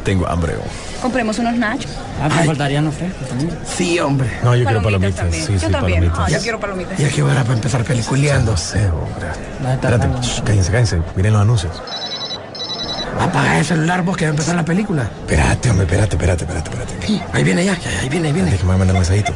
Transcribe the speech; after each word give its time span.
tengo 0.00 0.28
hambre. 0.28 0.54
Compremos 1.02 1.38
unos 1.38 1.54
nachos. 1.56 1.90
Ah, 2.22 2.28
me 2.28 2.44
faltarían 2.44 2.84
los 2.84 2.94
frescos 2.94 3.28
también. 3.28 3.50
Sí, 3.64 3.98
hombre. 4.00 4.28
No, 4.42 4.54
yo 4.54 4.64
quiero 4.64 4.82
Palomitas. 4.82 5.26
Sí, 5.34 5.52
Yo 5.54 5.58
sí, 5.60 5.66
también. 5.72 6.00
palomitas. 6.00 6.18
Ah, 6.18 6.28
yo 6.30 6.40
quiero 6.40 6.60
palomitas. 6.60 6.98
Ya 6.98 7.08
que 7.08 7.22
hora 7.22 7.42
para 7.42 7.54
empezar 7.54 7.84
peliculeando. 7.84 8.52
No 8.52 8.56
sé, 8.56 8.86
hombre. 8.88 9.28
Espérate, 9.72 10.08
shh, 10.22 10.42
cállense, 10.42 10.70
cállense. 10.72 10.98
Miren 11.16 11.32
los 11.32 11.42
anuncios. 11.42 11.82
Apaga 13.18 13.58
el 13.58 13.64
celular 13.64 14.02
vos 14.02 14.16
que 14.16 14.24
va 14.24 14.28
a 14.28 14.32
empezar 14.32 14.54
la 14.56 14.64
película. 14.64 15.02
Espérate, 15.20 15.70
hombre, 15.70 15.84
espérate, 15.86 16.16
espérate, 16.16 16.44
espérate, 16.44 16.70
espérate. 16.70 17.22
Ahí 17.32 17.44
viene 17.44 17.64
ya, 17.64 17.76
ahí 18.00 18.08
viene, 18.08 18.28
ahí 18.28 18.32
viene. 18.34 18.50
Déjame 18.50 18.76
mandar 18.76 18.94
un 18.94 19.00
mensajito. 19.00 19.32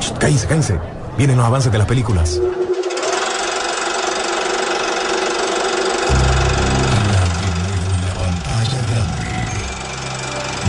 Shh, 0.00 0.12
Cállense, 0.18 0.46
cállense. 0.46 0.78
Vienen 1.16 1.36
los 1.36 1.46
avances 1.46 1.70
de 1.72 1.78
las 1.78 1.86
películas. 1.86 2.40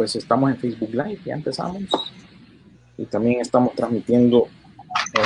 Pues 0.00 0.16
estamos 0.16 0.50
en 0.50 0.56
Facebook 0.56 0.94
Live, 0.94 1.20
ya 1.26 1.34
empezamos. 1.34 1.84
Y 2.96 3.04
también 3.04 3.42
estamos 3.42 3.74
transmitiendo 3.74 4.48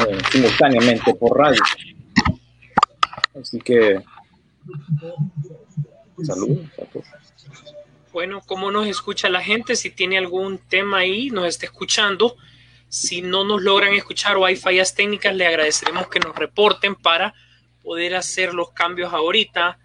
eh, 0.08 0.19
simultáneamente 0.33 1.14
por 1.14 1.39
radio. 1.39 1.62
Así 3.41 3.61
que 3.61 4.02
saludos 6.25 6.67
a 6.83 6.86
todos. 6.86 7.06
Bueno, 8.12 8.42
¿cómo 8.45 8.72
nos 8.72 8.89
escucha 8.89 9.28
la 9.28 9.41
gente? 9.41 9.77
Si 9.77 9.91
tiene 9.91 10.19
algún 10.19 10.58
tema 10.58 10.98
ahí, 10.98 11.30
nos 11.30 11.47
está 11.47 11.67
escuchando. 11.67 12.34
Si 12.89 13.22
no 13.22 13.45
nos 13.45 13.62
logran 13.62 13.95
escuchar 13.95 14.36
o 14.39 14.45
hay 14.45 14.56
fallas 14.56 14.92
técnicas, 14.97 15.36
le 15.36 15.47
agradeceremos 15.47 16.08
que 16.08 16.19
nos 16.19 16.34
reporten 16.34 16.97
para 16.97 17.33
poder 17.84 18.17
hacer 18.17 18.52
los 18.55 18.72
cambios 18.72 19.12
ahorita, 19.12 19.78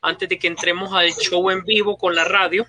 antes 0.00 0.26
de 0.26 0.38
que 0.38 0.46
entremos 0.46 0.90
al 0.94 1.10
show 1.10 1.50
en 1.50 1.62
vivo 1.64 1.98
con 1.98 2.14
la 2.14 2.24
radio, 2.24 2.66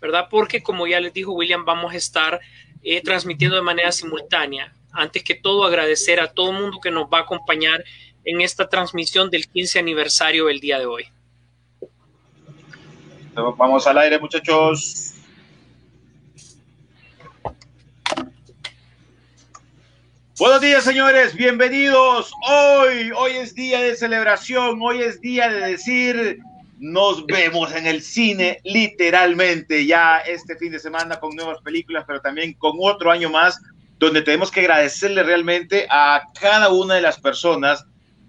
¿verdad? 0.00 0.28
Porque 0.30 0.62
como 0.62 0.86
ya 0.86 1.00
les 1.00 1.12
dijo 1.12 1.32
William, 1.32 1.64
vamos 1.64 1.92
a 1.92 1.96
estar 1.96 2.40
eh, 2.82 3.02
transmitiendo 3.02 3.56
de 3.56 3.62
manera 3.62 3.92
simultánea. 3.92 4.72
Antes 4.92 5.22
que 5.22 5.34
todo, 5.34 5.64
agradecer 5.64 6.20
a 6.20 6.32
todo 6.32 6.50
el 6.50 6.60
mundo 6.60 6.80
que 6.80 6.90
nos 6.90 7.06
va 7.06 7.18
a 7.18 7.22
acompañar 7.22 7.84
en 8.24 8.40
esta 8.40 8.68
transmisión 8.68 9.30
del 9.30 9.48
15 9.48 9.78
aniversario 9.78 10.46
del 10.46 10.60
día 10.60 10.78
de 10.78 10.86
hoy. 10.86 11.06
Vamos 13.34 13.86
al 13.86 13.98
aire, 13.98 14.18
muchachos. 14.18 15.14
Buenos 20.38 20.60
días, 20.60 20.84
señores. 20.84 21.34
Bienvenidos. 21.34 22.32
Hoy, 22.48 23.10
hoy 23.16 23.32
es 23.32 23.54
día 23.54 23.80
de 23.80 23.96
celebración. 23.96 24.80
Hoy 24.80 25.02
es 25.02 25.20
día 25.20 25.48
de 25.48 25.60
decir 25.60 26.38
nos 26.78 27.26
vemos 27.26 27.74
en 27.74 27.86
el 27.86 28.02
cine, 28.02 28.60
literalmente, 28.64 29.86
ya 29.86 30.18
este 30.18 30.56
fin 30.56 30.72
de 30.72 30.78
semana 30.78 31.18
con 31.18 31.34
nuevas 31.34 31.60
películas, 31.62 32.04
pero 32.06 32.20
también 32.20 32.54
con 32.54 32.76
otro 32.80 33.10
año 33.10 33.30
más, 33.30 33.60
donde 33.98 34.22
tenemos 34.22 34.50
que 34.50 34.60
agradecerle 34.60 35.22
realmente 35.22 35.86
a 35.90 36.22
cada 36.40 36.68
una 36.70 36.94
de 36.94 37.00
las 37.00 37.18
personas 37.18 37.84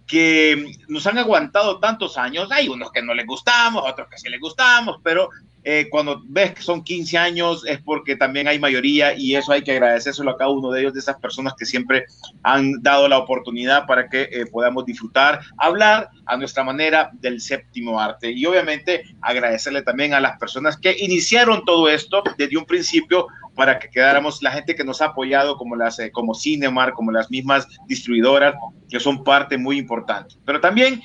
que 0.08 0.74
nos 0.88 1.06
han 1.06 1.20
aguantado 1.20 1.80
tantos 1.80 2.18
años. 2.18 2.52
Hay 2.52 2.68
unos 2.68 2.92
que 2.92 3.04
no 3.04 3.14
les 3.14 3.28
gustamos, 3.28 3.84
otros 3.86 4.10
que 4.10 4.18
sí 4.18 4.28
les 4.30 4.40
gustamos, 4.40 4.98
pero 5.04 5.30
eh, 5.64 5.88
cuando 5.90 6.22
ves 6.26 6.54
que 6.54 6.62
son 6.62 6.84
15 6.84 7.18
años 7.18 7.66
es 7.68 7.82
porque 7.82 8.16
también 8.16 8.48
hay 8.48 8.60
mayoría 8.60 9.14
y 9.18 9.36
eso 9.36 9.52
hay 9.52 9.62
que 9.62 9.74
agradecérselo 9.74 10.32
a 10.32 10.38
cada 10.38 10.50
uno 10.50 10.72
de 10.72 10.82
ellos, 10.82 10.94
de 10.94 11.00
esas 11.00 11.18
personas 11.18 11.54
que 11.58 11.66
siempre 11.66 12.06
han 12.44 12.82
dado 12.82 13.08
la 13.10 13.18
oportunidad 13.18 13.86
para 13.86 14.10
que 14.10 14.30
eh, 14.32 14.46
podamos 14.52 14.86
disfrutar, 14.86 15.42
hablar 15.58 16.10
a 16.26 16.38
nuestra 16.38 16.64
manera 16.64 17.12
del 17.14 17.42
séptimo 17.42 18.00
arte 18.00 18.32
y 18.32 18.46
obviamente 18.46 19.04
agradecerle 19.22 19.82
también 19.82 20.14
a 20.14 20.20
las 20.20 20.38
personas 20.38 20.78
que 20.78 20.96
iniciaron 20.98 21.66
todo 21.66 21.90
esto 21.90 22.24
desde 22.38 22.58
un 22.58 22.66
principio 22.66 23.28
para 23.56 23.78
que 23.78 23.90
quedáramos 23.90 24.42
la 24.42 24.52
gente 24.52 24.74
que 24.74 24.86
nos 24.86 25.02
ha 25.02 25.08
apoyado 25.08 25.58
como 25.58 25.76
las 25.76 26.00
eh, 26.00 26.12
como 26.12 26.34
Cinemar, 26.34 26.94
como 26.94 27.12
las 27.12 27.30
mismas 27.30 27.68
distribuidoras 27.88 28.56
que 28.90 29.00
son 29.00 29.24
parte 29.24 29.58
muy 29.58 29.78
importante. 29.78 30.36
Pero 30.46 30.62
también 30.62 31.02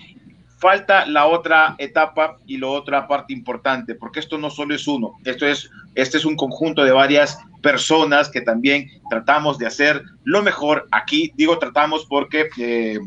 falta 0.64 1.04
la 1.04 1.26
otra 1.26 1.75
etapa 1.76 2.38
y 2.47 2.56
la 2.56 2.69
otra 2.69 3.06
parte 3.06 3.34
importante, 3.34 3.94
porque 3.94 4.20
esto 4.20 4.38
no 4.38 4.48
solo 4.48 4.75
es 4.75 4.88
uno, 4.88 5.12
esto 5.26 5.47
es, 5.47 5.70
este 5.94 6.16
es 6.16 6.25
un 6.25 6.36
conjunto 6.36 6.82
de 6.84 6.91
varias 6.91 7.38
personas 7.60 8.30
que 8.30 8.41
también 8.41 8.88
tratamos 9.10 9.58
de 9.58 9.66
hacer 9.66 10.02
lo 10.22 10.42
mejor 10.42 10.88
aquí. 10.91 11.30
Digo 11.36 11.58
tratamos 11.58 12.06
porque 12.06 12.48
eh, 12.56 12.98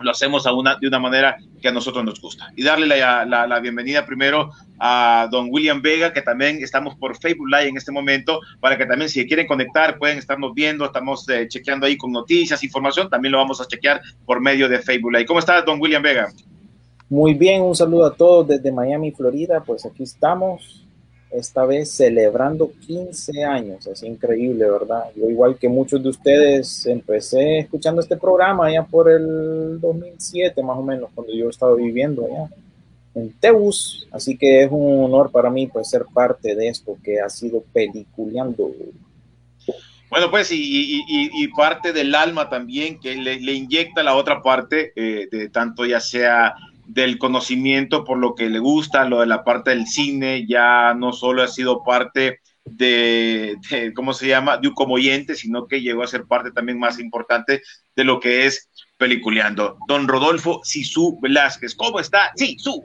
lo 0.00 0.10
hacemos 0.10 0.44
de 0.44 0.86
una 0.86 0.98
manera 0.98 1.38
que 1.62 1.68
a 1.68 1.72
nosotros 1.72 2.04
nos 2.04 2.20
gusta. 2.20 2.52
Y 2.56 2.62
darle 2.62 2.86
la, 2.86 3.24
la, 3.24 3.46
la, 3.46 3.60
bienvenida 3.60 4.04
primero 4.04 4.50
a 4.78 5.28
don 5.30 5.46
William 5.48 5.80
Vega, 5.80 6.12
que 6.12 6.20
también 6.20 6.62
estamos 6.62 6.94
por 6.96 7.16
Facebook 7.16 7.48
Live 7.48 7.68
en 7.68 7.78
este 7.78 7.90
momento, 7.90 8.38
para 8.60 8.76
que 8.76 8.84
también 8.84 9.08
si 9.08 9.26
quieren 9.26 9.46
conectar 9.46 9.96
pueden 9.96 10.18
estarnos 10.18 10.52
viendo, 10.52 10.84
estamos 10.84 11.26
eh, 11.30 11.48
chequeando 11.48 11.86
ahí 11.86 11.96
con 11.96 12.12
noticias, 12.12 12.62
información, 12.62 13.08
también 13.08 13.32
lo 13.32 13.38
vamos 13.38 13.62
a 13.62 13.66
chequear 13.66 14.02
por 14.26 14.42
medio 14.42 14.68
de 14.68 14.78
Facebook 14.80 15.12
Live. 15.12 15.24
¿Cómo 15.24 15.38
está 15.38 15.62
don 15.62 15.80
William 15.80 16.02
Vega? 16.02 16.28
Muy 17.12 17.34
bien, 17.34 17.60
un 17.60 17.76
saludo 17.76 18.06
a 18.06 18.14
todos 18.14 18.48
desde 18.48 18.72
Miami, 18.72 19.10
Florida. 19.10 19.62
Pues 19.62 19.84
aquí 19.84 20.02
estamos, 20.02 20.82
esta 21.30 21.66
vez 21.66 21.90
celebrando 21.90 22.72
15 22.86 23.44
años. 23.44 23.86
Es 23.86 24.02
increíble, 24.02 24.64
¿verdad? 24.70 25.10
Yo, 25.14 25.28
igual 25.28 25.58
que 25.58 25.68
muchos 25.68 26.02
de 26.02 26.08
ustedes, 26.08 26.86
empecé 26.86 27.58
escuchando 27.58 28.00
este 28.00 28.16
programa 28.16 28.72
ya 28.72 28.84
por 28.84 29.10
el 29.10 29.78
2007, 29.78 30.62
más 30.62 30.78
o 30.78 30.82
menos, 30.82 31.10
cuando 31.14 31.34
yo 31.34 31.50
estaba 31.50 31.74
viviendo 31.74 32.24
allá 32.24 32.48
en 33.14 33.30
Teus. 33.38 34.08
Así 34.10 34.38
que 34.38 34.62
es 34.62 34.70
un 34.72 35.04
honor 35.04 35.30
para 35.30 35.50
mí 35.50 35.66
pues 35.66 35.90
ser 35.90 36.06
parte 36.14 36.54
de 36.54 36.68
esto 36.68 36.96
que 37.04 37.20
ha 37.20 37.28
sido 37.28 37.62
peliculeando. 37.74 38.70
Bueno, 40.08 40.30
pues, 40.30 40.50
y, 40.50 40.56
y, 40.56 41.02
y, 41.08 41.48
parte 41.48 41.92
del 41.92 42.14
alma 42.14 42.48
también 42.48 42.98
que 43.00 43.14
le, 43.14 43.38
le 43.38 43.52
inyecta 43.52 44.02
la 44.02 44.14
otra 44.14 44.42
parte, 44.42 44.92
eh, 44.96 45.26
de 45.30 45.48
tanto 45.50 45.86
ya 45.86 46.00
sea 46.00 46.54
del 46.92 47.16
conocimiento 47.16 48.04
por 48.04 48.18
lo 48.18 48.34
que 48.34 48.50
le 48.50 48.58
gusta, 48.58 49.06
lo 49.06 49.20
de 49.20 49.26
la 49.26 49.44
parte 49.44 49.70
del 49.70 49.86
cine, 49.86 50.46
ya 50.46 50.92
no 50.92 51.14
solo 51.14 51.42
ha 51.42 51.48
sido 51.48 51.82
parte 51.82 52.40
de, 52.66 53.56
de 53.70 53.94
¿cómo 53.94 54.12
se 54.12 54.28
llama?, 54.28 54.58
de 54.58 54.68
un 54.68 54.74
como 54.74 54.94
oyente, 54.94 55.34
sino 55.34 55.66
que 55.66 55.80
llegó 55.80 56.02
a 56.02 56.06
ser 56.06 56.26
parte 56.26 56.50
también 56.50 56.78
más 56.78 56.98
importante 56.98 57.62
de 57.96 58.04
lo 58.04 58.20
que 58.20 58.44
es 58.44 58.68
peliculeando. 58.98 59.78
Don 59.88 60.06
Rodolfo 60.06 60.60
Sisu 60.64 61.18
Velázquez, 61.22 61.74
¿cómo 61.74 61.98
está? 61.98 62.30
Sisu. 62.36 62.84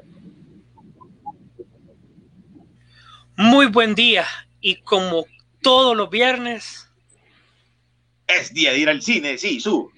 Muy 3.35 3.65
buen 3.65 3.93
día 3.93 4.25
y 4.61 4.75
como 4.81 5.25
todos 5.61 5.97
los 5.97 6.09
viernes... 6.09 6.89
Es 8.25 8.53
día 8.53 8.71
de 8.71 8.79
ir 8.79 8.89
al 8.89 9.01
cine, 9.01 9.37
Sisu. 9.37 9.91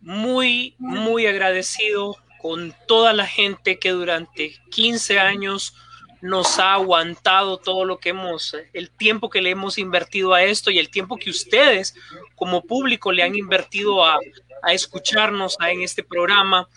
Muy, 0.00 0.74
muy 0.78 1.26
agradecido 1.26 2.16
con 2.40 2.74
toda 2.86 3.12
la 3.12 3.26
gente 3.26 3.78
que 3.78 3.90
durante 3.90 4.54
15 4.70 5.18
años 5.18 5.74
nos 6.20 6.58
ha 6.58 6.74
aguantado 6.74 7.56
todo 7.56 7.84
lo 7.84 7.98
que 7.98 8.10
hemos, 8.10 8.54
el 8.72 8.90
tiempo 8.90 9.30
que 9.30 9.40
le 9.40 9.50
hemos 9.50 9.78
invertido 9.78 10.34
a 10.34 10.42
esto 10.42 10.70
y 10.70 10.78
el 10.78 10.90
tiempo 10.90 11.16
que 11.16 11.30
ustedes 11.30 11.94
como 12.34 12.62
público 12.62 13.10
le 13.10 13.22
han 13.22 13.34
invertido 13.34 14.04
a, 14.04 14.18
a 14.62 14.72
escucharnos 14.72 15.56
en 15.66 15.82
este 15.82 16.02
programa. 16.02 16.68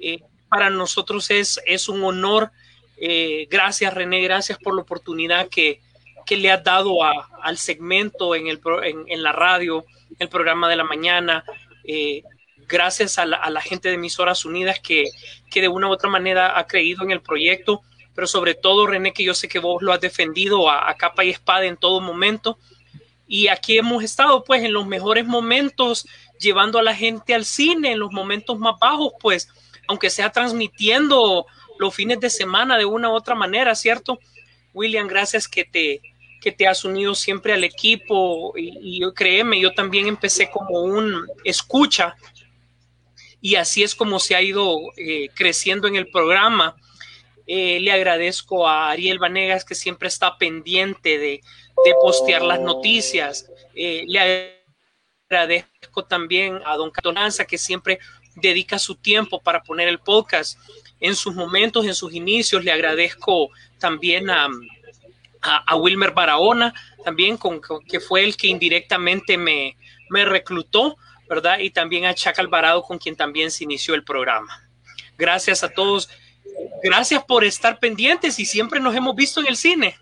Eh, 0.00 0.20
para 0.48 0.70
nosotros 0.70 1.30
es, 1.30 1.60
es 1.66 1.88
un 1.88 2.02
honor. 2.04 2.50
Eh, 2.96 3.46
gracias 3.50 3.94
René, 3.94 4.20
gracias 4.22 4.58
por 4.58 4.74
la 4.74 4.82
oportunidad 4.82 5.48
que, 5.48 5.80
que 6.26 6.36
le 6.36 6.50
has 6.50 6.64
dado 6.64 6.98
al 7.04 7.58
segmento 7.58 8.34
en, 8.34 8.48
el, 8.48 8.60
en, 8.82 9.22
la 9.22 9.32
radio, 9.32 9.84
el 10.18 10.28
programa 10.28 10.68
de 10.68 10.76
la 10.76 10.84
mañana. 10.84 11.44
Eh, 11.84 12.22
gracias 12.68 13.18
a 13.18 13.26
la, 13.26 13.60
gente 13.60 13.88
de 13.88 13.94
Emisoras 13.94 14.44
Unidas 14.44 14.78
que, 14.80 15.04
que, 15.50 15.60
de 15.60 15.68
una 15.68 15.88
u 15.88 15.92
otra 15.92 16.10
manera 16.10 16.58
ha 16.58 16.66
creído 16.66 17.02
en 17.02 17.10
el 17.10 17.22
proyecto, 17.22 17.82
pero 18.14 18.26
sobre 18.26 18.54
todo, 18.54 18.86
René, 18.86 19.12
que 19.12 19.24
yo 19.24 19.34
sé 19.34 19.48
que 19.48 19.58
vos 19.58 19.82
lo 19.82 19.92
has 19.92 20.00
defendido 20.00 20.68
a, 20.68 20.88
a, 20.88 20.96
capa 20.96 21.24
y 21.24 21.30
espada 21.30 21.64
en 21.64 21.76
todo 21.76 22.00
momento. 22.00 22.58
Y 23.26 23.48
aquí 23.48 23.78
hemos 23.78 24.04
estado, 24.04 24.44
pues, 24.44 24.62
en 24.62 24.72
los 24.72 24.86
mejores 24.86 25.26
momentos, 25.26 26.06
llevando 26.38 26.78
a 26.78 26.82
la 26.82 26.94
gente 26.94 27.34
al 27.34 27.44
cine, 27.44 27.92
en 27.92 27.98
los 27.98 28.12
momentos 28.12 28.58
más 28.58 28.78
bajos, 28.78 29.12
pues, 29.20 29.48
aunque 29.86 30.10
sea 30.10 30.30
transmitiendo 30.30 31.46
los 31.78 31.94
fines 31.94 32.20
de 32.20 32.30
semana 32.30 32.76
de 32.76 32.84
una 32.84 33.08
u 33.08 33.14
otra 33.14 33.34
manera, 33.34 33.74
¿cierto? 33.74 34.18
William, 34.74 35.06
gracias 35.06 35.48
que 35.48 35.64
te, 35.64 36.00
que 36.40 36.52
te 36.52 36.66
has 36.66 36.84
unido 36.84 37.14
siempre 37.14 37.52
al 37.52 37.64
equipo 37.64 38.52
y, 38.56 39.00
y 39.04 39.12
créeme, 39.12 39.60
yo 39.60 39.72
también 39.72 40.06
empecé 40.06 40.50
como 40.50 40.82
un 40.82 41.26
escucha 41.44 42.16
y 43.40 43.54
así 43.54 43.82
es 43.82 43.94
como 43.94 44.18
se 44.18 44.34
ha 44.34 44.42
ido 44.42 44.78
eh, 44.96 45.28
creciendo 45.34 45.86
en 45.88 45.96
el 45.96 46.08
programa. 46.08 46.76
Eh, 47.46 47.78
le 47.80 47.92
agradezco 47.92 48.68
a 48.68 48.90
Ariel 48.90 49.18
Vanegas 49.18 49.64
que 49.64 49.74
siempre 49.74 50.08
está 50.08 50.36
pendiente 50.36 51.18
de, 51.18 51.40
postear 52.02 52.42
las 52.42 52.60
noticias. 52.60 53.48
Eh, 53.74 54.04
le 54.06 54.58
agradezco 55.30 56.04
también 56.04 56.60
a 56.66 56.76
Don 56.76 56.90
Catonanza 56.90 57.44
que 57.44 57.56
siempre 57.56 58.00
dedica 58.34 58.78
su 58.78 58.96
tiempo 58.96 59.40
para 59.40 59.62
poner 59.62 59.88
el 59.88 60.00
podcast 60.00 60.58
en 61.00 61.14
sus 61.14 61.34
momentos, 61.34 61.86
en 61.86 61.94
sus 61.94 62.12
inicios. 62.12 62.64
Le 62.64 62.72
agradezco 62.72 63.50
también 63.78 64.28
a, 64.28 64.48
a, 65.40 65.56
a 65.66 65.76
Wilmer 65.76 66.10
Barahona, 66.10 66.74
también 67.04 67.36
con, 67.36 67.60
con, 67.60 67.84
que 67.84 68.00
fue 68.00 68.24
el 68.24 68.36
que 68.36 68.48
indirectamente 68.48 69.38
me, 69.38 69.76
me 70.10 70.24
reclutó, 70.24 70.96
¿verdad? 71.28 71.58
Y 71.58 71.70
también 71.70 72.06
a 72.06 72.14
Chac 72.14 72.38
Alvarado, 72.38 72.82
con 72.82 72.98
quien 72.98 73.16
también 73.16 73.50
se 73.50 73.64
inició 73.64 73.94
el 73.94 74.04
programa. 74.04 74.68
Gracias 75.16 75.62
a 75.62 75.68
todos. 75.68 76.08
Gracias 76.82 77.22
por 77.24 77.44
estar 77.44 77.78
pendientes 77.78 78.38
y 78.38 78.44
siempre 78.44 78.80
nos 78.80 78.94
hemos 78.94 79.14
visto 79.14 79.40
en 79.40 79.46
el 79.46 79.56
cine. 79.56 79.96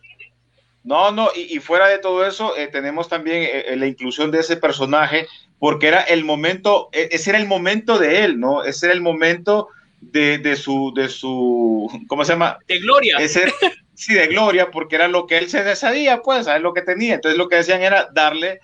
No, 0.84 1.11
no, 1.11 1.31
y, 1.34 1.56
y 1.56 1.58
fuera 1.58 1.88
de 1.88 1.99
todo 1.99 2.25
eso, 2.25 2.56
eh, 2.56 2.69
tenemos 2.69 3.08
también 3.08 3.43
eh, 3.43 3.75
la 3.76 3.87
inclusión 3.87 4.31
de 4.31 4.38
ese 4.38 4.56
personaje, 4.56 5.26
porque 5.58 5.88
era 5.88 6.02
el 6.02 6.25
momento, 6.25 6.90
eh, 6.93 7.08
ese 7.11 7.31
era 7.31 7.40
el 7.40 7.49
momento 7.49 7.99
de 7.99 8.25
él, 8.25 8.38
¿no? 8.38 8.62
Ese 8.62 8.87
era 8.87 8.94
el 8.94 9.00
momento 9.00 9.69
de, 10.00 10.38
de 10.38 10.55
su, 10.55 10.93
de 10.94 11.08
su, 11.08 11.90
¿cómo 12.06 12.25
se 12.25 12.34
llama? 12.34 12.58
De 12.69 12.78
gloria. 12.78 13.17
Ese, 13.19 13.52
sí, 13.94 14.14
de 14.14 14.28
gloria, 14.28 14.70
porque 14.70 14.94
era 14.94 15.08
lo 15.08 15.26
que 15.26 15.38
él 15.38 15.50
se 15.50 15.75
sabía, 15.75 16.23
pues, 16.23 16.46
es 16.46 16.61
lo 16.61 16.73
que 16.73 16.82
tenía. 16.82 17.14
Entonces 17.14 17.37
lo 17.37 17.49
que 17.49 17.56
decían 17.56 17.82
era 17.82 18.08
darle 18.12 18.61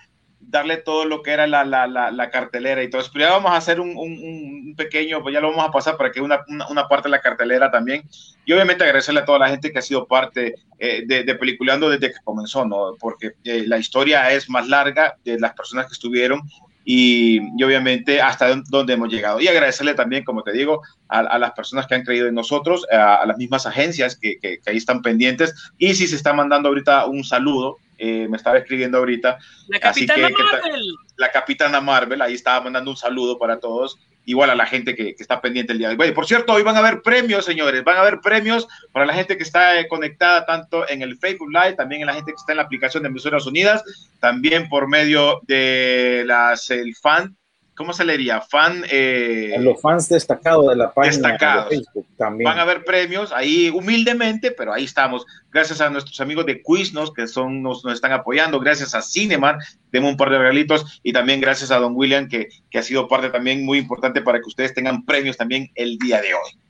darle 0.52 0.76
todo 0.76 1.06
lo 1.06 1.22
que 1.22 1.32
era 1.32 1.46
la, 1.46 1.64
la, 1.64 1.86
la, 1.86 2.10
la 2.10 2.30
cartelera 2.30 2.82
y 2.82 2.90
todo. 2.90 3.02
Pero 3.12 3.24
ya 3.24 3.32
vamos 3.32 3.50
a 3.50 3.56
hacer 3.56 3.80
un, 3.80 3.96
un, 3.96 4.12
un, 4.12 4.74
pequeño, 4.76 5.22
pues 5.22 5.32
ya 5.32 5.40
lo 5.40 5.50
vamos 5.50 5.66
a 5.66 5.72
pasar 5.72 5.96
para 5.96 6.12
que 6.12 6.20
una, 6.20 6.44
una, 6.46 6.68
una, 6.68 6.88
parte 6.88 7.08
de 7.08 7.12
la 7.12 7.22
cartelera 7.22 7.70
también. 7.70 8.02
Y 8.44 8.52
obviamente 8.52 8.84
agradecerle 8.84 9.20
a 9.20 9.24
toda 9.24 9.38
la 9.40 9.48
gente 9.48 9.72
que 9.72 9.78
ha 9.78 9.82
sido 9.82 10.06
parte 10.06 10.54
eh, 10.78 11.04
de, 11.06 11.24
de 11.24 11.34
Peliculeando 11.34 11.88
desde 11.88 12.12
que 12.12 12.20
comenzó, 12.22 12.66
¿no? 12.66 12.94
Porque 13.00 13.32
eh, 13.44 13.64
la 13.66 13.78
historia 13.78 14.30
es 14.30 14.48
más 14.50 14.68
larga 14.68 15.16
de 15.24 15.40
las 15.40 15.54
personas 15.54 15.86
que 15.86 15.94
estuvieron 15.94 16.42
y, 16.84 17.40
y, 17.56 17.64
obviamente 17.64 18.20
hasta 18.20 18.54
donde 18.68 18.92
hemos 18.92 19.08
llegado. 19.08 19.40
Y 19.40 19.48
agradecerle 19.48 19.94
también, 19.94 20.22
como 20.22 20.42
te 20.42 20.52
digo, 20.52 20.82
a, 21.08 21.20
a 21.20 21.38
las 21.38 21.52
personas 21.52 21.86
que 21.86 21.94
han 21.94 22.04
creído 22.04 22.28
en 22.28 22.34
nosotros, 22.34 22.86
a, 22.92 23.16
a 23.16 23.26
las 23.26 23.38
mismas 23.38 23.64
agencias 23.66 24.16
que, 24.16 24.38
que, 24.38 24.58
que, 24.58 24.70
ahí 24.70 24.76
están 24.76 25.00
pendientes. 25.00 25.54
Y 25.78 25.94
si 25.94 26.06
se 26.06 26.16
está 26.16 26.34
mandando 26.34 26.68
ahorita 26.68 27.06
un 27.06 27.24
saludo, 27.24 27.78
eh, 27.98 28.26
me 28.28 28.36
estaba 28.36 28.58
escribiendo 28.58 28.98
ahorita. 28.98 29.38
La 29.68 29.80
Capitana 29.80 30.26
Así 30.26 30.34
que, 30.34 30.42
Marvel. 30.42 30.94
la 31.16 31.30
Capitana 31.30 31.80
Marvel, 31.80 32.22
ahí 32.22 32.34
estaba 32.34 32.64
mandando 32.64 32.90
un 32.90 32.96
saludo 32.96 33.38
para 33.38 33.60
todos. 33.60 33.98
Igual 34.24 34.50
a 34.50 34.54
la 34.54 34.66
gente 34.66 34.94
que, 34.94 35.16
que 35.16 35.22
está 35.22 35.40
pendiente 35.40 35.72
el 35.72 35.78
día 35.78 35.88
de 35.88 35.96
hoy. 35.98 36.12
Por 36.12 36.26
cierto, 36.26 36.52
hoy 36.52 36.62
van 36.62 36.76
a 36.76 36.78
haber 36.78 37.02
premios, 37.02 37.44
señores. 37.44 37.82
Van 37.82 37.96
a 37.96 38.00
haber 38.00 38.20
premios 38.20 38.68
para 38.92 39.04
la 39.04 39.14
gente 39.14 39.36
que 39.36 39.42
está 39.42 39.80
eh, 39.80 39.88
conectada 39.88 40.46
tanto 40.46 40.88
en 40.88 41.02
el 41.02 41.18
Facebook 41.18 41.50
Live, 41.50 41.74
también 41.74 42.02
en 42.02 42.06
la 42.06 42.14
gente 42.14 42.30
que 42.30 42.36
está 42.36 42.52
en 42.52 42.58
la 42.58 42.62
aplicación 42.62 43.02
de 43.02 43.08
Emisoras 43.08 43.46
Unidas, 43.46 43.82
también 44.20 44.68
por 44.68 44.88
medio 44.88 45.40
de 45.46 46.22
las 46.24 46.70
el 46.70 46.94
fan 46.94 47.36
¿cómo 47.82 47.92
se 47.92 48.04
leería? 48.04 48.40
Fan. 48.40 48.84
Eh, 48.88 49.56
los 49.58 49.80
fans 49.80 50.08
destacados 50.08 50.68
de 50.68 50.76
la 50.76 50.94
página 50.94 51.30
destacados. 51.30 51.68
de 51.68 51.76
Facebook 51.78 52.06
también. 52.16 52.48
Van 52.48 52.60
a 52.60 52.62
haber 52.62 52.84
premios 52.84 53.32
ahí 53.32 53.70
humildemente, 53.70 54.52
pero 54.52 54.72
ahí 54.72 54.84
estamos. 54.84 55.26
Gracias 55.50 55.80
a 55.80 55.90
nuestros 55.90 56.20
amigos 56.20 56.46
de 56.46 56.62
Quiznos 56.62 57.12
que 57.12 57.26
son, 57.26 57.60
nos, 57.60 57.84
nos 57.84 57.94
están 57.94 58.12
apoyando. 58.12 58.60
Gracias 58.60 58.94
a 58.94 59.02
Cineman, 59.02 59.58
demos 59.90 60.12
un 60.12 60.16
par 60.16 60.30
de 60.30 60.38
regalitos. 60.38 61.00
Y 61.02 61.12
también 61.12 61.40
gracias 61.40 61.72
a 61.72 61.80
Don 61.80 61.96
William, 61.96 62.28
que, 62.28 62.50
que 62.70 62.78
ha 62.78 62.82
sido 62.84 63.08
parte 63.08 63.30
también 63.30 63.64
muy 63.64 63.78
importante 63.78 64.22
para 64.22 64.38
que 64.38 64.46
ustedes 64.46 64.72
tengan 64.72 65.04
premios 65.04 65.36
también 65.36 65.68
el 65.74 65.98
día 65.98 66.22
de 66.22 66.34
hoy. 66.34 66.62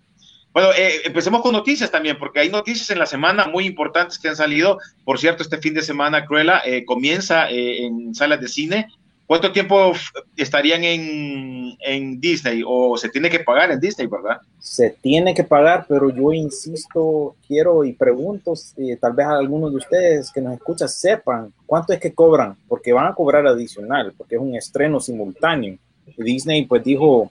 Bueno, 0.55 0.71
eh, 0.77 1.03
empecemos 1.05 1.43
con 1.43 1.53
noticias 1.53 1.91
también, 1.91 2.19
porque 2.19 2.41
hay 2.41 2.49
noticias 2.49 2.89
en 2.89 2.99
la 2.99 3.07
semana 3.07 3.49
muy 3.49 3.67
importantes 3.67 4.19
que 4.19 4.29
han 4.29 4.37
salido. 4.37 4.79
Por 5.05 5.19
cierto, 5.19 5.43
este 5.43 5.59
fin 5.59 5.75
de 5.75 5.83
semana, 5.83 6.25
Cruella 6.25 6.63
eh, 6.65 6.85
comienza 6.87 7.51
eh, 7.51 7.85
en 7.85 8.15
salas 8.15 8.41
de 8.41 8.49
cine. 8.49 8.89
¿Cuánto 9.27 9.53
tiempo 9.53 9.93
estarían 10.37 10.85
en, 10.85 11.77
en, 11.81 12.21
Disney 12.21 12.63
o 12.67 12.97
se 12.97 13.09
tiene 13.09 13.31
que 13.31 13.41
pagar 13.41 13.71
en 13.71 13.81
Disney, 13.81 14.07
verdad? 14.07 14.39
Se 14.59 14.91
tiene 14.91 15.33
que 15.33 15.45
pagar, 15.45 15.87
pero 15.89 16.11
yo 16.11 16.33
insisto, 16.33 17.37
quiero 17.47 17.85
y 17.85 17.93
pregunto, 17.93 18.55
si 18.57 18.95
tal 18.97 19.15
vez 19.15 19.27
algunos 19.27 19.71
de 19.71 19.79
ustedes 19.79 20.31
que 20.31 20.41
nos 20.41 20.55
escuchan 20.55 20.89
sepan 20.89 21.53
cuánto 21.67 21.93
es 21.93 22.01
que 22.01 22.13
cobran, 22.13 22.57
porque 22.69 22.93
van 22.93 23.07
a 23.07 23.15
cobrar 23.15 23.47
adicional, 23.47 24.13
porque 24.19 24.35
es 24.35 24.41
un 24.41 24.55
estreno 24.55 25.01
simultáneo. 25.01 25.79
Disney 26.17 26.67
pues 26.67 26.85
dijo, 26.85 27.31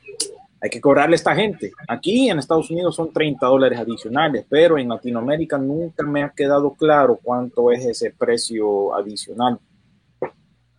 hay 0.61 0.69
que 0.69 0.81
cobrarle 0.81 1.15
a 1.15 1.17
esta 1.17 1.35
gente. 1.35 1.71
Aquí 1.87 2.29
en 2.29 2.39
Estados 2.39 2.71
Unidos 2.71 2.95
son 2.95 3.11
30 3.11 3.45
dólares 3.45 3.77
adicionales, 3.77 4.45
pero 4.49 4.77
en 4.77 4.89
Latinoamérica 4.89 5.57
nunca 5.57 6.03
me 6.03 6.23
ha 6.23 6.29
quedado 6.29 6.71
claro 6.73 7.19
cuánto 7.21 7.71
es 7.71 7.85
ese 7.85 8.11
precio 8.11 8.95
adicional 8.95 9.59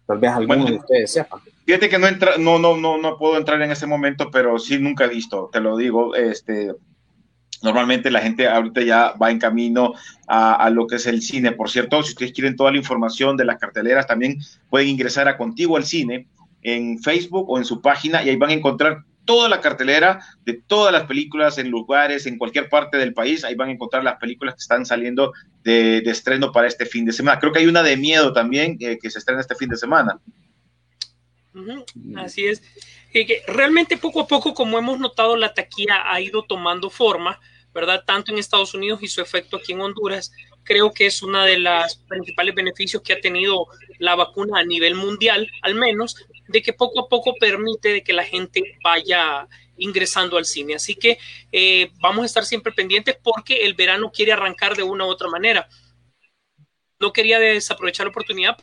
Tal 0.06 0.18
vez 0.18 0.30
alguno 0.30 0.46
bueno, 0.46 0.64
de 0.70 0.76
ustedes 0.78 1.12
sepa. 1.12 1.40
Fíjate 1.64 1.88
que 1.88 1.98
no, 1.98 2.08
entra, 2.08 2.38
no, 2.38 2.58
no, 2.58 2.76
no, 2.76 2.98
no 2.98 3.16
puedo 3.16 3.36
entrar 3.38 3.60
en 3.62 3.70
ese 3.70 3.86
momento, 3.86 4.30
pero 4.30 4.58
sí 4.58 4.78
nunca 4.78 5.04
he 5.04 5.08
visto, 5.08 5.48
te 5.52 5.60
lo 5.60 5.76
digo. 5.76 6.14
Este, 6.14 6.72
normalmente 7.62 8.10
la 8.10 8.20
gente 8.20 8.48
ahorita 8.48 8.82
ya 8.82 9.12
va 9.12 9.30
en 9.30 9.38
camino 9.38 9.92
a, 10.26 10.54
a, 10.54 10.70
lo 10.70 10.86
que 10.86 10.96
es 10.96 11.06
el 11.06 11.22
cine. 11.22 11.52
Por 11.52 11.70
cierto, 11.70 12.02
si 12.02 12.10
ustedes 12.10 12.32
quieren 12.32 12.56
toda 12.56 12.72
la 12.72 12.78
información 12.78 13.36
de 13.36 13.44
las 13.44 13.58
carteleras, 13.58 14.06
también 14.06 14.38
pueden 14.68 14.88
ingresar 14.88 15.28
a 15.28 15.36
Contigo 15.36 15.76
al 15.76 15.84
Cine 15.84 16.26
en 16.62 16.98
Facebook 16.98 17.48
o 17.48 17.58
en 17.58 17.64
su 17.64 17.80
página 17.80 18.22
y 18.22 18.28
ahí 18.28 18.36
van 18.36 18.50
a 18.50 18.54
encontrar 18.54 19.04
toda 19.24 19.48
la 19.48 19.60
cartelera 19.60 20.20
de 20.44 20.54
todas 20.54 20.92
las 20.92 21.04
películas 21.04 21.58
en 21.58 21.70
lugares, 21.70 22.26
en 22.26 22.38
cualquier 22.38 22.68
parte 22.68 22.96
del 22.96 23.14
país. 23.14 23.44
Ahí 23.44 23.54
van 23.54 23.68
a 23.68 23.72
encontrar 23.72 24.04
las 24.04 24.18
películas 24.18 24.54
que 24.54 24.60
están 24.60 24.84
saliendo 24.84 25.32
de, 25.62 25.98
estreno 25.98 26.52
para 26.52 26.68
este 26.68 26.86
fin 26.86 27.04
de 27.04 27.12
semana. 27.12 27.38
Creo 27.38 27.52
que 27.52 27.60
hay 27.60 27.66
una 27.66 27.82
de 27.82 27.96
miedo 27.96 28.32
también 28.32 28.76
eh, 28.80 28.98
que 29.00 29.10
se 29.10 29.18
estrena 29.18 29.40
este 29.40 29.54
fin 29.54 29.68
de 29.68 29.76
semana. 29.76 30.20
Así 32.16 32.46
es. 32.46 32.62
Realmente 33.46 33.98
poco 33.98 34.20
a 34.20 34.26
poco, 34.26 34.54
como 34.54 34.78
hemos 34.78 34.98
notado, 34.98 35.36
la 35.36 35.52
taquilla 35.52 36.10
ha 36.10 36.20
ido 36.20 36.44
tomando 36.44 36.88
forma, 36.88 37.38
¿verdad? 37.74 38.04
Tanto 38.06 38.32
en 38.32 38.38
Estados 38.38 38.74
Unidos 38.74 39.02
y 39.02 39.08
su 39.08 39.20
efecto 39.20 39.56
aquí 39.56 39.72
en 39.72 39.80
Honduras. 39.80 40.32
Creo 40.64 40.92
que 40.92 41.06
es 41.06 41.22
uno 41.22 41.42
de 41.42 41.58
los 41.58 41.96
principales 42.08 42.54
beneficios 42.54 43.02
que 43.02 43.14
ha 43.14 43.20
tenido 43.20 43.66
la 43.98 44.14
vacuna 44.14 44.60
a 44.60 44.64
nivel 44.64 44.94
mundial, 44.94 45.50
al 45.62 45.74
menos, 45.74 46.16
de 46.48 46.62
que 46.62 46.72
poco 46.72 47.00
a 47.00 47.08
poco 47.08 47.34
permite 47.40 47.88
de 47.88 48.04
que 48.04 48.12
la 48.12 48.24
gente 48.24 48.78
vaya 48.82 49.48
ingresando 49.76 50.36
al 50.36 50.44
cine. 50.44 50.74
Así 50.74 50.94
que 50.94 51.18
eh, 51.50 51.90
vamos 52.00 52.22
a 52.22 52.26
estar 52.26 52.44
siempre 52.44 52.72
pendientes 52.72 53.16
porque 53.22 53.64
el 53.64 53.74
verano 53.74 54.12
quiere 54.12 54.32
arrancar 54.32 54.76
de 54.76 54.82
una 54.82 55.04
u 55.04 55.08
otra 55.08 55.28
manera. 55.28 55.68
No 57.00 57.12
quería 57.12 57.38
desaprovechar 57.38 58.06
la 58.06 58.10
oportunidad 58.10 58.56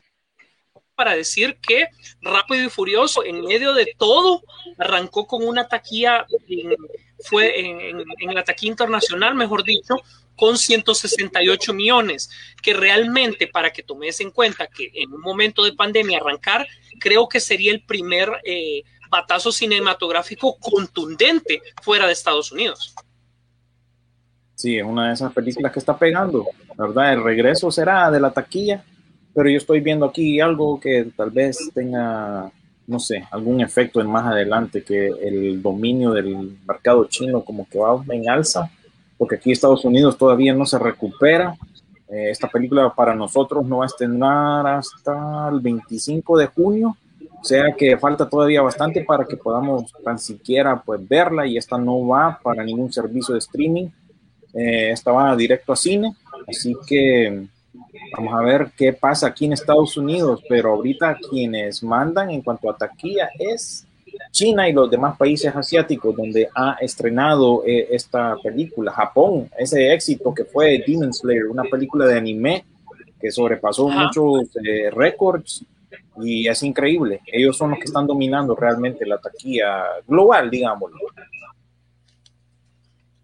para 0.96 1.16
decir 1.16 1.58
que 1.62 1.88
Rápido 2.22 2.66
y 2.66 2.70
Furioso, 2.70 3.24
en 3.24 3.42
medio 3.42 3.74
de 3.74 3.94
todo, 3.98 4.44
arrancó 4.78 5.28
con 5.28 5.48
una 5.48 5.68
taquilla, 5.68 6.26
fue 7.24 7.60
en, 7.60 8.04
en 8.20 8.34
la 8.34 8.44
taquilla 8.44 8.72
internacional, 8.72 9.36
mejor 9.36 9.64
dicho, 9.64 9.96
con 10.40 10.58
168 10.58 11.74
millones, 11.74 12.30
que 12.64 12.74
realmente 12.74 13.48
para 13.48 13.72
que 13.72 13.84
tomes 13.84 14.22
en 14.22 14.32
cuenta 14.32 14.68
que 14.68 14.90
en 14.94 15.14
un 15.14 15.22
momento 15.22 15.64
de 15.66 15.74
pandemia 15.74 16.20
arrancar, 16.20 16.66
creo 17.00 17.28
que 17.28 17.42
sería 17.42 17.74
el 17.74 17.84
primer 17.84 18.30
eh, 18.46 18.84
batazo 19.10 19.52
cinematográfico 19.52 20.58
contundente 20.58 21.62
fuera 21.82 22.08
de 22.08 22.14
Estados 22.14 22.52
Unidos. 22.54 22.96
Sí, 24.56 24.78
es 24.78 24.84
una 24.84 25.08
de 25.08 25.14
esas 25.14 25.34
películas 25.34 25.74
que 25.74 25.80
está 25.80 25.98
pegando, 25.98 26.48
¿verdad? 26.78 27.14
El 27.14 27.24
regreso 27.24 27.70
será 27.72 28.10
de 28.10 28.20
la 28.20 28.32
taquilla, 28.32 28.84
pero 29.34 29.50
yo 29.50 29.58
estoy 29.58 29.82
viendo 29.82 30.06
aquí 30.06 30.40
algo 30.40 30.80
que 30.80 31.12
tal 31.16 31.32
vez 31.32 31.70
tenga, 31.74 32.52
no 32.90 33.00
sé, 33.00 33.24
algún 33.32 33.62
efecto 33.62 34.02
en 34.02 34.08
más 34.08 34.26
adelante, 34.26 34.84
que 34.84 35.08
el 35.08 35.62
dominio 35.62 36.12
del 36.12 36.58
mercado 36.68 37.06
chino 37.06 37.46
como 37.46 37.68
que 37.70 37.80
va 37.80 38.04
en 38.10 38.30
alza 38.30 38.70
porque 39.20 39.36
aquí 39.36 39.52
Estados 39.52 39.84
Unidos 39.84 40.18
todavía 40.18 40.54
no 40.54 40.66
se 40.66 40.80
recupera. 40.80 41.54
Eh, 42.08 42.32
esta 42.32 42.48
película 42.48 42.92
para 42.96 43.14
nosotros 43.14 43.66
no 43.66 43.80
va 43.80 43.84
a 43.84 43.88
estrenar 43.88 44.66
hasta 44.66 45.50
el 45.52 45.60
25 45.60 46.38
de 46.38 46.48
junio, 46.48 46.98
o 47.40 47.44
sea 47.44 47.74
que 47.78 47.98
falta 47.98 48.28
todavía 48.28 48.62
bastante 48.64 49.04
para 49.04 49.26
que 49.26 49.38
podamos 49.38 49.94
tan 50.04 50.18
siquiera 50.18 50.82
pues 50.82 51.08
verla 51.08 51.46
y 51.46 51.58
esta 51.58 51.78
no 51.78 52.08
va 52.08 52.40
para 52.42 52.64
ningún 52.64 52.92
servicio 52.92 53.34
de 53.34 53.40
streaming, 53.40 53.88
eh, 54.54 54.90
esta 54.92 55.12
va 55.12 55.36
directo 55.36 55.74
a 55.74 55.76
cine, 55.76 56.16
así 56.48 56.76
que 56.88 57.46
vamos 58.16 58.34
a 58.34 58.44
ver 58.44 58.72
qué 58.78 58.94
pasa 58.94 59.28
aquí 59.28 59.46
en 59.46 59.54
Estados 59.54 59.98
Unidos, 59.98 60.44
pero 60.48 60.72
ahorita 60.72 61.18
quienes 61.30 61.84
mandan 61.84 62.30
en 62.30 62.42
cuanto 62.42 62.70
a 62.70 62.78
taquilla 62.78 63.30
es 63.38 63.86
China 64.32 64.68
y 64.68 64.74
los 64.74 64.90
demás 64.90 65.18
países 65.18 65.56
asiáticos 65.56 66.16
donde 66.16 66.50
ha 66.54 66.78
estrenado 66.82 67.64
eh, 67.66 67.88
esta 67.92 68.36
película. 68.42 68.92
Japón, 68.92 69.50
ese 69.58 69.94
éxito 69.94 70.34
que 70.34 70.46
fue 70.46 70.84
Demon 70.86 71.14
Slayer, 71.14 71.48
una 71.48 71.64
película 71.64 72.06
de 72.06 72.18
anime 72.18 72.66
que 73.20 73.32
sobrepasó 73.32 73.90
Ajá. 73.90 74.06
muchos 74.06 74.50
eh, 74.64 74.90
récords 74.92 75.66
y 76.22 76.48
es 76.48 76.64
increíble. 76.64 77.22
Ellos 77.26 77.58
son 77.58 77.72
los 77.72 77.80
que 77.80 77.86
están 77.86 78.08
dominando 78.08 78.56
realmente 78.56 79.06
la 79.06 79.18
taquilla 79.18 79.84
global, 80.08 80.50
digámoslo. 80.50 80.98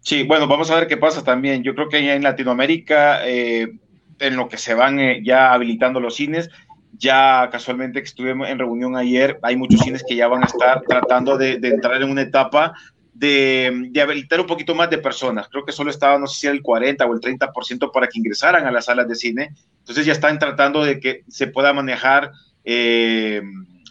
Sí, 0.00 0.22
bueno, 0.22 0.46
vamos 0.46 0.70
a 0.70 0.76
ver 0.76 0.86
qué 0.86 0.96
pasa 0.96 1.24
también. 1.24 1.62
Yo 1.62 1.74
creo 1.74 1.88
que 1.88 1.98
en 1.98 2.22
Latinoamérica, 2.22 3.26
eh, 3.26 3.76
en 4.18 4.36
lo 4.36 4.48
que 4.48 4.58
se 4.58 4.74
van 4.74 4.98
eh, 5.00 5.22
ya 5.24 5.52
habilitando 5.52 6.00
los 6.00 6.16
cines, 6.16 6.50
ya 6.92 7.48
casualmente 7.50 8.00
que 8.00 8.08
estuvimos 8.08 8.48
en 8.48 8.58
reunión 8.58 8.96
ayer, 8.96 9.38
hay 9.42 9.56
muchos 9.56 9.80
cines 9.80 10.04
que 10.06 10.16
ya 10.16 10.28
van 10.28 10.42
a 10.42 10.46
estar 10.46 10.82
tratando 10.82 11.36
de, 11.36 11.58
de 11.58 11.68
entrar 11.68 12.02
en 12.02 12.10
una 12.10 12.22
etapa 12.22 12.74
de, 13.12 13.88
de, 13.90 14.00
habilitar 14.00 14.40
un 14.40 14.46
poquito 14.46 14.74
más 14.74 14.90
de 14.90 14.98
personas. 14.98 15.48
Creo 15.48 15.64
que 15.64 15.72
solo 15.72 15.90
estaba, 15.90 16.18
no 16.18 16.26
sé 16.26 16.40
si 16.40 16.46
era 16.46 16.54
el 16.54 16.62
40 16.62 17.04
o 17.06 17.14
el 17.14 17.20
30% 17.20 17.90
para 17.92 18.08
que 18.08 18.18
ingresaran 18.18 18.66
a 18.66 18.70
las 18.70 18.86
salas 18.86 19.08
de 19.08 19.14
cine. 19.14 19.54
Entonces 19.78 20.04
ya 20.04 20.12
están 20.12 20.38
tratando 20.38 20.84
de 20.84 21.00
que 21.00 21.22
se 21.28 21.46
pueda 21.46 21.72
manejar 21.72 22.30
eh, 22.64 23.42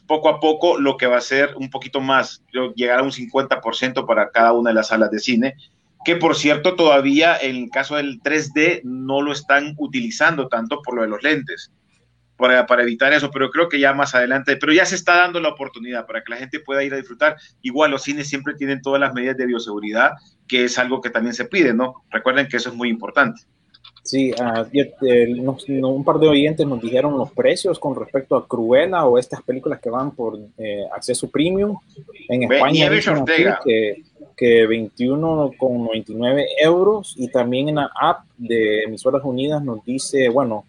poco 0.05 0.29
a 0.29 0.39
poco 0.39 0.79
lo 0.79 0.97
que 0.97 1.07
va 1.07 1.17
a 1.17 1.21
ser 1.21 1.55
un 1.55 1.69
poquito 1.69 2.01
más, 2.01 2.43
creo, 2.51 2.73
llegar 2.73 2.99
a 2.99 3.03
un 3.03 3.11
50% 3.11 4.05
para 4.05 4.29
cada 4.29 4.53
una 4.53 4.69
de 4.69 4.75
las 4.75 4.87
salas 4.89 5.09
de 5.09 5.19
cine 5.19 5.55
que 6.05 6.15
por 6.15 6.35
cierto 6.35 6.75
todavía 6.75 7.35
en 7.35 7.55
el 7.55 7.69
caso 7.69 7.95
del 7.95 8.21
3D 8.21 8.81
no 8.83 9.21
lo 9.21 9.31
están 9.31 9.73
utilizando 9.77 10.47
tanto 10.47 10.81
por 10.81 10.95
lo 10.95 11.01
de 11.01 11.09
los 11.09 11.23
lentes, 11.23 11.71
para, 12.37 12.65
para, 12.65 12.83
evitar 12.83 13.13
eso, 13.13 13.31
pero 13.31 13.49
creo 13.49 13.69
que 13.69 13.79
ya 13.79 13.93
más 13.93 14.13
adelante, 14.13 14.57
pero 14.57 14.73
ya 14.73 14.85
se 14.85 14.95
está 14.95 15.15
dando 15.15 15.39
la 15.39 15.49
oportunidad 15.49 16.05
para 16.05 16.21
que 16.21 16.31
la 16.31 16.37
gente 16.37 16.59
pueda 16.59 16.83
ir 16.83 16.93
a 16.93 16.97
disfrutar. 16.97 17.37
Igual 17.61 17.91
los 17.91 18.03
cines 18.03 18.27
siempre 18.27 18.55
tienen 18.55 18.81
todas 18.81 18.99
las 18.99 19.13
medidas 19.13 19.37
de 19.37 19.45
bioseguridad, 19.45 20.11
que 20.47 20.65
es 20.65 20.77
algo 20.77 21.01
que 21.01 21.09
también 21.09 21.33
se 21.33 21.45
pide, 21.45 21.73
¿no? 21.73 22.03
Recuerden 22.09 22.47
que 22.47 22.57
eso 22.57 22.69
es 22.69 22.75
muy 22.75 22.89
importante. 22.89 23.41
Sí, 24.05 24.31
uh, 24.31 24.65
eh, 24.71 25.27
nos, 25.29 25.67
no, 25.67 25.89
un 25.89 26.03
par 26.03 26.19
de 26.19 26.27
oyentes 26.27 26.67
nos 26.67 26.79
dijeron 26.79 27.17
los 27.17 27.31
precios 27.31 27.79
con 27.79 27.95
respecto 27.95 28.35
a 28.35 28.47
Cruella 28.47 29.03
o 29.03 29.17
estas 29.17 29.41
películas 29.41 29.79
que 29.79 29.89
van 29.89 30.11
por 30.11 30.37
eh, 30.59 30.83
acceso 30.95 31.27
premium. 31.27 31.75
En 32.29 32.43
España 32.43 32.87
que, 33.65 34.03
que 34.37 34.67
21,99 34.67 36.45
euros 36.61 37.15
y 37.17 37.29
también 37.29 37.69
en 37.69 37.75
la 37.75 37.89
app 37.99 38.25
de 38.37 38.83
Emisoras 38.83 39.23
Unidas 39.23 39.63
nos 39.63 39.83
dice, 39.83 40.29
bueno, 40.29 40.65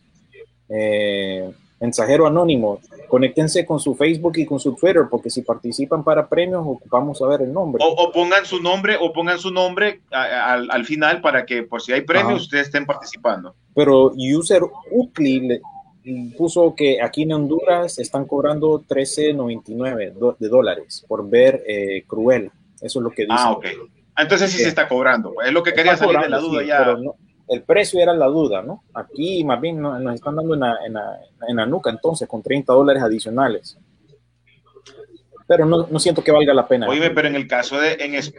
eh, 0.70 1.52
mensajero 1.80 2.26
anónimo, 2.26 2.80
conéctense 3.08 3.66
con 3.66 3.78
su 3.78 3.94
Facebook 3.94 4.38
y 4.38 4.46
con 4.46 4.58
su 4.58 4.74
Twitter, 4.74 5.04
porque 5.10 5.30
si 5.30 5.42
participan 5.42 6.02
para 6.02 6.28
premios, 6.28 6.62
ocupamos 6.66 7.18
saber 7.18 7.42
el 7.42 7.52
nombre. 7.52 7.82
O, 7.84 7.88
o 7.88 8.12
pongan 8.12 8.44
su 8.44 8.60
nombre, 8.60 8.96
o 9.00 9.12
pongan 9.12 9.38
su 9.38 9.50
nombre 9.50 10.00
al, 10.10 10.70
al 10.70 10.84
final 10.84 11.20
para 11.20 11.44
que, 11.44 11.62
por 11.62 11.82
si 11.82 11.92
hay 11.92 12.02
premios, 12.02 12.34
Ajá. 12.34 12.42
ustedes 12.42 12.66
estén 12.66 12.86
participando. 12.86 13.54
Pero 13.74 14.12
user 14.16 14.62
Ukli 14.90 15.40
le 15.40 15.60
puso 16.36 16.74
que 16.74 17.02
aquí 17.02 17.22
en 17.22 17.32
Honduras 17.32 17.98
están 17.98 18.26
cobrando 18.26 18.80
13.99 18.82 20.36
de 20.38 20.48
dólares 20.48 21.04
por 21.08 21.28
ver 21.28 21.62
eh, 21.66 22.04
Cruella. 22.06 22.50
Eso 22.80 23.00
es 23.00 23.02
lo 23.02 23.10
que 23.10 23.22
dice. 23.22 23.36
Ah, 23.36 23.52
ok. 23.52 23.66
Entonces 24.16 24.50
sí 24.50 24.58
se 24.58 24.68
está 24.68 24.88
cobrando. 24.88 25.34
Es 25.44 25.52
lo 25.52 25.62
que 25.62 25.72
quería 25.74 25.96
salir 25.96 26.18
de 26.20 26.28
la 26.28 26.38
duda 26.38 26.60
sí, 26.62 26.68
ya. 26.68 26.78
Pero 26.78 26.98
no, 26.98 27.16
el 27.48 27.62
precio 27.62 28.00
era 28.00 28.12
la 28.12 28.26
duda, 28.26 28.62
¿no? 28.62 28.84
Aquí 28.94 29.44
más 29.44 29.60
bien 29.60 29.80
nos, 29.80 30.14
están 30.14 30.36
dando 30.36 30.54
en 30.54 30.60
la, 30.60 30.78
en, 30.84 30.94
la, 30.94 31.20
en 31.48 31.56
la, 31.56 31.66
nuca 31.66 31.90
entonces 31.90 32.28
con 32.28 32.42
30 32.42 32.72
dólares 32.72 33.02
adicionales. 33.02 33.78
Pero 35.46 35.64
no, 35.64 35.86
no, 35.88 35.98
siento 36.00 36.24
que 36.24 36.32
valga 36.32 36.52
la 36.52 36.66
pena. 36.66 36.88
Oye, 36.88 37.10
pero 37.10 37.28
en 37.28 37.36
el 37.36 37.46
caso 37.46 37.78
de... 37.78 37.92
En 38.00 38.14
es... 38.14 38.34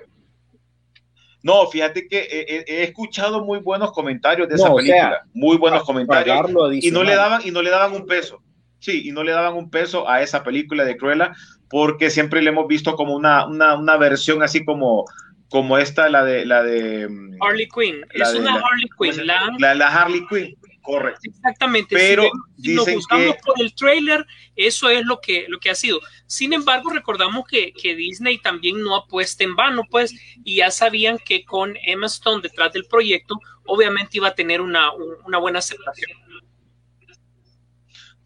No, 1.41 1.65
fíjate 1.67 2.07
que 2.09 2.19
he, 2.19 2.65
he, 2.67 2.83
escuchado 2.83 3.45
muy 3.45 3.59
buenos 3.59 3.93
comentarios 3.93 4.49
de 4.49 4.55
esa 4.55 4.73
película. 4.73 5.09
Sea, 5.09 5.21
muy 5.33 5.55
buenos 5.55 5.83
comentarios. 5.83 6.37
Y 6.81 6.91
no, 6.91 7.03
le 7.03 7.15
daban, 7.15 7.41
y 7.45 7.51
no 7.51 7.61
le 7.61 7.69
daban 7.69 7.93
un 7.93 8.05
peso. 8.05 8.41
Sí, 8.79 9.07
y 9.07 9.11
no 9.11 9.23
le 9.23 9.31
daban 9.31 9.55
un 9.55 9.69
peso 9.69 10.09
a 10.09 10.21
esa 10.21 10.43
película 10.43 10.83
de 10.83 10.97
Cruella 10.97 11.33
porque 11.69 12.09
siempre 12.09 12.41
le 12.41 12.49
hemos 12.49 12.67
visto 12.67 12.95
como 12.95 13.15
una, 13.15 13.45
una, 13.47 13.75
una 13.75 13.97
versión 13.97 14.43
así 14.43 14.65
como 14.65 15.05
como 15.49 15.77
esta, 15.77 16.09
la 16.09 16.23
de 16.23 16.45
la 16.45 16.63
de 16.63 17.07
Harley 17.41 17.67
Quinn. 17.67 18.05
Es 18.11 18.33
una 18.33 18.55
la, 18.55 18.63
Harley 18.65 18.89
Quinn. 18.97 19.27
La, 19.27 19.55
la, 19.57 19.75
la, 19.75 19.87
Harley 19.87 20.25
Quinn, 20.27 20.57
correcto. 20.81 21.21
Exactamente. 21.23 21.95
Pero 21.95 22.29
si, 22.61 22.75
nos 22.75 22.85
que 22.85 23.35
por 23.45 23.61
el 23.61 23.73
trailer, 23.73 24.25
eso 24.55 24.89
es 24.89 25.05
lo 25.05 25.19
que, 25.21 25.45
lo 25.47 25.59
que 25.59 25.69
ha 25.69 25.75
sido. 25.75 25.99
Sin 26.25 26.53
embargo, 26.53 26.89
recordamos 26.89 27.45
que, 27.47 27.71
que 27.71 27.95
Disney 27.95 28.39
también 28.39 28.81
no 28.81 28.95
apuesta 28.95 29.43
en 29.43 29.55
vano, 29.55 29.83
pues, 29.89 30.13
y 30.43 30.57
ya 30.57 30.71
sabían 30.71 31.17
que 31.17 31.45
con 31.45 31.77
Emma 31.83 32.07
Stone 32.07 32.41
detrás 32.41 32.73
del 32.73 32.85
proyecto, 32.85 33.39
obviamente 33.65 34.17
iba 34.17 34.29
a 34.29 34.35
tener 34.35 34.61
una, 34.61 34.91
una 35.25 35.37
buena 35.37 35.59
aceptación. 35.59 36.11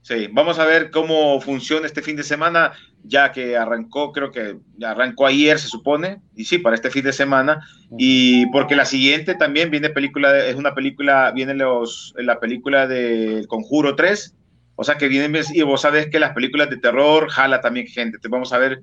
Sí, 0.01 0.27
vamos 0.31 0.57
a 0.57 0.65
ver 0.65 0.89
cómo 0.89 1.39
funciona 1.39 1.85
este 1.85 2.01
fin 2.01 2.15
de 2.15 2.23
semana, 2.23 2.73
ya 3.03 3.31
que 3.31 3.57
arrancó, 3.57 4.11
creo 4.11 4.31
que 4.31 4.57
arrancó 4.85 5.25
ayer, 5.25 5.59
se 5.59 5.67
supone, 5.67 6.21
y 6.35 6.45
sí, 6.45 6.57
para 6.57 6.75
este 6.75 6.91
fin 6.91 7.03
de 7.03 7.13
semana, 7.13 7.65
y 7.97 8.45
porque 8.47 8.75
la 8.75 8.85
siguiente 8.85 9.35
también 9.35 9.71
viene 9.71 9.89
película, 9.89 10.45
es 10.45 10.55
una 10.55 10.73
película, 10.73 11.31
viene 11.31 11.53
los, 11.53 12.13
la 12.17 12.39
película 12.39 12.87
de 12.87 13.45
Conjuro 13.47 13.95
3, 13.95 14.35
o 14.75 14.83
sea 14.83 14.95
que 14.95 15.07
vienen, 15.07 15.43
y 15.53 15.61
vos 15.63 15.81
sabes 15.81 16.07
que 16.09 16.19
las 16.19 16.33
películas 16.33 16.69
de 16.69 16.77
terror 16.77 17.29
jala 17.29 17.61
también 17.61 17.87
gente, 17.87 18.17
entonces 18.17 18.31
vamos 18.31 18.53
a 18.53 18.57
ver 18.57 18.81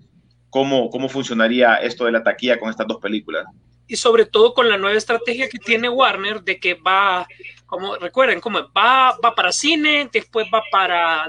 cómo, 0.50 0.90
cómo 0.90 1.08
funcionaría 1.08 1.76
esto 1.76 2.04
de 2.04 2.12
la 2.12 2.22
taquilla 2.22 2.58
con 2.58 2.70
estas 2.70 2.86
dos 2.86 2.98
películas. 2.98 3.46
Y 3.86 3.96
sobre 3.96 4.26
todo 4.26 4.52
con 4.52 4.68
la 4.68 4.76
nueva 4.76 4.98
estrategia 4.98 5.48
que 5.48 5.58
tiene 5.58 5.88
Warner 5.88 6.42
de 6.42 6.60
que 6.60 6.74
va, 6.74 7.26
como 7.64 7.96
recuerden, 7.96 8.40
como 8.40 8.60
va, 8.76 9.16
va 9.24 9.34
para 9.34 9.50
cine, 9.50 10.10
después 10.12 10.46
va 10.52 10.62
para, 10.70 11.26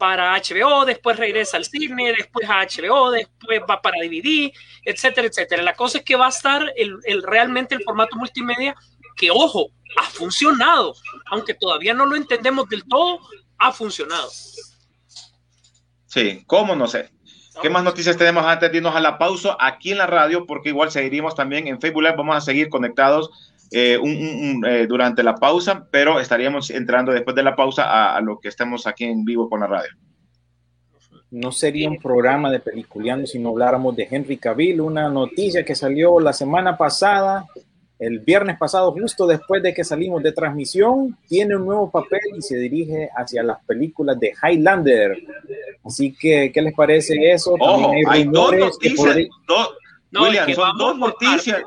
para 0.00 0.34
HBO, 0.34 0.86
después 0.86 1.18
regresa 1.18 1.58
al 1.58 1.66
cine, 1.66 2.14
después 2.16 2.48
a 2.48 2.62
HBO, 2.62 3.10
después 3.10 3.60
va 3.68 3.82
para 3.82 3.98
DVD, 4.02 4.50
etcétera, 4.82 5.26
etcétera. 5.28 5.62
La 5.62 5.74
cosa 5.74 5.98
es 5.98 6.04
que 6.04 6.16
va 6.16 6.24
a 6.24 6.30
estar 6.30 6.72
el, 6.74 6.96
el 7.04 7.22
realmente 7.22 7.74
el 7.74 7.82
formato 7.82 8.16
multimedia 8.16 8.74
que, 9.14 9.30
ojo, 9.30 9.68
ha 9.98 10.04
funcionado, 10.04 10.94
aunque 11.26 11.52
todavía 11.52 11.92
no 11.92 12.06
lo 12.06 12.16
entendemos 12.16 12.66
del 12.70 12.82
todo, 12.88 13.20
ha 13.58 13.72
funcionado. 13.72 14.30
Sí, 16.06 16.44
cómo 16.46 16.74
no 16.74 16.88
sé. 16.88 17.10
¿Qué 17.60 17.68
más 17.68 17.84
noticias 17.84 18.16
tenemos 18.16 18.46
antes 18.46 18.72
de 18.72 18.78
irnos 18.78 18.96
a 18.96 19.00
la 19.00 19.18
pausa 19.18 19.54
aquí 19.60 19.92
en 19.92 19.98
la 19.98 20.06
radio? 20.06 20.46
Porque 20.46 20.70
igual 20.70 20.90
seguiríamos 20.90 21.34
también 21.34 21.66
en 21.66 21.78
Facebook 21.78 22.04
Live, 22.04 22.16
vamos 22.16 22.36
a 22.36 22.40
seguir 22.40 22.70
conectados 22.70 23.49
eh, 23.70 23.96
un, 23.96 24.10
un, 24.10 24.66
eh, 24.66 24.86
durante 24.86 25.22
la 25.22 25.36
pausa, 25.36 25.86
pero 25.90 26.18
estaríamos 26.18 26.70
entrando 26.70 27.12
después 27.12 27.36
de 27.36 27.42
la 27.42 27.54
pausa 27.54 27.84
a, 27.84 28.16
a, 28.16 28.20
lo 28.20 28.38
que 28.40 28.48
estemos 28.48 28.86
aquí 28.86 29.04
en 29.04 29.24
vivo 29.24 29.48
con 29.48 29.60
la 29.60 29.66
radio. 29.66 29.90
No 31.30 31.52
sería 31.52 31.88
un 31.88 31.98
programa 31.98 32.50
de 32.50 32.58
peliculeando 32.58 33.26
si 33.26 33.38
no 33.38 33.50
habláramos 33.50 33.94
de 33.94 34.08
Henry 34.10 34.36
Cavill, 34.38 34.80
una 34.80 35.08
noticia 35.08 35.64
que 35.64 35.76
salió 35.76 36.18
la 36.18 36.32
semana 36.32 36.76
pasada, 36.76 37.46
el 38.00 38.18
viernes 38.18 38.58
pasado, 38.58 38.90
justo 38.92 39.26
después 39.26 39.62
de 39.62 39.74
que 39.74 39.84
salimos 39.84 40.22
de 40.22 40.32
transmisión, 40.32 41.16
tiene 41.28 41.54
un 41.54 41.66
nuevo 41.66 41.90
papel 41.90 42.20
y 42.36 42.40
se 42.40 42.56
dirige 42.56 43.10
hacia 43.14 43.42
las 43.42 43.62
películas 43.64 44.18
de 44.18 44.32
Highlander. 44.42 45.18
Así 45.84 46.16
que, 46.18 46.50
¿qué 46.52 46.62
les 46.62 46.74
parece 46.74 47.14
eso? 47.30 47.54
Ojo, 47.60 47.92
hay, 47.92 48.02
hay 48.08 48.24
dos 48.24 48.56
noticias. 48.56 49.06
Podría... 49.06 49.28
Dos, 49.46 49.74
no, 50.10 50.22
William, 50.22 50.48
es 50.48 50.56
son 50.56 50.78
dos 50.78 50.98
noticias. 50.98 51.62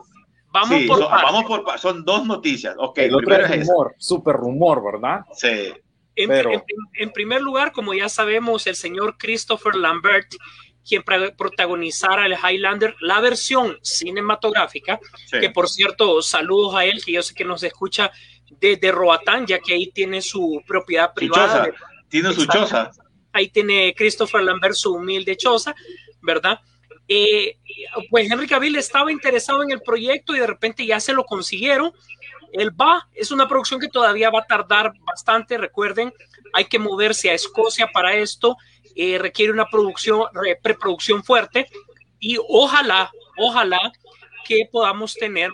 Vamos, 0.53 0.79
sí, 0.79 0.87
por 0.87 0.99
son, 0.99 1.11
vamos 1.11 1.45
por 1.45 1.79
son 1.79 2.05
dos 2.05 2.25
noticias. 2.25 2.75
Okay, 2.77 3.07
el 3.07 3.15
otro 3.15 3.35
es 3.35 3.67
rumor, 3.67 3.95
es 3.97 4.05
super 4.05 4.35
rumor, 4.35 4.83
¿verdad? 4.83 5.21
Sí. 5.33 5.73
En, 6.15 6.29
Pero... 6.29 6.51
en, 6.51 6.63
en, 6.93 7.11
primer 7.11 7.41
lugar, 7.41 7.71
como 7.71 7.93
ya 7.93 8.07
sabemos, 8.07 8.67
el 8.67 8.75
señor 8.75 9.17
Christopher 9.17 9.75
Lambert, 9.75 10.27
quien 10.87 11.03
protagonizara 11.03 12.27
el 12.27 12.35
Highlander, 12.35 12.95
la 13.01 13.19
versión 13.19 13.77
cinematográfica, 13.81 14.99
sí. 15.25 15.39
que 15.39 15.49
por 15.49 15.67
cierto, 15.67 16.21
saludos 16.21 16.75
a 16.75 16.85
él, 16.85 17.03
que 17.03 17.13
yo 17.13 17.23
sé 17.23 17.33
que 17.33 17.45
nos 17.45 17.63
escucha 17.63 18.11
desde 18.59 18.91
Roatán, 18.91 19.47
ya 19.47 19.57
que 19.57 19.73
ahí 19.73 19.91
tiene 19.91 20.21
su 20.21 20.61
propiedad 20.67 21.13
privada. 21.13 21.65
Su 21.65 21.71
choza. 21.71 21.83
Tiene 22.09 22.33
su 22.33 22.45
choza 22.45 22.91
ahí 23.33 23.49
tiene 23.49 23.93
Christopher 23.97 24.43
Lambert 24.43 24.75
su 24.75 24.93
humilde 24.93 25.35
choza, 25.35 25.75
¿verdad? 26.21 26.59
Eh, 27.07 27.57
pues 28.09 28.31
Henry 28.31 28.47
Cavill 28.47 28.75
estaba 28.77 29.11
interesado 29.11 29.63
en 29.63 29.71
el 29.71 29.81
proyecto 29.81 30.35
y 30.35 30.39
de 30.39 30.47
repente 30.47 30.85
ya 30.85 30.99
se 30.99 31.13
lo 31.13 31.25
consiguieron. 31.25 31.91
Él 32.53 32.69
va, 32.79 33.07
es 33.13 33.31
una 33.31 33.47
producción 33.47 33.79
que 33.79 33.87
todavía 33.87 34.29
va 34.29 34.39
a 34.39 34.47
tardar 34.47 34.93
bastante, 34.99 35.57
recuerden, 35.57 36.13
hay 36.53 36.65
que 36.65 36.79
moverse 36.79 37.29
a 37.29 37.33
Escocia 37.33 37.87
para 37.91 38.13
esto, 38.15 38.57
eh, 38.95 39.17
requiere 39.17 39.51
una 39.51 39.65
producción, 39.65 40.27
preproducción 40.61 41.23
fuerte 41.23 41.67
y 42.19 42.37
ojalá, 42.47 43.11
ojalá 43.37 43.91
que 44.45 44.69
podamos 44.71 45.15
tener 45.15 45.51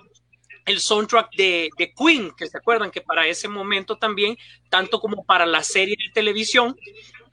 el 0.66 0.80
soundtrack 0.80 1.32
de, 1.36 1.70
de, 1.78 1.94
Queen, 1.94 2.32
que 2.38 2.48
se 2.48 2.58
acuerdan 2.58 2.92
que 2.92 3.02
para 3.02 3.26
ese 3.26 3.48
momento 3.48 3.98
también, 3.98 4.38
tanto 4.70 5.00
como 5.00 5.24
para 5.24 5.46
la 5.46 5.64
serie 5.64 5.96
de 5.98 6.14
televisión, 6.14 6.76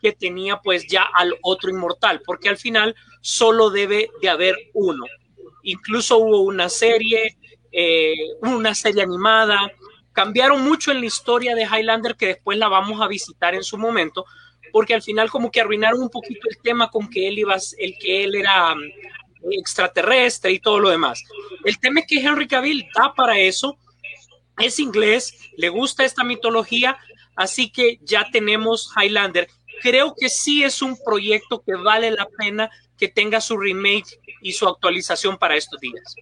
que 0.00 0.12
tenía 0.12 0.58
pues 0.58 0.86
ya 0.86 1.02
al 1.02 1.36
otro 1.42 1.70
inmortal, 1.70 2.22
porque 2.24 2.48
al 2.48 2.56
final 2.56 2.94
solo 3.26 3.70
debe 3.70 4.08
de 4.22 4.28
haber 4.28 4.54
uno. 4.72 5.04
Incluso 5.64 6.16
hubo 6.18 6.42
una 6.42 6.68
serie, 6.68 7.36
eh, 7.72 8.14
una 8.40 8.72
serie 8.72 9.02
animada, 9.02 9.68
cambiaron 10.12 10.62
mucho 10.62 10.92
en 10.92 11.00
la 11.00 11.06
historia 11.06 11.56
de 11.56 11.64
Highlander 11.64 12.14
que 12.14 12.26
después 12.26 12.56
la 12.56 12.68
vamos 12.68 13.02
a 13.02 13.08
visitar 13.08 13.56
en 13.56 13.64
su 13.64 13.78
momento, 13.78 14.24
porque 14.70 14.94
al 14.94 15.02
final 15.02 15.28
como 15.28 15.50
que 15.50 15.60
arruinaron 15.60 16.02
un 16.02 16.08
poquito 16.08 16.48
el 16.48 16.58
tema 16.62 16.88
con 16.88 17.10
que 17.10 17.26
él 17.26 17.40
iba, 17.40 17.56
el 17.78 17.98
que 17.98 18.22
él 18.22 18.36
era 18.36 18.74
um, 18.74 18.80
extraterrestre 19.50 20.52
y 20.52 20.60
todo 20.60 20.78
lo 20.78 20.90
demás. 20.90 21.24
El 21.64 21.80
tema 21.80 22.00
es 22.00 22.06
que 22.06 22.20
Henry 22.20 22.46
Cavill 22.46 22.86
da 22.94 23.12
para 23.12 23.40
eso, 23.40 23.76
es 24.56 24.78
inglés, 24.78 25.34
le 25.56 25.68
gusta 25.68 26.04
esta 26.04 26.22
mitología, 26.22 26.96
así 27.34 27.70
que 27.70 27.98
ya 28.02 28.30
tenemos 28.30 28.92
Highlander. 28.96 29.48
Creo 29.82 30.14
que 30.16 30.28
sí 30.28 30.62
es 30.62 30.80
un 30.80 30.96
proyecto 31.04 31.64
que 31.66 31.74
vale 31.74 32.12
la 32.12 32.28
pena 32.38 32.70
que 32.98 33.08
tenga 33.08 33.40
su 33.40 33.56
remake 33.56 34.20
y 34.42 34.52
su 34.52 34.66
actualización 34.68 35.36
para 35.38 35.56
estos 35.56 35.80
días. 35.80 36.14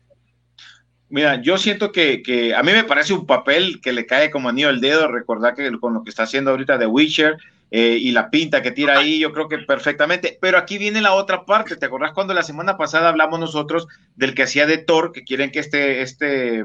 Mira, 1.08 1.40
yo 1.40 1.58
siento 1.58 1.92
que, 1.92 2.22
que, 2.22 2.54
a 2.54 2.62
mí 2.62 2.72
me 2.72 2.84
parece 2.84 3.12
un 3.12 3.26
papel 3.26 3.80
que 3.80 3.92
le 3.92 4.06
cae 4.06 4.30
como 4.30 4.48
anillo 4.48 4.68
al 4.68 4.80
dedo, 4.80 5.06
recordar 5.06 5.54
que 5.54 5.70
con 5.78 5.94
lo 5.94 6.02
que 6.02 6.10
está 6.10 6.24
haciendo 6.24 6.50
ahorita 6.50 6.78
The 6.78 6.86
Witcher 6.86 7.36
eh, 7.70 7.98
y 8.00 8.10
la 8.12 8.30
pinta 8.30 8.62
que 8.62 8.70
tira 8.70 8.98
ahí, 8.98 9.18
yo 9.18 9.32
creo 9.32 9.48
que 9.48 9.58
perfectamente, 9.58 10.38
pero 10.40 10.58
aquí 10.58 10.78
viene 10.78 11.00
la 11.00 11.12
otra 11.14 11.44
parte, 11.44 11.76
¿te 11.76 11.86
acordás 11.86 12.12
cuando 12.12 12.34
la 12.34 12.42
semana 12.42 12.76
pasada 12.76 13.08
hablamos 13.08 13.38
nosotros 13.38 13.86
del 14.16 14.34
que 14.34 14.44
hacía 14.44 14.66
de 14.66 14.78
Thor, 14.78 15.12
que 15.12 15.24
quieren 15.24 15.50
que 15.50 15.60
este, 15.60 16.02
este, 16.02 16.64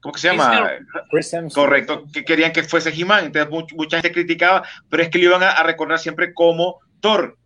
¿cómo 0.00 0.12
que 0.12 0.20
se 0.20 0.28
llama? 0.28 0.70
Correcto, 1.54 2.04
que 2.12 2.24
querían 2.24 2.52
que 2.52 2.62
fuese 2.62 2.90
He-Man, 2.90 3.26
entonces 3.26 3.50
mucha 3.74 3.98
gente 3.98 4.12
criticaba, 4.12 4.62
pero 4.88 5.02
es 5.02 5.08
que 5.08 5.18
le 5.18 5.24
iban 5.24 5.42
a, 5.42 5.50
a 5.50 5.62
recordar 5.62 5.98
siempre 5.98 6.32
como 6.32 6.80
Thor, 7.00 7.36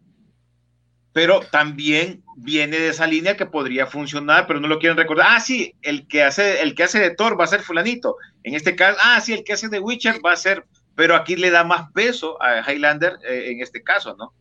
pero 1.17 1.41
también 1.41 2.23
viene 2.37 2.79
de 2.79 2.91
esa 2.91 3.07
línea 3.07 3.39
que 3.39 3.47
podría 3.47 3.87
funcionar, 3.87 4.47
pero 4.47 4.61
no 4.61 4.69
lo 4.69 4.79
quieren 4.79 4.99
recordar. 4.99 5.29
Ah, 5.31 5.41
sí, 5.41 5.75
el 5.81 6.07
que 6.07 6.23
hace, 6.23 6.61
el 6.61 6.75
que 6.75 6.83
hace 6.83 6.99
de 7.01 7.15
Thor 7.15 7.41
va 7.41 7.45
a 7.45 7.47
ser 7.47 7.63
fulanito. 7.63 8.17
En 8.43 8.55
este 8.55 8.77
caso, 8.77 8.99
ah, 9.03 9.19
sí, 9.23 9.33
el 9.33 9.43
que 9.43 9.55
hace 9.55 9.71
de 9.71 9.81
Witcher 9.81 10.21
va 10.23 10.33
a 10.33 10.37
ser, 10.37 10.67
pero 10.95 11.17
aquí 11.17 11.35
le 11.37 11.49
da 11.49 11.65
más 11.65 11.91
peso 11.93 12.37
a 12.43 12.71
Highlander 12.71 13.17
eh, 13.27 13.45
en 13.51 13.63
este 13.63 13.83
caso, 13.83 14.15
¿no? 14.19 14.35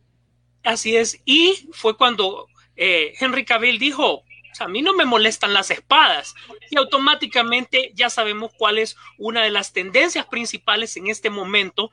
Así 0.64 0.98
es. 0.98 1.18
Y 1.24 1.66
fue 1.72 1.96
cuando 1.96 2.46
eh, 2.76 3.14
Henry 3.18 3.46
Cavill 3.46 3.78
dijo, 3.78 4.22
a 4.60 4.68
mí 4.68 4.82
no 4.82 4.92
me 4.92 5.06
molestan 5.06 5.54
las 5.54 5.70
espadas. 5.70 6.34
Y 6.70 6.76
automáticamente 6.76 7.90
ya 7.94 8.10
sabemos 8.10 8.52
cuál 8.58 8.76
es 8.76 8.96
una 9.16 9.42
de 9.42 9.50
las 9.50 9.72
tendencias 9.72 10.26
principales 10.26 10.94
en 10.98 11.06
este 11.06 11.30
momento. 11.30 11.90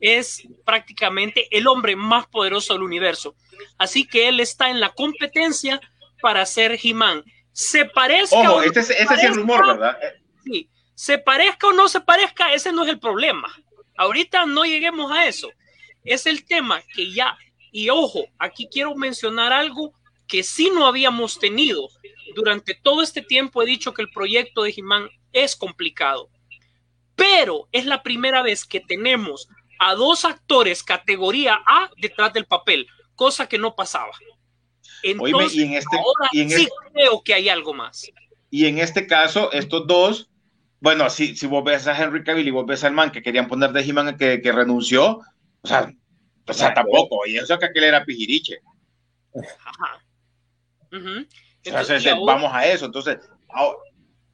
Es 0.00 0.46
prácticamente 0.64 1.48
el 1.50 1.66
hombre 1.66 1.96
más 1.96 2.26
poderoso 2.26 2.74
del 2.74 2.82
universo. 2.82 3.34
Así 3.78 4.06
que 4.06 4.28
él 4.28 4.40
está 4.40 4.70
en 4.70 4.80
la 4.80 4.90
competencia 4.90 5.80
para 6.20 6.44
ser 6.46 6.78
He-Man. 6.82 7.24
Se 7.52 7.86
parezca. 7.86 8.50
Ojo, 8.50 8.62
este, 8.62 8.80
es, 8.80 8.90
es 8.90 9.22
el 9.22 9.34
rumor, 9.34 9.66
¿verdad? 9.66 9.98
Sí, 10.44 10.68
se 10.94 11.18
parezca 11.18 11.68
o 11.68 11.72
no 11.72 11.88
se 11.88 12.00
parezca, 12.00 12.52
ese 12.52 12.72
no 12.72 12.84
es 12.84 12.90
el 12.90 12.98
problema. 12.98 13.54
Ahorita 13.96 14.46
no 14.46 14.64
lleguemos 14.64 15.10
a 15.12 15.26
eso. 15.26 15.50
Es 16.04 16.26
el 16.26 16.44
tema 16.44 16.82
que 16.94 17.12
ya, 17.12 17.36
y 17.72 17.90
ojo, 17.90 18.26
aquí 18.38 18.68
quiero 18.70 18.94
mencionar 18.94 19.52
algo 19.52 19.92
que 20.26 20.42
sí 20.42 20.70
no 20.72 20.86
habíamos 20.86 21.38
tenido. 21.38 21.88
Durante 22.34 22.74
todo 22.74 23.02
este 23.02 23.22
tiempo 23.22 23.62
he 23.62 23.66
dicho 23.66 23.92
que 23.92 24.02
el 24.02 24.10
proyecto 24.10 24.62
de 24.62 24.74
He-Man 24.76 25.08
es 25.32 25.56
complicado, 25.56 26.30
pero 27.14 27.68
es 27.72 27.86
la 27.86 28.02
primera 28.02 28.42
vez 28.42 28.64
que 28.64 28.80
tenemos 28.80 29.48
a 29.78 29.94
dos 29.94 30.24
actores 30.24 30.82
categoría 30.82 31.58
A 31.66 31.90
detrás 31.96 32.32
del 32.32 32.46
papel 32.46 32.86
cosa 33.16 33.48
que 33.48 33.58
no 33.58 33.74
pasaba. 33.74 34.12
Entonces, 35.02 35.54
y 35.54 35.62
en 35.62 35.72
este, 35.72 35.96
ahora 35.96 36.28
sí 36.30 36.40
este 36.42 36.68
creo 36.92 37.22
que 37.22 37.34
hay 37.34 37.48
algo 37.48 37.74
más. 37.74 38.10
Y 38.50 38.66
en 38.66 38.78
este 38.78 39.06
caso, 39.06 39.50
estos 39.52 39.86
dos, 39.86 40.30
bueno, 40.80 41.10
si, 41.10 41.36
si 41.36 41.46
vos 41.46 41.64
ves 41.64 41.86
a 41.88 42.00
Henry 42.00 42.22
Cavill 42.22 42.46
y 42.46 42.52
vos 42.52 42.66
ves 42.66 42.84
al 42.84 42.92
man 42.92 43.10
que 43.10 43.22
querían 43.22 43.48
poner 43.48 43.72
de 43.72 43.82
He-Man 43.82 44.16
que, 44.16 44.40
que, 44.40 44.52
renunció, 44.52 45.20
o 45.62 45.66
sea, 45.66 45.92
o 46.46 46.52
sea 46.52 46.72
tampoco, 46.72 47.26
y 47.26 47.36
eso 47.36 47.58
que 47.58 47.66
aquel 47.66 47.84
era 47.84 48.04
Pijiriche. 48.04 48.60
Ajá. 49.34 50.04
Uh 50.92 50.96
-huh. 50.96 51.28
Entonces, 51.64 52.06
ahora, 52.06 52.34
vamos 52.34 52.52
a 52.54 52.66
eso. 52.66 52.86
Entonces, 52.86 53.18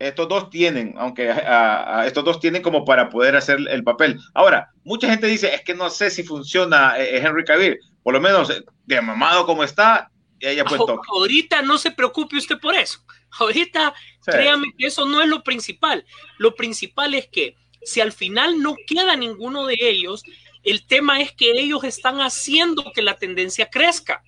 estos 0.08 0.28
dos 0.28 0.50
tienen, 0.50 0.94
aunque 0.98 1.30
a, 1.30 2.00
a, 2.00 2.06
estos 2.06 2.24
dos 2.24 2.40
tienen 2.40 2.62
como 2.62 2.84
para 2.84 3.08
poder 3.08 3.36
hacer 3.36 3.58
el 3.68 3.84
papel. 3.84 4.18
Ahora, 4.34 4.70
mucha 4.84 5.08
gente 5.08 5.26
dice, 5.26 5.54
es 5.54 5.62
que 5.62 5.74
no 5.74 5.90
sé 5.90 6.10
si 6.10 6.22
funciona 6.22 6.98
eh, 6.98 7.18
Henry 7.18 7.44
Cavill 7.44 7.78
por 8.02 8.14
lo 8.14 8.20
menos 8.20 8.50
eh, 8.50 8.64
de 8.86 9.00
mamado 9.00 9.46
como 9.46 9.64
está, 9.64 10.10
ella 10.40 10.64
pues 10.64 10.78
toque. 10.78 11.06
Ahorita 11.08 11.62
no 11.62 11.78
se 11.78 11.90
preocupe 11.90 12.36
usted 12.36 12.58
por 12.58 12.74
eso. 12.74 12.98
Ahorita, 13.38 13.94
sí. 14.20 14.30
créame 14.30 14.74
que 14.76 14.86
eso 14.86 15.06
no 15.06 15.22
es 15.22 15.28
lo 15.28 15.42
principal. 15.42 16.04
Lo 16.38 16.54
principal 16.54 17.14
es 17.14 17.28
que 17.28 17.56
si 17.82 18.00
al 18.00 18.12
final 18.12 18.60
no 18.60 18.76
queda 18.86 19.16
ninguno 19.16 19.66
de 19.66 19.76
ellos, 19.80 20.22
el 20.62 20.86
tema 20.86 21.20
es 21.20 21.32
que 21.32 21.52
ellos 21.52 21.84
están 21.84 22.20
haciendo 22.20 22.92
que 22.94 23.02
la 23.02 23.16
tendencia 23.16 23.70
crezca 23.70 24.22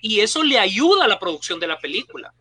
y 0.00 0.20
eso 0.20 0.42
le 0.42 0.58
ayuda 0.58 1.04
a 1.04 1.08
la 1.08 1.18
producción 1.18 1.60
de 1.60 1.66
la 1.66 1.78
película. 1.78 2.32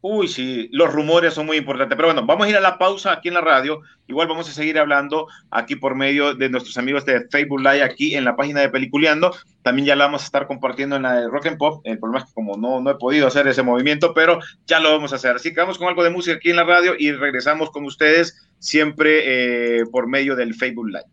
Uy, 0.00 0.28
sí, 0.28 0.68
los 0.70 0.92
rumores 0.92 1.34
son 1.34 1.46
muy 1.46 1.56
importantes. 1.56 1.96
Pero 1.96 2.08
bueno, 2.08 2.24
vamos 2.24 2.46
a 2.46 2.50
ir 2.50 2.56
a 2.56 2.60
la 2.60 2.78
pausa 2.78 3.12
aquí 3.12 3.28
en 3.28 3.34
la 3.34 3.40
radio. 3.40 3.80
Igual 4.06 4.28
vamos 4.28 4.48
a 4.48 4.52
seguir 4.52 4.78
hablando 4.78 5.26
aquí 5.50 5.74
por 5.74 5.96
medio 5.96 6.34
de 6.34 6.48
nuestros 6.48 6.78
amigos 6.78 7.04
de 7.04 7.26
Facebook 7.28 7.60
Live, 7.60 7.82
aquí 7.82 8.14
en 8.14 8.24
la 8.24 8.36
página 8.36 8.60
de 8.60 8.68
Peliculeando. 8.68 9.34
También 9.62 9.86
ya 9.86 9.96
la 9.96 10.04
vamos 10.04 10.22
a 10.22 10.26
estar 10.26 10.46
compartiendo 10.46 10.94
en 10.94 11.02
la 11.02 11.20
de 11.20 11.28
Rock 11.28 11.46
and 11.46 11.58
Pop. 11.58 11.80
El 11.84 11.98
problema 11.98 12.20
es 12.20 12.28
que 12.28 12.34
como 12.34 12.56
no, 12.56 12.80
no 12.80 12.90
he 12.90 12.94
podido 12.94 13.26
hacer 13.26 13.48
ese 13.48 13.62
movimiento, 13.62 14.14
pero 14.14 14.38
ya 14.66 14.78
lo 14.78 14.92
vamos 14.92 15.12
a 15.12 15.16
hacer. 15.16 15.34
Así 15.34 15.52
que 15.52 15.60
vamos 15.60 15.78
con 15.78 15.88
algo 15.88 16.04
de 16.04 16.10
música 16.10 16.36
aquí 16.36 16.50
en 16.50 16.56
la 16.56 16.64
radio 16.64 16.94
y 16.96 17.10
regresamos 17.10 17.70
con 17.70 17.84
ustedes 17.84 18.48
siempre 18.60 19.80
eh, 19.80 19.84
por 19.90 20.06
medio 20.06 20.36
del 20.36 20.54
Facebook 20.54 20.86
Live. 20.86 21.06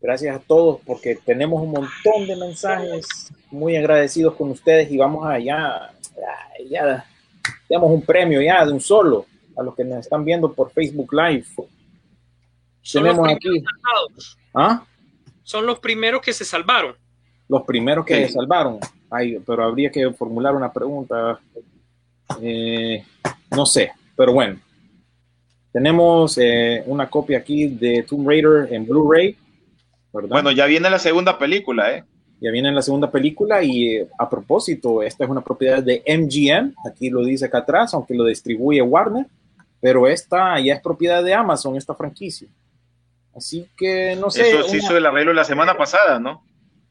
Gracias 0.00 0.36
a 0.36 0.38
todos 0.40 0.80
porque 0.86 1.16
tenemos 1.16 1.62
un 1.62 1.72
montón 1.72 2.26
de 2.26 2.36
mensajes 2.36 3.32
muy 3.50 3.76
agradecidos 3.76 4.34
con 4.34 4.50
ustedes 4.50 4.90
y 4.90 4.96
vamos 4.96 5.26
allá 5.26 5.92
ya 6.68 7.04
damos 7.68 7.90
un 7.90 8.02
premio 8.02 8.40
ya 8.40 8.64
de 8.64 8.72
un 8.72 8.80
solo 8.80 9.26
a 9.56 9.62
los 9.62 9.74
que 9.74 9.84
nos 9.84 9.98
están 9.98 10.24
viendo 10.24 10.52
por 10.52 10.70
Facebook 10.70 11.12
Live. 11.12 11.46
Son 12.82 13.02
Tenemos 13.02 13.28
aquí. 13.28 13.64
¿Ah? 14.54 14.84
Son 15.42 15.66
los 15.66 15.78
primeros 15.78 16.20
que 16.20 16.32
se 16.32 16.44
salvaron. 16.44 16.94
Los 17.48 17.62
primeros 17.62 18.04
que 18.04 18.16
sí. 18.16 18.26
se 18.26 18.32
salvaron. 18.32 18.78
Ay, 19.10 19.38
pero 19.46 19.64
habría 19.64 19.90
que 19.90 20.10
formular 20.12 20.54
una 20.54 20.72
pregunta. 20.72 21.38
Eh, 22.40 23.04
no 23.50 23.66
sé, 23.66 23.92
pero 24.16 24.32
bueno. 24.32 24.58
Tenemos 25.72 26.36
eh, 26.38 26.82
una 26.86 27.08
copia 27.08 27.38
aquí 27.38 27.66
de 27.66 28.02
Tomb 28.02 28.28
Raider 28.28 28.72
en 28.72 28.86
Blu-ray. 28.86 29.36
Bueno, 30.12 30.50
ya 30.50 30.66
viene 30.66 30.90
la 30.90 30.98
segunda 30.98 31.38
película, 31.38 31.96
¿eh? 31.96 32.04
Ya 32.42 32.50
viene 32.50 32.70
en 32.70 32.74
la 32.74 32.82
segunda 32.82 33.08
película 33.08 33.62
y 33.62 33.96
eh, 33.96 34.08
a 34.18 34.28
propósito, 34.28 35.00
esta 35.00 35.22
es 35.22 35.30
una 35.30 35.42
propiedad 35.42 35.80
de 35.80 36.02
MGM, 36.06 36.74
aquí 36.84 37.08
lo 37.08 37.24
dice 37.24 37.44
acá 37.44 37.58
atrás, 37.58 37.94
aunque 37.94 38.14
lo 38.14 38.24
distribuye 38.24 38.82
Warner, 38.82 39.26
pero 39.80 40.08
esta 40.08 40.58
ya 40.58 40.74
es 40.74 40.80
propiedad 40.80 41.22
de 41.22 41.34
Amazon, 41.34 41.76
esta 41.76 41.94
franquicia. 41.94 42.48
Así 43.34 43.68
que 43.76 44.16
no 44.16 44.28
sé. 44.28 44.50
Eso 44.50 44.64
se 44.64 44.70
una... 44.70 44.78
hizo 44.78 44.96
el 44.96 45.06
arreglo 45.06 45.32
la 45.32 45.44
semana 45.44 45.76
pasada, 45.76 46.18
¿no? 46.18 46.42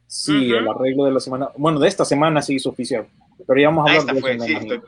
Sí, 0.08 0.32
uh 0.32 0.56
-huh. 0.56 0.58
el 0.60 0.68
arreglo 0.70 1.04
de 1.06 1.12
la 1.12 1.20
semana, 1.20 1.50
bueno, 1.58 1.80
de 1.80 1.88
esta 1.90 2.06
semana 2.06 2.42
se 2.42 2.54
hizo 2.54 2.70
oficial, 2.70 3.06
pero 3.46 3.60
ya 3.60 3.68
vamos 3.68 3.90
a 3.90 4.00
hablar 4.00 4.16
de 4.16 4.22
fue, 4.22 4.36
eso. 4.36 4.46
sí, 4.46 4.54
estoy... 4.54 4.82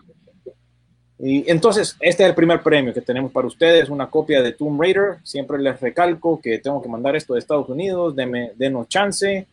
Y 1.20 1.50
entonces, 1.50 1.96
este 2.00 2.24
es 2.24 2.30
el 2.30 2.36
primer 2.36 2.62
premio 2.62 2.94
que 2.94 3.02
tenemos 3.02 3.32
para 3.32 3.48
ustedes, 3.48 3.90
una 3.90 4.10
copia 4.10 4.42
de 4.42 4.54
Tomb 4.54 4.82
Raider. 4.82 5.18
Siempre 5.24 5.58
les 5.58 5.80
recalco 5.80 6.42
que 6.42 6.60
tengo 6.60 6.82
que 6.82 6.90
mandar 6.90 7.16
esto 7.16 7.34
de 7.34 7.40
Estados 7.40 7.70
Unidos, 7.70 8.16
denme, 8.16 8.52
denos 8.56 8.88
chance 8.90 9.46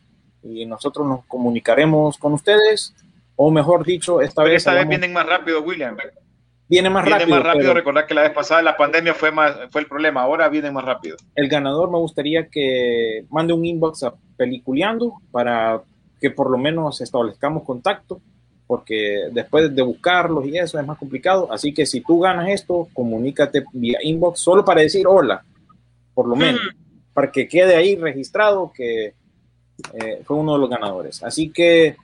y 0.42 0.66
nosotros 0.66 1.06
nos 1.06 1.24
comunicaremos 1.26 2.18
con 2.18 2.32
ustedes, 2.32 2.94
o 3.36 3.50
mejor 3.50 3.84
dicho, 3.84 4.20
esta 4.20 4.42
pero 4.42 4.52
vez... 4.52 4.58
Esta 4.58 4.74
vez 4.74 4.88
vienen 4.88 5.12
más 5.12 5.26
rápido, 5.26 5.62
William. 5.62 5.96
Viene 6.68 6.88
más 6.88 7.04
viene 7.04 7.18
rápido. 7.18 7.36
más 7.36 7.44
rápido, 7.44 7.74
recordar 7.74 8.06
que 8.06 8.14
la 8.14 8.22
vez 8.22 8.32
pasada 8.32 8.62
la 8.62 8.76
pandemia 8.76 9.12
fue, 9.12 9.32
más, 9.32 9.56
fue 9.70 9.80
el 9.80 9.88
problema, 9.88 10.22
ahora 10.22 10.48
viene 10.48 10.70
más 10.70 10.84
rápido. 10.84 11.16
El 11.34 11.48
ganador 11.48 11.90
me 11.90 11.98
gustaría 11.98 12.46
que 12.46 13.24
mande 13.28 13.52
un 13.52 13.64
inbox 13.64 14.04
a 14.04 14.14
Peliculeando 14.36 15.14
para 15.32 15.82
que 16.20 16.30
por 16.30 16.50
lo 16.50 16.58
menos 16.58 17.00
establezcamos 17.00 17.64
contacto, 17.64 18.20
porque 18.66 19.28
después 19.32 19.74
de 19.74 19.82
buscarlos 19.82 20.46
y 20.46 20.56
eso 20.56 20.78
es 20.78 20.86
más 20.86 20.96
complicado. 20.96 21.48
Así 21.50 21.74
que 21.74 21.86
si 21.86 22.02
tú 22.02 22.20
ganas 22.20 22.48
esto, 22.50 22.88
comunícate 22.92 23.64
vía 23.72 23.98
inbox 24.02 24.38
solo 24.38 24.64
para 24.64 24.82
decir 24.82 25.06
hola, 25.08 25.42
por 26.14 26.28
lo 26.28 26.36
menos, 26.36 26.60
mm. 26.60 27.12
para 27.12 27.32
que 27.32 27.48
quede 27.48 27.74
ahí 27.74 27.96
registrado 27.96 28.70
que 28.72 29.14
eh, 29.94 30.22
fue 30.24 30.36
uno 30.36 30.54
de 30.54 30.58
los 30.58 30.70
ganadores. 30.70 31.22
Así 31.22 31.50
que 31.50 31.96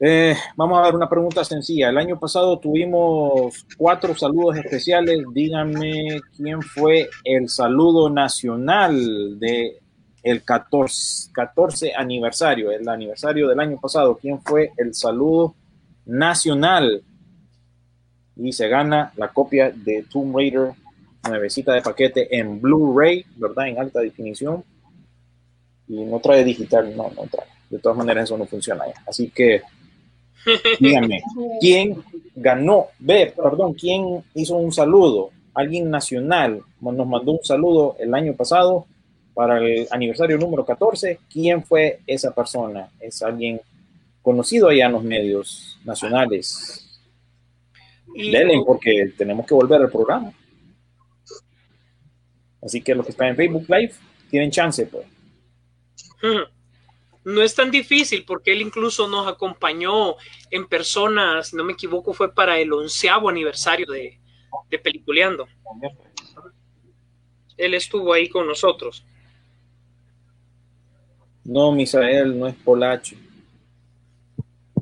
eh, 0.00 0.36
vamos 0.56 0.78
a 0.78 0.82
ver 0.82 0.94
una 0.94 1.08
pregunta 1.08 1.44
sencilla. 1.44 1.88
El 1.88 1.98
año 1.98 2.18
pasado 2.18 2.58
tuvimos 2.58 3.66
cuatro 3.76 4.14
saludos 4.16 4.56
especiales. 4.56 5.24
Díganme 5.32 6.20
quién 6.36 6.62
fue 6.62 7.08
el 7.24 7.48
saludo 7.48 8.10
nacional 8.10 9.38
de 9.38 9.78
el 10.22 10.42
14, 10.42 11.32
14 11.32 11.92
aniversario, 11.94 12.70
el 12.70 12.88
aniversario 12.88 13.46
del 13.48 13.60
año 13.60 13.78
pasado, 13.78 14.18
quién 14.20 14.40
fue 14.40 14.72
el 14.78 14.94
saludo 14.94 15.54
nacional 16.06 17.02
y 18.36 18.52
se 18.52 18.68
gana 18.68 19.12
la 19.16 19.28
copia 19.28 19.70
de 19.70 20.04
Tomb 20.10 20.36
Raider 20.36 20.72
nuevecita 21.28 21.72
de 21.72 21.82
paquete 21.82 22.36
en 22.36 22.60
Blu-ray, 22.60 23.24
¿verdad? 23.36 23.68
En 23.68 23.78
alta 23.78 24.00
definición. 24.00 24.64
Y 25.88 26.04
no 26.04 26.18
trae 26.20 26.44
digital, 26.44 26.96
no, 26.96 27.10
no 27.14 27.26
trae. 27.30 27.46
De 27.70 27.78
todas 27.78 27.98
maneras, 27.98 28.24
eso 28.24 28.38
no 28.38 28.46
funciona 28.46 28.86
ya. 28.86 29.02
Así 29.06 29.30
que, 29.30 29.62
díganme, 30.80 31.22
¿quién 31.60 32.02
ganó? 32.34 32.88
Ve, 32.98 33.32
perdón, 33.36 33.74
¿quién 33.74 34.24
hizo 34.34 34.56
un 34.56 34.72
saludo? 34.72 35.30
Alguien 35.54 35.90
nacional 35.90 36.62
nos 36.80 37.06
mandó 37.06 37.32
un 37.32 37.44
saludo 37.44 37.96
el 37.98 38.12
año 38.14 38.34
pasado 38.34 38.86
para 39.34 39.58
el 39.58 39.86
aniversario 39.90 40.38
número 40.38 40.64
14. 40.64 41.20
¿Quién 41.30 41.64
fue 41.64 42.00
esa 42.06 42.34
persona? 42.34 42.88
Es 43.00 43.22
alguien 43.22 43.60
conocido 44.22 44.68
allá 44.68 44.86
en 44.86 44.92
los 44.92 45.04
medios 45.04 45.78
nacionales. 45.84 47.02
Denle, 48.16 48.62
porque 48.64 49.12
tenemos 49.16 49.46
que 49.46 49.54
volver 49.54 49.82
al 49.82 49.90
programa. 49.90 50.32
Así 52.62 52.80
que 52.80 52.94
los 52.94 53.04
que 53.04 53.12
están 53.12 53.28
en 53.28 53.36
Facebook 53.36 53.66
Live 53.68 53.92
tienen 54.30 54.50
chance, 54.50 54.86
pues. 54.86 55.13
No 57.24 57.42
es 57.42 57.54
tan 57.54 57.70
difícil 57.70 58.24
porque 58.24 58.52
él 58.52 58.60
incluso 58.60 59.08
nos 59.08 59.26
acompañó 59.26 60.16
en 60.50 60.66
persona, 60.66 61.42
si 61.42 61.56
no 61.56 61.64
me 61.64 61.72
equivoco, 61.72 62.12
fue 62.12 62.34
para 62.34 62.58
el 62.58 62.72
onceavo 62.72 63.30
aniversario 63.30 63.86
de, 63.86 64.20
de 64.70 64.78
Peliculeando. 64.78 65.48
Él 67.56 67.74
estuvo 67.74 68.12
ahí 68.12 68.28
con 68.28 68.46
nosotros. 68.46 69.04
No, 71.44 71.72
Misael, 71.72 72.38
no 72.38 72.46
es 72.46 72.54
Polacho. 72.56 73.16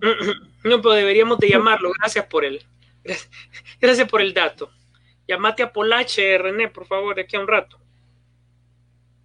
No, 0.65 0.81
pero 0.81 0.95
deberíamos 0.95 1.39
de 1.41 1.49
llamarlo. 1.49 1.91
Gracias 1.99 2.25
por 2.27 2.45
el, 2.45 2.63
gracias 3.81 4.09
por 4.09 4.21
el 4.21 4.33
dato. 4.33 4.71
Llamate 5.27 5.65
a 5.65 5.73
Polache, 5.73 6.39
René, 6.39 6.69
por 6.69 6.87
favor, 6.87 7.17
de 7.17 7.23
aquí 7.23 7.35
a 7.35 7.41
un 7.41 7.49
rato. 7.49 7.81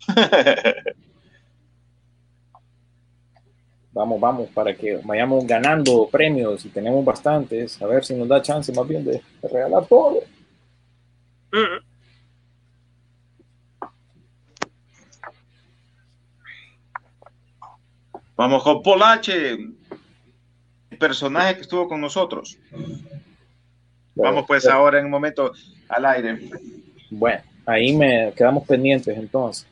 Vamos, 3.98 4.20
vamos, 4.20 4.50
para 4.50 4.76
que 4.76 4.98
vayamos 5.04 5.48
ganando 5.48 6.08
premios 6.08 6.64
y 6.66 6.70
tenemos 6.70 7.04
bastantes. 7.04 7.82
A 7.82 7.88
ver 7.88 8.06
si 8.06 8.14
nos 8.14 8.28
da 8.28 8.40
chance 8.44 8.72
más 8.72 8.88
bien 8.88 9.04
de, 9.04 9.14
de 9.14 9.50
regalar 9.52 9.88
todo. 9.88 10.20
Mm. 11.52 11.84
Vamos 18.36 18.62
con 18.62 18.84
Polache, 18.84 19.54
el 19.54 20.98
personaje 21.00 21.56
que 21.56 21.62
estuvo 21.62 21.88
con 21.88 22.00
nosotros. 22.00 22.56
Vamos 24.14 24.46
pues 24.46 24.68
ahora 24.68 25.00
en 25.00 25.06
un 25.06 25.12
momento 25.12 25.54
al 25.90 26.06
aire. 26.06 26.48
Bueno, 27.10 27.42
ahí 27.66 27.96
me 27.96 28.32
quedamos 28.36 28.64
pendientes 28.68 29.18
entonces. 29.18 29.68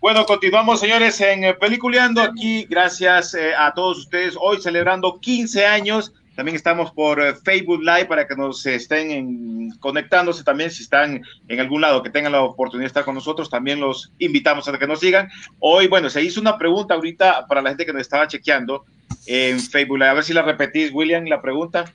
Bueno, 0.00 0.24
continuamos, 0.24 0.80
señores, 0.80 1.20
en 1.20 1.44
eh, 1.44 1.54
Peliculeando 1.54 2.22
aquí. 2.22 2.64
Gracias 2.70 3.34
eh, 3.34 3.50
a 3.56 3.74
todos 3.74 3.98
ustedes. 3.98 4.34
Hoy 4.40 4.58
celebrando 4.60 5.18
15 5.20 5.66
años. 5.66 6.14
También 6.34 6.56
estamos 6.56 6.90
por 6.92 7.20
eh, 7.20 7.34
Facebook 7.34 7.80
Live 7.82 8.06
para 8.06 8.26
que 8.26 8.34
nos 8.34 8.64
estén 8.64 9.10
en- 9.10 9.70
conectándose 9.78 10.42
también. 10.42 10.70
Si 10.70 10.84
están 10.84 11.20
en 11.48 11.60
algún 11.60 11.82
lado 11.82 12.02
que 12.02 12.08
tengan 12.08 12.32
la 12.32 12.42
oportunidad 12.42 12.84
de 12.84 12.88
estar 12.88 13.04
con 13.04 13.14
nosotros, 13.14 13.50
también 13.50 13.78
los 13.78 14.10
invitamos 14.18 14.66
a 14.68 14.78
que 14.78 14.86
nos 14.86 15.00
sigan. 15.00 15.28
Hoy, 15.58 15.86
bueno, 15.86 16.08
se 16.08 16.22
hizo 16.22 16.40
una 16.40 16.56
pregunta 16.56 16.94
ahorita 16.94 17.46
para 17.46 17.60
la 17.60 17.68
gente 17.70 17.84
que 17.84 17.92
nos 17.92 18.00
estaba 18.02 18.26
chequeando 18.26 18.86
en 19.26 19.60
Facebook 19.60 19.98
Live. 19.98 20.08
A 20.10 20.14
ver 20.14 20.24
si 20.24 20.32
la 20.32 20.42
repetís, 20.42 20.90
William, 20.94 21.26
la 21.26 21.42
pregunta. 21.42 21.92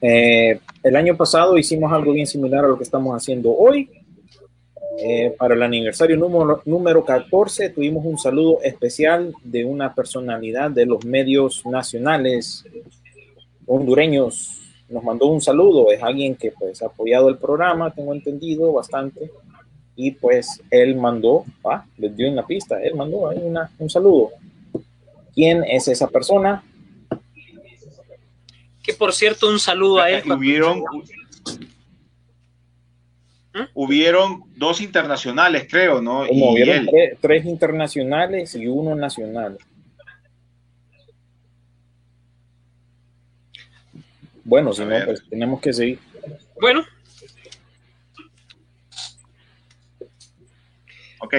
El 0.00 0.94
año 0.96 1.16
pasado 1.16 1.58
hicimos 1.58 1.92
algo 1.92 2.12
bien 2.12 2.26
similar 2.26 2.64
a 2.64 2.68
lo 2.68 2.78
que 2.78 2.84
estamos 2.84 3.14
haciendo 3.14 3.50
hoy. 3.52 3.90
Eh, 4.98 5.34
para 5.36 5.54
el 5.54 5.62
aniversario 5.62 6.16
número, 6.16 6.62
número 6.64 7.04
14 7.04 7.68
tuvimos 7.70 8.04
un 8.04 8.18
saludo 8.18 8.60
especial 8.62 9.34
de 9.42 9.64
una 9.64 9.94
personalidad 9.94 10.70
de 10.70 10.86
los 10.86 11.04
medios 11.04 11.64
nacionales 11.66 12.64
hondureños. 13.66 14.60
Nos 14.88 15.04
mandó 15.04 15.26
un 15.26 15.40
saludo, 15.42 15.90
es 15.90 16.02
alguien 16.02 16.34
que 16.34 16.52
pues 16.52 16.82
ha 16.82 16.86
apoyado 16.86 17.28
el 17.28 17.36
programa, 17.36 17.92
tengo 17.92 18.14
entendido 18.14 18.72
bastante. 18.72 19.30
Y 19.96 20.12
pues 20.12 20.62
él 20.70 20.94
mandó, 20.96 21.44
ah, 21.64 21.84
les 21.96 22.16
dio 22.16 22.30
una 22.30 22.46
pista, 22.46 22.82
él 22.82 22.94
mandó 22.94 23.28
ahí 23.28 23.38
una, 23.42 23.70
un 23.78 23.90
saludo. 23.90 24.30
¿Quién 25.34 25.64
es 25.64 25.88
esa 25.88 26.06
persona? 26.06 26.62
Que 28.82 28.94
por 28.94 29.12
cierto, 29.12 29.48
un 29.50 29.58
saludo 29.58 29.98
a 29.98 30.10
él. 30.10 30.30
Hubieron, 30.30 30.82
hubieron 33.74 34.44
dos 34.56 34.80
internacionales, 34.80 35.66
creo, 35.70 36.00
¿no? 36.00 36.26
Como 36.26 36.56
Y 36.56 36.62
él. 36.62 36.88
tres, 36.90 37.18
tres 37.20 37.44
internacionales 37.44 38.54
y 38.54 38.66
uno 38.66 38.94
nacional. 38.94 39.58
Bueno, 44.44 44.72
si 44.72 44.84
no, 44.84 45.04
pues 45.04 45.22
tenemos 45.28 45.60
que 45.60 45.72
seguir. 45.72 45.98
Bueno, 46.60 46.84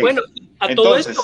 bueno, 0.01 0.21
a 0.59 0.73
todo 0.75 0.97
esto, 0.97 1.21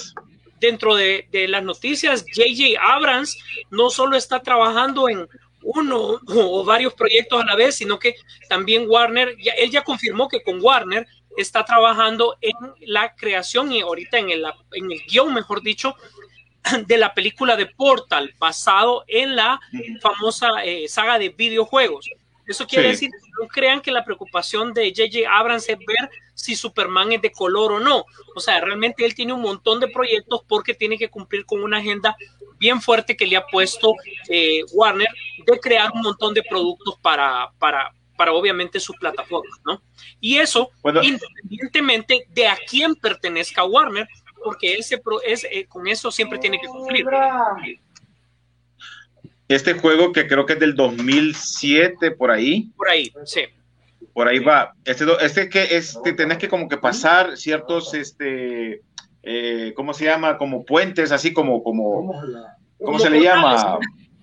dentro 0.59 0.95
de, 0.95 1.27
de 1.31 1.47
las 1.47 1.63
noticias, 1.63 2.25
JJ 2.25 2.77
Abrams 2.79 3.37
no 3.69 3.89
solo 3.89 4.15
está 4.15 4.41
trabajando 4.41 5.09
en 5.09 5.27
uno 5.63 6.19
o 6.27 6.63
varios 6.63 6.93
proyectos 6.93 7.41
a 7.41 7.45
la 7.45 7.55
vez, 7.55 7.75
sino 7.75 7.99
que 7.99 8.15
también 8.49 8.85
Warner, 8.87 9.35
ya, 9.41 9.53
él 9.53 9.71
ya 9.71 9.83
confirmó 9.83 10.27
que 10.27 10.43
con 10.43 10.61
Warner 10.61 11.07
está 11.37 11.65
trabajando 11.65 12.37
en 12.41 12.55
la 12.81 13.15
creación 13.15 13.71
y 13.71 13.81
ahorita 13.81 14.17
en 14.19 14.29
el, 14.29 14.45
en 14.73 14.91
el 14.91 15.01
guion, 15.07 15.33
mejor 15.33 15.61
dicho, 15.61 15.95
de 16.87 16.97
la 16.97 17.13
película 17.13 17.55
de 17.55 17.67
Portal, 17.67 18.33
basado 18.39 19.03
en 19.07 19.35
la 19.35 19.59
famosa 20.01 20.63
eh, 20.63 20.87
saga 20.87 21.19
de 21.19 21.29
videojuegos. 21.29 22.09
Eso 22.45 22.67
quiere 22.67 22.85
Sí. 22.89 22.91
decir 22.91 23.09
que 23.11 23.29
no 23.41 23.47
crean 23.47 23.81
que 23.81 23.91
la 23.91 24.03
preocupación 24.03 24.73
de 24.73 24.91
JJ 24.91 25.25
Abrams 25.27 25.67
es 25.69 25.77
ver 25.77 26.09
si 26.33 26.55
Superman 26.55 27.11
es 27.13 27.21
de 27.21 27.31
color 27.31 27.71
o 27.73 27.79
no. 27.79 28.05
O 28.35 28.39
sea, 28.39 28.59
realmente 28.59 29.05
él 29.05 29.15
tiene 29.15 29.33
un 29.33 29.41
montón 29.41 29.79
de 29.79 29.87
proyectos 29.87 30.41
porque 30.47 30.73
tiene 30.73 30.97
que 30.97 31.09
cumplir 31.09 31.45
con 31.45 31.63
una 31.63 31.77
agenda 31.77 32.15
bien 32.59 32.81
fuerte 32.81 33.15
que 33.17 33.25
le 33.27 33.35
ha 33.37 33.45
puesto 33.45 33.93
eh, 34.29 34.61
Warner 34.73 35.07
de 35.45 35.59
crear 35.59 35.91
un 35.93 36.01
montón 36.01 36.33
de 36.33 36.43
productos 36.43 36.97
para, 37.01 37.51
para, 37.59 37.93
para 38.17 38.31
obviamente 38.33 38.79
sus 38.79 38.95
plataformas, 38.97 39.59
¿no? 39.65 39.81
Y 40.21 40.37
eso, 40.37 40.69
Bueno. 40.81 41.01
independientemente 41.03 42.25
de 42.29 42.47
a 42.47 42.57
quién 42.69 42.95
pertenezca 42.95 43.63
Warner, 43.65 44.07
porque 44.43 44.73
él 44.73 44.83
se 44.83 44.97
pro- 44.97 45.21
es, 45.21 45.45
eh, 45.45 45.65
con 45.67 45.87
eso 45.87 46.11
siempre 46.11 46.37
tiene 46.39 46.59
que 46.59 46.67
cumplir. 46.67 47.05
Este 49.47 49.73
juego 49.73 50.11
que 50.11 50.27
creo 50.27 50.45
que 50.45 50.53
es 50.53 50.59
del 50.59 50.75
2007, 50.75 52.11
por 52.11 52.31
ahí, 52.31 52.71
Por 52.75 52.89
ahí, 52.89 53.11
sí. 53.25 53.41
por 54.13 54.27
ahí 54.27 54.39
va. 54.39 54.73
Este, 54.85 55.05
este 55.21 55.49
que 55.49 55.75
este, 55.77 56.13
tenés 56.13 56.37
que 56.37 56.47
como 56.49 56.67
que 56.67 56.77
pasar 56.77 57.37
ciertos, 57.37 57.93
este, 57.93 58.81
eh, 59.23 59.73
¿cómo 59.75 59.93
se 59.93 60.05
llama? 60.05 60.37
Como 60.37 60.63
puentes, 60.65 61.11
así 61.11 61.33
como, 61.33 61.61
como, 61.63 62.07
¿cómo 62.07 62.13
Como 62.79 62.99
se 62.99 63.09
le 63.09 63.21
llama? 63.21 63.79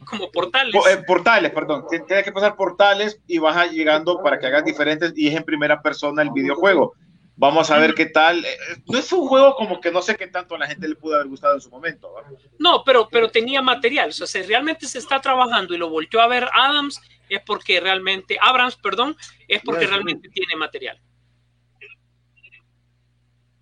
Como 0.09 0.31
portales. 0.33 0.75
Po- 0.75 0.89
eh, 0.89 0.97
portales, 1.07 1.53
perdón. 1.53 1.85
Tienes 1.89 2.25
que 2.25 2.33
pasar 2.33 2.57
portales 2.57 3.21
y 3.29 3.39
vas 3.39 3.71
llegando 3.71 4.21
para 4.23 4.39
que 4.39 4.47
hagas 4.47 4.65
diferentes 4.65 5.13
y 5.17 5.29
es 5.29 5.37
en 5.37 5.45
primera 5.45 5.81
persona 5.83 6.23
el 6.23 6.31
videojuego. 6.33 6.95
Vamos 7.41 7.71
a 7.71 7.79
ver 7.79 7.95
qué 7.95 8.05
tal. 8.05 8.45
Eh, 8.45 8.59
No 8.87 8.99
es 8.99 9.11
un 9.15 9.27
juego 9.27 9.55
como 9.55 9.81
que 9.81 9.91
no 9.91 10.03
sé 10.03 10.15
qué 10.15 10.27
tanto 10.27 10.57
a 10.57 10.59
la 10.59 10.67
gente 10.67 10.87
le 10.87 10.95
pudo 10.95 11.15
haber 11.15 11.27
gustado 11.27 11.55
en 11.55 11.63
su 11.63 11.71
momento. 11.71 12.13
¿va? 12.13 12.23
No, 12.59 12.85
pero, 12.85 13.09
pero 13.11 13.31
tenía 13.31 13.63
material. 13.63 14.11
O 14.11 14.13
sea, 14.13 14.27
si 14.27 14.43
realmente 14.43 14.87
se 14.87 14.99
está 14.99 15.23
trabajando 15.23 15.75
y 15.75 15.79
lo 15.79 15.89
volteó 15.89 16.21
a 16.21 16.29
ver 16.29 16.47
Adams, 16.53 17.01
es 17.31 17.41
porque 17.41 17.81
realmente, 17.81 18.37
Abrams, 18.39 18.77
perdón, 18.77 19.17
es 19.49 19.63
porque 19.63 19.87
realmente 19.87 20.29
tiene 20.29 20.55
material. 20.55 21.01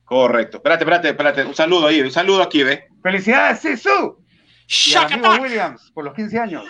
Correcto. 0.04 0.56
Espérate, 0.56 0.82
espérate, 0.82 1.08
espérate. 1.10 1.44
Un 1.44 1.54
saludo 1.54 1.86
ahí, 1.86 2.00
un 2.00 2.10
saludo 2.10 2.42
aquí, 2.42 2.64
ve. 2.64 2.88
Felicidades, 3.00 3.60
Sisu. 3.60 4.24
Y. 4.66 5.40
Williams 5.40 5.92
por 5.94 6.04
los 6.04 6.14
15 6.14 6.36
años. 6.36 6.64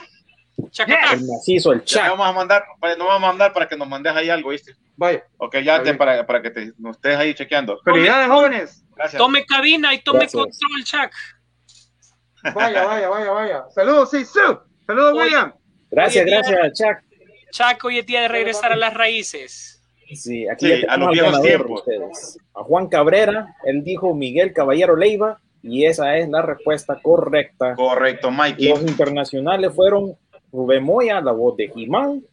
¡Shakatak! 0.71 1.13
El 1.15 1.27
macizo, 1.27 1.73
el 1.73 1.85
chat. 1.85 2.09
vamos 2.11 2.27
a 2.27 2.33
mandar, 2.33 2.65
para- 2.81 2.97
nos 2.97 3.07
vamos 3.07 3.25
a 3.25 3.27
mandar 3.29 3.53
para 3.53 3.69
que 3.69 3.77
nos 3.77 3.89
mandes 3.89 4.15
ahí 4.15 4.29
algo, 4.31 4.51
¿viste? 4.51 4.75
Vaya. 4.97 5.25
Ok, 5.37 5.59
ya 5.59 5.83
te, 5.83 5.95
para, 5.95 6.27
para 6.27 6.43
que 6.43 6.51
te, 6.51 6.73
nos 6.79 6.97
estés 6.97 7.17
ahí 7.17 7.33
chequeando. 7.35 7.79
Felicidades, 7.85 8.29
jóvenes. 8.29 8.85
Gracias. 8.97 9.19
Tome 9.19 9.45
cabina 9.47 9.95
y 9.95 10.03
tome 10.03 10.21
Gracias. 10.21 10.43
control, 10.43 10.85
Chuck. 10.85 11.13
Vaya, 12.55 12.85
vaya, 12.85 13.09
vaya, 13.09 13.31
vaya. 13.31 13.65
Saludos, 13.71 14.11
Sisu. 14.11 14.61
Saludos. 14.87 15.15
William. 15.15 15.53
Gracias, 15.91 16.25
gracias, 16.27 16.73
Chuck. 16.79 16.99
Chuck, 17.53 17.85
hoy 17.85 17.99
es 17.99 18.07
día 18.07 18.23
de 18.23 18.29
regresar 18.29 18.73
a 18.73 18.77
las 18.77 18.95
raíces. 18.95 19.83
Sí, 20.15 20.49
aquí 20.49 20.67
Sí, 20.67 20.83
ya 20.87 20.93
a 20.95 20.97
los 20.97 21.11
viejos 21.11 21.43
tiempos. 21.43 21.81
ustedes. 21.81 22.39
A 22.55 22.63
Juan 22.63 22.89
Cabrera, 22.89 23.55
él 23.65 23.83
dijo 23.85 24.15
Miguel 24.15 24.53
Caballero 24.53 24.97
Leiva, 24.97 25.41
Y 25.61 25.87
esa 25.87 26.17
es 26.17 26.29
la 26.29 26.41
respuesta 26.41 27.01
correcta. 27.03 27.75
Correcto, 27.75 28.31
Mikey. 28.31 28.69
Los 28.69 28.83
internacionales 28.83 29.73
fueron 29.75 30.17
Rubén 30.53 30.83
Moya, 30.85 31.21
la 31.21 31.33
voz 31.33 31.57
de 31.57 31.71
He-Man, 31.75 32.25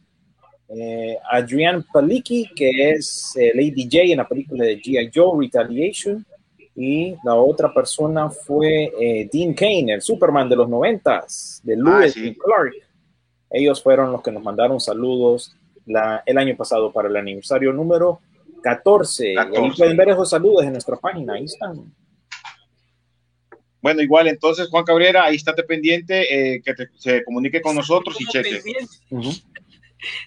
eh, 0.68 1.16
Adrian 1.30 1.84
Palicki, 1.92 2.48
que 2.54 2.90
es 2.92 3.34
eh, 3.36 3.52
Lady 3.54 3.84
J 3.84 3.98
en 4.12 4.16
la 4.18 4.26
película 4.28 4.64
de 4.64 4.80
G.I. 4.80 5.10
Joe 5.14 5.38
Retaliation, 5.40 6.24
y 6.74 7.14
la 7.24 7.34
otra 7.34 7.72
persona 7.72 8.28
fue 8.28 8.92
eh, 9.00 9.28
Dean 9.32 9.54
Kane, 9.54 9.94
el 9.94 10.02
Superman 10.02 10.48
de 10.48 10.56
los 10.56 10.68
noventas, 10.68 11.60
de 11.64 11.76
Lewis 11.76 12.12
sí. 12.12 12.28
y 12.28 12.34
Clark. 12.34 12.72
Ellos 13.50 13.82
fueron 13.82 14.12
los 14.12 14.22
que 14.22 14.32
nos 14.32 14.42
mandaron 14.42 14.78
saludos 14.80 15.56
la- 15.86 16.22
el 16.26 16.36
año 16.36 16.54
pasado 16.56 16.92
para 16.92 17.08
el 17.08 17.16
aniversario 17.16 17.72
número 17.72 18.20
14. 18.62 19.24
Y 19.24 19.28
ahí 19.30 19.34
14. 19.36 19.74
pueden 19.78 19.96
ver 19.96 20.08
esos 20.10 20.28
saludos 20.28 20.64
en 20.64 20.72
nuestra 20.72 20.96
página, 20.96 21.34
ahí 21.34 21.44
están. 21.44 21.94
Bueno, 23.86 24.02
igual 24.02 24.26
entonces, 24.26 24.68
Juan 24.68 24.82
Cabrera, 24.82 25.24
ahí 25.26 25.36
estate 25.36 25.62
pendiente, 25.62 26.54
eh, 26.56 26.60
que 26.60 26.74
te- 26.74 26.88
se 26.98 27.22
comunique 27.22 27.60
con 27.60 27.76
nosotros 27.76 28.20
y 28.20 28.26
cheque. 28.26 28.56
pendiente, 28.56 28.96
Ujú. 29.10 29.30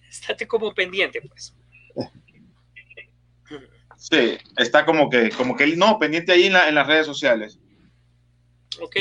estate 0.09 0.47
como 0.47 0.73
pendiente, 0.73 1.19
pues. 1.21 1.53
Sí, 3.97 4.37
está 4.55 4.85
como 4.85 5.09
que, 5.09 5.29
como 5.31 5.57
que, 5.57 5.67
no, 5.75 5.99
pendiente 5.99 6.31
ahí 6.31 6.45
en, 6.45 6.53
la- 6.53 6.69
en 6.69 6.75
las 6.75 6.87
redes 6.87 7.05
sociales. 7.05 7.59
¿Ok? 8.79 8.95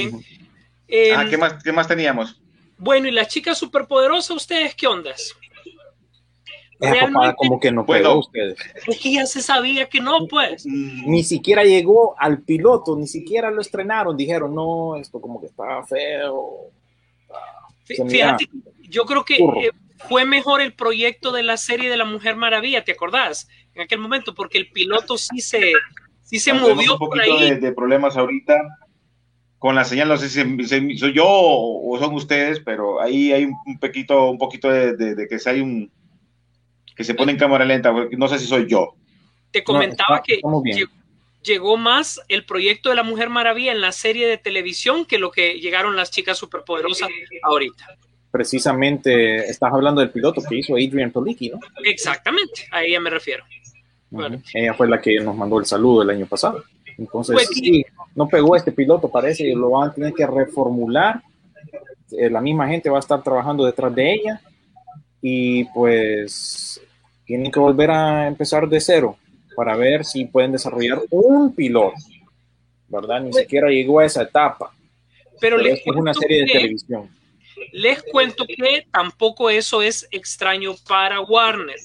Em, 0.88 1.14
Ah, 1.16 1.26
¿qué 1.30 1.38
más, 1.38 1.62
qué 1.62 1.70
más 1.70 1.86
teníamos? 1.86 2.40
Bueno, 2.78 3.06
y 3.06 3.12
la 3.12 3.28
chica 3.28 3.54
superpoderosa, 3.54 4.34
¿ustedes 4.34 4.74
qué 4.74 4.88
ondas? 4.88 5.36
Esa 6.80 6.92
Realmente- 6.92 7.14
papada 7.14 7.34
como 7.34 7.58
que 7.60 7.72
no 7.72 7.84
Bueno. 7.84 8.08
a 8.10 8.18
ustedes. 8.18 8.56
Es 8.86 8.98
que 9.00 9.12
ya 9.14 9.26
se 9.26 9.42
sabía 9.42 9.88
que 9.88 10.00
no, 10.00 10.26
pues. 10.28 10.64
Mm, 10.66 11.10
Ni 11.10 11.24
siquiera 11.24 11.64
llegó 11.64 12.14
al 12.18 12.42
piloto, 12.42 12.96
ni 12.96 13.06
siquiera 13.08 13.50
lo 13.50 13.60
estrenaron. 13.60 14.16
Dijeron, 14.16 14.54
no, 14.54 14.94
esto 14.96 15.20
como 15.20 15.40
que 15.40 15.46
está 15.46 15.82
feo. 15.84 16.70
Fíjate, 17.84 18.48
yo 18.88 19.04
creo 19.06 19.24
que 19.24 19.36
eh, 19.36 19.70
fue 20.08 20.24
mejor 20.24 20.60
el 20.60 20.74
proyecto 20.74 21.32
de 21.32 21.42
la 21.42 21.56
serie 21.56 21.88
de 21.90 21.96
la 21.96 22.04
Mujer 22.04 22.36
Maravilla, 22.36 22.84
¿te 22.84 22.92
acordás? 22.92 23.48
En 23.74 23.82
aquel 23.82 23.98
momento, 23.98 24.34
porque 24.34 24.58
el 24.58 24.70
piloto 24.70 25.16
sí 25.16 25.40
se, 25.40 25.72
sí 26.22 26.38
se 26.38 26.52
movió 26.52 26.92
un 26.92 26.98
por 26.98 27.10
poquito 27.10 27.34
ahí. 27.38 27.50
de, 27.50 27.56
de 27.56 27.72
problemas 27.72 28.16
ahorita 28.16 28.54
con 29.58 29.74
la 29.74 29.84
señal, 29.84 30.08
no 30.08 30.16
sé 30.18 30.28
si 30.28 30.40
se- 30.40 30.64
se- 30.68 30.96
soy 30.98 31.14
yo 31.14 31.24
o 31.26 31.98
son 31.98 32.14
ustedes, 32.14 32.60
pero 32.60 33.00
ahí 33.00 33.32
hay 33.32 33.44
un, 33.46 33.54
un 33.66 33.78
poquito, 33.80 34.30
un 34.30 34.38
poquito 34.38 34.68
de, 34.70 34.94
de- 34.96 35.14
de 35.14 35.26
que 35.26 35.38
se 35.38 35.50
hay 35.50 35.60
un 35.62 35.90
que 36.98 37.04
se 37.04 37.14
pone 37.14 37.30
en 37.30 37.38
cámara 37.38 37.64
lenta, 37.64 37.92
no 37.92 38.26
sé 38.28 38.40
si 38.40 38.46
soy 38.46 38.66
yo. 38.68 38.94
Te 39.52 39.62
comentaba 39.62 40.16
está- 40.16 40.24
que 40.26 40.40
llegó, 40.74 40.90
llegó 41.44 41.76
más 41.76 42.20
el 42.26 42.44
proyecto 42.44 42.90
de 42.90 42.96
la 42.96 43.04
Mujer 43.04 43.30
Maravilla 43.30 43.70
en 43.70 43.80
la 43.80 43.92
serie 43.92 44.26
de 44.26 44.36
televisión 44.36 45.06
que 45.06 45.18
lo 45.18 45.30
que 45.30 45.60
llegaron 45.60 45.94
las 45.94 46.10
chicas 46.10 46.36
superpoderosas 46.36 47.08
ahorita. 47.44 47.86
Precisamente 48.32 49.36
estás 49.48 49.72
hablando 49.72 50.00
del 50.00 50.10
piloto 50.10 50.42
que 50.42 50.56
hizo 50.56 50.74
Adrian 50.74 51.12
Palicki, 51.12 51.50
¿no? 51.50 51.60
Exactamente, 51.84 52.66
a 52.72 52.82
ella 52.82 52.98
me 52.98 53.10
refiero. 53.10 53.44
Bueno. 54.10 54.42
Ella 54.52 54.74
fue 54.74 54.88
la 54.88 55.00
que 55.00 55.20
nos 55.20 55.36
mandó 55.36 55.60
el 55.60 55.66
saludo 55.66 56.02
el 56.02 56.10
año 56.10 56.26
pasado. 56.26 56.64
Entonces, 56.98 57.34
Pues, 57.34 57.46
sí, 57.48 57.86
no 58.16 58.26
pegó 58.26 58.56
este 58.56 58.72
piloto, 58.72 59.08
parece 59.08 59.44
que 59.44 59.54
lo 59.54 59.70
van 59.70 59.90
a 59.90 59.94
tener 59.94 60.12
que 60.12 60.26
reformular. 60.26 61.22
Eh, 62.10 62.28
la 62.28 62.40
misma 62.40 62.66
gente 62.66 62.90
va 62.90 62.96
a 62.96 63.00
estar 63.00 63.22
trabajando 63.22 63.64
detrás 63.64 63.94
de 63.94 64.14
ella 64.14 64.40
y 65.22 65.64
pues 65.66 66.80
tienen 67.28 67.52
que 67.52 67.60
volver 67.60 67.90
a 67.90 68.26
empezar 68.26 68.66
de 68.68 68.80
cero 68.80 69.16
para 69.54 69.76
ver 69.76 70.04
si 70.04 70.24
pueden 70.24 70.50
desarrollar 70.52 71.02
un 71.10 71.54
piloto, 71.54 71.94
¿verdad? 72.88 73.20
Ni 73.20 73.30
Pues- 73.30 73.42
siquiera 73.44 73.68
llegó 73.68 74.00
a 74.00 74.06
esa 74.06 74.22
etapa. 74.22 74.74
Pero, 75.40 75.56
Pero 75.58 75.58
les 75.58 75.80
es 75.80 75.86
una 75.88 76.12
cuento 76.12 76.20
serie 76.20 76.40
de 76.40 76.46
que- 76.46 76.52
televisión. 76.52 77.10
Les 77.72 78.02
cuento 78.02 78.46
que 78.46 78.86
tampoco 78.90 79.50
eso 79.50 79.82
es 79.82 80.08
extraño 80.10 80.74
para 80.88 81.20
Warner, 81.20 81.76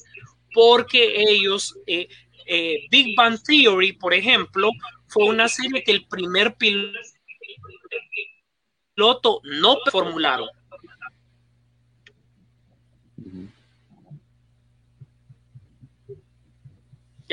porque 0.53 1.13
ellos, 1.21 1.75
eh, 1.87 2.07
eh, 2.45 2.87
Big 2.89 3.15
Bang 3.17 3.37
Theory, 3.45 3.91
por 3.93 4.13
ejemplo, 4.13 4.69
fue 5.07 5.25
una 5.25 5.47
serie 5.49 5.83
que 5.83 5.91
el 5.91 6.05
primer 6.07 6.55
piloto 8.95 9.41
no 9.43 9.77
formularon. 9.91 10.47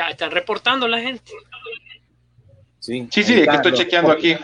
Ya 0.00 0.08
están 0.08 0.30
reportando 0.30 0.88
la 0.88 0.98
gente. 0.98 1.30
Sí, 2.78 3.06
Sí, 3.10 3.22
sí, 3.22 3.34
que 3.34 3.50
estoy 3.50 3.72
chequeando 3.74 4.12
aquí. 4.12 4.34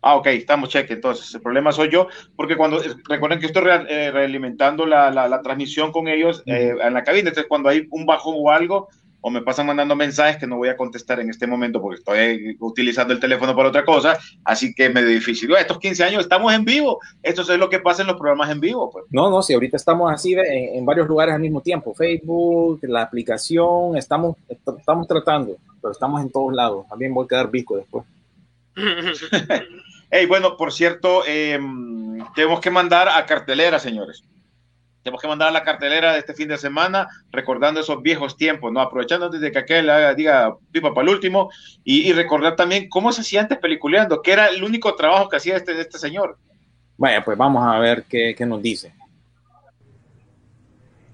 Ah, 0.00 0.14
ok, 0.14 0.26
estamos 0.28 0.68
cheque. 0.68 0.92
Entonces, 0.92 1.34
el 1.34 1.40
problema 1.40 1.72
soy 1.72 1.90
yo, 1.90 2.06
porque 2.36 2.56
cuando 2.56 2.80
recuerden 3.08 3.40
que 3.40 3.46
estoy 3.46 3.62
re- 3.64 3.86
eh, 3.88 4.12
realimentando 4.12 4.86
la, 4.86 5.10
la- 5.10 5.26
la 5.26 5.42
transmisión 5.42 5.90
con 5.90 6.06
ellos 6.06 6.44
eh, 6.46 6.72
en 6.80 6.94
la 6.94 7.02
cabina, 7.02 7.30
entonces 7.30 7.48
cuando 7.48 7.68
hay 7.68 7.88
un 7.90 8.06
bajón 8.06 8.34
o 8.38 8.48
algo, 8.52 8.88
o 9.20 9.30
me 9.30 9.42
pasan 9.42 9.66
mandando 9.66 9.96
mensajes 9.96 10.36
que 10.36 10.46
no 10.46 10.56
voy 10.56 10.68
a 10.68 10.76
contestar 10.76 11.18
en 11.20 11.28
este 11.30 11.46
momento 11.46 11.80
porque 11.80 11.98
estoy 11.98 12.56
utilizando 12.60 13.12
el 13.12 13.20
teléfono 13.20 13.54
para 13.56 13.68
otra 13.68 13.84
cosa, 13.84 14.16
así 14.44 14.72
que 14.74 14.86
es 14.86 14.94
medio 14.94 15.08
difícil. 15.08 15.52
Estos 15.56 15.78
15 15.78 16.04
años 16.04 16.20
estamos 16.22 16.52
en 16.54 16.64
vivo, 16.64 17.00
esto 17.22 17.42
es 17.42 17.48
lo 17.58 17.68
que 17.68 17.80
pasa 17.80 18.02
en 18.02 18.08
los 18.08 18.16
programas 18.16 18.50
en 18.50 18.60
vivo. 18.60 18.90
Pues. 18.90 19.04
No, 19.10 19.28
no, 19.30 19.42
si 19.42 19.54
ahorita 19.54 19.76
estamos 19.76 20.12
así 20.12 20.34
en, 20.34 20.76
en 20.76 20.84
varios 20.86 21.08
lugares 21.08 21.34
al 21.34 21.40
mismo 21.40 21.60
tiempo, 21.60 21.94
Facebook, 21.94 22.80
la 22.82 23.02
aplicación, 23.02 23.96
estamos, 23.96 24.36
est- 24.48 24.68
estamos 24.78 25.08
tratando, 25.08 25.56
pero 25.82 25.92
estamos 25.92 26.22
en 26.22 26.30
todos 26.30 26.52
lados. 26.54 26.86
También 26.88 27.12
voy 27.12 27.24
a 27.24 27.28
quedar 27.28 27.50
bico 27.50 27.76
después. 27.76 28.04
Hey, 30.10 30.24
bueno, 30.24 30.56
por 30.56 30.72
cierto, 30.72 31.22
eh, 31.26 31.58
tenemos 32.34 32.60
que 32.60 32.70
mandar 32.70 33.10
a 33.10 33.26
cartelera, 33.26 33.78
señores. 33.78 34.24
Tenemos 35.08 35.22
que 35.22 35.28
mandar 35.28 35.48
a 35.48 35.52
la 35.52 35.62
cartelera 35.64 36.12
de 36.12 36.18
este 36.18 36.34
fin 36.34 36.48
de 36.48 36.58
semana, 36.58 37.08
recordando 37.32 37.80
esos 37.80 38.02
viejos 38.02 38.36
tiempos, 38.36 38.70
¿no? 38.70 38.82
Aprovechando 38.82 39.30
desde 39.30 39.50
que 39.50 39.58
aquel 39.58 39.88
haga- 39.88 40.12
diga 40.14 40.54
pipa 40.70 40.92
para 40.92 41.08
el 41.08 41.14
último 41.14 41.50
y, 41.82 42.10
y 42.10 42.12
recordar 42.12 42.56
también 42.56 42.90
cómo 42.90 43.10
se 43.10 43.22
hacía 43.22 43.40
antes 43.40 43.56
peliculeando, 43.56 44.20
que 44.20 44.32
era 44.32 44.48
el 44.48 44.62
único 44.62 44.94
trabajo 44.96 45.30
que 45.30 45.38
hacía 45.38 45.56
este, 45.56 45.80
este 45.80 45.98
señor. 45.98 46.36
Vaya, 46.98 47.24
pues 47.24 47.38
vamos 47.38 47.66
a 47.66 47.78
ver 47.78 48.04
qué, 48.06 48.34
qué 48.36 48.44
nos 48.44 48.60
dice. 48.60 48.92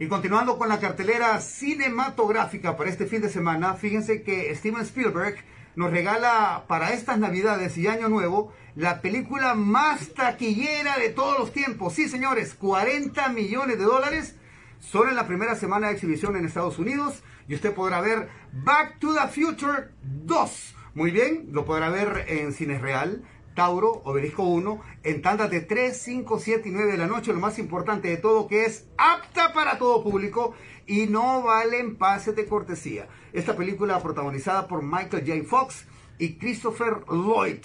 Y 0.00 0.08
continuando 0.08 0.58
con 0.58 0.68
la 0.68 0.80
cartelera 0.80 1.40
cinematográfica 1.40 2.76
para 2.76 2.90
este 2.90 3.06
fin 3.06 3.22
de 3.22 3.28
semana, 3.28 3.74
fíjense 3.74 4.24
que 4.24 4.52
Steven 4.56 4.82
Spielberg 4.82 5.36
nos 5.76 5.90
regala 5.90 6.64
para 6.68 6.92
estas 6.92 7.18
navidades 7.18 7.76
y 7.78 7.86
año 7.86 8.08
nuevo 8.08 8.52
la 8.76 9.00
película 9.00 9.54
más 9.54 10.14
taquillera 10.14 10.98
de 10.98 11.10
todos 11.10 11.38
los 11.38 11.52
tiempos. 11.52 11.94
Sí, 11.94 12.08
señores, 12.08 12.54
40 12.54 13.28
millones 13.30 13.78
de 13.78 13.84
dólares 13.84 14.36
solo 14.80 15.10
en 15.10 15.16
la 15.16 15.26
primera 15.26 15.54
semana 15.54 15.88
de 15.88 15.94
exhibición 15.94 16.36
en 16.36 16.44
Estados 16.44 16.78
Unidos 16.78 17.22
y 17.48 17.54
usted 17.54 17.74
podrá 17.74 18.00
ver 18.00 18.28
Back 18.52 18.98
to 18.98 19.14
the 19.14 19.28
Future 19.28 19.88
2. 20.02 20.74
Muy 20.94 21.10
bien, 21.10 21.48
lo 21.50 21.64
podrá 21.64 21.88
ver 21.90 22.24
en 22.28 22.52
Cines 22.52 22.80
Real, 22.80 23.22
Tauro, 23.54 24.02
Obelisco 24.04 24.42
1, 24.42 24.80
en 25.04 25.22
tandas 25.22 25.50
de 25.50 25.60
3, 25.60 25.96
5, 25.96 26.38
7 26.38 26.68
y 26.68 26.72
9 26.72 26.92
de 26.92 26.98
la 26.98 27.06
noche. 27.06 27.32
Lo 27.32 27.40
más 27.40 27.58
importante 27.58 28.08
de 28.08 28.16
todo 28.16 28.48
que 28.48 28.64
es 28.64 28.86
apta 28.96 29.52
para 29.52 29.78
todo 29.78 30.02
público 30.02 30.54
y 30.86 31.06
no 31.06 31.42
valen 31.42 31.96
pases 31.96 32.36
de 32.36 32.46
cortesía. 32.46 33.08
Esta 33.32 33.56
película 33.56 34.02
protagonizada 34.02 34.66
por 34.66 34.82
Michael 34.82 35.24
J. 35.26 35.48
Fox 35.48 35.86
y 36.18 36.34
Christopher 36.36 37.04
Lloyd. 37.08 37.64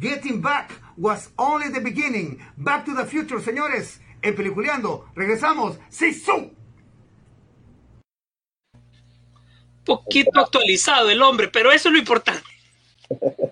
Getting 0.00 0.40
Back 0.42 0.70
was 0.96 1.30
only 1.36 1.70
the 1.70 1.80
beginning. 1.80 2.38
Back 2.56 2.84
to 2.86 2.94
the 2.94 3.04
Future, 3.04 3.40
señores. 3.40 4.00
En 4.20 4.34
Peliculeando, 4.34 5.06
regresamos. 5.14 5.78
¡Sí, 5.88 6.12
su! 6.12 6.52
Poquito 9.84 10.38
actualizado 10.40 11.08
el 11.08 11.22
hombre, 11.22 11.48
pero 11.48 11.70
eso 11.72 11.88
es 11.88 11.92
lo 11.92 11.98
importante. 11.98 12.42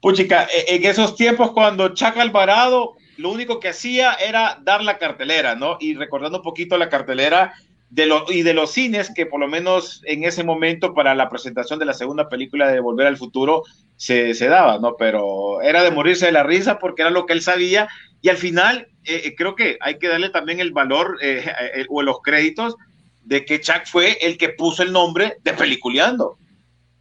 Puchica, 0.00 0.44
e- 0.44 0.76
en 0.76 0.84
esos 0.84 1.16
tiempos 1.16 1.52
cuando 1.52 1.94
Chaca 1.94 2.22
Alvarado 2.22 2.94
lo 3.16 3.30
único 3.30 3.60
que 3.60 3.68
hacía 3.68 4.14
era 4.14 4.58
dar 4.62 4.82
la 4.82 4.98
cartelera, 4.98 5.54
¿no? 5.54 5.76
Y 5.78 5.94
recordando 5.94 6.38
un 6.38 6.44
poquito 6.44 6.78
la 6.78 6.88
cartelera 6.88 7.52
de 7.90 8.06
los 8.06 8.30
y 8.32 8.42
de 8.42 8.54
los 8.54 8.70
cines 8.70 9.12
que 9.14 9.26
por 9.26 9.40
lo 9.40 9.48
menos 9.48 10.00
en 10.06 10.24
ese 10.24 10.44
momento 10.44 10.94
para 10.94 11.14
la 11.14 11.28
presentación 11.28 11.78
de 11.78 11.86
la 11.86 11.92
segunda 11.92 12.28
película 12.28 12.70
de 12.70 12.80
Volver 12.80 13.06
al 13.06 13.16
Futuro 13.16 13.64
se, 13.96 14.32
se 14.34 14.48
daba, 14.48 14.78
¿no? 14.78 14.96
Pero 14.96 15.60
era 15.60 15.82
de 15.82 15.90
morirse 15.90 16.26
de 16.26 16.32
la 16.32 16.44
risa 16.44 16.78
porque 16.78 17.02
era 17.02 17.10
lo 17.10 17.26
que 17.26 17.34
él 17.34 17.42
sabía 17.42 17.88
y 18.22 18.28
al 18.28 18.36
final 18.36 18.88
eh, 19.04 19.22
eh, 19.24 19.34
creo 19.36 19.54
que 19.54 19.76
hay 19.80 19.98
que 19.98 20.08
darle 20.08 20.30
también 20.30 20.60
el 20.60 20.72
valor 20.72 21.18
eh, 21.20 21.44
eh, 21.74 21.86
o 21.88 22.02
los 22.02 22.20
créditos 22.22 22.76
de 23.24 23.44
que 23.44 23.60
Chuck 23.60 23.86
fue 23.86 24.18
el 24.22 24.38
que 24.38 24.50
puso 24.50 24.82
el 24.82 24.92
nombre 24.92 25.36
de 25.42 25.52
Peliculeando. 25.52 26.38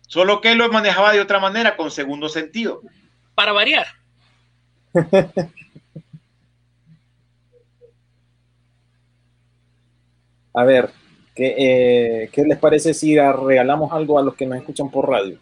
Solo 0.09 0.41
que 0.41 0.51
él 0.51 0.57
lo 0.57 0.69
manejaba 0.69 1.13
de 1.13 1.21
otra 1.21 1.39
manera, 1.39 1.77
con 1.77 1.89
segundo 1.91 2.27
sentido. 2.27 2.81
Para 3.35 3.53
variar. 3.53 3.87
A 10.53 10.63
ver, 10.65 10.91
¿Qué, 11.39 11.55
eh, 11.57 12.29
¿Qué 12.33 12.43
les 12.43 12.57
parece 12.57 12.93
si 12.93 13.15
regalamos 13.17 13.93
algo 13.93 14.19
a 14.19 14.21
los 14.21 14.35
que 14.35 14.45
nos 14.45 14.57
escuchan 14.57 14.91
por 14.91 15.07
radio? 15.07 15.39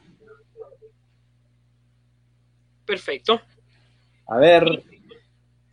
Perfecto. 2.86 3.42
A 4.28 4.38
ver, 4.38 4.84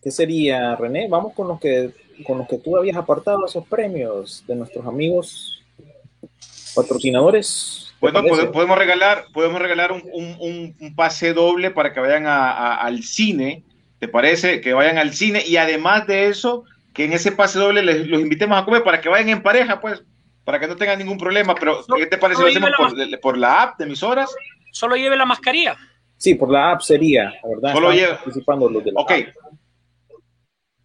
¿qué 0.03 0.11
sería, 0.11 0.77
René? 0.77 1.09
Vamos 1.09 1.35
con 1.35 1.49
los 1.49 1.61
que 1.61 1.93
con 2.27 2.39
los 2.39 2.49
que 2.49 2.57
tú 2.57 2.75
habías 2.75 2.97
apartado 2.97 3.45
esos 3.45 3.67
premios 3.67 4.43
de 4.47 4.55
nuestros 4.55 4.87
amigos 4.87 5.63
patrocinadores. 6.75 7.84
Bueno, 8.13 8.53
podemos 8.53 8.79
regalar, 8.79 9.27
podemos 9.33 9.61
regalar 9.61 9.93
un, 9.93 10.03
un, 10.13 10.77
un, 10.79 10.95
pase 10.95 11.33
doble 11.33 11.71
para 11.71 11.93
que 11.93 12.01
vayan 12.01 12.27
a, 12.27 12.51
a, 12.51 12.75
al 12.77 13.03
cine, 13.03 13.65
¿te 13.99 14.09
parece? 14.09 14.61
Que 14.61 14.75
vayan 14.75 14.99
al 14.99 15.15
cine 15.15 15.43
y 15.47 15.57
además 15.57 16.07
de 16.07 16.29
eso, 16.29 16.65
que 16.93 17.05
en 17.05 17.13
ese 17.13 17.33
pase 17.33 17.59
doble 17.59 17.83
les, 17.83 18.07
los 18.07 18.21
invitemos 18.21 18.61
a 18.61 18.65
comer 18.65 18.83
para 18.83 19.01
que 19.01 19.09
vayan 19.09 19.31
en 19.31 19.43
pareja, 19.43 19.81
pues, 19.81 20.03
para 20.45 20.61
que 20.61 20.67
no 20.67 20.77
tengan 20.77 20.99
ningún 20.99 21.19
problema. 21.19 21.55
Pero, 21.55 21.85
¿qué 21.97 22.07
te 22.07 22.19
parece? 22.19 22.43
Lo 22.43 22.49
hacemos 22.49 22.71
por, 22.77 23.21
por, 23.21 23.39
la 23.39 23.63
app 23.63 23.79
de 23.79 23.85
emisoras. 23.85 24.35
Solo 24.71 24.97
lleve 24.97 25.17
la 25.17 25.25
mascarilla. 25.25 25.77
Sí, 26.17 26.35
por 26.35 26.51
la 26.51 26.73
app 26.73 26.83
sería, 26.83 27.33
¿verdad? 27.43 27.73
Solo 27.73 27.93
lleve. 27.93 28.15
Participando 28.15 28.69
los 28.69 28.85
de 28.85 28.93
la 28.93 29.01
ok. 29.01 29.11
App 29.11 29.55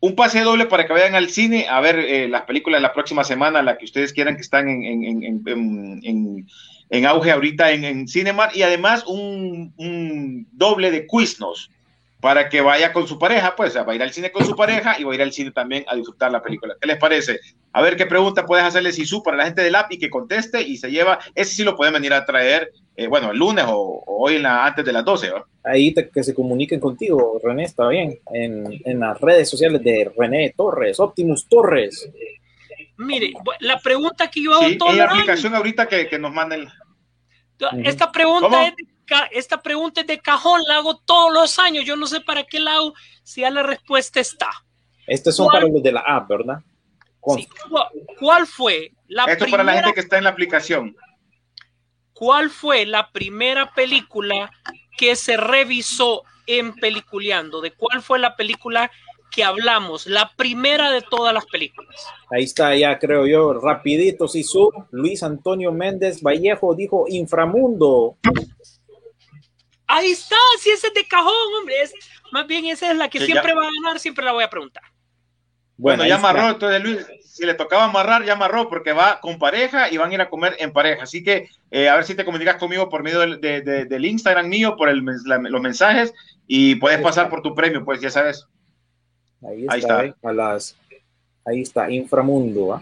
un 0.01 0.15
pase 0.15 0.41
doble 0.41 0.65
para 0.65 0.87
que 0.87 0.93
vayan 0.93 1.15
al 1.15 1.29
cine 1.29 1.67
a 1.67 1.81
ver 1.81 1.99
eh, 1.99 2.27
las 2.29 2.43
películas 2.43 2.79
de 2.79 2.83
la 2.83 2.93
próxima 2.93 3.23
semana, 3.23 3.61
la 3.61 3.77
que 3.77 3.85
ustedes 3.85 4.13
quieran 4.13 4.35
que 4.35 4.41
están 4.41 4.69
en, 4.69 4.83
en, 4.85 5.23
en, 5.23 6.47
en 6.89 7.05
auge 7.05 7.31
ahorita 7.31 7.71
en, 7.71 8.07
Cinemark 8.07 8.55
y 8.55 8.63
además 8.63 9.05
un, 9.05 9.73
un, 9.77 10.47
doble 10.51 10.91
de 10.91 11.05
Quiznos 11.05 11.69
para 12.19 12.49
que 12.49 12.59
vaya 12.59 12.91
con 12.91 13.07
su 13.07 13.17
pareja, 13.17 13.55
pues 13.55 13.77
va 13.77 13.89
a 13.89 13.95
ir 13.95 14.03
al 14.03 14.11
cine 14.11 14.31
con 14.31 14.45
su 14.45 14.55
pareja 14.55 14.99
y 14.99 15.03
va 15.03 15.13
a 15.13 15.15
ir 15.15 15.21
al 15.21 15.31
cine 15.31 15.51
también 15.51 15.85
a 15.87 15.95
disfrutar 15.95 16.31
la 16.31 16.41
película. 16.41 16.75
¿Qué 16.79 16.87
les 16.87 16.97
parece? 16.97 17.39
A 17.71 17.81
ver 17.81 17.95
qué 17.95 18.05
pregunta 18.05 18.45
puedes 18.45 18.65
hacerle 18.65 18.91
Sisu 18.91 19.23
para 19.23 19.37
la 19.37 19.45
gente 19.45 19.61
del 19.61 19.75
app 19.75 19.91
y 19.91 19.99
que 19.99 20.09
conteste 20.09 20.61
y 20.61 20.75
se 20.77 20.91
lleva, 20.91 21.19
ese 21.33 21.55
sí 21.55 21.63
lo 21.63 21.77
pueden 21.77 21.93
venir 21.93 22.13
a 22.13 22.25
traer, 22.25 22.71
eh, 22.97 23.07
bueno, 23.07 23.31
el 23.31 23.37
lunes 23.37 23.63
o, 23.69 24.03
hoy 24.05 24.35
en 24.35 24.43
la, 24.43 24.65
antes 24.65 24.83
de 24.83 24.91
las 24.91 25.05
12. 25.05 25.29
¿va? 25.29 25.45
Ahí 25.63 25.93
te, 25.93 26.09
que 26.09 26.23
se 26.23 26.33
comuniquen 26.33 26.81
contigo, 26.81 27.39
René, 27.41 27.63
está 27.63 27.87
bien, 27.87 28.19
en, 28.33 28.81
en 28.83 28.99
las 28.99 29.21
redes 29.21 29.49
sociales 29.49 29.81
de 29.81 30.11
René 30.17 30.53
Torres, 30.57 30.99
Optimus 30.99 31.47
Torres. 31.47 32.09
Mire, 32.99 33.31
la 33.61 33.79
pregunta 33.79 34.29
que 34.29 34.43
yo 34.43 34.53
hago 34.53 34.67
sí, 34.67 34.77
todo 34.77 34.91
la 34.91 35.05
aplicación 35.05 35.55
ahorita 35.55 35.87
que, 35.87 36.09
que 36.09 36.19
nos 36.19 36.33
manden. 36.33 36.69
Esta 37.83 38.11
pregunta 38.11 38.67
es 38.67 38.75
de 38.75 38.83
esta 39.31 39.61
pregunta 39.61 40.01
es 40.01 40.07
de 40.07 40.19
cajón, 40.19 40.61
la 40.67 40.75
hago 40.75 40.97
todos 40.97 41.33
los 41.33 41.57
años. 41.59 41.85
Yo 41.85 41.95
no 41.95 42.07
sé 42.07 42.19
para 42.21 42.43
qué 42.43 42.59
la 42.59 42.75
hago 42.75 42.93
si 43.23 43.41
ya 43.41 43.49
la 43.49 43.63
respuesta 43.63 44.19
está. 44.19 44.49
Estos 45.07 45.35
son 45.35 45.47
para 45.47 45.65
los 45.65 45.81
de 45.81 45.93
la 45.93 46.01
app, 46.01 46.27
¿verdad? 46.27 46.59
Sí, 47.35 47.47
¿Cuál 48.19 48.45
fue 48.45 48.91
la 49.07 49.23
Esto 49.23 49.45
primera, 49.45 49.63
para 49.63 49.63
la 49.63 49.73
gente 49.81 49.93
que 49.93 50.01
está 50.01 50.17
en 50.17 50.25
la 50.25 50.29
aplicación. 50.29 50.95
¿Cuál 52.13 52.49
fue 52.49 52.85
la 52.85 53.11
primera 53.11 53.73
película 53.73 54.51
que 54.97 55.15
se 55.15 55.37
revisó 55.37 56.23
en 56.47 56.75
Peliculeando? 56.75 57.61
¿De 57.61 57.71
cuál 57.71 58.01
fue 58.01 58.19
la 58.19 58.35
película 58.35 58.91
que 59.31 59.43
hablamos? 59.43 60.07
La 60.07 60.31
primera 60.35 60.91
de 60.91 61.01
todas 61.01 61.33
las 61.33 61.45
películas. 61.45 61.95
Ahí 62.31 62.43
está, 62.43 62.75
ya 62.75 62.97
creo 62.99 63.25
yo, 63.27 63.53
rapidito, 63.53 64.27
Sisu. 64.27 64.71
Luis 64.91 65.23
Antonio 65.23 65.71
Méndez 65.71 66.21
Vallejo 66.21 66.73
dijo 66.75 67.05
Inframundo. 67.07 68.17
Ahí 69.87 70.11
está, 70.11 70.35
si 70.59 70.69
ese 70.69 70.87
es 70.87 70.93
de 70.93 71.07
cajón, 71.07 71.33
hombre. 71.59 71.81
Es, 71.81 71.93
más 72.31 72.45
bien 72.45 72.65
esa 72.67 72.91
es 72.91 72.97
la 72.97 73.09
que 73.09 73.19
Sí, 73.19 73.25
siempre 73.25 73.51
ya. 73.53 73.55
va 73.59 73.67
a 73.67 73.71
ganar, 73.81 73.99
siempre 73.99 74.23
la 74.23 74.31
voy 74.33 74.43
a 74.43 74.49
preguntar. 74.49 74.83
Bueno, 75.77 76.05
ya 76.05 76.15
amarró, 76.15 76.49
entonces 76.49 76.83
Luis, 76.83 77.07
si 77.23 77.45
le 77.45 77.53
tocaba 77.53 77.85
amarrar, 77.85 78.25
ya 78.25 78.33
amarró 78.33 78.67
porque 78.67 78.91
va 78.91 79.21
con 79.21 79.39
pareja 79.39 79.89
y 79.89 79.95
van 79.97 80.11
a 80.11 80.13
ir 80.13 80.21
a 80.21 80.29
comer 80.29 80.57
en 80.59 80.73
pareja. 80.73 81.03
Así 81.03 81.23
que 81.23 81.47
eh, 81.71 81.87
a 81.87 81.95
ver 81.95 82.03
si 82.03 82.15
te 82.15 82.25
comunicas 82.25 82.57
conmigo 82.57 82.89
por 82.89 83.01
medio 83.01 83.21
del, 83.21 83.39
de- 83.39 83.61
de- 83.61 83.85
del 83.85 84.05
Instagram 84.05 84.47
mío, 84.49 84.75
por 84.77 84.89
el, 84.89 85.01
la- 85.25 85.37
los 85.37 85.61
mensajes 85.61 86.13
y 86.47 86.75
puedes 86.75 86.99
pasar 87.01 87.29
por 87.29 87.41
tu 87.41 87.55
premio, 87.55 87.85
pues 87.85 88.01
ya 88.01 88.09
sabes. 88.09 88.45
Ahí 89.47 89.61
está, 89.61 89.73
Ahí 89.73 89.79
está. 89.79 90.05
¿eh? 90.05 90.13
a 90.23 90.33
las, 90.33 90.77
ahí 91.45 91.61
está, 91.61 91.89
Inframundo. 91.91 92.73
¿ah? 92.73 92.81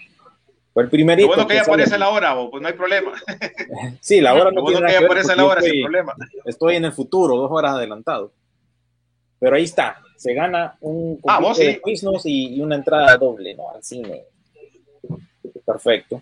Fue 0.73 0.83
el 0.83 0.87
Lo 0.87 0.91
primerito. 0.91 1.27
bueno 1.27 1.47
que 1.47 1.55
ya 1.55 1.63
sale. 1.63 1.73
aparece 1.73 1.97
la 1.97 2.09
hora, 2.09 2.33
bo, 2.33 2.49
pues 2.51 2.61
no 2.61 2.67
hay 2.67 2.73
problema. 2.75 3.11
Sí, 4.01 4.21
la 4.21 4.33
hora 4.33 4.45
Lo 4.45 4.51
no 4.51 4.61
bueno 4.61 4.77
tiene 4.79 4.93
que 4.93 4.99
ya 4.99 5.05
aparece 5.05 5.35
la 5.35 5.45
hora 5.45 5.61
sin 5.61 5.69
estoy, 5.69 5.83
problema. 5.83 6.15
estoy 6.45 6.75
en 6.75 6.85
el 6.85 6.91
futuro, 6.93 7.35
dos 7.35 7.51
horas 7.51 7.73
adelantado. 7.73 8.31
Pero 9.39 9.55
ahí 9.55 9.63
está, 9.63 10.01
se 10.15 10.33
gana 10.33 10.75
un 10.81 11.19
Ah, 11.27 11.39
vos 11.39 11.57
de 11.57 11.73
sí. 11.75 11.81
quiznos 11.83 12.25
y, 12.25 12.55
y 12.55 12.61
una 12.61 12.75
entrada 12.75 13.15
doble, 13.17 13.53
¿no? 13.55 13.69
Al 13.71 13.83
cine. 13.83 14.23
Perfecto. 15.65 16.21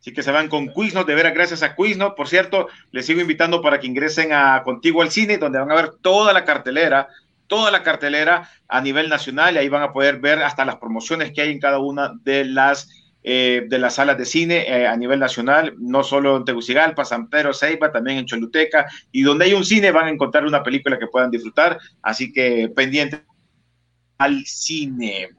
Así 0.00 0.12
que 0.12 0.22
se 0.22 0.30
van 0.32 0.48
con 0.48 0.68
Quiznos, 0.68 1.06
de 1.06 1.14
veras, 1.14 1.32
gracias 1.32 1.62
a 1.62 1.74
Quiznos. 1.74 2.12
Por 2.14 2.28
cierto, 2.28 2.68
les 2.92 3.06
sigo 3.06 3.20
invitando 3.22 3.62
para 3.62 3.80
que 3.80 3.86
ingresen 3.86 4.32
a 4.34 4.62
Contigo 4.62 5.00
al 5.00 5.10
Cine, 5.10 5.38
donde 5.38 5.58
van 5.58 5.70
a 5.70 5.74
ver 5.74 5.92
toda 6.02 6.32
la 6.34 6.44
cartelera, 6.44 7.08
toda 7.46 7.70
la 7.70 7.82
cartelera 7.82 8.50
a 8.68 8.80
nivel 8.80 9.08
nacional, 9.08 9.54
y 9.54 9.58
ahí 9.58 9.68
van 9.68 9.82
a 9.82 9.92
poder 9.92 10.18
ver 10.18 10.42
hasta 10.42 10.64
las 10.64 10.76
promociones 10.76 11.32
que 11.32 11.42
hay 11.42 11.50
en 11.50 11.60
cada 11.60 11.78
una 11.78 12.12
de 12.22 12.44
las, 12.44 12.88
eh, 13.22 13.66
de 13.68 13.78
las 13.78 13.94
salas 13.94 14.18
de 14.18 14.24
cine 14.24 14.64
eh, 14.68 14.86
a 14.86 14.96
nivel 14.96 15.20
nacional, 15.20 15.74
no 15.78 16.02
solo 16.02 16.36
en 16.36 16.44
Tegucigalpa, 16.44 17.04
San 17.04 17.28
Pedro, 17.28 17.52
Ceiba, 17.52 17.92
también 17.92 18.18
en 18.18 18.26
Choluteca, 18.26 18.86
y 19.12 19.22
donde 19.22 19.46
hay 19.46 19.54
un 19.54 19.64
cine 19.64 19.90
van 19.90 20.06
a 20.06 20.10
encontrar 20.10 20.44
una 20.44 20.62
película 20.62 20.98
que 20.98 21.06
puedan 21.06 21.30
disfrutar, 21.30 21.78
así 22.02 22.32
que 22.32 22.70
pendiente 22.74 23.24
al 24.18 24.44
cine. 24.46 25.30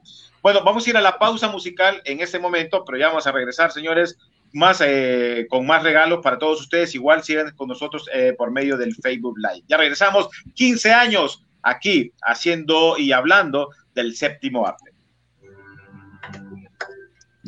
Bueno, 0.42 0.62
vamos 0.64 0.86
a 0.86 0.90
ir 0.90 0.96
a 0.96 1.00
la 1.00 1.18
pausa 1.18 1.48
musical 1.48 2.00
en 2.04 2.20
este 2.20 2.38
momento, 2.38 2.84
pero 2.84 2.98
ya 2.98 3.08
vamos 3.08 3.26
a 3.26 3.32
regresar, 3.32 3.72
señores, 3.72 4.16
más 4.52 4.80
eh, 4.80 5.46
con 5.50 5.66
más 5.66 5.82
regalos 5.82 6.20
para 6.22 6.38
todos 6.38 6.60
ustedes. 6.60 6.94
Igual 6.94 7.24
sigan 7.24 7.54
con 7.56 7.68
nosotros 7.68 8.08
eh, 8.12 8.34
por 8.36 8.50
medio 8.50 8.76
del 8.76 8.94
Facebook 8.94 9.36
Live. 9.38 9.64
Ya 9.68 9.76
regresamos 9.76 10.28
15 10.54 10.92
años 10.92 11.44
aquí 11.68 12.12
haciendo 12.22 12.96
y 12.98 13.12
hablando 13.12 13.70
del 13.94 14.14
séptimo 14.14 14.66
arte. 14.66 14.90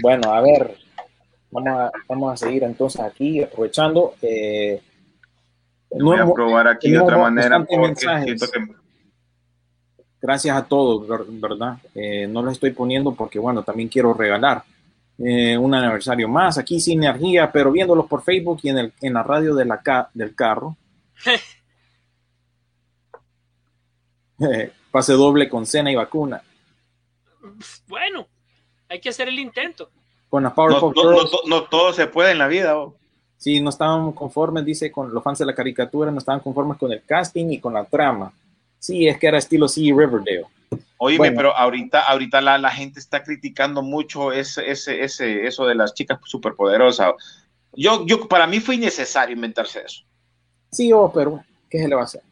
Bueno, 0.01 0.33
a 0.33 0.41
ver, 0.41 0.77
vamos 1.51 1.73
a, 1.81 1.91
vamos 2.09 2.33
a 2.33 2.37
seguir 2.47 2.63
entonces 2.65 3.01
aquí, 3.01 3.43
aprovechando. 3.43 4.15
eh, 4.23 4.81
Voy 5.91 6.19
a 6.19 6.27
probar 6.33 6.69
aquí 6.69 6.91
de 6.91 6.99
otra 7.01 7.17
manera 7.19 7.59
porque 7.61 7.79
mensajes. 7.79 8.25
siento 8.25 8.47
que 8.51 8.79
Gracias 10.21 10.57
a 10.57 10.65
todos, 10.67 11.07
ver- 11.07 11.27
¿verdad? 11.29 11.79
Eh, 11.95 12.27
no 12.27 12.43
lo 12.43 12.51
estoy 12.51 12.73
poniendo 12.73 13.15
porque, 13.15 13.39
bueno, 13.39 13.63
también 13.63 13.89
quiero 13.89 14.13
regalar 14.13 14.65
eh, 15.19 15.57
un 15.57 15.73
aniversario 15.75 16.29
más 16.29 16.59
aquí 16.59 16.81
sin 16.81 17.03
energía, 17.05 17.51
pero 17.53 17.71
viéndolos 17.71 18.07
por 18.07 18.23
Facebook 18.23 18.59
y 18.65 18.69
en, 18.71 18.79
el, 18.79 18.93
en 19.01 19.15
la 19.15 19.23
radio 19.23 19.55
de 19.55 19.65
la 19.65 19.81
ca- 19.81 20.11
del 20.15 20.35
carro. 20.35 20.77
Pase 24.91 25.13
doble 25.15 25.49
con 25.49 25.67
cena 25.67 25.91
y 25.91 25.95
vacuna. 25.95 26.43
Bueno, 27.87 28.27
hay 28.89 29.01
que 29.01 29.09
hacer 29.11 29.29
el 29.29 29.39
intento. 29.39 29.91
Con 30.29 30.43
no, 30.43 30.55
Powerpuff 30.55 30.95
no- 30.97 31.03
no 31.05 31.17
Girls. 31.17 31.31
to- 31.31 31.43
no 31.47 31.63
todo 31.65 31.93
se 31.93 32.07
puede 32.07 32.33
en 32.33 32.39
la 32.39 32.47
vida. 32.49 32.77
oh. 32.79 32.95
Sí, 33.37 33.61
no 33.61 33.71
estaban 33.71 34.11
conformes, 34.13 34.65
dice, 34.65 34.91
con 34.91 35.15
los 35.15 35.23
fans 35.23 35.39
de 35.39 35.47
la 35.47 35.55
caricatura, 35.55 36.11
no 36.11 36.19
estaban 36.19 36.41
conformes 36.41 36.77
con 36.77 36.91
el 36.93 37.05
casting 37.05 37.51
y 37.51 37.61
con 37.61 37.73
la 37.73 37.85
trama. 37.85 38.33
Sí, 38.81 39.07
es 39.07 39.17
que 39.19 39.29
era 39.29 39.39
estilo 39.39 39.69
sí 39.69 39.93
Riverdale. 39.93 40.45
Oíme, 40.99 41.19
Bueno. 41.19 41.37
pero 41.37 41.57
ahorita, 41.57 42.01
ahorita 42.01 42.41
la, 42.41 42.59
la 42.59 42.71
gente 42.71 42.99
está 42.99 43.23
criticando 43.23 43.83
mucho 43.83 44.33
ese, 44.33 44.69
ese, 44.69 45.03
ese, 45.05 45.47
eso 45.47 45.65
de 45.67 45.77
las 45.77 45.95
chicas 45.95 46.19
superpoderosas. 46.25 47.13
Yo, 47.75 48.05
yo, 48.07 48.27
para 48.27 48.47
mí 48.49 48.59
fue 48.59 48.75
innecesario 48.75 49.37
inventarse 49.37 49.83
eso. 49.87 50.03
Sí, 50.73 50.93
oh, 50.93 51.11
pero 51.15 51.41
¿qué 51.71 51.79
se 51.79 51.89
le 51.89 51.95
va 51.95 52.01
a 52.03 52.05
hacer? 52.05 52.23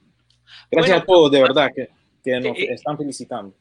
Gracias 0.71 0.97
Bueno, 0.97 1.03
a 1.03 1.07
todos, 1.07 1.31
de 1.31 1.41
verdad, 1.43 1.71
que, 1.75 1.89
que 2.33 2.41
nos 2.41 2.59
eh, 2.59 2.67
están 2.73 2.97
felicitando. 2.99 3.57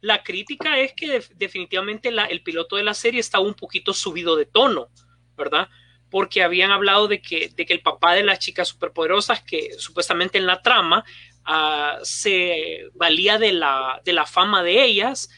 La 0.00 0.22
crítica 0.22 0.78
es 0.78 0.92
que 0.92 1.08
def- 1.08 1.30
definitivamente 1.36 2.10
la- 2.10 2.26
el 2.26 2.42
piloto 2.42 2.76
de 2.76 2.82
la 2.84 2.94
serie 2.94 3.20
estaba 3.20 3.44
un 3.44 3.54
poquito 3.54 3.92
subido 3.94 4.36
de 4.36 4.46
tono, 4.46 4.88
¿verdad? 5.36 5.68
Porque 6.10 6.42
habían 6.42 6.70
hablado 6.70 7.08
de 7.08 7.20
que, 7.20 7.48
de 7.48 7.66
que 7.66 7.72
el 7.74 7.80
papá 7.82 8.14
de 8.14 8.22
las 8.24 8.38
chicas 8.38 8.68
superpoderosas, 8.68 9.42
que 9.42 9.72
supuestamente 9.78 10.38
en 10.38 10.46
la 10.46 10.62
trama 10.62 11.04
ah, 11.44 11.98
se 12.02 12.84
valía 12.94 13.38
de 13.38 13.52
la, 13.52 14.00
de 14.04 14.12
la 14.12 14.26
fama 14.26 14.62
de 14.62 14.84
ellas, 14.84 15.28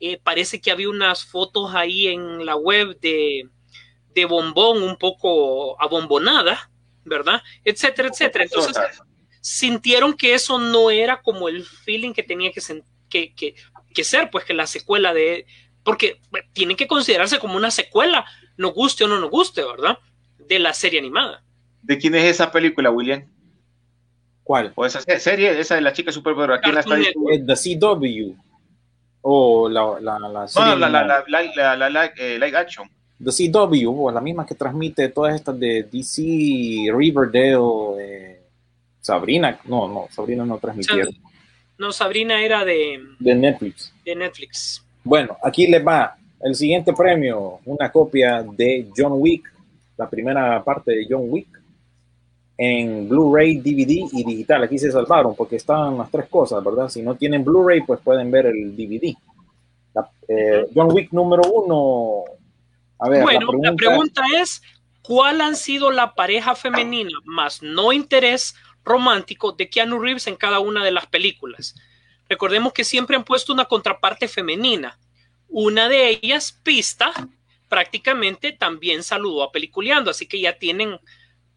eh, 0.00 0.18
parece 0.22 0.60
que 0.60 0.70
había 0.70 0.88
unas 0.90 1.24
fotos 1.24 1.74
ahí 1.74 2.08
en 2.08 2.44
la 2.46 2.56
web 2.56 2.98
de, 3.00 3.48
de 4.14 4.24
bombón 4.26 4.82
un 4.82 4.96
poco 4.96 5.80
abombonada, 5.80 6.70
¿verdad? 7.04 7.40
Etcétera, 7.64 8.08
etcétera. 8.08 8.44
Entonces, 8.44 8.76
sintieron 9.40 10.14
que 10.14 10.34
eso 10.34 10.58
no 10.58 10.90
era 10.90 11.20
como 11.22 11.48
el 11.48 11.64
feeling 11.64 12.12
que 12.12 12.22
tenía 12.22 12.50
que, 12.52 12.60
que, 13.08 13.34
que, 13.34 13.54
que 13.94 14.04
ser, 14.04 14.30
pues 14.30 14.44
que 14.44 14.54
la 14.54 14.66
secuela 14.66 15.12
de... 15.14 15.46
Porque 15.84 16.20
tiene 16.52 16.76
que 16.76 16.86
considerarse 16.86 17.38
como 17.38 17.56
una 17.56 17.70
secuela, 17.70 18.24
nos 18.56 18.74
guste 18.74 19.04
o 19.04 19.08
no 19.08 19.18
nos 19.20 19.30
guste, 19.30 19.64
¿verdad? 19.64 19.98
De 20.38 20.58
la 20.58 20.74
serie 20.74 20.98
animada. 21.00 21.42
¿De 21.82 21.96
quién 21.96 22.14
es 22.14 22.24
esa 22.24 22.50
película, 22.52 22.90
William? 22.90 23.24
¿Cuál? 24.42 24.72
O 24.74 24.84
esa 24.84 25.00
se- 25.00 25.20
serie, 25.20 25.58
esa 25.58 25.74
de 25.76 25.80
la 25.82 25.92
chica 25.92 26.10
superpoderosa. 26.12 26.60
¿Quién 26.60 26.74
la 26.74 26.80
está? 26.80 26.98
Eh, 26.98 27.42
The 27.46 27.54
CW. 27.78 28.34
O 29.22 29.68
la, 29.68 29.98
la, 30.00 30.18
la 30.18 30.28
No, 30.28 30.48
serie 30.48 30.76
la, 30.76 30.88
la, 30.88 31.04
la, 31.04 31.24
la, 31.26 31.42
la, 31.54 31.76
la, 31.76 31.90
la- 31.90 32.12
eh, 32.16 32.38
live 32.38 32.56
action. 32.56 32.88
The 33.22 33.50
CW, 33.50 34.06
o 34.06 34.10
la 34.12 34.20
misma 34.20 34.46
que 34.46 34.54
transmite 34.54 35.08
todas 35.08 35.34
estas 35.34 35.58
de 35.58 35.82
DC, 35.90 36.22
Riverdale, 36.94 37.56
eh, 38.00 38.37
Sabrina, 39.08 39.58
no, 39.64 39.88
no, 39.88 40.06
Sabrina 40.10 40.44
no 40.44 40.58
transmitieron. 40.58 41.14
No, 41.78 41.92
Sabrina 41.92 42.42
era 42.42 42.62
de, 42.62 43.00
de 43.18 43.34
Netflix. 43.34 43.90
de 44.04 44.14
Netflix. 44.14 44.84
Bueno, 45.02 45.38
aquí 45.42 45.66
les 45.66 45.82
va 45.86 46.14
el 46.42 46.54
siguiente 46.54 46.92
premio, 46.92 47.58
una 47.64 47.90
copia 47.90 48.42
de 48.42 48.86
John 48.94 49.12
Wick, 49.14 49.50
la 49.96 50.10
primera 50.10 50.62
parte 50.62 50.92
de 50.92 51.06
John 51.08 51.22
Wick, 51.26 51.48
en 52.58 53.08
Blu-ray, 53.08 53.58
DVD 53.60 54.10
y 54.12 54.24
digital. 54.24 54.64
Aquí 54.64 54.78
se 54.78 54.92
salvaron 54.92 55.34
porque 55.34 55.56
estaban 55.56 55.96
las 55.96 56.10
tres 56.10 56.26
cosas, 56.28 56.62
¿verdad? 56.62 56.90
Si 56.90 57.00
no 57.00 57.14
tienen 57.14 57.42
Blu-ray, 57.42 57.80
pues 57.86 58.00
pueden 58.00 58.30
ver 58.30 58.44
el 58.46 58.76
DVD. 58.76 59.14
La- 59.94 60.10
eh, 60.28 60.66
John 60.74 60.92
Wick 60.92 61.12
número 61.12 61.42
uno. 61.50 62.24
A 62.98 63.08
ver, 63.08 63.22
bueno, 63.22 63.48
la 63.62 63.72
pregunta 63.74 64.22
es, 64.36 64.60
¿cuál 65.00 65.40
han 65.40 65.56
sido 65.56 65.90
la 65.90 66.14
pareja 66.14 66.54
femenina 66.54 67.16
más 67.24 67.62
no 67.62 67.92
interés 67.92 68.54
romántico 68.88 69.52
de 69.52 69.68
Keanu 69.68 69.98
Reeves 69.98 70.26
en 70.26 70.36
cada 70.36 70.58
una 70.58 70.84
de 70.84 70.90
las 70.90 71.06
películas? 71.06 71.74
Recordemos 72.28 72.72
que 72.72 72.84
siempre 72.84 73.16
han 73.16 73.24
puesto 73.24 73.52
una 73.52 73.66
contraparte 73.66 74.28
femenina. 74.28 74.98
Una 75.48 75.88
de 75.88 76.10
ellas, 76.10 76.52
Pista, 76.62 77.12
prácticamente 77.68 78.52
también 78.52 79.02
saludó 79.02 79.42
a 79.42 79.52
Peliculeando, 79.52 80.10
así 80.10 80.26
que 80.26 80.40
ya 80.40 80.58
tienen, 80.58 80.98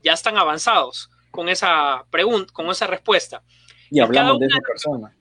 ya 0.03 0.13
están 0.13 0.37
avanzados 0.37 1.09
con 1.31 1.49
esa 1.49 2.05
pregunta, 2.09 2.53
con 2.53 2.69
esa 2.69 2.87
respuesta. 2.87 3.43
y 3.89 3.99
hablamos 3.99 4.39
de 4.39 4.47
esa 4.47 4.59
persona. 4.59 5.15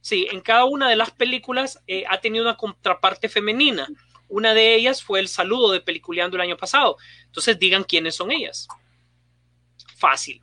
Sí, 0.00 0.26
en 0.30 0.40
cada 0.40 0.64
una 0.64 0.88
de 0.88 0.96
las 0.96 1.12
películas 1.12 1.80
eh, 1.86 2.04
ha 2.08 2.20
tenido 2.20 2.44
una 2.44 2.56
contraparte 2.56 3.28
femenina. 3.28 3.88
Una 4.28 4.52
de 4.52 4.74
ellas 4.74 5.02
fue 5.02 5.20
el 5.20 5.28
saludo 5.28 5.70
de 5.70 5.80
Peliculeando 5.80 6.36
el 6.36 6.40
año 6.40 6.56
pasado. 6.56 6.96
Entonces 7.26 7.58
digan 7.58 7.84
quiénes 7.84 8.16
son 8.16 8.32
ellas. 8.32 8.66
Fácil. 9.96 10.40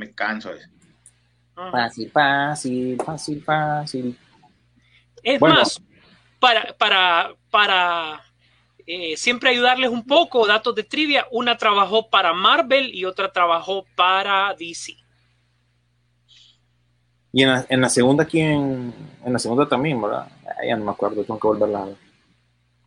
Me 0.00 0.12
canso. 0.14 0.48
de 0.48 0.60
eso. 0.60 0.68
Ajá. 1.56 1.70
Fácil, 1.72 2.10
fácil, 2.10 3.02
fácil, 3.04 3.42
fácil. 3.44 4.18
Es 5.22 5.38
Bueno. 5.38 5.56
más, 5.56 5.78
para, 6.38 6.74
para, 6.78 7.34
para 7.50 8.22
eh, 8.86 9.14
siempre 9.18 9.50
ayudarles 9.50 9.90
un 9.90 10.06
poco, 10.06 10.46
datos 10.46 10.74
de 10.74 10.84
trivia, 10.84 11.26
una 11.30 11.58
trabajó 11.58 12.08
para 12.08 12.32
Marvel 12.32 12.94
y 12.94 13.04
otra 13.04 13.30
trabajó 13.30 13.84
para 13.94 14.54
DC. 14.58 14.96
Y 17.32 17.42
en 17.42 17.50
la, 17.50 17.66
en 17.68 17.80
la 17.82 17.88
segunda, 17.90 18.24
¿quién? 18.24 18.94
En 19.22 19.32
la 19.34 19.38
segunda 19.38 19.68
también, 19.68 20.00
¿verdad? 20.00 20.28
Ah, 20.46 20.64
ya 20.66 20.76
no 20.76 20.84
me 20.86 20.90
acuerdo, 20.92 21.22
tengo 21.24 21.38
que 21.38 21.46
volverla 21.46 21.82
a 21.82 21.84
ver. 21.84 21.96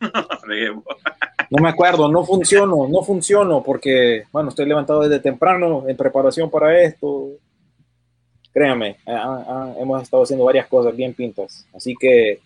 No 1.49 1.62
me 1.62 1.70
acuerdo, 1.70 2.08
no 2.08 2.24
funciono, 2.26 2.88
no 2.88 3.04
funciono 3.04 3.62
porque, 3.62 4.24
bueno, 4.32 4.49
estoy 4.49 4.66
levantado 4.66 5.01
desde 5.01 5.20
temprano 5.20 5.84
en 5.88 5.95
preparación 5.95 6.49
para 6.49 6.82
esto. 6.82 7.30
Créanme, 8.51 8.97
ah, 9.06 9.43
ah, 9.47 9.74
hemos 9.80 10.01
estado 10.01 10.24
haciendo 10.24 10.45
varias 10.45 10.66
cosas 10.68 10.95
bien 10.95 11.14
pintas. 11.14 11.68
Así 11.76 11.95
que 11.99 12.39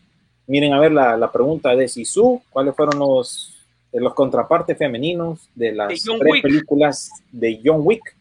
miren 0.48 0.74
a 0.74 0.80
ver 0.80 0.92
la, 0.92 1.16
la 1.16 1.32
pregunta 1.32 1.74
de 1.74 1.88
Sisu, 1.88 2.42
cuáles 2.50 2.76
fueron 2.76 3.00
los, 3.00 3.56
de 3.94 4.02
los 4.02 4.14
contrapartes 4.14 4.78
femeninos 4.78 5.48
de 5.56 5.72
las 5.74 5.88
De 5.88 5.96
tres 5.96 6.32
Wick. 6.34 6.44
películas 6.44 7.10
de 7.32 7.62
John 7.64 7.82
Wick 7.84 8.16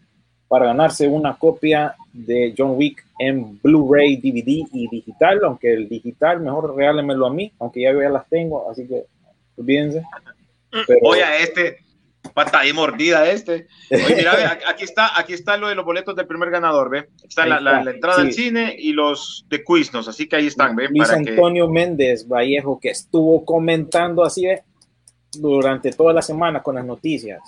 para 0.48 0.66
ganarse 0.66 1.08
una 1.08 1.36
copia 1.36 1.96
de 2.12 2.54
John 2.56 2.74
Wick 2.76 3.04
en 3.18 3.58
Blu-ray, 3.60 4.18
DVD 4.18 4.68
y 4.72 4.88
digital, 4.88 5.40
aunque 5.44 5.72
el 5.72 5.88
digital 5.88 6.40
mejor 6.40 6.76
regálenmelo 6.76 7.26
a 7.26 7.30
mí, 7.30 7.52
aunque 7.58 7.80
ya 7.82 7.92
yo 7.92 8.02
ya 8.02 8.08
las 8.10 8.28
tengo, 8.28 8.70
así 8.70 8.86
que 8.86 9.04
olvídense. 9.56 10.02
Pero- 10.70 10.98
Oye, 11.02 11.22
a 11.24 11.38
este, 11.38 11.78
pata 12.34 12.60
ahí 12.60 12.72
mordida 12.72 13.28
este. 13.30 13.66
Oye, 13.90 14.16
mira, 14.16 14.34
ve, 14.36 14.44
aquí 14.66 14.84
está, 14.84 15.18
aquí 15.18 15.32
está 15.32 15.56
lo 15.56 15.68
de 15.68 15.74
los 15.74 15.84
boletos 15.84 16.14
del 16.16 16.26
primer 16.26 16.50
ganador, 16.50 16.90
¿ve? 16.90 17.08
Está 17.26 17.46
la, 17.46 17.60
la- 17.60 17.90
entrada 17.90 18.16
sí. 18.16 18.22
al 18.22 18.32
cine 18.32 18.76
y 18.78 18.92
los 18.92 19.46
de 19.48 19.62
Quiznos, 19.64 20.08
así 20.08 20.28
que 20.28 20.36
ahí 20.36 20.46
están, 20.48 20.76
¿ve? 20.76 20.88
Luis 20.88 21.08
Para 21.08 21.22
que, 21.22 21.30
Antonio 21.30 21.68
Méndez 21.68 22.26
Vallejo, 22.28 22.78
que 22.80 22.90
estuvo 22.90 23.44
comentando 23.44 24.24
así 24.24 24.44
¿ve? 24.46 24.62
durante 25.32 25.92
toda 25.92 26.12
la 26.12 26.22
semana 26.22 26.62
con 26.62 26.74
las 26.74 26.84
noticias 26.84 27.40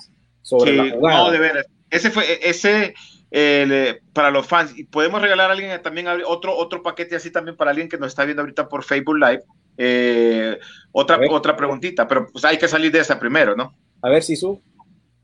sobre 0.43 0.71
Sí, 0.73 0.77
la 0.77 0.91
jugada. 0.97 1.19
no, 1.19 1.31
de 1.31 1.39
veras. 1.39 1.67
Ese 1.91 2.11
fue, 2.11 2.39
ese, 2.49 2.95
el, 3.31 3.73
eh, 3.73 4.01
para 4.13 4.31
los 4.31 4.47
fans. 4.47 4.79
Y 4.79 4.85
podemos 4.85 5.21
regalar 5.23 5.51
a 5.51 5.55
alguien 5.55 5.81
también 5.83 6.07
otro, 6.27 6.55
otro 6.57 6.83
paquete 6.83 7.17
así 7.17 7.31
también 7.31 7.57
para 7.57 7.71
alguien 7.71 7.89
que 7.89 7.97
nos 7.99 8.09
está 8.09 8.25
viendo 8.25 8.43
ahorita 8.43 8.69
por 8.69 8.85
Facebook 8.85 9.17
Live. 9.19 9.43
Eh, 9.81 10.59
otra, 10.91 11.21
otra 11.31 11.57
preguntita, 11.57 12.07
pero 12.09 12.27
pues 12.31 12.45
hay 12.45 12.59
que 12.59 12.67
salir 12.67 12.91
de 12.91 12.99
esa 12.99 13.19
primero, 13.19 13.55
¿no? 13.55 13.73
A 14.03 14.09
ver 14.09 14.23
si 14.25 14.35
su 14.35 14.61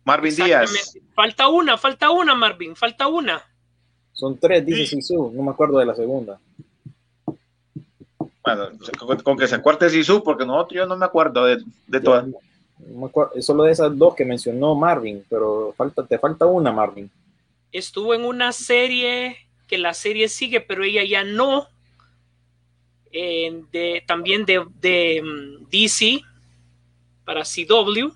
Marvin 0.04 0.34
Díaz. 0.34 0.94
Falta 1.14 1.48
una, 1.48 1.76
falta 1.76 2.10
una, 2.10 2.34
Marvin, 2.34 2.76
falta 2.76 3.08
una. 3.08 3.42
son 4.12 4.38
tres, 4.38 4.64
dice 4.64 4.86
Sisu, 4.86 5.32
no 5.34 5.42
me 5.42 5.50
acuerdo 5.50 5.78
de 5.78 5.86
la 5.86 5.94
segunda. 5.94 6.38
Bueno, 8.44 8.68
con, 8.98 9.18
con 9.20 9.36
que 9.36 9.48
se 9.48 9.56
acuerde 9.56 9.90
Sisu, 9.90 10.22
porque 10.22 10.46
nosotros 10.46 10.76
yo 10.76 10.86
no 10.86 10.96
me 10.96 11.06
acuerdo 11.06 11.46
de, 11.46 11.62
de 11.88 12.00
todas. 12.00 12.26
No 12.26 13.00
me 13.00 13.06
acuerdo, 13.06 13.40
solo 13.42 13.64
de 13.64 13.72
esas 13.72 13.96
dos 13.96 14.14
que 14.14 14.24
mencionó 14.24 14.74
Marvin, 14.74 15.24
pero 15.28 15.74
falta, 15.76 16.06
te 16.06 16.18
falta 16.18 16.46
una, 16.46 16.70
Marvin. 16.70 17.10
Estuvo 17.72 18.14
en 18.14 18.24
una 18.24 18.52
serie 18.52 19.36
que 19.66 19.78
la 19.78 19.94
serie 19.94 20.28
sigue, 20.28 20.60
pero 20.60 20.84
ella 20.84 21.02
ya 21.04 21.24
no. 21.24 21.66
Eh, 23.16 23.62
de, 23.70 24.02
también 24.08 24.44
de, 24.44 24.66
de 24.80 25.22
mm, 25.22 25.68
DC 25.70 26.20
para 27.24 27.44
CW. 27.44 28.08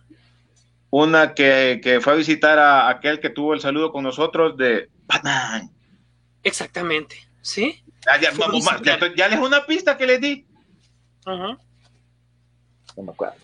Una 0.91 1.35
que, 1.35 1.81
que 1.81 2.01
fue 2.01 2.15
a 2.15 2.17
visitar 2.17 2.59
a 2.59 2.89
aquel 2.89 3.21
que 3.21 3.31
tuvo 3.31 3.55
el 3.55 3.61
saludo 3.61 3.93
con 3.93 4.03
nosotros 4.03 4.57
de 4.57 4.89
Batman. 5.07 5.71
Exactamente. 6.43 7.17
¿Sí? 7.43 7.81
Ya, 8.05 8.21
ya, 8.21 8.31
vamos, 8.37 8.65
ya, 8.83 8.99
ya 9.15 9.29
les 9.29 9.39
una 9.39 9.65
pista 9.65 9.97
que 9.97 10.07
les 10.07 10.21
di. 10.21 10.45
No 11.25 11.57
me 12.97 13.13
acuerdo. 13.13 13.37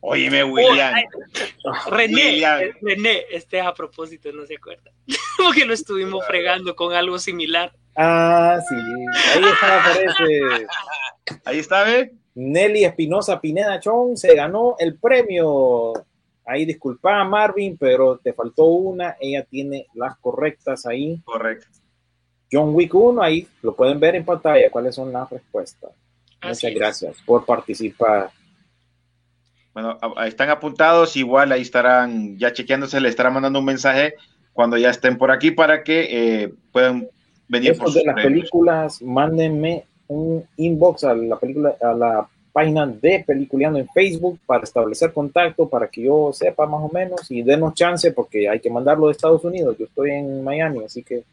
Óyeme, 0.00 0.42
William. 0.42 0.92
Oh, 1.62 1.90
René, 1.90 2.14
William. 2.14 2.60
eh, 2.60 2.72
René, 2.82 3.24
este 3.30 3.60
es 3.60 3.64
a 3.64 3.72
propósito, 3.72 4.32
no 4.32 4.44
se 4.44 4.56
acuerda. 4.56 4.90
Porque 5.36 5.64
lo 5.64 5.72
estuvimos 5.72 6.26
fregando 6.26 6.74
con 6.74 6.94
algo 6.94 7.18
similar. 7.20 7.72
Ah, 7.96 8.58
sí, 8.68 8.74
ahí 8.74 9.44
está, 9.52 9.80
aparece. 9.80 10.66
Ahí 11.44 11.58
está, 11.58 11.84
¿ve? 11.84 12.14
Nelly 12.34 12.84
Espinosa 12.84 13.40
Pineda 13.40 13.78
Chong 13.80 14.16
se 14.16 14.34
ganó 14.34 14.76
el 14.78 14.98
premio. 14.98 15.92
Ahí 16.44 16.64
disculpa 16.64 17.24
Marvin, 17.24 17.76
pero 17.78 18.18
te 18.18 18.32
faltó 18.32 18.64
una. 18.66 19.16
Ella 19.20 19.44
tiene 19.44 19.86
las 19.94 20.16
correctas 20.18 20.86
ahí. 20.86 21.20
Correcto. 21.24 21.66
John 22.50 22.74
Wick 22.74 22.94
1, 22.94 23.22
ahí 23.22 23.48
lo 23.62 23.74
pueden 23.74 23.98
ver 23.98 24.16
en 24.16 24.24
pantalla. 24.24 24.70
¿Cuáles 24.70 24.94
son 24.94 25.12
las 25.12 25.30
respuestas? 25.30 25.90
Así 26.40 26.66
Muchas 26.66 26.70
es. 26.70 26.74
gracias 26.74 27.16
por 27.24 27.46
participar. 27.46 28.30
Bueno, 29.72 29.98
están 30.24 30.50
apuntados, 30.50 31.16
igual 31.16 31.50
ahí 31.50 31.62
estarán 31.62 32.38
ya 32.38 32.52
chequeándose, 32.52 33.00
le 33.00 33.08
estarán 33.08 33.32
mandando 33.34 33.58
un 33.58 33.64
mensaje 33.64 34.14
cuando 34.52 34.76
ya 34.76 34.90
estén 34.90 35.18
por 35.18 35.32
aquí 35.32 35.50
para 35.50 35.82
que 35.82 36.42
eh, 36.42 36.54
puedan 36.70 37.08
venir 37.58 37.78
por 37.78 37.92
de 37.92 38.04
las 38.04 38.14
premios. 38.14 38.32
películas, 38.32 39.02
mándenme 39.02 39.84
un 40.08 40.44
inbox 40.56 41.04
a 41.04 41.14
la 41.14 41.38
película, 41.38 41.76
a 41.80 41.92
la 41.92 42.28
página 42.52 42.86
de 42.86 43.24
Peliculeando 43.26 43.78
en 43.78 43.88
Facebook 43.88 44.38
para 44.46 44.62
establecer 44.62 45.12
contacto, 45.12 45.68
para 45.68 45.88
que 45.88 46.02
yo 46.02 46.30
sepa 46.32 46.66
más 46.66 46.82
o 46.82 46.90
menos 46.92 47.28
y 47.30 47.42
denos 47.42 47.74
chance 47.74 48.12
porque 48.12 48.48
hay 48.48 48.60
que 48.60 48.70
mandarlo 48.70 49.06
de 49.06 49.12
Estados 49.12 49.44
Unidos. 49.44 49.76
Yo 49.78 49.86
estoy 49.86 50.12
en 50.12 50.44
Miami, 50.44 50.84
así 50.84 51.02
que 51.02 51.24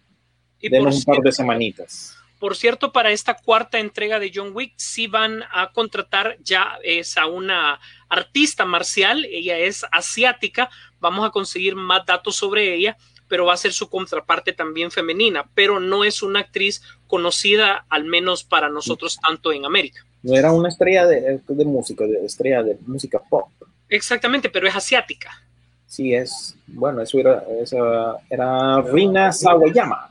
Y 0.59 0.69
denos 0.69 0.97
un 0.97 1.03
par 1.03 1.17
de 1.17 1.22
cierto, 1.22 1.32
semanitas. 1.32 2.17
Por 2.39 2.55
cierto, 2.55 2.91
para 2.91 3.11
esta 3.11 3.36
cuarta 3.36 3.78
entrega 3.78 4.19
de 4.19 4.32
John 4.34 4.49
Wick, 4.51 4.74
sí 4.78 5.05
van 5.05 5.43
a 5.51 5.72
contratar 5.72 6.38
ya 6.43 6.80
es 6.84 7.15
a 7.17 7.28
una 7.28 7.80
artista 8.09 8.65
marcial, 8.65 9.26
ella 9.26 9.59
es 9.59 9.86
asiática, 9.91 10.72
vamos 10.99 11.24
a 11.24 11.30
conseguir 11.30 11.76
más 11.76 12.03
datos 12.03 12.36
sobre 12.36 12.74
ella, 12.74 12.97
pero 13.32 13.46
va 13.46 13.54
a 13.54 13.58
ser 13.58 13.72
su 13.72 13.90
contraparte 13.90 14.52
también 14.52 14.92
femenina, 14.92 15.46
pero 15.56 15.80
no 15.80 16.04
es 16.04 16.22
una 16.22 16.42
actriz 16.42 16.82
conocida, 17.08 17.86
al 17.88 18.04
menos 18.04 18.44
para 18.44 18.68
nosotros, 18.68 19.18
tanto 19.26 19.54
en 19.54 19.64
América. 19.64 20.06
No 20.22 20.36
era 20.36 20.52
una 20.52 20.68
estrella 20.68 21.08
de, 21.08 21.40
de 21.48 21.66
música, 21.66 22.06
de 22.06 22.26
estrella 22.26 22.62
de 22.62 22.78
música 22.86 23.20
pop. 23.20 23.48
Exactamente, 23.88 24.50
pero 24.50 24.68
es 24.68 24.76
asiática. 24.76 25.42
Sí, 25.88 26.14
es, 26.14 26.58
bueno, 26.68 27.02
eso 27.02 27.20
era, 27.20 27.42
esa 27.62 28.18
era 28.30 28.82
Rina 28.82 29.32
Sawayama. 29.32 30.11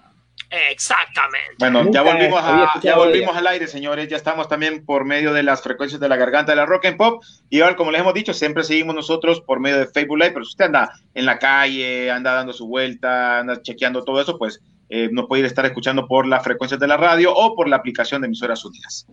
Exactamente. 0.50 1.54
Bueno, 1.58 1.90
ya 1.92 2.02
volvimos, 2.02 2.40
a, 2.42 2.80
ya 2.82 2.96
volvimos 2.96 3.36
al 3.36 3.46
aire, 3.46 3.68
señores. 3.68 4.08
Ya 4.08 4.16
estamos 4.16 4.48
también 4.48 4.84
por 4.84 5.04
medio 5.04 5.32
de 5.32 5.44
las 5.44 5.62
frecuencias 5.62 6.00
de 6.00 6.08
la 6.08 6.16
garganta 6.16 6.52
de 6.52 6.56
la 6.56 6.66
rock 6.66 6.86
and 6.86 6.96
pop. 6.96 7.22
Y 7.48 7.58
igual, 7.58 7.76
como 7.76 7.92
les 7.92 8.00
hemos 8.00 8.14
dicho, 8.14 8.34
siempre 8.34 8.64
seguimos 8.64 8.94
nosotros 8.94 9.40
por 9.40 9.60
medio 9.60 9.78
de 9.78 9.86
Facebook 9.86 10.18
Live. 10.18 10.32
Pero 10.32 10.44
si 10.44 10.50
usted 10.50 10.64
anda 10.66 10.92
en 11.14 11.24
la 11.24 11.38
calle, 11.38 12.10
anda 12.10 12.32
dando 12.32 12.52
su 12.52 12.66
vuelta, 12.66 13.38
anda 13.38 13.62
chequeando 13.62 14.02
todo 14.02 14.20
eso, 14.20 14.38
pues 14.38 14.60
eh, 14.88 15.08
nos 15.12 15.26
puede 15.28 15.40
ir 15.40 15.44
a 15.44 15.48
estar 15.48 15.64
escuchando 15.64 16.08
por 16.08 16.26
las 16.26 16.42
frecuencias 16.42 16.80
de 16.80 16.88
la 16.88 16.96
radio 16.96 17.32
o 17.32 17.54
por 17.54 17.68
la 17.68 17.76
aplicación 17.76 18.20
de 18.20 18.26
emisoras 18.26 18.64
unidas. 18.64 19.06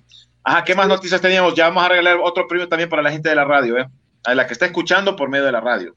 Ajá, 0.44 0.64
¿qué 0.64 0.74
más 0.74 0.88
noticias 0.88 1.22
teníamos? 1.22 1.54
Ya 1.54 1.68
vamos 1.68 1.84
a 1.84 1.90
regalar 1.90 2.18
otro 2.24 2.48
premio 2.48 2.68
también 2.68 2.90
para 2.90 3.04
la 3.04 3.12
gente 3.12 3.30
de 3.30 3.36
la 3.36 3.46
radio, 3.46 3.78
¿eh? 3.78 3.86
a 4.26 4.34
la 4.34 4.48
que 4.48 4.54
está 4.54 4.66
escuchando 4.66 5.16
por 5.16 5.30
medio 5.30 5.46
de 5.46 5.52
la 5.52 5.62
radio. 5.62 5.96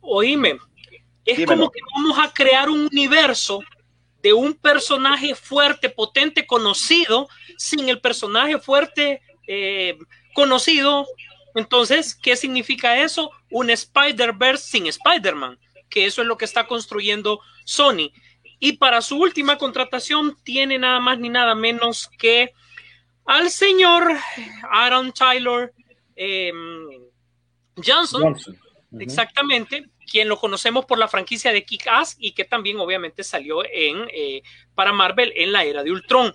Oíme, 0.00 0.58
es 1.24 1.36
Dímelo. 1.38 1.62
como 1.62 1.70
que 1.70 1.80
vamos 1.96 2.18
a 2.18 2.30
crear 2.32 2.68
un 2.68 2.88
universo 2.92 3.60
de 4.26 4.32
un 4.32 4.54
personaje 4.54 5.36
fuerte, 5.36 5.88
potente, 5.88 6.48
conocido, 6.48 7.28
sin 7.56 7.88
el 7.88 8.00
personaje 8.00 8.58
fuerte 8.58 9.22
eh, 9.46 9.96
conocido. 10.34 11.06
Entonces, 11.54 12.16
¿qué 12.20 12.34
significa 12.34 13.00
eso? 13.00 13.30
Un 13.52 13.70
Spider-Verse 13.70 14.68
sin 14.68 14.88
Spider-Man, 14.88 15.60
que 15.88 16.06
eso 16.06 16.22
es 16.22 16.26
lo 16.26 16.36
que 16.36 16.44
está 16.44 16.66
construyendo 16.66 17.38
Sony. 17.64 18.10
Y 18.58 18.78
para 18.78 19.00
su 19.00 19.16
última 19.16 19.58
contratación 19.58 20.36
tiene 20.42 20.76
nada 20.76 20.98
más 20.98 21.20
ni 21.20 21.28
nada 21.28 21.54
menos 21.54 22.10
que 22.18 22.50
al 23.26 23.48
señor 23.48 24.10
Aaron 24.72 25.12
Tyler 25.12 25.72
eh, 26.16 26.52
Johnson, 27.76 28.22
Johnson. 28.22 28.58
Exactamente, 28.98 29.88
quien 30.06 30.28
lo 30.28 30.38
conocemos 30.38 30.86
por 30.86 30.98
la 30.98 31.08
franquicia 31.08 31.52
de 31.52 31.64
Kick-Ass 31.64 32.16
y 32.18 32.32
que 32.32 32.44
también 32.44 32.78
obviamente 32.78 33.24
salió 33.24 33.64
en, 33.64 34.08
eh, 34.12 34.42
para 34.74 34.92
Marvel 34.92 35.32
en 35.36 35.52
la 35.52 35.64
era 35.64 35.82
de 35.82 35.90
Ultron. 35.90 36.32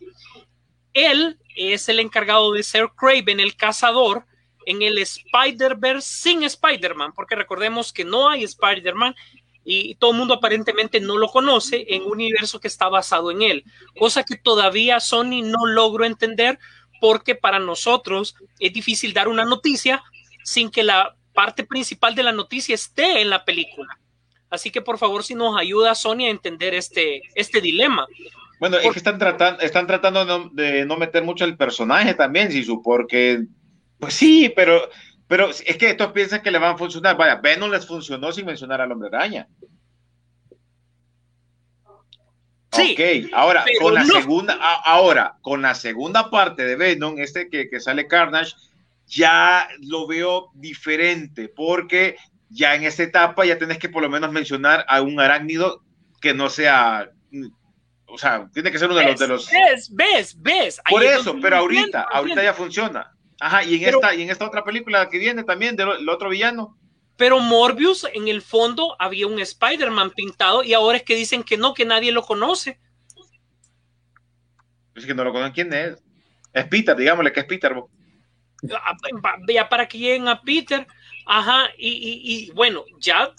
Él 0.93 1.39
es 1.55 1.89
el 1.89 1.99
encargado 1.99 2.51
de 2.51 2.63
ser 2.63 2.89
Craven, 2.95 3.39
el 3.39 3.55
cazador, 3.55 4.25
en 4.65 4.81
el 4.81 4.97
Spider-Verse 4.99 6.07
sin 6.07 6.43
Spider-Man, 6.43 7.13
porque 7.13 7.35
recordemos 7.35 7.91
que 7.91 8.05
no 8.05 8.29
hay 8.29 8.43
Spider-Man 8.43 9.15
y 9.63 9.95
todo 9.95 10.11
el 10.11 10.17
mundo 10.17 10.35
aparentemente 10.35 10.99
no 10.99 11.17
lo 11.17 11.27
conoce 11.27 11.85
en 11.89 12.03
un 12.03 12.13
universo 12.13 12.59
que 12.59 12.67
está 12.67 12.89
basado 12.89 13.31
en 13.31 13.43
él, 13.43 13.63
cosa 13.97 14.23
que 14.23 14.35
todavía 14.35 14.99
Sony 14.99 15.41
no 15.43 15.65
logró 15.65 16.05
entender 16.05 16.59
porque 16.99 17.35
para 17.35 17.59
nosotros 17.59 18.35
es 18.59 18.73
difícil 18.73 19.13
dar 19.13 19.27
una 19.27 19.45
noticia 19.45 20.03
sin 20.43 20.71
que 20.71 20.83
la 20.83 21.15
parte 21.33 21.63
principal 21.63 22.15
de 22.15 22.23
la 22.23 22.31
noticia 22.31 22.75
esté 22.75 23.21
en 23.21 23.29
la 23.29 23.45
película. 23.45 23.97
Así 24.49 24.69
que 24.69 24.81
por 24.81 24.97
favor, 24.97 25.23
si 25.23 25.33
nos 25.33 25.57
ayuda 25.57 25.95
Sony 25.95 26.25
a 26.25 26.29
entender 26.29 26.73
este, 26.73 27.21
este 27.35 27.61
dilema. 27.61 28.05
Bueno, 28.59 28.77
es 28.77 28.91
que 28.91 28.99
están 28.99 29.17
tratando, 29.17 29.61
están 29.61 29.87
tratando 29.87 30.19
de 30.19 30.25
no, 30.25 30.49
de 30.53 30.85
no 30.85 30.97
meter 30.97 31.23
mucho 31.23 31.45
el 31.45 31.57
personaje 31.57 32.13
también, 32.13 32.51
Sisu, 32.51 32.81
porque, 32.83 33.45
pues 33.97 34.13
sí, 34.13 34.53
pero, 34.55 34.89
pero 35.27 35.49
es 35.49 35.77
que 35.77 35.89
estos 35.89 36.11
piensan 36.11 36.41
que 36.41 36.51
le 36.51 36.59
van 36.59 36.75
a 36.75 36.77
funcionar. 36.77 37.17
Vaya, 37.17 37.35
Venom 37.35 37.71
les 37.71 37.87
funcionó 37.87 38.31
sin 38.31 38.45
mencionar 38.45 38.81
al 38.81 38.91
hombre 38.91 39.09
araña. 39.11 39.47
Sí, 42.73 42.93
ok, 42.93 43.33
ahora 43.33 43.65
con 43.81 43.93
la 43.93 44.03
no. 44.03 44.13
segunda, 44.13 44.53
ahora 44.85 45.37
con 45.41 45.61
la 45.61 45.73
segunda 45.73 46.29
parte 46.29 46.63
de 46.63 46.75
Venom, 46.75 47.19
este 47.19 47.49
que, 47.49 47.69
que 47.69 47.79
sale 47.79 48.07
Carnage, 48.07 48.53
ya 49.11 49.67
lo 49.81 50.07
veo 50.07 50.51
diferente, 50.55 51.49
porque 51.49 52.15
ya 52.49 52.75
en 52.75 52.83
esta 52.83 53.03
etapa 53.03 53.45
ya 53.45 53.57
tenés 53.57 53.77
que 53.77 53.89
por 53.89 54.01
lo 54.01 54.09
menos 54.09 54.31
mencionar 54.31 54.85
a 54.87 55.01
un 55.01 55.19
arácnido 55.19 55.83
que 56.21 56.33
no 56.33 56.49
sea, 56.49 57.11
o 58.05 58.17
sea, 58.17 58.49
tiene 58.53 58.71
que 58.71 58.79
ser 58.79 58.89
uno 58.89 58.97
de 58.97 59.05
los 59.05 59.19
de 59.19 59.27
los. 59.27 59.49
ves, 59.51 59.89
ves, 59.93 60.41
ves. 60.41 60.81
Por 60.89 61.03
es 61.03 61.19
eso, 61.19 61.35
pero 61.41 61.57
ahorita, 61.57 62.07
ahorita 62.11 62.41
ya 62.41 62.53
funciona. 62.53 63.11
Ajá, 63.39 63.63
y 63.63 63.75
en 63.75 63.83
Pero- 63.83 63.97
esta 63.97 64.15
y 64.15 64.21
en 64.21 64.29
esta 64.29 64.45
otra 64.45 64.63
película 64.63 65.09
que 65.09 65.17
viene 65.17 65.43
también 65.43 65.75
del 65.75 65.89
el 65.89 66.09
otro 66.09 66.29
villano. 66.29 66.77
Pero 67.17 67.39
Morbius, 67.39 68.07
en 68.13 68.27
el 68.29 68.41
fondo, 68.41 68.95
había 68.97 69.27
un 69.27 69.39
Spider-Man 69.39 70.11
pintado 70.11 70.63
y 70.63 70.73
ahora 70.73 70.97
es 70.97 71.03
que 71.03 71.15
dicen 71.15 71.43
que 71.43 71.57
no, 71.57 71.73
que 71.73 71.85
nadie 71.85 72.11
lo 72.11 72.21
conoce. 72.23 72.79
Es 74.95 75.05
que 75.05 75.13
no 75.13 75.23
lo 75.23 75.31
conocen 75.31 75.53
quién 75.53 75.73
es. 75.73 76.01
Es 76.53 76.65
Peter, 76.67 76.95
digámosle 76.95 77.31
que 77.31 77.41
es 77.41 77.45
Peter. 77.45 77.73
bo. 77.73 77.89
Ah, 78.73 78.95
Ya 79.47 79.67
para 79.69 79.87
que 79.87 79.97
lleguen 79.97 80.27
a 80.27 80.41
Peter. 80.41 80.85
Ajá, 81.25 81.69
y, 81.77 81.89
y- 81.89 82.21
y, 82.47 82.51
bueno, 82.51 82.83
ya, 82.99 83.31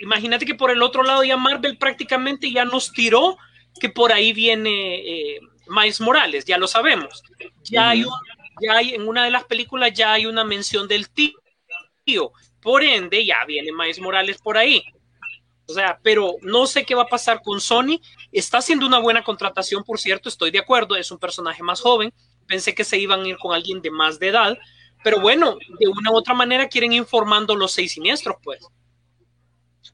imagínate 0.00 0.44
que 0.44 0.54
por 0.54 0.70
el 0.70 0.82
otro 0.82 1.02
lado 1.02 1.22
ya 1.24 1.36
Marvel 1.36 1.78
prácticamente 1.78 2.50
ya 2.50 2.64
nos 2.64 2.92
tiró 2.92 3.36
que 3.80 3.88
por 3.88 4.12
ahí 4.12 4.32
viene 4.32 4.96
eh, 5.36 5.40
Miles 5.68 6.00
Morales, 6.00 6.44
ya 6.44 6.58
lo 6.58 6.66
sabemos. 6.66 7.22
Ya 7.64 7.90
hay 7.90 8.04
un, 8.04 8.12
ya 8.60 8.74
hay 8.74 8.94
en 8.94 9.08
una 9.08 9.24
de 9.24 9.30
las 9.30 9.44
películas 9.44 9.92
ya 9.94 10.12
hay 10.12 10.26
una 10.26 10.44
mención 10.44 10.86
del 10.88 11.08
tío. 12.04 12.32
Por 12.60 12.82
ende, 12.84 13.24
ya 13.24 13.44
viene 13.46 13.72
Miles 13.72 14.00
Morales 14.00 14.38
por 14.40 14.56
ahí. 14.56 14.82
O 15.66 15.72
sea, 15.72 15.98
pero 16.02 16.34
no 16.42 16.66
sé 16.66 16.84
qué 16.84 16.94
va 16.94 17.02
a 17.02 17.06
pasar 17.06 17.40
con 17.42 17.60
Sony. 17.60 18.00
Está 18.30 18.58
haciendo 18.58 18.86
una 18.86 18.98
buena 18.98 19.22
contratación, 19.24 19.84
por 19.84 19.98
cierto, 19.98 20.28
estoy 20.28 20.50
de 20.50 20.58
acuerdo, 20.58 20.96
es 20.96 21.10
un 21.10 21.18
personaje 21.18 21.62
más 21.62 21.80
joven. 21.80 22.12
Pensé 22.52 22.74
que 22.74 22.84
se 22.84 22.98
iban 22.98 23.22
a 23.22 23.28
ir 23.28 23.38
con 23.38 23.54
alguien 23.54 23.80
de 23.80 23.90
más 23.90 24.18
de 24.18 24.28
edad, 24.28 24.58
pero 25.02 25.22
bueno, 25.22 25.56
de 25.80 25.88
una 25.88 26.10
u 26.10 26.16
otra 26.16 26.34
manera 26.34 26.68
quieren 26.68 26.92
informando 26.92 27.56
los 27.56 27.72
seis 27.72 27.92
siniestros, 27.92 28.36
pues. 28.42 28.60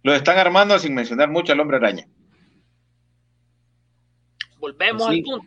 Lo 0.02 0.12
están 0.12 0.38
armando 0.38 0.76
sin 0.76 0.92
mencionar 0.92 1.30
mucho 1.30 1.52
al 1.52 1.60
hombre 1.60 1.76
araña. 1.76 2.08
Volvemos 4.58 5.06
al 5.06 5.22
punto. 5.22 5.46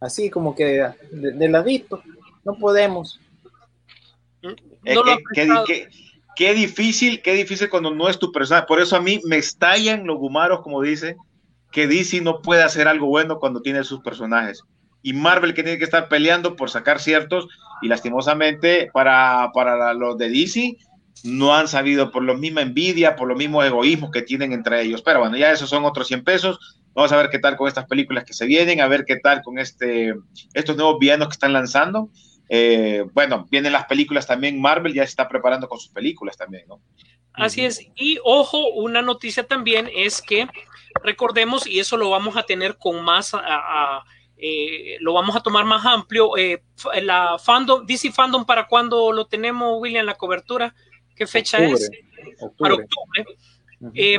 Así 0.00 0.30
como 0.30 0.52
que 0.56 0.64
de, 1.12 1.30
de 1.30 1.48
ladito. 1.48 2.02
No 2.42 2.58
podemos. 2.58 3.20
Eh, 4.42 4.56
No 4.96 5.04
lo 5.04 5.12
eh, 5.12 5.88
qué 6.34 6.54
difícil, 6.54 7.22
qué 7.22 7.34
difícil 7.34 7.70
cuando 7.70 7.92
no 7.92 8.08
es 8.08 8.18
tu 8.18 8.32
personaje. 8.32 8.66
Por 8.66 8.80
eso 8.80 8.96
a 8.96 9.00
mí 9.00 9.20
me 9.26 9.36
estallan 9.36 10.08
los 10.08 10.18
gumaros, 10.18 10.62
como 10.62 10.82
dice, 10.82 11.16
que 11.70 11.86
DC 11.86 12.20
no 12.20 12.42
puede 12.42 12.64
hacer 12.64 12.88
algo 12.88 13.06
bueno 13.06 13.38
cuando 13.38 13.62
tiene 13.62 13.84
sus 13.84 14.00
personajes. 14.00 14.64
Y 15.02 15.12
Marvel 15.12 15.54
que 15.54 15.62
tiene 15.62 15.78
que 15.78 15.84
estar 15.84 16.08
peleando 16.08 16.56
por 16.56 16.70
sacar 16.70 17.00
ciertos, 17.00 17.48
y 17.82 17.88
lastimosamente 17.88 18.90
para, 18.92 19.50
para 19.52 19.92
los 19.94 20.16
de 20.16 20.28
DC 20.28 20.76
no 21.24 21.54
han 21.54 21.68
sabido 21.68 22.10
por 22.10 22.24
la 22.24 22.34
misma 22.34 22.62
envidia, 22.62 23.16
por 23.16 23.28
los 23.28 23.36
mismos 23.36 23.64
egoísmos 23.64 24.10
que 24.10 24.22
tienen 24.22 24.52
entre 24.52 24.82
ellos. 24.82 25.02
Pero 25.02 25.20
bueno, 25.20 25.36
ya 25.36 25.52
esos 25.52 25.68
son 25.68 25.84
otros 25.84 26.08
100 26.08 26.24
pesos. 26.24 26.58
Vamos 26.94 27.12
a 27.12 27.16
ver 27.16 27.30
qué 27.30 27.38
tal 27.38 27.56
con 27.56 27.68
estas 27.68 27.86
películas 27.86 28.24
que 28.24 28.32
se 28.32 28.46
vienen, 28.46 28.80
a 28.80 28.88
ver 28.88 29.04
qué 29.04 29.16
tal 29.16 29.42
con 29.42 29.58
este, 29.58 30.14
estos 30.52 30.76
nuevos 30.76 30.98
villanos 30.98 31.28
que 31.28 31.32
están 31.32 31.52
lanzando. 31.52 32.10
Eh, 32.48 33.04
bueno, 33.14 33.46
vienen 33.50 33.72
las 33.72 33.86
películas 33.86 34.26
también, 34.26 34.60
Marvel 34.60 34.92
ya 34.92 35.04
se 35.04 35.10
está 35.10 35.28
preparando 35.28 35.68
con 35.68 35.78
sus 35.78 35.90
películas 35.90 36.36
también, 36.36 36.64
¿no? 36.68 36.80
Así 37.32 37.64
es. 37.64 37.80
Y 37.94 38.18
ojo, 38.22 38.68
una 38.74 39.00
noticia 39.00 39.44
también 39.44 39.88
es 39.94 40.20
que 40.20 40.46
recordemos, 41.02 41.66
y 41.66 41.80
eso 41.80 41.96
lo 41.96 42.10
vamos 42.10 42.36
a 42.36 42.42
tener 42.42 42.76
con 42.76 43.02
más, 43.02 43.32
eh, 44.44 44.96
lo 44.98 45.12
vamos 45.12 45.36
a 45.36 45.40
tomar 45.40 45.64
más 45.64 45.86
amplio, 45.86 46.36
eh, 46.36 46.64
la 47.00 47.38
fandom, 47.38 47.86
DC 47.86 48.10
Fandom, 48.10 48.44
¿para 48.44 48.66
cuándo 48.66 49.12
lo 49.12 49.26
tenemos, 49.26 49.80
William, 49.80 50.04
la 50.04 50.16
cobertura? 50.16 50.74
¿Qué 51.14 51.28
fecha 51.28 51.58
es? 51.58 51.88
Octubre, 52.40 52.50
Para 52.58 52.74
octubre. 52.74 53.24
Eh, 53.94 54.18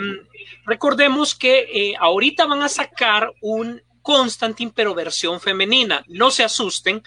recordemos 0.66 1.36
que 1.36 1.60
eh, 1.60 1.96
ahorita 2.00 2.46
van 2.46 2.62
a 2.62 2.70
sacar 2.70 3.34
un 3.42 3.82
Constantine, 4.04 4.72
pero 4.76 4.94
versión 4.94 5.42
femenina. 5.42 6.04
No 6.08 6.30
se 6.30 6.44
asusten. 6.44 7.02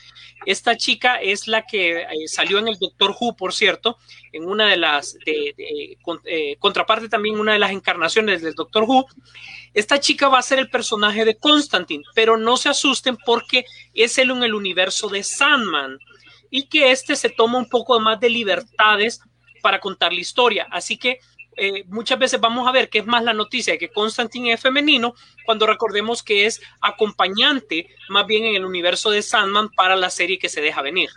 Esta 0.44 0.76
chica 0.76 1.16
es 1.16 1.46
la 1.46 1.66
que 1.66 2.00
eh, 2.00 2.06
salió 2.26 2.58
en 2.58 2.66
el 2.66 2.78
Doctor 2.78 3.14
Who, 3.18 3.36
por 3.36 3.52
cierto, 3.52 3.98
en 4.32 4.46
una 4.46 4.66
de 4.66 4.78
las, 4.78 5.16
eh, 5.26 5.96
contraparte 6.58 7.08
también 7.08 7.38
una 7.38 7.52
de 7.52 7.60
las 7.60 7.70
encarnaciones 7.70 8.42
del 8.42 8.54
Doctor 8.54 8.84
Who. 8.84 9.06
Esta 9.74 10.00
chica 10.00 10.28
va 10.28 10.38
a 10.38 10.42
ser 10.42 10.58
el 10.58 10.70
personaje 10.70 11.24
de 11.24 11.36
Constantine, 11.36 12.02
pero 12.14 12.36
no 12.36 12.56
se 12.56 12.70
asusten 12.70 13.16
porque 13.24 13.66
es 13.94 14.18
él 14.18 14.30
en 14.30 14.42
el 14.42 14.54
universo 14.54 15.08
de 15.08 15.22
Sandman 15.22 15.98
y 16.50 16.64
que 16.68 16.90
este 16.90 17.14
se 17.14 17.28
toma 17.28 17.58
un 17.58 17.68
poco 17.68 18.00
más 18.00 18.18
de 18.18 18.30
libertades 18.30 19.20
para 19.60 19.80
contar 19.80 20.12
la 20.12 20.20
historia. 20.20 20.66
Así 20.70 20.96
que 20.96 21.20
eh, 21.56 21.84
muchas 21.88 22.18
veces 22.18 22.40
vamos 22.40 22.66
a 22.68 22.72
ver 22.72 22.88
que 22.88 22.98
es 22.98 23.06
más 23.06 23.22
la 23.24 23.32
noticia 23.32 23.72
de 23.74 23.78
que 23.78 23.88
Constantine 23.90 24.52
es 24.52 24.60
femenino 24.60 25.14
cuando 25.44 25.66
recordemos 25.66 26.22
que 26.22 26.46
es 26.46 26.60
acompañante 26.80 27.88
más 28.10 28.26
bien 28.26 28.44
en 28.44 28.56
el 28.56 28.64
universo 28.64 29.10
de 29.10 29.22
Sandman 29.22 29.70
para 29.70 29.96
la 29.96 30.10
serie 30.10 30.38
que 30.38 30.48
se 30.48 30.60
deja 30.60 30.82
venir. 30.82 31.10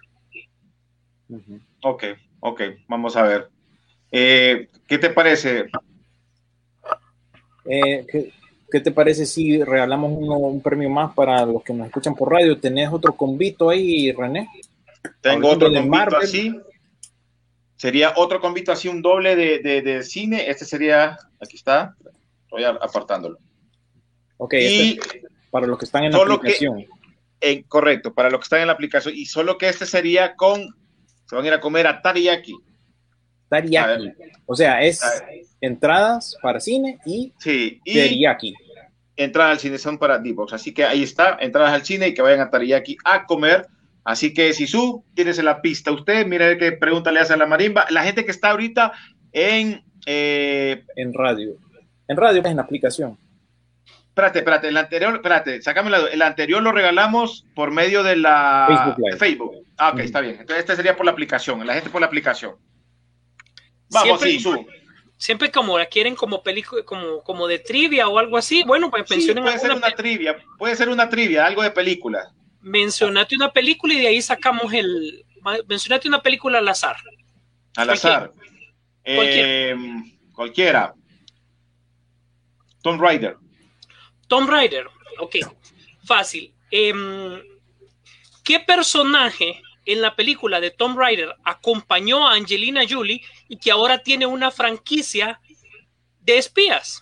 Ok, 1.83 2.03
ok, 2.39 2.61
vamos 2.87 3.15
a 3.15 3.23
ver. 3.23 3.49
Eh, 4.11 4.67
¿Qué 4.87 4.97
te 4.97 5.09
parece? 5.11 5.69
Eh, 7.65 8.05
¿qué, 8.11 8.31
qué 8.71 8.79
te 8.79 8.91
parece 8.91 9.25
si 9.25 9.63
regalamos 9.63 10.11
uno- 10.15 10.37
un 10.37 10.61
premio 10.61 10.89
más 10.89 11.13
para 11.13 11.45
los 11.45 11.63
que 11.63 11.73
nos 11.73 11.87
escuchan 11.87 12.15
por 12.15 12.31
radio? 12.31 12.59
¿Tenés 12.59 12.91
otro 12.91 13.15
convito 13.15 13.69
ahí, 13.69 14.11
René? 14.11 14.49
Tengo 15.21 15.49
Hablando 15.49 15.49
otro 15.49 15.67
convito 15.73 15.87
Marvel. 15.89 16.21
así. 16.23 16.59
Sería 17.79 18.11
otro 18.17 18.41
convito 18.41 18.73
así, 18.73 18.89
un 18.89 19.01
doble 19.01 19.37
de, 19.37 19.59
de- 19.59 19.81
de 19.81 20.03
cine. 20.03 20.49
Este 20.49 20.65
sería, 20.65 21.17
aquí 21.41 21.55
está, 21.55 21.95
voy 22.51 22.65
a- 22.65 22.71
apartándolo. 22.71 23.39
Ok, 24.37 24.53
Y 24.55 24.99
este, 24.99 25.23
para 25.49 25.65
los 25.65 25.79
que 25.79 25.85
están 25.85 26.03
en 26.03 26.11
la 26.11 26.17
solo 26.17 26.39
que- 26.41 26.47
aplicación. 26.49 26.85
eh, 27.39 27.63
correcto, 27.69 28.13
para 28.13 28.29
los 28.29 28.41
que 28.41 28.43
están 28.43 28.59
en 28.61 28.67
la 28.67 28.73
aplicación. 28.73 29.13
Y 29.15 29.25
solo 29.25 29.57
que 29.57 29.69
este 29.69 29.85
sería 29.85 30.35
con, 30.35 30.75
se 31.25 31.35
van 31.35 31.45
a 31.45 31.47
ir 31.47 31.53
a 31.53 31.61
comer 31.61 31.87
a 31.87 32.01
Tariyaki. 32.01 32.53
Teriyaki. 33.49 34.11
O 34.45 34.55
sea, 34.55 34.81
es 34.83 35.01
entradas 35.61 36.35
para 36.41 36.59
cine 36.59 36.99
y 37.05 37.33
Sí, 37.39 37.79
y 37.85 37.93
teriyaki. 37.93 38.53
entradas 39.15 39.51
al 39.53 39.59
cine 39.59 39.77
son 39.77 39.97
para 39.97 40.19
D-Box. 40.19 40.51
Así 40.53 40.73
que 40.73 40.83
ahí 40.83 41.03
está, 41.03 41.37
entradas 41.39 41.71
al 41.73 41.85
cine 41.85 42.09
y 42.09 42.13
que 42.13 42.21
vayan 42.21 42.41
a 42.41 42.49
Tariyaki 42.49 42.97
a 43.05 43.25
comer 43.25 43.67
Así 44.03 44.33
que 44.33 44.53
Sisu, 44.53 45.03
tienes 45.13 45.37
la 45.43 45.61
pista. 45.61 45.91
Usted, 45.91 46.25
mire 46.25 46.57
qué 46.57 46.71
pregunta 46.71 47.11
le 47.11 47.19
hace 47.19 47.33
a 47.33 47.37
la 47.37 47.45
marimba. 47.45 47.85
La 47.89 48.03
gente 48.03 48.25
que 48.25 48.31
está 48.31 48.51
ahorita 48.51 48.93
en... 49.31 49.83
Eh, 50.05 50.83
En 50.95 51.13
radio. 51.13 51.57
En 52.07 52.17
radio, 52.17 52.41
en 52.45 52.55
la 52.55 52.63
aplicación. 52.63 53.17
espérate, 54.09 54.39
espérate, 54.39 54.67
el 54.69 54.77
anterior, 54.77 55.13
espérate, 55.15 55.61
sácame 55.61 55.89
la- 55.91 56.07
el 56.07 56.21
anterior 56.21 56.61
lo 56.63 56.71
regalamos 56.71 57.45
por 57.53 57.71
medio 57.71 58.01
de 58.03 58.15
la 58.15 58.65
Facebook 58.67 58.95
Live. 59.05 59.17
Facebook. 59.17 59.51
Ah, 59.77 59.89
ok, 59.93 59.99
está 59.99 60.19
bien. 60.21 60.33
Entonces 60.39 60.59
este 60.59 60.75
sería 60.75 60.97
por 60.97 61.05
la 61.05 61.11
aplicación, 61.11 61.65
la 61.65 61.73
gente 61.75 61.89
por 61.89 62.01
la 62.01 62.07
aplicación. 62.07 62.55
Vamos, 63.91 64.19
Siempre- 64.21 64.31
Sisu. 64.31 64.65
Siempre 65.17 65.51
como 65.51 65.77
la 65.77 65.85
quieren 65.87 66.15
como 66.15 66.41
película, 66.43 66.83
como, 66.83 67.21
como 67.23 67.45
de 67.47 67.59
trivia 67.59 68.07
o 68.07 68.17
algo 68.19 68.37
así. 68.37 68.63
Bueno, 68.65 68.89
pues 68.89 69.03
Sí, 69.09 69.33
puede 69.33 69.59
ser 69.59 69.71
una 69.71 69.91
trivia, 69.91 70.37
puede 70.57 70.75
ser 70.77 70.87
una 70.89 71.09
trivia, 71.09 71.45
algo 71.45 71.61
de 71.61 71.71
película. 71.71 72.31
Mencionate 72.61 73.35
una 73.35 73.51
película 73.51 73.93
y 73.93 73.99
de 73.99 74.07
ahí 74.07 74.21
sacamos 74.21 74.73
el. 74.73 75.25
Mencionate 75.67 76.07
una 76.07 76.21
película 76.21 76.59
al 76.59 76.67
azar. 76.67 76.97
Al 77.75 77.87
Cualquiera. 77.87 78.15
azar. 78.17 78.33
Cualquiera. 79.03 79.47
Eh, 79.47 79.75
cualquiera. 80.33 80.93
Tomb 82.81 83.01
Raider. 83.01 83.37
Tomb 84.27 84.49
Raider. 84.49 84.87
Ok, 85.19 85.37
fácil. 86.05 86.53
Em, 86.71 87.41
¿Qué 88.43 88.59
personaje 88.59 89.61
en 89.85 90.01
la 90.01 90.15
película 90.15 90.59
de 90.59 90.71
Tomb 90.71 90.97
Raider 90.97 91.35
acompañó 91.43 92.27
a 92.27 92.33
Angelina 92.33 92.81
Jolie 92.89 93.21
y 93.47 93.57
que 93.57 93.71
ahora 93.71 93.99
tiene 93.99 94.25
una 94.25 94.49
franquicia 94.51 95.39
de 96.21 96.37
espías? 96.37 97.01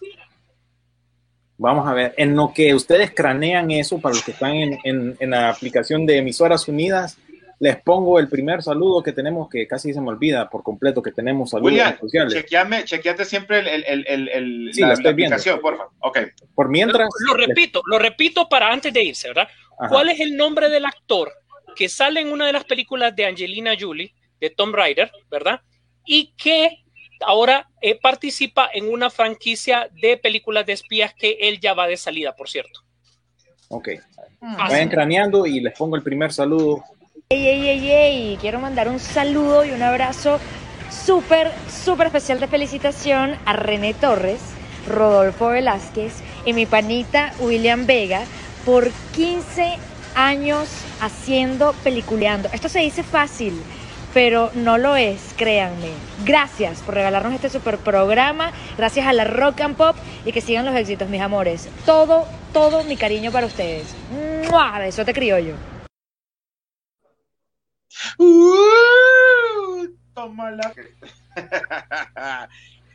Vamos 1.57 1.87
a 1.87 1.93
ver, 1.93 2.13
en 2.17 2.35
lo 2.35 2.51
que 2.53 2.73
ustedes 2.75 3.11
cranean 3.15 3.71
eso, 3.71 3.99
para 3.99 4.13
los 4.15 4.23
que 4.23 4.31
están 4.31 4.51
en, 4.55 4.77
en- 4.83 5.17
en 5.19 5.29
la 5.31 5.49
aplicación 5.49 6.05
de 6.05 6.17
Emisoras 6.17 6.67
Unidas, 6.67 7.17
les 7.59 7.75
pongo 7.81 8.19
el 8.19 8.29
primer 8.29 8.61
saludo 8.61 9.01
que 9.01 9.11
tenemos, 9.11 9.49
que 9.49 9.67
casi 9.67 9.91
se 9.91 9.99
me 9.99 10.09
olvida 10.09 10.47
por 10.47 10.61
completo 10.61 11.01
que 11.01 11.11
tenemos 11.11 11.49
saludos 11.49 11.71
William, 11.71 11.93
especiales. 11.93 12.33
chequeame, 12.35 12.83
chequeate 12.85 13.25
siempre 13.25 13.59
el, 13.59 13.67
el, 13.67 13.83
el, 13.87 14.05
el- 14.07 14.29
el- 14.29 14.69
Sí, 14.73 14.81
la, 14.81 14.87
la 14.87 14.93
estoy 14.93 15.05
la 15.05 15.15
viendo. 15.15 15.35
aplicación, 15.35 15.59
por 15.61 15.77
favor. 15.77 15.91
Ok. 16.01 16.19
Por 16.53 16.69
mientras, 16.69 17.09
Lo 17.25 17.33
repito, 17.33 17.81
lo 17.87 17.97
repito 17.97 18.47
para 18.47 18.71
antes 18.71 18.93
de 18.93 19.03
irse, 19.03 19.29
¿verdad? 19.29 19.47
Ajá. 19.79 19.89
¿Cuál 19.89 20.09
es 20.09 20.19
el 20.19 20.37
nombre 20.37 20.69
del 20.69 20.85
actor 20.85 21.31
que 21.75 21.89
sale 21.89 22.19
en 22.21 22.31
una 22.31 22.45
de 22.45 22.53
las 22.53 22.63
películas 22.65 23.15
de 23.15 23.25
Angelina 23.25 23.73
Jolie, 23.79 24.13
de 24.39 24.51
Tomb 24.51 24.75
Raider, 24.75 25.11
¿verdad? 25.31 25.61
Y 26.05 26.33
que 26.37 26.83
ahora 27.25 27.69
eh, 27.81 27.99
participa 27.99 28.69
en 28.73 28.91
una 28.91 29.09
franquicia 29.09 29.89
de 30.01 30.17
películas 30.17 30.65
de 30.65 30.73
espías 30.73 31.13
que 31.13 31.37
él 31.41 31.59
ya 31.59 31.73
va 31.73 31.87
de 31.87 31.97
salida, 31.97 32.35
por 32.35 32.49
cierto. 32.49 32.81
ok, 33.69 33.89
Fácil. 34.39 34.57
vayan 34.69 34.89
craneando 34.89 35.45
y 35.45 35.59
les 35.59 35.73
pongo 35.77 35.95
el 35.95 36.03
primer 36.03 36.31
saludo. 36.31 36.83
Ey, 37.29 37.47
ey, 37.47 37.67
ey, 37.69 37.91
ey, 37.91 38.37
quiero 38.39 38.59
mandar 38.59 38.87
un 38.87 38.99
saludo 38.99 39.65
y 39.65 39.71
un 39.71 39.81
abrazo 39.83 40.39
súper, 40.89 41.51
súper 41.69 42.07
especial 42.07 42.39
de 42.39 42.47
felicitación 42.47 43.35
a 43.45 43.53
René 43.53 43.93
Torres, 43.93 44.39
Rodolfo 44.87 45.49
Velázquez 45.49 46.13
y 46.45 46.53
mi 46.53 46.65
panita 46.65 47.33
William 47.39 47.85
Vega 47.85 48.21
por 48.65 48.89
15 49.13 49.75
años 50.15 50.67
haciendo 51.01 51.73
peliculeando. 51.83 52.49
Esto 52.53 52.69
se 52.69 52.79
dice 52.79 53.03
fácil, 53.03 53.61
pero 54.13 54.49
no 54.55 54.77
lo 54.77 54.95
es, 54.95 55.33
créanme. 55.37 55.89
Gracias 56.25 56.81
por 56.81 56.95
regalarnos 56.95 57.33
este 57.33 57.49
super 57.49 57.77
programa, 57.77 58.51
gracias 58.77 59.05
a 59.07 59.13
la 59.13 59.23
Rock 59.25 59.61
and 59.61 59.75
Pop 59.75 59.95
y 60.25 60.31
que 60.31 60.41
sigan 60.41 60.65
los 60.65 60.75
éxitos, 60.75 61.09
mis 61.09 61.21
amores. 61.21 61.69
Todo, 61.85 62.25
todo 62.53 62.83
mi 62.83 62.97
cariño 62.97 63.31
para 63.31 63.45
ustedes. 63.47 63.93
¡Mua! 64.49 64.79
Besote 64.79 65.13
criollo. 65.13 65.53
Uh, 68.17 69.87
tómala. 70.13 70.73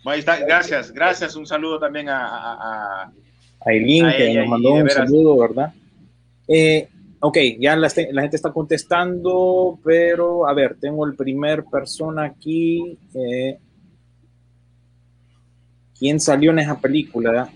Ahí 0.05 0.19
está, 0.19 0.37
gracias, 0.39 0.91
gracias. 0.93 1.37
Un 1.37 1.47
saludo 1.47 1.79
también 1.79 2.09
a, 2.09 2.27
a- 2.27 2.55
a- 3.05 3.13
Aileen, 3.65 4.11
que 4.17 4.35
nos 4.35 4.49
mandó 4.49 4.73
un 4.73 4.83
veras. 4.85 5.09
saludo, 5.09 5.39
¿verdad? 5.39 5.73
Eh, 6.49 6.89
ok, 7.25 7.39
ya 7.61 7.77
la, 7.77 7.87
este- 7.87 8.13
la 8.13 8.23
gente 8.23 8.37
está 8.37 8.53
contestando, 8.53 9.79
pero 9.85 10.49
a 10.49 10.53
ver, 10.55 10.77
tengo 10.81 11.07
el 11.07 11.15
primer 11.15 11.65
persona 11.65 12.25
aquí. 12.25 12.99
eh, 13.15 13.59
¿Quién 15.99 16.19
salió 16.19 16.51
en 16.51 16.59
esa 16.59 16.81
película 16.81 17.49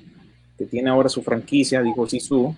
que 0.56 0.66
tiene 0.66 0.88
ahora 0.88 1.08
su 1.08 1.20
franquicia? 1.20 1.82
Dijo 1.82 2.06
Sisu. 2.08 2.54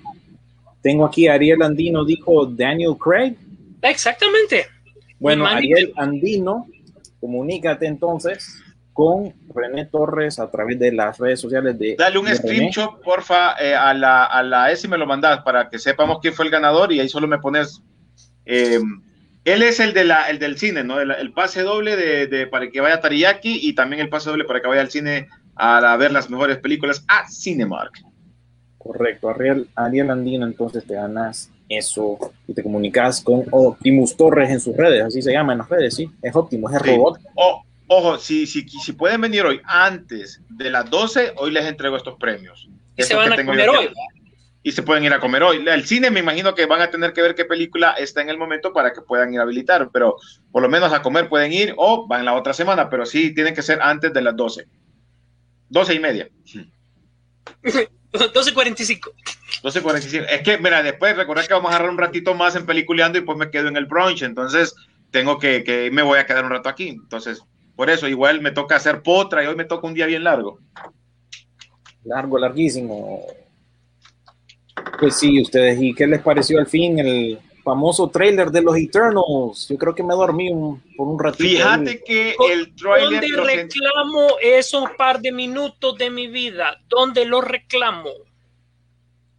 Tengo 0.82 1.06
aquí 1.06 1.26
a 1.26 1.32
Ariel 1.34 1.62
Andino, 1.62 2.04
dijo 2.04 2.44
Daniel 2.44 2.94
Craig. 3.02 3.36
Exactamente. 3.80 4.66
Bueno. 5.18 5.46
Ariel 5.46 5.92
Andino, 5.96 6.66
comunícate 7.20 7.86
entonces 7.86 8.54
con 8.98 9.32
René 9.54 9.84
Torres 9.86 10.40
a 10.40 10.50
través 10.50 10.76
de 10.76 10.90
las 10.90 11.16
redes 11.18 11.38
sociales 11.40 11.78
de. 11.78 11.94
Dale 11.96 12.18
un 12.18 12.24
de 12.26 12.34
screenshot, 12.34 13.00
porfa, 13.00 13.54
eh, 13.60 13.72
a 13.72 13.94
la, 13.94 14.24
a 14.24 14.42
la 14.42 14.72
S 14.72 14.84
y 14.84 14.90
me 14.90 14.98
lo 14.98 15.06
mandas 15.06 15.40
para 15.42 15.68
que 15.68 15.78
sepamos 15.78 16.18
quién 16.20 16.34
fue 16.34 16.46
el 16.46 16.50
ganador 16.50 16.92
y 16.92 16.98
ahí 16.98 17.08
solo 17.08 17.28
me 17.28 17.38
pones. 17.38 17.80
eh, 18.44 18.80
él 19.44 19.62
es 19.62 19.78
el, 19.78 19.92
de 19.94 20.02
la, 20.04 20.28
el 20.28 20.40
del 20.40 20.58
cine, 20.58 20.82
¿no? 20.82 20.98
El, 20.98 21.12
el 21.12 21.32
pase 21.32 21.62
doble 21.62 21.94
de, 21.94 22.26
de- 22.26 22.48
para 22.48 22.68
que 22.72 22.80
vaya 22.80 22.96
a 22.96 23.00
Tariyaki 23.00 23.60
y 23.68 23.72
también 23.76 24.02
el 24.02 24.08
pase 24.08 24.30
doble 24.30 24.42
para 24.44 24.60
que 24.60 24.66
vaya 24.66 24.80
al 24.80 24.90
cine 24.90 25.28
a, 25.54 25.80
la- 25.80 25.96
ver 25.96 26.10
las 26.10 26.28
mejores 26.28 26.58
películas 26.58 27.04
a 27.06 27.28
Cinemark. 27.30 27.92
Correcto, 28.78 29.28
Ariel, 29.30 29.68
Ariel 29.76 30.10
Andino, 30.10 30.44
entonces 30.44 30.84
te 30.84 30.94
ganas 30.94 31.52
eso 31.68 32.18
y 32.48 32.52
te 32.52 32.64
comunicas 32.64 33.20
con 33.22 33.44
Optimus 33.52 34.16
Torres 34.16 34.50
en 34.50 34.58
sus 34.58 34.76
redes, 34.76 35.04
así 35.04 35.22
se 35.22 35.30
llama 35.32 35.52
en 35.52 35.58
las 35.58 35.68
redes, 35.68 35.94
sí, 35.94 36.10
es 36.20 36.34
Optimus, 36.34 36.72
es 36.74 36.82
Sí. 36.82 36.90
robot. 36.90 37.20
O- 37.36 37.62
ojo, 37.88 38.18
si, 38.18 38.46
si, 38.46 38.68
si 38.68 38.92
pueden 38.92 39.20
venir 39.20 39.44
hoy 39.44 39.60
antes 39.64 40.40
de 40.48 40.70
las 40.70 40.88
12, 40.88 41.34
hoy 41.36 41.50
les 41.50 41.66
entrego 41.66 41.96
estos 41.96 42.16
premios. 42.18 42.68
Y 42.96 43.02
se 43.02 43.14
van 43.14 43.32
a 43.32 43.44
comer 43.44 43.68
hoy. 43.68 43.90
Y 44.62 44.72
se 44.72 44.82
pueden 44.82 45.04
ir 45.04 45.12
a 45.12 45.20
comer 45.20 45.42
hoy. 45.42 45.64
El 45.66 45.86
cine 45.86 46.10
me 46.10 46.20
imagino 46.20 46.54
que 46.54 46.66
van 46.66 46.82
a 46.82 46.90
tener 46.90 47.12
que 47.12 47.22
ver 47.22 47.34
qué 47.34 47.44
película 47.44 47.92
está 47.92 48.20
en 48.20 48.28
el 48.28 48.38
momento 48.38 48.72
para 48.72 48.92
que 48.92 49.00
puedan 49.00 49.32
ir 49.32 49.40
a 49.40 49.44
habilitar, 49.44 49.90
pero 49.92 50.16
por 50.50 50.62
lo 50.62 50.68
menos 50.68 50.92
a 50.92 51.00
comer 51.00 51.28
pueden 51.28 51.52
ir 51.52 51.74
o 51.76 52.06
van 52.06 52.24
la 52.24 52.34
otra 52.34 52.52
semana, 52.52 52.90
pero 52.90 53.06
sí 53.06 53.34
tienen 53.34 53.54
que 53.54 53.62
ser 53.62 53.80
antes 53.80 54.12
de 54.12 54.20
las 54.20 54.36
12. 54.36 54.66
12 55.70 55.94
y 55.94 55.98
media. 56.00 56.28
12.45. 58.12 59.12
12.45. 59.62 60.26
Es 60.28 60.42
que, 60.42 60.58
mira, 60.58 60.82
después 60.82 61.16
recordar 61.16 61.46
que 61.46 61.54
vamos 61.54 61.70
a 61.70 61.76
agarrar 61.76 61.90
un 61.90 61.98
ratito 61.98 62.34
más 62.34 62.56
en 62.56 62.66
peliculeando 62.66 63.18
y 63.18 63.22
pues 63.22 63.38
me 63.38 63.50
quedo 63.50 63.68
en 63.68 63.76
el 63.76 63.86
brunch. 63.86 64.22
Entonces, 64.22 64.74
tengo 65.10 65.38
que, 65.38 65.64
que 65.64 65.90
me 65.90 66.02
voy 66.02 66.18
a 66.18 66.26
quedar 66.26 66.44
un 66.44 66.50
rato 66.50 66.68
aquí. 66.68 66.88
Entonces, 66.88 67.42
por 67.78 67.88
eso, 67.90 68.08
igual 68.08 68.40
me 68.40 68.50
toca 68.50 68.74
hacer 68.74 69.02
potra 69.04 69.44
y 69.44 69.46
hoy 69.46 69.54
me 69.54 69.64
toca 69.64 69.86
un 69.86 69.94
día 69.94 70.06
bien 70.06 70.24
largo. 70.24 70.58
Largo, 72.04 72.36
larguísimo. 72.36 73.24
Pues 74.98 75.16
sí, 75.16 75.40
ustedes, 75.40 75.80
¿y 75.80 75.94
qué 75.94 76.08
les 76.08 76.20
pareció 76.20 76.58
al 76.58 76.66
fin 76.66 76.98
el 76.98 77.38
famoso 77.62 78.08
trailer 78.08 78.50
de 78.50 78.62
los 78.62 78.76
Eternals? 78.76 79.68
Yo 79.68 79.78
creo 79.78 79.94
que 79.94 80.02
me 80.02 80.14
dormí 80.14 80.50
un- 80.50 80.82
por 80.96 81.06
un 81.06 81.20
ratito. 81.20 81.44
ahí. 81.44 81.54
Fíjate 81.56 82.02
que 82.04 82.34
el 82.50 82.74
trailer. 82.74 83.20
¿Dónde 83.30 83.52
reclamo 83.54 84.26
esos 84.42 84.90
par 84.98 85.20
de 85.20 85.30
minutos 85.30 85.96
de 85.98 86.10
mi 86.10 86.26
vida? 86.26 86.80
¿Dónde 86.88 87.24
los 87.26 87.44
reclamo? 87.44 88.10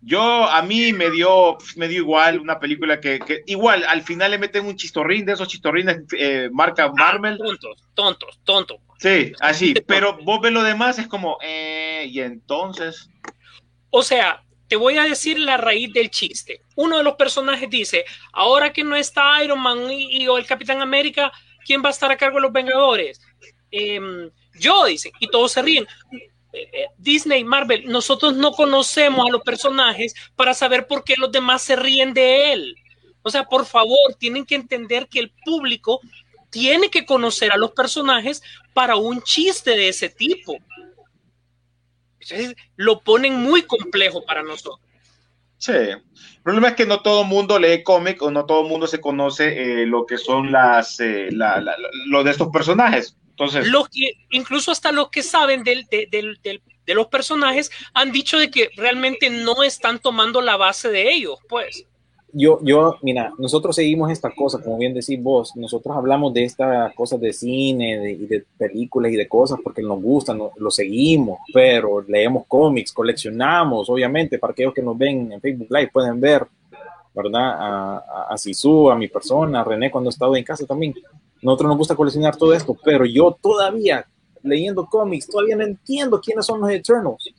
Yo, 0.02 0.22
a 0.48 0.62
mí 0.62 0.94
me 0.94 1.10
dio, 1.12 1.58
me 1.76 1.88
dio 1.88 2.00
igual 2.00 2.40
una 2.40 2.58
película 2.60 3.02
que, 3.02 3.20
que 3.20 3.44
igual 3.48 3.84
al 3.84 4.02
final 4.02 4.32
le 4.32 4.38
meten 4.38 4.66
un 4.66 4.76
chistorrín 4.78 5.26
de 5.26 5.34
esos 5.34 5.48
chistorrines 5.48 6.04
eh, 6.18 6.50
marca 6.54 6.90
Marvel. 6.92 7.38
Tontos, 7.38 7.84
tontos, 7.94 8.40
tontos. 8.46 8.78
Sí, 9.00 9.34
así. 9.42 9.74
Pero 9.86 10.18
vos 10.24 10.40
ves 10.42 10.52
lo 10.54 10.64
demás, 10.64 11.00
es 11.00 11.08
como, 11.08 11.38
eh, 11.42 12.06
y 12.10 12.22
entonces. 12.22 13.10
O 13.90 14.02
sea, 14.04 14.44
te 14.70 14.76
voy 14.78 14.98
a 14.98 15.04
decir 15.04 15.38
la 15.40 15.58
raíz 15.58 15.92
del 15.92 16.10
chiste. 16.10 16.62
Uno 16.76 16.98
de 16.98 17.04
los 17.04 17.16
personajes 17.16 17.70
dice, 17.70 18.06
ahora 18.32 18.72
que 18.72 18.84
no 18.84 18.96
está 18.96 19.44
Iron 19.44 19.60
Man 19.60 19.92
y, 19.92 20.24
y- 20.24 20.28
o 20.28 20.38
el 20.38 20.46
Capitán 20.46 20.82
América, 20.82 21.32
¿quién 21.66 21.84
va 21.84 21.90
a 21.90 21.92
estar 21.92 22.10
a 22.12 22.18
cargo 22.18 22.38
de 22.38 22.44
los 22.44 22.54
Vengadores? 22.54 23.20
Em, 23.72 24.30
yo, 24.60 24.86
dicen, 24.86 25.12
y 25.20 25.28
todos 25.28 25.52
se 25.52 25.62
ríen. 25.62 25.88
Eh, 26.52 26.70
eh, 26.74 26.86
Disney, 26.98 27.44
Marvel, 27.44 27.86
nosotros 27.88 28.36
no 28.36 28.52
conocemos 28.54 29.28
a 29.28 29.32
los 29.32 29.42
personajes 29.44 30.16
para 30.36 30.54
saber 30.54 30.88
por 30.88 31.04
qué 31.04 31.16
los 31.18 31.32
demás 31.32 31.62
se 31.62 31.76
ríen 31.76 32.14
de 32.14 32.54
él. 32.54 32.76
O 33.22 33.30
sea, 33.30 33.44
por 33.46 33.66
favor, 33.66 34.16
tienen 34.18 34.46
que 34.46 34.56
entender 34.56 35.08
que 35.08 35.20
el 35.20 35.32
público 35.46 36.00
tiene 36.50 36.90
que 36.90 37.06
conocer 37.06 37.52
a 37.52 37.58
los 37.58 37.72
personajes 37.72 38.42
para 38.74 38.96
un 38.96 39.22
chiste 39.22 39.72
de 39.72 39.90
ese 39.90 40.10
tipo. 40.10 40.58
Lo 42.76 43.00
ponen 43.02 43.36
muy 43.36 43.64
complejo 43.64 44.24
para 44.26 44.44
nosotros. 44.44 44.80
Sí. 45.58 45.74
El 45.74 46.42
problema 46.44 46.70
es 46.70 46.76
que 46.76 46.86
no 46.86 47.02
todo 47.02 47.24
el 47.24 47.28
mundo 47.28 47.60
lee 47.60 47.84
cómic 47.84 48.22
o 48.22 48.32
no 48.32 48.46
todo 48.46 48.62
el 48.62 48.68
mundo 48.70 48.88
se 48.88 49.02
conoce 49.02 49.82
eh, 49.82 49.86
lo 49.86 50.06
que 50.06 50.18
son 50.18 50.52
las, 50.52 50.98
la- 51.00 51.60
la- 51.60 51.78
la- 51.78 51.90
lo 52.08 52.24
de 52.24 52.32
estos 52.32 52.48
personajes. 52.50 53.16
Entonces, 53.40 53.68
Los 53.72 53.88
que, 53.88 54.12
incluso 54.32 54.72
hasta 54.72 54.92
los 54.92 55.10
que 55.10 55.24
saben 55.24 55.64
del- 55.64 55.86
de, 55.90 56.08
del- 56.12 56.40
del- 56.44 56.62
de 56.86 56.94
los 56.94 57.08
personajes 57.08 57.72
han 57.94 58.12
dicho 58.12 58.38
de 58.38 58.52
que 58.52 58.70
realmente 58.76 59.30
no 59.30 59.64
están 59.64 60.00
tomando 60.00 60.42
la 60.42 60.58
base 60.58 60.90
de 60.90 61.10
ellos, 61.14 61.38
pues. 61.48 61.86
yo, 62.34 62.60
yo, 62.64 62.98
mira, 63.02 63.32
nosotros 63.40 63.76
seguimos 63.76 64.12
esta 64.12 64.30
cosa, 64.36 64.62
como 64.62 64.78
bien 64.78 64.94
decís 64.94 65.22
vos, 65.22 65.56
nosotros 65.56 65.96
hablamos 65.96 66.34
de 66.34 66.44
estas 66.44 66.94
cosas 66.96 67.20
de 67.22 67.32
cine 67.34 67.98
de, 68.00 68.12
y 68.12 68.26
de 68.28 68.44
películas 68.58 69.12
y 69.12 69.16
de 69.16 69.28
cosas 69.28 69.60
porque 69.64 69.82
nos 69.82 70.02
gustan, 70.02 70.38
no- 70.38 70.52
lo 70.58 70.70
seguimos, 70.70 71.40
pero 71.54 72.02
leemos 72.02 72.44
cómics, 72.48 72.92
coleccionamos, 72.92 73.90
obviamente, 73.90 74.38
para 74.38 74.52
aquellos 74.52 74.74
que 74.74 74.82
nos 74.82 74.98
ven 74.98 75.32
en 75.32 75.40
Facebook 75.42 75.68
Live 75.72 75.92
pueden 75.94 76.20
ver, 76.20 76.46
¿verdad? 77.14 77.50
A, 77.52 77.98
a, 77.98 78.34
a 78.34 78.38
Sisu, 78.38 78.92
a 78.92 78.96
mi 78.96 79.08
persona, 79.08 79.62
a 79.62 79.64
René 79.64 79.90
cuando 79.90 80.10
estaba 80.10 80.38
en 80.38 80.44
casa 80.44 80.66
también. 80.66 80.94
Nosotros 81.42 81.70
nos 81.70 81.78
gusta 81.78 81.96
coleccionar 81.96 82.36
todo 82.36 82.54
esto, 82.54 82.76
pero 82.84 83.06
yo 83.06 83.38
todavía, 83.42 84.06
leyendo 84.44 84.86
cómics, 84.86 85.28
todavía 85.28 85.56
no 85.56 85.64
entiendo 85.64 86.20
quiénes 86.20 86.46
son 86.46 86.62
los 86.62 86.70
Eternals 86.70 87.34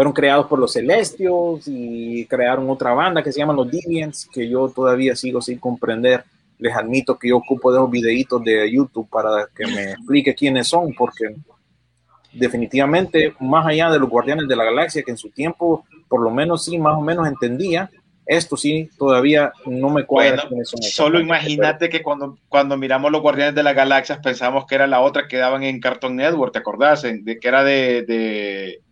fueron 0.00 0.12
creados 0.12 0.46
por 0.46 0.58
los 0.58 0.72
Celestios 0.72 1.64
y 1.66 2.24
crearon 2.26 2.70
otra 2.70 2.94
banda 2.94 3.22
que 3.22 3.32
se 3.32 3.38
llama 3.38 3.52
los 3.52 3.70
Deviants, 3.70 4.28
que 4.32 4.48
yo 4.48 4.68
todavía 4.68 5.14
sigo 5.16 5.42
sin 5.42 5.58
comprender. 5.58 6.24
Les 6.58 6.74
admito 6.74 7.18
que 7.18 7.28
yo 7.28 7.38
ocupo 7.38 7.72
de 7.72 7.78
esos 7.78 7.90
videitos 7.90 8.42
de 8.42 8.70
YouTube 8.70 9.08
para 9.10 9.46
que 9.54 9.66
me 9.66 9.92
explique 9.92 10.34
quiénes 10.34 10.68
son, 10.68 10.94
porque 10.94 11.34
definitivamente, 12.32 13.34
más 13.40 13.66
allá 13.66 13.90
de 13.90 13.98
los 13.98 14.08
Guardianes 14.08 14.46
de 14.46 14.56
la 14.56 14.64
Galaxia, 14.64 15.02
que 15.02 15.10
en 15.10 15.18
su 15.18 15.28
tiempo, 15.30 15.84
por 16.08 16.22
lo 16.22 16.30
menos 16.30 16.64
sí, 16.64 16.78
más 16.78 16.96
o 16.96 17.00
menos 17.00 17.26
entendía, 17.26 17.90
esto 18.30 18.56
sí, 18.56 18.88
todavía 18.96 19.52
no 19.66 19.90
me 19.90 20.06
cuadra 20.06 20.44
Bueno, 20.48 20.64
solo 20.64 21.18
imagínate 21.18 21.88
que 21.88 22.00
cuando, 22.00 22.38
cuando 22.48 22.76
miramos 22.76 23.10
los 23.10 23.22
Guardianes 23.22 23.56
de 23.56 23.64
las 23.64 23.74
Galaxias 23.74 24.20
pensamos 24.22 24.66
que 24.66 24.76
era 24.76 24.86
la 24.86 25.00
otra 25.00 25.26
que 25.26 25.36
daban 25.36 25.64
en 25.64 25.80
Cartoon 25.80 26.14
Network, 26.14 26.52
¿te 26.52 26.60
acordás? 26.60 27.02
De, 27.02 27.38
que 27.40 27.48
era 27.48 27.64
de, 27.64 28.02
de, 28.02 28.82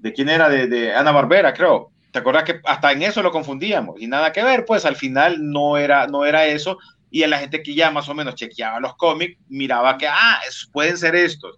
de 0.00 0.12
quién 0.12 0.28
era, 0.28 0.50
de, 0.50 0.66
de 0.66 0.94
Ana 0.94 1.12
Barbera, 1.12 1.54
creo. 1.54 1.92
¿Te 2.12 2.18
acordás 2.18 2.44
que 2.44 2.60
hasta 2.64 2.92
en 2.92 3.04
eso 3.04 3.22
lo 3.22 3.32
confundíamos? 3.32 3.98
Y 4.02 4.06
nada 4.06 4.32
que 4.32 4.44
ver, 4.44 4.66
pues 4.66 4.84
al 4.84 4.96
final 4.96 5.38
no 5.40 5.78
era, 5.78 6.06
no 6.06 6.26
era 6.26 6.44
eso. 6.44 6.76
Y 7.10 7.24
la 7.24 7.38
gente 7.38 7.62
que 7.62 7.74
ya 7.74 7.90
más 7.90 8.06
o 8.10 8.14
menos 8.14 8.34
chequeaba 8.34 8.80
los 8.80 8.96
cómics, 8.96 9.40
miraba 9.48 9.96
que, 9.96 10.08
ah, 10.08 10.40
pueden 10.72 10.98
ser 10.98 11.16
estos. 11.16 11.56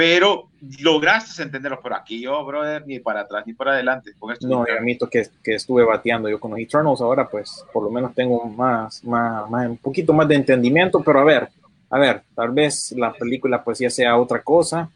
Pero 0.00 0.48
lograste 0.80 1.42
entenderlos. 1.42 1.80
Pero 1.82 1.94
aquí 1.94 2.22
yo, 2.22 2.42
brother, 2.42 2.86
ni 2.86 3.00
para 3.00 3.20
atrás 3.20 3.46
ni 3.46 3.52
para 3.52 3.72
adelante. 3.72 4.12
Con 4.18 4.32
esto 4.32 4.48
No, 4.48 4.64
y 4.66 4.70
admito 4.70 5.10
que, 5.10 5.26
que 5.44 5.56
estuve 5.56 5.84
bateando 5.84 6.26
yo 6.30 6.40
con 6.40 6.52
los 6.52 6.60
Eternals 6.60 7.02
ahora, 7.02 7.28
pues 7.28 7.62
por 7.70 7.82
lo 7.84 7.90
menos 7.90 8.14
tengo 8.14 8.46
más, 8.46 9.04
más, 9.04 9.50
más, 9.50 9.68
un 9.68 9.76
poquito 9.76 10.14
más 10.14 10.26
de 10.26 10.36
entendimiento, 10.36 11.02
pero 11.04 11.20
a 11.20 11.24
ver, 11.24 11.50
a 11.90 11.98
ver, 11.98 12.22
tal 12.34 12.50
vez 12.50 12.92
la 12.92 13.12
película 13.12 13.62
pues 13.62 13.78
ya 13.80 13.90
sea 13.90 14.16
otra 14.16 14.40
cosa, 14.42 14.88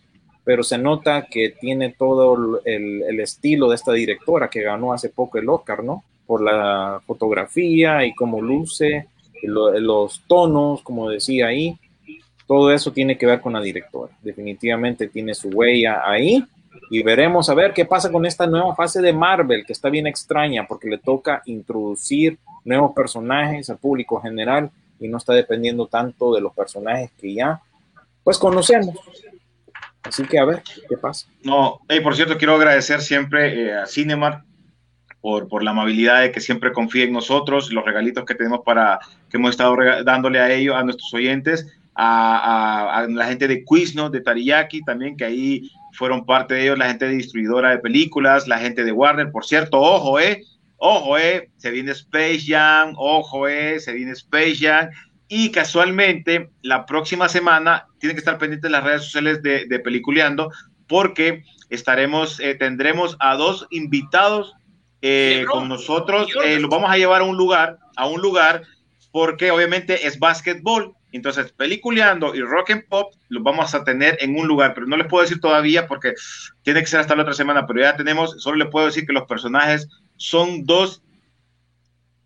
pero 0.43 0.63
se 0.63 0.79
nota 0.79 1.27
que 1.31 1.51
tiene 1.51 1.95
todo 1.99 2.59
el, 2.65 3.03
el 3.07 3.21
estilo 3.21 3.69
de 3.69 3.75
esta 3.75 3.93
directora 3.93 4.49
que 4.49 4.63
ganó 4.63 4.95
hace 4.95 5.11
poco 5.11 5.37
el 5.37 5.47
Oscar, 5.51 5.85
¿no? 5.85 6.03
Por 6.27 6.41
la 6.41 7.03
fotografía 7.07 8.07
y 8.07 8.15
cómo 8.15 8.41
luce, 8.41 9.07
lo- 9.43 9.79
los 9.79 10.23
tonos, 10.27 10.81
como 10.81 11.11
decía 11.11 11.49
ahí, 11.49 11.77
todo 12.47 12.73
eso 12.73 12.93
tiene 12.93 13.17
que 13.17 13.27
ver 13.27 13.41
con 13.41 13.53
la 13.53 13.61
directora. 13.61 14.13
Definitivamente 14.23 15.09
tiene 15.09 15.35
su 15.35 15.49
huella 15.49 16.03
ahí 16.05 16.45
y 16.91 17.03
veremos 17.03 17.49
a 17.49 17.55
ver 17.55 17.73
qué 17.73 17.85
pasa 17.85 18.11
con 18.11 18.27
esta 18.27 18.47
nueva 18.47 18.75
fase 18.75 19.01
de 19.01 19.13
Marvel, 19.13 19.65
que 19.65 19.73
está 19.73 19.89
bien 19.89 20.07
extraña 20.07 20.67
porque 20.67 20.89
le 20.89 20.99
toca 20.99 21.43
introducir 21.47 22.39
nuevos 22.65 22.93
personajes 22.95 23.71
al 23.71 23.79
público 23.79 24.21
general 24.21 24.71
y 25.01 25.09
no 25.09 25.19
está 25.19 25.33
dependiendo 25.33 25.87
tanto 25.87 26.35
de 26.35 26.41
los 26.41 26.53
personajes 26.53 27.11
que 27.21 27.35
ya 27.35 27.61
pues 28.23 28.39
conocemos. 28.39 28.97
Así 30.03 30.25
que 30.25 30.39
a 30.39 30.45
ver 30.45 30.63
qué 30.89 30.97
pasa. 30.99 31.27
No, 31.43 31.81
hey, 31.89 32.01
por 32.01 32.15
cierto, 32.15 32.37
quiero 32.37 32.55
agradecer 32.55 33.01
siempre 33.01 33.69
eh, 33.69 33.75
a 33.75 33.87
Cinemark 33.87 34.45
por, 35.21 35.49
por 35.49 35.63
la 35.63 35.71
amabilidad 35.71 36.21
de 36.21 36.33
que 36.33 36.41
siempre 36.41 36.73
confía 36.73 37.05
en 37.05 37.13
nosotros, 37.13 37.73
los 37.73 37.85
regalitos 37.85 38.27
que 38.27 38.35
tenemos 38.35 38.61
para 38.65 38.99
que 39.31 39.39
hemos 39.39 39.51
estado 39.51 39.75
dándole 40.05 40.41
a 40.41 40.53
ellos, 40.53 40.77
a 40.77 40.83
nuestros 40.83 41.13
oyentes, 41.15 41.67
a, 41.95 42.39
a- 42.39 42.99
a 43.01 43.09
la 43.09 43.27
gente 43.27 43.47
de 43.49 43.65
Quizno, 43.65 44.11
de 44.11 44.21
Tariyaki 44.21 44.83
también, 44.83 45.17
que 45.17 45.25
ahí 45.25 45.71
fueron 45.93 46.25
parte 46.27 46.55
de 46.55 46.63
ellos, 46.65 46.79
la 46.79 46.89
gente 46.89 47.07
de 47.07 47.15
distribuidora 47.15 47.71
de 47.71 47.79
películas, 47.79 48.49
la 48.49 48.59
gente 48.59 48.85
de 48.85 48.93
Warner, 48.93 49.31
por 49.31 49.45
cierto, 49.45 49.81
ojo, 49.81 50.19
eh, 50.19 50.43
ojo, 50.77 51.17
eh, 51.19 51.51
se 51.57 51.71
viene 51.71 51.93
Space 51.93 52.41
Jam, 52.47 52.95
ojo, 52.97 53.47
eh, 53.47 53.79
se 53.79 53.93
viene 53.93 54.13
Space 54.13 54.57
Jam, 54.57 54.91
y 55.29 55.51
casualmente 55.51 56.51
la 56.63 56.85
próxima 56.85 57.29
semana 57.29 57.87
tienen 57.99 58.17
que 58.17 58.21
estar 58.21 58.39
pendientes 58.39 58.71
las 58.71 58.85
redes 58.85 59.03
sociales 59.05 59.43
de, 59.43 59.67
de 59.67 59.79
Peliculeando 59.79 60.51
porque 60.87 61.45
estaremos, 61.71 62.39
eh, 62.41 62.55
tendremos 62.57 63.17
a 63.21 63.37
dos 63.37 63.67
invitados 63.71 64.53
eh, 65.01 65.45
con 65.51 65.69
nosotros. 65.69 66.29
Eh, 66.45 66.59
los 66.61 66.71
vamos 66.71 66.91
a 66.91 66.97
llevar 66.99 67.23
a 67.23 67.25
un 67.25 67.37
lugar, 67.37 67.79
a 67.97 68.07
un 68.07 68.21
lugar, 68.21 68.63
porque 69.13 69.51
obviamente 69.51 70.07
es 70.07 70.19
básquetbol. 70.19 70.95
Entonces, 71.17 71.53
Peliculeando 71.53 72.35
y 72.35 72.41
Rock 72.41 72.71
and 72.71 72.89
Pop 72.89 73.15
los 73.29 73.43
vamos 73.43 73.73
a 73.73 73.85
tener 73.85 74.19
en 74.21 74.37
un 74.37 74.49
lugar, 74.49 74.75
pero 74.75 74.87
no 74.87 74.97
les 74.97 75.07
puedo 75.07 75.23
decir 75.23 75.41
todavía 75.41 75.87
porque 75.87 76.15
tiene 76.63 76.81
que 76.81 76.87
ser 76.87 76.99
hasta 76.99 77.15
la 77.15 77.23
otra 77.23 77.35
semana, 77.35 77.67
pero 77.67 77.81
ya 77.81 77.97
tenemos, 77.97 78.43
solo 78.43 78.57
les 78.57 78.69
puedo 78.69 78.87
decir 78.87 79.07
que 79.07 79.13
los 79.13 79.25
personajes 79.29 79.89
son 80.17 80.65
dos 80.65 81.03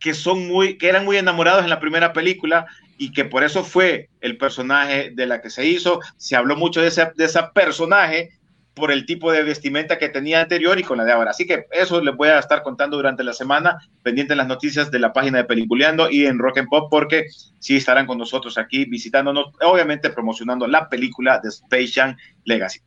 que 0.00 0.14
son 0.14 0.46
muy, 0.46 0.78
que 0.78 0.88
eran 0.88 1.04
muy 1.04 1.18
enamorados 1.18 1.64
en 1.64 1.70
la 1.70 1.80
primera 1.80 2.14
película 2.14 2.66
y 2.96 3.12
que 3.12 3.26
por 3.26 3.44
eso 3.44 3.62
fue 3.62 4.08
el 4.22 4.38
personaje 4.38 5.10
de 5.14 5.26
la 5.26 5.42
que 5.42 5.50
se 5.50 5.66
hizo. 5.66 6.00
Se 6.16 6.36
habló 6.36 6.56
mucho 6.56 6.80
de 6.80 6.88
ese, 6.88 7.10
de 7.14 7.24
ese 7.26 7.40
personaje 7.52 8.37
por 8.78 8.92
el 8.92 9.04
tipo 9.04 9.30
de 9.32 9.42
vestimenta 9.42 9.98
que 9.98 10.08
tenía 10.08 10.40
anterior 10.40 10.78
y 10.78 10.82
con 10.82 10.98
la 10.98 11.04
de 11.04 11.12
ahora. 11.12 11.32
Así 11.32 11.46
que 11.46 11.66
eso 11.70 12.00
les 12.00 12.16
voy 12.16 12.28
a 12.28 12.38
estar 12.38 12.62
contando 12.62 12.96
durante 12.96 13.24
la 13.24 13.32
semana, 13.32 13.78
pendiente 14.02 14.32
de 14.32 14.36
las 14.36 14.46
noticias 14.46 14.90
de 14.90 14.98
la 14.98 15.12
página 15.12 15.38
de 15.38 15.44
Peliculeando 15.44 16.10
y 16.10 16.26
en 16.26 16.38
Rock 16.38 16.58
and 16.58 16.68
Pop, 16.68 16.88
porque 16.90 17.26
sí 17.58 17.76
estarán 17.76 18.06
con 18.06 18.18
nosotros 18.18 18.56
aquí 18.58 18.84
visitándonos, 18.84 19.46
obviamente 19.60 20.10
promocionando 20.10 20.66
la 20.66 20.88
película 20.88 21.40
de 21.42 21.48
Space 21.48 21.92
Jam 21.92 22.16
Legacy. 22.44 22.80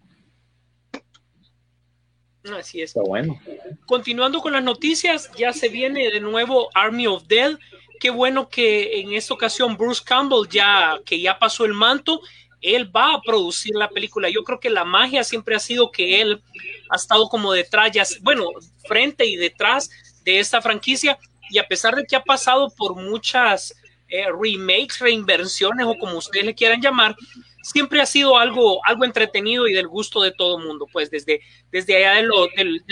Así 2.58 2.82
es. 2.82 2.90
Está 2.90 3.02
bueno. 3.02 3.40
Continuando 3.86 4.42
con 4.42 4.54
las 4.54 4.64
noticias, 4.64 5.30
ya 5.38 5.54
se 5.54 5.70
viene 5.70 6.10
de 6.10 6.20
nuevo 6.20 6.70
Army 6.74 7.08
of 7.08 7.28
Dead. 7.28 7.58
Qué 8.00 8.10
bueno 8.10 8.50
que 8.50 9.00
en 9.00 9.14
esta 9.14 9.34
ocasión 9.34 9.78
Bruce 9.78 10.02
Campbell 10.04 10.48
ya 10.50 11.00
que 11.06 11.22
ya 11.22 11.38
pasó 11.38 11.66
el 11.66 11.74
manto, 11.74 12.22
él 12.62 12.96
va 12.96 13.16
a 13.16 13.22
producir 13.22 13.76
la 13.76 13.90
película. 13.90 14.30
Yo 14.30 14.44
creo 14.44 14.60
que 14.60 14.70
la 14.70 14.86
magia 14.86 15.24
siempre 15.24 15.56
ha 15.56 15.60
sido 15.60 15.92
que 15.92 16.22
él 16.22 16.42
ha 16.90 16.96
estado 16.96 17.28
como 17.28 17.52
detrás, 17.52 18.20
bueno, 18.22 18.48
frente 18.88 19.26
y 19.26 19.36
detrás 19.36 19.90
de 20.24 20.40
esta 20.40 20.62
franquicia 20.62 21.18
y 21.50 21.58
a 21.58 21.68
pesar 21.68 21.96
de 21.96 22.06
que 22.06 22.16
ha 22.16 22.24
pasado 22.24 22.70
por 22.78 22.96
muchas 22.96 23.76
eh, 24.08 24.26
remakes, 24.28 25.00
reinversiones 25.00 25.86
o 25.86 25.98
como 25.98 26.18
ustedes 26.18 26.46
le 26.46 26.56
quieran 26.56 26.82
llamar, 26.82 27.16
siempre 27.64 28.02
ha 28.02 28.06
sido 28.06 28.38
algo, 28.38 28.86
algo 28.86 29.06
entretenido 29.06 29.68
y 29.68 29.74
del 29.74 29.88
gusto 29.88 30.22
de 30.22 30.32
todo 30.32 30.58
el 30.58 30.66
mundo, 30.66 30.88
pues 30.92 31.10
desde, 31.10 31.42
desde 31.72 31.98
allá 31.98 32.16
de, 32.16 32.24
lo, 32.24 32.48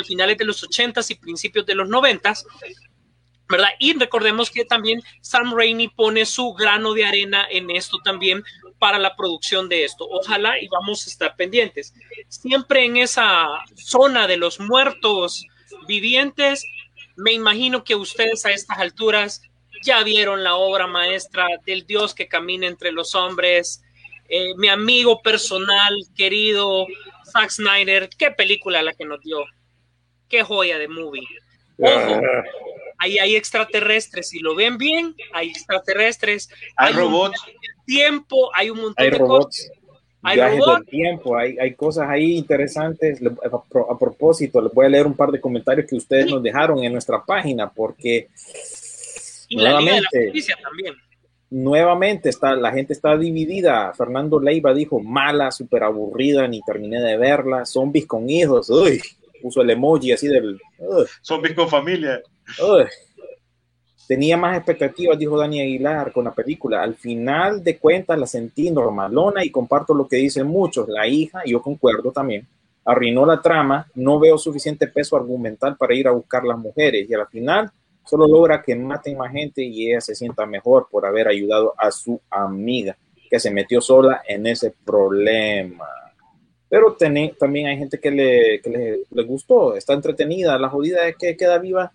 finales 0.06 0.38
de 0.38 0.46
los 0.46 0.64
80s 0.64 1.12
y 1.12 1.16
principios 1.16 1.66
de 1.66 1.76
los 1.76 1.88
90s, 1.88 2.46
¿verdad? 3.48 3.70
Y 3.80 3.98
recordemos 3.98 4.50
que 4.52 4.66
también 4.66 5.02
Sam 5.22 5.54
Raimi 5.56 5.88
pone 5.88 6.26
su 6.26 6.54
grano 6.54 6.94
de 6.94 7.06
arena 7.06 7.48
en 7.50 7.70
esto 7.72 7.98
también 8.04 8.44
para 8.80 8.98
la 8.98 9.16
producción 9.16 9.70
de 9.70 9.84
esto. 9.84 10.08
Ojalá 10.10 10.60
y 10.60 10.68
vamos 10.68 11.06
a 11.06 11.10
estar 11.10 11.36
pendientes. 11.36 11.94
Siempre 12.28 12.86
en 12.86 12.98
esa 12.98 13.48
zona 13.76 14.28
de 14.28 14.38
los 14.38 14.60
muertos 14.60 15.46
vivientes, 15.88 16.66
me 17.16 17.34
imagino 17.34 17.84
que 17.84 17.96
ustedes 17.96 18.46
a 18.46 18.52
estas 18.52 18.80
alturas 18.80 19.42
ya 19.84 20.04
vieron 20.04 20.44
la 20.44 20.56
obra 20.56 20.88
maestra 20.88 21.48
del 21.66 21.86
Dios 21.86 22.14
que 22.14 22.28
camina 22.28 22.68
entre 22.68 22.92
los 22.92 23.16
hombres, 23.16 23.82
eh, 24.28 24.54
mi 24.58 24.68
amigo 24.68 25.22
personal, 25.22 25.94
querido 26.16 26.86
Zack 27.32 27.50
Snyder, 27.50 28.10
qué 28.18 28.32
película 28.32 28.82
la 28.82 28.94
que 28.94 29.06
nos 29.06 29.22
dio, 29.22 29.44
qué 30.28 30.44
joya 30.44 30.78
de 30.78 30.88
movie. 30.88 31.28
Ojo, 31.78 32.22
ahí 32.98 33.18
hay 33.18 33.36
extraterrestres, 33.36 34.30
si 34.30 34.40
lo 34.40 34.54
ven 34.54 34.78
bien, 34.78 35.16
hay 35.34 35.50
extraterrestres, 35.50 36.50
hay, 36.76 36.90
hay 36.90 36.94
robots, 36.94 37.42
tiempo, 37.98 38.50
hay 38.56 38.70
un 38.70 38.78
montón 38.78 38.96
hay 39.06 39.12
de 39.12 39.18
robots. 39.18 39.46
cosas. 39.46 39.72
Hay 40.22 40.36
Viajes 40.36 40.60
robots. 40.60 40.76
del 40.80 40.86
tiempo, 40.88 41.38
hay, 41.38 41.58
hay 41.58 41.74
cosas 41.76 42.10
ahí 42.10 42.36
interesantes. 42.36 43.20
A, 43.22 43.64
pro- 43.64 43.90
a 43.92 43.98
propósito, 43.98 44.62
les 44.62 44.74
voy 44.74 44.86
a 44.86 44.90
leer 44.90 45.08
un 45.08 45.14
par 45.16 45.32
de 45.32 45.40
comentarios 45.40 45.88
que 45.88 45.96
ustedes 45.96 46.30
nos 46.30 46.44
dejaron 46.44 46.84
en 46.84 46.92
nuestra 46.92 47.24
página, 47.26 47.70
porque 47.70 48.28
Y 49.48 49.56
la 49.58 49.80
Liga 49.80 49.94
de 49.94 50.02
la 50.02 50.02
nuevamente, 50.02 50.54
también. 50.62 50.94
nuevamente 51.50 52.30
está, 52.30 52.54
la 52.56 52.72
gente 52.72 52.94
está 52.94 53.18
dividida. 53.18 53.94
Fernando 53.94 54.40
Leiva 54.40 54.74
dijo 54.74 55.00
mala, 55.00 55.52
súper 55.52 55.84
aburrida, 55.84 56.48
ni 56.48 56.62
terminé 56.62 57.00
de 57.02 57.18
verla. 57.18 57.66
Zombies 57.66 58.06
con 58.06 58.30
hijos, 58.30 58.70
uy, 58.70 59.02
puso 59.42 59.62
el 59.62 59.70
emoji 59.70 60.12
así 60.12 60.28
del. 60.28 60.60
uy, 60.80 61.06
zombies 61.22 61.56
con 61.56 61.70
familia. 61.70 62.22
uy. 62.62 62.84
Tenía 64.10 64.38
más 64.38 64.58
expectativas, 64.58 65.20
dijo 65.20 65.38
Dani 65.38 65.62
Aguilar, 65.62 66.12
con 66.12 66.26
la 66.26 66.32
película. 66.32 66.82
Al 66.82 66.96
final 66.96 67.64
de 67.64 67.78
cuentas 67.78 68.18
la 68.18 68.26
sentí 68.26 68.72
normalona 68.72 69.46
y 69.46 69.52
comparto 69.52 69.94
lo 69.94 70.08
que 70.08 70.16
dicen 70.16 70.48
muchos. 70.48 70.90
La 70.90 71.08
hija, 71.08 71.44
yo 71.46 71.62
concuerdo 71.62 72.12
también, 72.12 72.48
arruinó 72.84 73.24
la 73.24 73.40
trama. 73.40 73.86
No 73.94 74.20
veo 74.20 74.40
suficiente 74.40 74.88
peso 74.88 75.16
argumental 75.16 75.78
para 75.78 75.94
ir 75.94 76.08
a 76.08 76.12
buscar 76.12 76.44
las 76.44 76.58
mujeres. 76.58 77.08
Y 77.08 77.14
al 77.14 77.28
final 77.28 77.70
solo 78.04 78.28
logra 78.28 78.64
que 78.64 78.76
maten 78.76 79.16
más 79.16 79.32
gente 79.32 79.62
y 79.62 79.92
ella 79.92 80.02
se 80.02 80.16
sienta 80.16 80.44
mejor 80.48 80.88
por 80.90 81.06
haber 81.06 81.28
ayudado 81.28 81.76
a 81.78 81.92
su 81.92 82.20
amiga 82.32 82.98
que 83.30 83.40
se 83.40 83.52
metió 83.52 83.80
sola 83.80 84.24
en 84.28 84.48
ese 84.48 84.74
problema. 84.84 85.86
Pero 86.68 86.98
también 87.38 87.68
hay 87.68 87.78
gente 87.78 88.00
que, 88.00 88.10
le, 88.10 88.60
que 88.60 89.04
le 89.08 89.24
gustó, 89.24 89.76
está 89.76 89.94
entretenida. 89.94 90.58
La 90.58 90.70
jodida 90.70 91.08
es 91.08 91.16
que 91.16 91.38
queda 91.38 91.60
viva, 91.60 91.94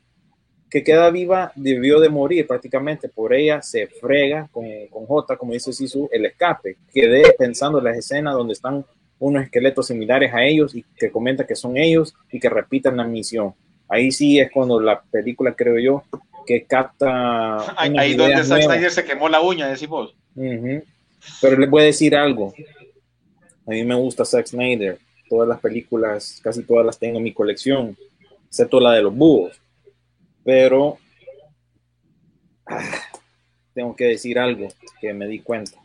que 0.74 0.82
queda 0.82 1.08
viva, 1.08 1.52
debió 1.54 2.00
de 2.00 2.08
morir 2.08 2.48
prácticamente. 2.48 3.08
Por 3.08 3.32
ella 3.32 3.62
se 3.62 3.86
frega 3.86 4.48
con, 4.50 4.66
con 4.90 5.06
J, 5.06 5.36
como 5.36 5.52
dice 5.52 5.72
Sisu, 5.72 6.08
el 6.10 6.26
escape. 6.26 6.78
Quedé 6.92 7.32
pensando 7.38 7.78
en 7.78 7.84
las 7.84 7.96
escenas 7.96 8.34
donde 8.34 8.54
están 8.54 8.84
unos 9.20 9.44
esqueletos 9.44 9.86
similares 9.86 10.34
a 10.34 10.42
ellos 10.42 10.74
y 10.74 10.84
que 10.96 11.12
comenta 11.12 11.46
que 11.46 11.54
son 11.54 11.76
ellos 11.76 12.12
y 12.32 12.40
que 12.40 12.50
repitan 12.50 12.96
la 12.96 13.04
misión. 13.04 13.54
Ahí 13.88 14.10
sí 14.10 14.40
es 14.40 14.50
cuando 14.50 14.80
la 14.80 15.00
película, 15.00 15.54
creo 15.54 15.78
yo, 15.78 16.02
que 16.44 16.64
capta. 16.64 17.80
Ahí, 17.80 17.94
ahí 17.96 18.14
donde 18.14 18.42
Zack. 18.42 18.62
Snyder 18.62 18.90
se 18.90 19.04
quemó 19.04 19.28
la 19.28 19.40
uña, 19.42 19.68
decimos. 19.68 20.16
Ujú. 20.34 20.82
Pero 21.40 21.56
les 21.56 21.70
voy 21.70 21.82
a 21.82 21.86
decir 21.86 22.16
algo. 22.16 22.52
A 23.64 23.70
mí 23.70 23.84
me 23.84 23.94
gusta 23.94 24.24
Zack 24.24 24.48
Snyder. 24.48 24.98
Todas 25.28 25.48
las 25.48 25.60
películas, 25.60 26.40
casi 26.42 26.64
todas 26.64 26.84
las 26.84 26.98
tengo 26.98 27.18
en 27.18 27.22
mi 27.22 27.32
colección, 27.32 27.96
excepto 28.48 28.80
la 28.80 28.90
de 28.90 29.02
los 29.02 29.14
búhos. 29.14 29.60
Pero 30.44 30.98
ah, 32.66 33.00
tengo 33.74 33.96
que 33.96 34.04
decir 34.04 34.38
algo 34.38 34.68
que 35.00 35.12
me 35.12 35.26
di 35.26 35.40
cuenta. 35.40 35.78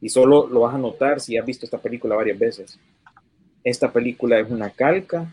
Y 0.00 0.08
solo 0.08 0.46
lo 0.46 0.60
vas 0.60 0.74
a 0.74 0.78
notar 0.78 1.20
si 1.20 1.36
has 1.36 1.46
visto 1.46 1.66
esta 1.66 1.78
película 1.78 2.16
varias 2.16 2.38
veces. 2.38 2.78
Esta 3.62 3.90
película 3.90 4.38
es 4.38 4.50
una 4.50 4.70
calca, 4.70 5.32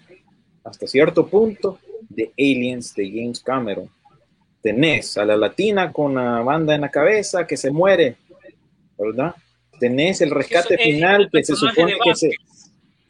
hasta 0.63 0.87
cierto 0.87 1.27
punto, 1.27 1.79
de 2.09 2.31
Aliens 2.37 2.93
de 2.95 3.09
James 3.09 3.41
Cameron. 3.41 3.89
Tenés 4.61 5.17
a 5.17 5.25
la 5.25 5.35
latina 5.35 5.91
con 5.91 6.15
la 6.15 6.41
banda 6.41 6.75
en 6.75 6.81
la 6.81 6.91
cabeza 6.91 7.47
que 7.47 7.57
se 7.57 7.71
muere, 7.71 8.15
¿verdad? 8.97 9.35
Tenés 9.79 10.21
el 10.21 10.29
rescate 10.29 10.75
Eso 10.75 10.83
final 10.83 11.21
el 11.23 11.29
que 11.31 11.43
se 11.43 11.55
supone 11.55 11.95
que, 12.03 12.15
se. 12.15 12.29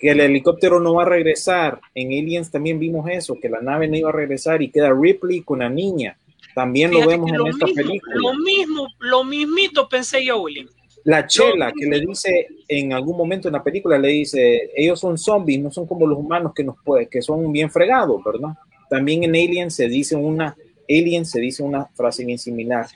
Que 0.02 0.10
el 0.10 0.20
helicóptero 0.20 0.80
no 0.80 0.96
va 0.96 1.04
a 1.04 1.10
regresar. 1.10 1.80
En 1.94 2.08
Aliens 2.08 2.50
también 2.50 2.80
vimos 2.80 3.08
eso, 3.08 3.38
que 3.40 3.48
la 3.48 3.62
nave 3.62 3.88
no 3.88 3.96
iba 3.96 4.10
a 4.10 4.14
regresar 4.14 4.60
y 4.64 4.72
queda 4.72 4.92
Ripley 4.92 5.42
con 5.42 5.60
la 5.60 5.70
niña. 5.70 6.18
También 6.56 6.90
lo 6.90 6.98
Fíjate 6.98 7.14
vemos 7.14 7.30
que 7.30 7.36
en 7.36 7.38
lo 7.38 7.48
esta 7.48 7.66
mismo, 7.68 7.82
película. 7.84 8.16
Lo 8.16 8.34
mismo, 8.34 8.88
lo 9.00 9.24
mismito 9.24 9.88
pensé 9.88 10.26
yo, 10.26 10.42
William. 10.42 10.68
La 11.04 11.26
chela 11.26 11.70
Lo 11.70 11.74
que 11.76 11.86
le 11.86 12.00
dice 12.00 12.48
en 12.68 12.94
algún 12.94 13.16
momento 13.16 13.48
en 13.48 13.54
la 13.54 13.64
película, 13.64 14.00
le 14.00 14.08
dice, 14.08 14.72
ellos 14.76 15.00
son 15.00 15.20
zombies, 15.20 15.62
no 15.62 15.72
son 15.72 15.86
como 15.86 16.08
los 16.08 16.18
humanos 16.18 16.52
que 16.56 16.64
nos 16.64 16.78
puede, 16.84 17.08
que 17.08 17.22
son 17.22 17.52
bien 17.52 17.70
fregados, 17.70 18.24
¿verdad? 18.24 18.56
También 18.90 19.24
en 19.24 19.32
Alien 19.32 19.70
se 19.70 19.88
dice 19.88 20.16
una, 20.16 20.56
Alien 20.90 21.26
se 21.26 21.40
dice 21.40 21.62
una 21.62 21.86
frase 21.94 22.26
bien 22.26 22.40
similar. 22.40 22.88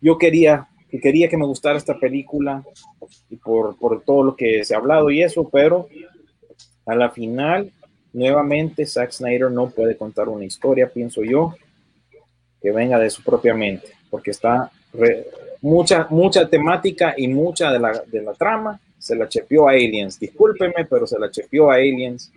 Yo 0.00 0.16
quería, 0.16 0.68
que 0.92 1.00
quería 1.00 1.28
que 1.28 1.38
me 1.38 1.46
gustara 1.46 1.78
esta 1.78 1.98
película 1.98 2.62
y 3.30 3.36
por, 3.36 3.76
por 3.78 4.02
todo 4.04 4.22
lo 4.22 4.36
que 4.36 4.62
se 4.62 4.74
ha 4.74 4.78
hablado 4.78 5.10
y 5.10 5.22
eso, 5.22 5.48
pero 5.48 5.88
a 6.84 6.94
la 6.94 7.08
final, 7.08 7.72
nuevamente, 8.12 8.84
Zack 8.84 9.10
Snyder 9.10 9.50
no 9.50 9.70
puede 9.70 9.96
contar 9.96 10.28
una 10.28 10.44
historia, 10.44 10.90
pienso 10.92 11.24
yo, 11.24 11.54
que 12.60 12.70
venga 12.70 12.98
de 12.98 13.08
su 13.08 13.22
propia 13.22 13.54
mente, 13.54 13.88
porque 14.10 14.32
está 14.32 14.70
re- 14.92 15.26
mucha, 15.62 16.06
mucha 16.10 16.46
temática 16.46 17.14
y 17.16 17.26
mucha 17.26 17.72
de 17.72 17.78
la, 17.78 18.02
de 18.06 18.20
la 18.22 18.34
trama 18.34 18.78
se 18.98 19.16
la 19.16 19.26
chepió 19.28 19.68
a 19.68 19.72
Aliens. 19.72 20.20
Discúlpeme, 20.20 20.84
pero 20.84 21.06
se 21.06 21.18
la 21.18 21.30
chepió 21.30 21.70
a 21.70 21.76
Aliens 21.76 22.30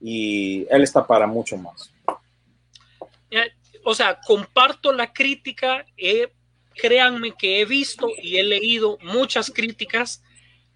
y 0.00 0.66
él 0.68 0.82
está 0.82 1.06
para 1.06 1.26
mucho 1.28 1.56
más. 1.56 1.92
Eh, 3.30 3.46
O 3.84 3.94
sea, 3.94 4.18
comparto 4.20 4.92
la 4.92 5.12
crítica. 5.12 5.86
eh, 5.96 6.26
créanme 6.76 7.32
que 7.32 7.60
he 7.60 7.64
visto 7.64 8.08
y 8.22 8.36
he 8.36 8.44
leído 8.44 8.98
muchas 9.02 9.50
críticas. 9.50 10.22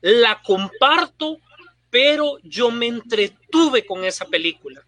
La 0.01 0.41
comparto, 0.43 1.39
pero 1.91 2.39
yo 2.43 2.71
me 2.71 2.87
entretuve 2.87 3.85
con 3.85 4.05
esa 4.05 4.25
película. 4.27 4.83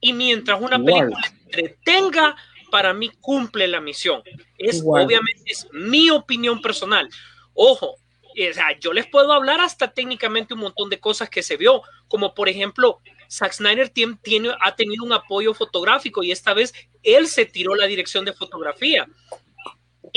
Y 0.00 0.12
mientras 0.12 0.60
una 0.60 0.78
película 0.84 1.32
entretenga, 1.44 2.36
para 2.70 2.92
mí 2.94 3.10
cumple 3.20 3.66
la 3.68 3.80
misión. 3.80 4.22
Es 4.58 4.82
obviamente 5.04 5.42
es 5.46 5.66
mi 5.72 6.10
opinión 6.10 6.60
personal. 6.62 7.08
Ojo, 7.54 7.96
eh, 8.36 8.50
o 8.50 8.54
sea, 8.54 8.78
yo 8.78 8.92
les 8.92 9.06
puedo 9.06 9.32
hablar 9.32 9.60
hasta 9.60 9.92
técnicamente 9.92 10.54
un 10.54 10.60
montón 10.60 10.88
de 10.88 11.00
cosas 11.00 11.28
que 11.28 11.42
se 11.42 11.56
vio, 11.56 11.82
como 12.08 12.32
por 12.34 12.48
ejemplo, 12.48 13.00
Zack 13.28 13.52
Snyder 13.52 13.92
tien- 13.92 14.18
tiene, 14.22 14.50
ha 14.60 14.74
tenido 14.74 15.04
un 15.04 15.12
apoyo 15.12 15.52
fotográfico 15.52 16.22
y 16.22 16.30
esta 16.32 16.54
vez 16.54 16.72
él 17.02 17.26
se 17.26 17.44
tiró 17.44 17.74
la 17.74 17.86
dirección 17.86 18.24
de 18.24 18.32
fotografía. 18.32 19.06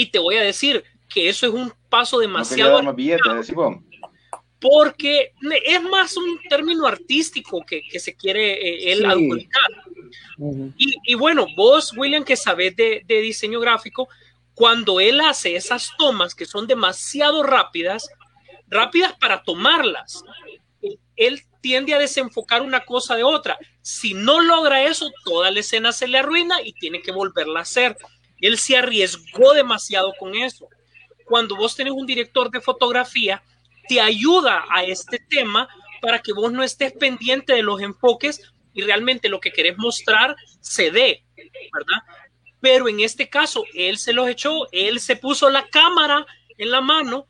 Y 0.03 0.07
te 0.07 0.19
voy 0.19 0.35
a 0.35 0.41
decir 0.41 0.83
que 1.07 1.29
eso 1.29 1.47
es 1.47 1.53
un 1.53 1.71
paso 1.89 2.17
No 2.17 2.21
demasiado 2.23 2.83
más 2.83 2.93
billetes, 2.95 3.53
porque 4.59 5.31
es 5.65 5.81
más 5.83 6.17
un 6.17 6.39
término 6.49 6.85
artístico 6.85 7.63
que, 7.65 7.81
que 7.89 7.99
se 7.99 8.15
quiere 8.15 8.53
eh, 8.53 8.91
él 8.91 8.99
Sí. 8.99 9.05
adjudicar. 9.05 9.71
Y, 10.77 10.95
y 11.05 11.15
bueno, 11.15 11.47
vos, 11.55 11.93
William, 11.95 12.23
que 12.23 12.35
sabes 12.35 12.75
de, 12.75 13.01
de 13.05 13.21
diseño 13.21 13.59
gráfico, 13.61 14.09
cuando 14.53 14.99
él 14.99 15.21
hace 15.21 15.55
esas 15.55 15.91
tomas 15.97 16.35
que 16.35 16.45
son 16.45 16.67
demasiado 16.67 17.43
rápidas, 17.43 18.09
rápidas 18.67 19.13
para 19.19 19.41
tomarlas, 19.43 20.23
él 21.15 21.41
tiende 21.61 21.93
a 21.93 21.99
desenfocar 21.99 22.61
una 22.61 22.83
cosa 22.83 23.15
de 23.15 23.23
otra. 23.23 23.57
Si 23.81 24.13
no 24.13 24.41
logra 24.41 24.83
eso, 24.83 25.11
toda 25.23 25.49
la 25.49 25.61
escena 25.61 25.91
se 25.93 26.07
le 26.07 26.17
arruina 26.17 26.61
y 26.61 26.73
tiene 26.73 27.01
que 27.01 27.11
volverla 27.11 27.59
a 27.59 27.63
hacer. 27.63 27.95
Él 28.43 28.57
se 28.57 28.75
arriesgó 28.75 29.53
demasiado 29.53 30.13
con 30.19 30.35
eso. 30.35 30.67
Cuando 31.23 31.55
vos 31.55 31.77
tenés 31.77 31.93
un 31.93 32.05
director 32.05 32.51
de 32.51 32.59
fotografía, 32.59 33.41
te 33.87 34.01
ayuda 34.01 34.65
a 34.69 34.83
este 34.83 35.17
tema 35.17 35.69
para 36.01 36.19
que 36.19 36.33
vos 36.33 36.51
no 36.51 36.61
estés 36.61 36.91
pendiente 36.91 37.53
de 37.53 37.63
los 37.63 37.79
enfoques 37.79 38.41
y 38.73 38.81
realmente 38.81 39.29
lo 39.29 39.39
que 39.39 39.53
querés 39.53 39.77
mostrar 39.77 40.35
se 40.59 40.91
dé, 40.91 41.23
¿verdad? 41.37 42.03
Pero 42.59 42.89
en 42.89 42.99
este 42.99 43.29
caso, 43.29 43.63
él 43.73 43.97
se 43.97 44.11
los 44.11 44.27
echó, 44.27 44.67
él 44.73 44.99
se 44.99 45.15
puso 45.15 45.49
la 45.49 45.65
cámara 45.69 46.25
en 46.57 46.69
la 46.69 46.81
mano 46.81 47.27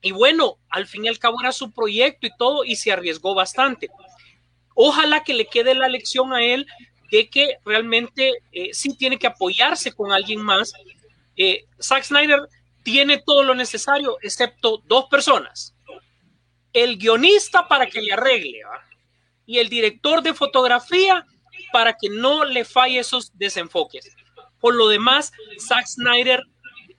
y 0.00 0.12
bueno, 0.12 0.56
al 0.70 0.86
fin 0.86 1.04
y 1.04 1.08
al 1.08 1.18
cabo 1.18 1.42
era 1.42 1.52
su 1.52 1.72
proyecto 1.72 2.26
y 2.26 2.36
todo 2.38 2.64
y 2.64 2.76
se 2.76 2.90
arriesgó 2.90 3.34
bastante. 3.34 3.90
Ojalá 4.74 5.24
que 5.24 5.34
le 5.34 5.44
quede 5.44 5.74
la 5.74 5.88
lección 5.88 6.32
a 6.32 6.42
él 6.42 6.66
de 7.12 7.28
que 7.28 7.58
realmente 7.62 8.32
eh, 8.52 8.70
sí 8.72 8.96
tiene 8.96 9.18
que 9.18 9.26
apoyarse 9.26 9.92
con 9.92 10.12
alguien 10.12 10.40
más. 10.40 10.72
Eh, 11.36 11.66
Zack 11.80 12.04
Snyder 12.04 12.40
tiene 12.82 13.22
todo 13.24 13.42
lo 13.42 13.54
necesario 13.54 14.16
excepto 14.22 14.82
dos 14.86 15.04
personas. 15.10 15.74
El 16.72 16.96
guionista 16.96 17.68
para 17.68 17.86
que 17.86 18.00
le 18.00 18.14
arregle 18.14 18.62
y 19.44 19.58
el 19.58 19.68
director 19.68 20.22
de 20.22 20.32
fotografía 20.32 21.26
para 21.70 21.92
que 22.00 22.08
no 22.08 22.46
le 22.46 22.64
falle 22.64 23.00
esos 23.00 23.36
desenfoques. 23.36 24.16
Por 24.58 24.74
lo 24.74 24.88
demás, 24.88 25.32
Zack 25.60 25.86
Snyder, 25.86 26.42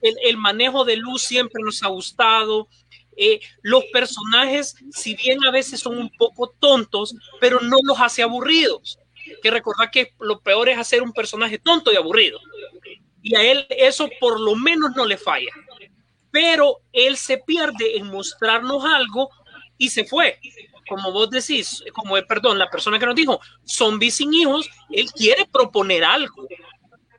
el, 0.00 0.14
el 0.22 0.36
manejo 0.36 0.84
de 0.84 0.94
luz 0.94 1.22
siempre 1.22 1.60
nos 1.60 1.82
ha 1.82 1.88
gustado. 1.88 2.68
Eh, 3.16 3.40
los 3.62 3.82
personajes, 3.92 4.76
si 4.92 5.16
bien 5.16 5.44
a 5.44 5.50
veces 5.50 5.80
son 5.80 5.98
un 5.98 6.10
poco 6.10 6.54
tontos, 6.60 7.16
pero 7.40 7.58
no 7.58 7.78
los 7.82 7.98
hace 8.00 8.22
aburridos. 8.22 9.00
Que 9.42 9.50
recordar 9.50 9.90
que 9.90 10.12
lo 10.20 10.40
peor 10.40 10.68
es 10.68 10.78
hacer 10.78 11.02
un 11.02 11.12
personaje 11.12 11.58
tonto 11.58 11.92
y 11.92 11.96
aburrido. 11.96 12.38
Y 13.22 13.34
a 13.36 13.42
él 13.42 13.66
eso 13.70 14.08
por 14.20 14.40
lo 14.40 14.54
menos 14.54 14.92
no 14.94 15.06
le 15.06 15.16
falla. 15.16 15.50
Pero 16.30 16.80
él 16.92 17.16
se 17.16 17.38
pierde 17.38 17.96
en 17.96 18.06
mostrarnos 18.06 18.84
algo 18.84 19.30
y 19.78 19.88
se 19.88 20.04
fue. 20.04 20.38
Como 20.88 21.12
vos 21.12 21.30
decís, 21.30 21.82
como 21.94 22.14
perdón, 22.26 22.58
la 22.58 22.70
persona 22.70 22.98
que 22.98 23.06
nos 23.06 23.14
dijo, 23.14 23.40
zombies 23.64 24.16
sin 24.16 24.34
hijos, 24.34 24.68
él 24.90 25.10
quiere 25.12 25.46
proponer 25.46 26.04
algo 26.04 26.46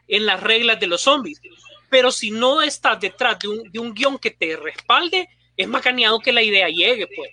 en 0.08 0.26
las 0.26 0.42
reglas 0.42 0.80
de 0.80 0.88
los 0.88 1.02
zombies. 1.02 1.42
Pero 1.90 2.12
si 2.12 2.32
no 2.32 2.62
estás 2.62 3.00
detrás 3.00 3.40
de 3.40 3.48
un, 3.48 3.72
de 3.72 3.80
un 3.80 3.94
guion 3.94 4.20
que 4.20 4.32
te 4.32 4.56
respalde, 4.58 5.28
es 5.58 5.68
más 5.68 5.82
caneado 5.82 6.20
que 6.20 6.34
la 6.34 6.44
idea 6.44 6.68
llegue, 6.68 7.08
pues. 7.16 7.32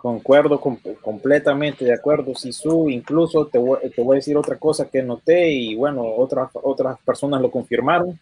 Concuerdo 0.00 0.60
com- 0.60 0.78
completamente 1.02 1.84
de 1.84 1.92
acuerdo, 1.92 2.34
Sisu. 2.34 2.88
Incluso 2.88 3.46
te 3.46 3.58
voy, 3.58 3.78
te 3.94 4.00
voy 4.02 4.14
a 4.14 4.20
decir 4.20 4.36
otra 4.36 4.56
cosa 4.56 4.88
que 4.88 5.02
noté 5.02 5.50
y 5.50 5.74
bueno, 5.74 6.04
otras, 6.04 6.50
otras 6.62 6.98
personas 7.00 7.40
lo 7.40 7.50
confirmaron. 7.50 8.18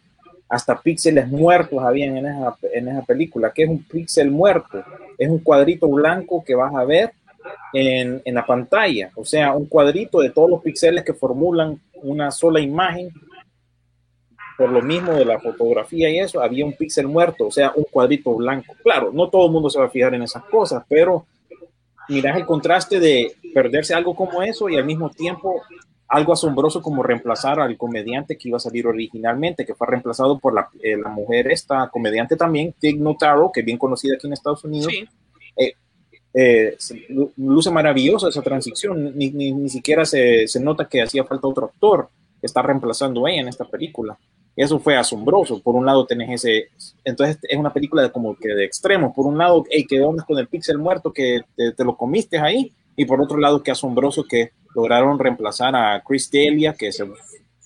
Hasta 0.49 0.81
píxeles 0.81 1.29
muertos 1.29 1.83
habían 1.83 2.17
en 2.17 2.27
esa, 2.27 2.57
en 2.73 2.89
esa 2.89 3.03
película. 3.03 3.53
¿Qué 3.55 3.65
es 3.65 3.69
un 3.69 3.83
píxel 3.83 4.31
muerto? 4.31 4.83
Es 5.19 5.29
un 5.29 5.41
cuadrito 5.41 5.89
blanco 5.89 6.43
que 6.43 6.55
vas 6.55 6.75
a 6.75 6.85
ver 6.85 7.13
en, 7.75 8.23
en 8.25 8.35
la 8.35 8.47
pantalla. 8.47 9.11
O 9.15 9.25
sea, 9.25 9.53
un 9.53 9.67
cuadrito 9.67 10.21
de 10.21 10.31
todos 10.31 10.49
los 10.49 10.63
píxeles 10.63 11.05
que 11.05 11.13
formulan 11.13 11.79
una 12.03 12.31
sola 12.31 12.61
imagen. 12.61 13.11
Por 14.57 14.71
lo 14.71 14.81
mismo 14.81 15.13
de 15.13 15.27
la 15.27 15.39
fotografía 15.39 16.09
y 16.09 16.21
eso, 16.21 16.41
había 16.41 16.65
un 16.65 16.73
píxel 16.73 17.07
muerto, 17.07 17.49
o 17.49 17.51
sea, 17.51 17.73
un 17.77 17.85
cuadrito 17.91 18.35
blanco. 18.35 18.73
Claro, 18.83 19.11
no 19.13 19.29
todo 19.29 19.45
el 19.45 19.53
mundo 19.53 19.69
se 19.69 19.79
va 19.79 19.85
a 19.85 19.91
fijar 19.91 20.15
en 20.15 20.23
esas 20.23 20.45
cosas, 20.45 20.83
pero 20.89 21.27
miras 22.09 22.37
el 22.37 22.47
contraste 22.47 23.01
de 23.01 23.37
perderse 23.55 23.95
algo 23.95 24.15
como 24.15 24.43
eso 24.43 24.69
y 24.69 24.77
al 24.77 24.85
mismo 24.85 25.11
tiempo 25.11 25.63
algo 26.09 26.33
asombroso 26.33 26.81
como 26.83 27.03
reemplazar 27.03 27.59
al 27.59 27.77
comediante 27.77 28.37
que 28.37 28.49
iba 28.49 28.57
a 28.57 28.61
salir 28.61 28.87
originalmente, 28.87 29.67
que 29.67 29.75
fue 29.75 29.89
reemplazado 29.89 30.39
por 30.39 30.55
la, 30.55 30.69
eh, 30.81 30.97
la 30.97 31.09
mujer, 31.09 31.51
esta 31.51 31.89
comediante 31.89 32.37
también, 32.37 32.75
Tig 32.79 33.01
Notaro, 33.01 33.51
que 33.53 33.61
es 33.61 33.67
bien 33.67 33.79
conocida 33.79 34.15
aquí 34.15 34.27
en 34.27 34.33
Estados 34.33 34.65
Unidos. 34.65 34.93
Sí. 34.93 35.09
Eh, 35.57 35.73
eh, 36.35 36.77
luce 37.37 37.71
maravillosa 37.71 38.29
esa 38.29 38.43
transición, 38.43 39.17
ni, 39.17 39.31
ni, 39.31 39.53
ni 39.53 39.69
siquiera 39.69 40.05
se, 40.05 40.47
se 40.47 40.61
nota 40.61 40.89
que 40.89 41.03
hacía 41.03 41.25
falta 41.25 41.49
otro 41.49 41.67
actor 41.67 42.09
que 42.41 42.47
está 42.47 42.63
reemplazando 42.63 43.27
a 43.27 43.31
ella 43.31 43.41
en 43.41 43.49
esta 43.49 43.65
película. 43.65 44.17
Eso 44.57 44.79
fue 44.79 44.97
asombroso. 44.97 45.61
Por 45.63 45.75
un 45.75 45.85
lado 45.85 46.07
tenés 46.07 46.43
ese, 46.43 46.71
entonces 47.05 47.39
es 47.43 47.59
una 47.59 47.73
película 47.73 48.03
de 48.03 48.11
como 48.11 48.35
que 48.37 48.49
de 48.49 48.65
extremos. 48.65 49.13
Por 49.15 49.27
un 49.27 49.37
lado, 49.37 49.65
hey, 49.71 49.85
¿qué 49.87 50.01
onda 50.01 50.25
con 50.25 50.39
el 50.39 50.49
pixel 50.49 50.79
muerto 50.79 51.13
que 51.13 51.43
te, 51.55 51.73
te 51.73 51.85
lo 51.85 51.97
comiste 51.97 52.39
ahí? 52.39 52.73
Y 52.97 53.05
por 53.05 53.21
otro 53.21 53.37
lado, 53.39 53.63
qué 53.63 53.71
asombroso 53.71 54.25
que 54.25 54.53
lograron 54.75 55.19
reemplazar 55.19 55.77
a 55.77 56.03
Chris 56.03 56.31
Delia, 56.31 56.73
que 56.73 56.91
se 56.91 57.05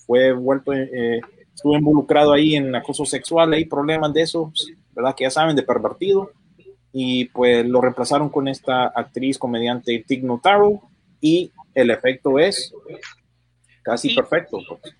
fue 0.05 0.33
vuelto, 0.33 0.73
eh, 0.73 1.21
estuvo 1.55 1.77
involucrado 1.77 2.33
ahí 2.33 2.55
en 2.55 2.75
acoso 2.75 3.05
sexual, 3.05 3.53
hay 3.53 3.63
problemas 3.65 4.13
de 4.13 4.23
eso, 4.23 4.51
¿verdad? 4.93 5.15
Que 5.15 5.23
ya 5.23 5.29
saben, 5.29 5.55
de 5.55 5.63
pervertido. 5.63 6.31
Y 6.91 7.25
pues 7.25 7.65
lo 7.65 7.79
reemplazaron 7.79 8.27
con 8.27 8.49
esta 8.49 8.87
actriz 8.87 9.37
comediante 9.37 10.03
Tig 10.05 10.25
Notaro 10.25 10.81
y 11.21 11.53
el 11.73 11.89
efecto 11.89 12.37
es 12.37 12.73
casi 13.81 14.11
Y- 14.11 14.15
perfecto. 14.15 14.57
pues. 14.67 14.93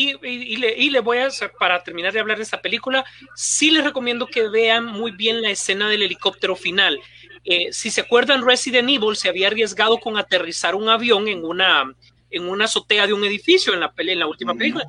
Y, 0.00 0.10
y- 0.26 0.52
y 0.54 0.56
le, 0.58 0.74
y 0.76 0.90
le 0.90 1.00
voy 1.00 1.18
a 1.18 1.26
hacer, 1.26 1.50
para 1.58 1.82
terminar 1.82 2.12
de 2.12 2.20
hablar 2.20 2.36
de 2.36 2.44
esta 2.44 2.60
película, 2.62 3.04
sí 3.34 3.70
les 3.70 3.82
recomiendo 3.84 4.26
que 4.26 4.48
vean 4.48 4.84
muy 4.86 5.10
bien 5.10 5.42
la 5.42 5.50
escena 5.50 5.88
del 5.88 6.02
helicóptero 6.02 6.54
final. 6.54 7.00
Eh, 7.44 7.72
si 7.72 7.90
se 7.90 8.02
acuerdan, 8.02 8.44
Resident 8.46 8.88
Evil 8.88 9.16
se 9.16 9.28
había 9.28 9.48
arriesgado 9.48 9.98
con 9.98 10.16
aterrizar 10.16 10.74
un 10.74 10.88
avión 10.88 11.26
en 11.26 11.44
una, 11.44 11.92
en 12.30 12.48
una 12.48 12.66
azotea 12.66 13.06
de 13.06 13.12
un 13.12 13.24
edificio 13.24 13.72
en 13.74 13.80
la, 13.80 13.92
en 13.96 14.18
la 14.18 14.26
última 14.26 14.54
película. 14.54 14.84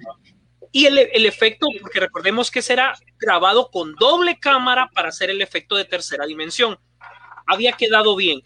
Y 0.71 0.85
el, 0.85 0.99
el 0.99 1.25
efecto, 1.25 1.65
porque 1.81 1.99
recordemos 1.99 2.51
que 2.51 2.61
será 2.61 2.93
grabado 3.17 3.71
con 3.71 3.95
doble 3.95 4.37
cámara 4.39 4.89
para 4.93 5.09
hacer 5.09 5.31
el 5.31 5.41
efecto 5.41 5.75
de 5.75 5.85
tercera 5.85 6.27
dimensión. 6.27 6.77
Había 7.47 7.71
quedado 7.71 8.15
bien. 8.15 8.41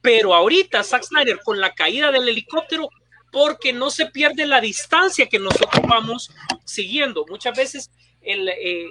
Pero 0.00 0.34
ahorita 0.34 0.82
Zack 0.82 1.02
Snyder 1.02 1.40
con 1.44 1.60
la 1.60 1.74
caída 1.74 2.10
del 2.10 2.28
helicóptero 2.28 2.88
porque 3.32 3.72
no 3.72 3.90
se 3.90 4.06
pierde 4.06 4.46
la 4.46 4.60
distancia 4.60 5.28
que 5.28 5.38
nosotros 5.38 5.82
vamos 5.88 6.30
siguiendo. 6.64 7.24
Muchas 7.28 7.56
veces 7.56 7.90
el, 8.20 8.48
eh, 8.48 8.86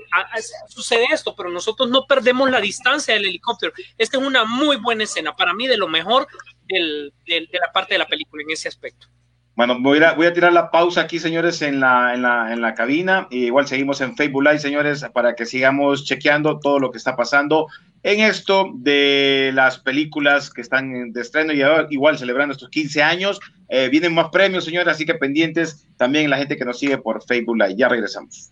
sucede 0.67 1.05
esto, 1.11 1.35
pero 1.35 1.49
nosotros 1.49 1.89
no 1.89 2.05
perdemos 2.07 2.49
la 2.49 2.61
distancia 2.61 3.13
del 3.13 3.25
helicóptero. 3.25 3.73
Esta 3.97 4.17
es 4.17 4.23
una 4.23 4.45
muy 4.45 4.77
buena 4.77 5.03
escena, 5.03 5.35
para 5.35 5.53
mí 5.53 5.67
de 5.67 5.77
lo 5.77 5.87
mejor 5.87 6.27
del- 6.65 7.13
del- 7.25 7.47
de 7.47 7.59
la 7.59 7.71
parte 7.71 7.93
de 7.93 7.99
la 7.99 8.07
película 8.07 8.43
en 8.43 8.51
ese 8.51 8.67
aspecto. 8.67 9.07
Bueno, 9.55 9.75
voy 9.79 9.97
a, 10.03 10.13
voy 10.13 10.27
a 10.27 10.33
tirar 10.33 10.53
la 10.53 10.69
pausa 10.69 11.01
aquí, 11.01 11.17
señores, 11.17 11.63
en 11.63 11.79
la, 11.79 12.13
en 12.13 12.21
la, 12.21 12.53
en 12.53 12.61
la 12.61 12.75
cabina. 12.75 13.27
Y 13.31 13.45
igual 13.45 13.67
seguimos 13.67 14.01
en 14.01 14.15
Facebook 14.15 14.43
Live, 14.43 14.59
señores, 14.59 15.03
para 15.13 15.33
que 15.35 15.47
sigamos 15.47 16.05
chequeando 16.05 16.59
todo 16.59 16.77
lo 16.77 16.91
que 16.91 16.99
está 16.99 17.15
pasando 17.15 17.65
en 18.03 18.19
esto 18.21 18.71
de 18.75 19.51
las 19.53 19.79
películas 19.79 20.49
que 20.49 20.61
están 20.61 21.11
de 21.11 21.21
estreno 21.21 21.53
y 21.53 21.61
ahora 21.61 21.87
igual 21.89 22.17
celebrando 22.17 22.53
estos 22.53 22.69
15 22.69 23.01
años. 23.01 23.39
Eh, 23.69 23.89
vienen 23.89 24.13
más 24.13 24.29
premios, 24.29 24.65
señores, 24.65 24.87
así 24.87 25.05
que 25.05 25.15
pendientes 25.15 25.85
también 25.97 26.29
la 26.29 26.37
gente 26.37 26.55
que 26.55 26.65
nos 26.65 26.79
sigue 26.79 26.97
por 26.97 27.23
Facebook 27.25 27.57
Live. 27.57 27.75
Ya 27.75 27.89
regresamos. 27.89 28.51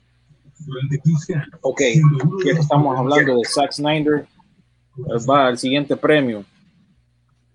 Ok, 1.61 1.81
ya 1.81 2.53
que 2.53 2.59
estamos 2.59 2.97
hablando 2.97 3.37
de 3.37 3.47
Zack 3.47 3.71
Snyder, 3.73 4.25
pues 4.95 5.27
va 5.29 5.47
al 5.47 5.57
siguiente 5.57 5.95
premio. 5.95 6.43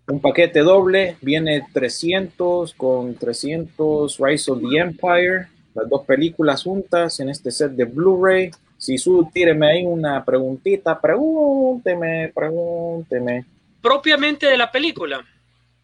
Un 0.08 0.20
paquete 0.20 0.60
doble, 0.60 1.16
viene 1.20 1.66
300 1.72 2.74
con 2.74 3.14
300 3.14 4.18
Rise 4.18 4.50
of 4.50 4.60
the 4.60 4.78
Empire, 4.78 5.46
las 5.74 5.88
dos 5.88 6.04
películas 6.04 6.62
juntas 6.64 7.20
en 7.20 7.30
este 7.30 7.50
set 7.50 7.72
de 7.72 7.84
Blu-ray. 7.84 8.50
Si 8.80 8.96
su, 8.96 9.30
tíreme 9.32 9.70
ahí 9.70 9.84
una 9.84 10.24
preguntita, 10.24 10.98
pregúnteme, 10.98 12.32
pregúnteme 12.34 13.44
Propiamente 13.82 14.46
de 14.46 14.56
la 14.56 14.72
película. 14.72 15.22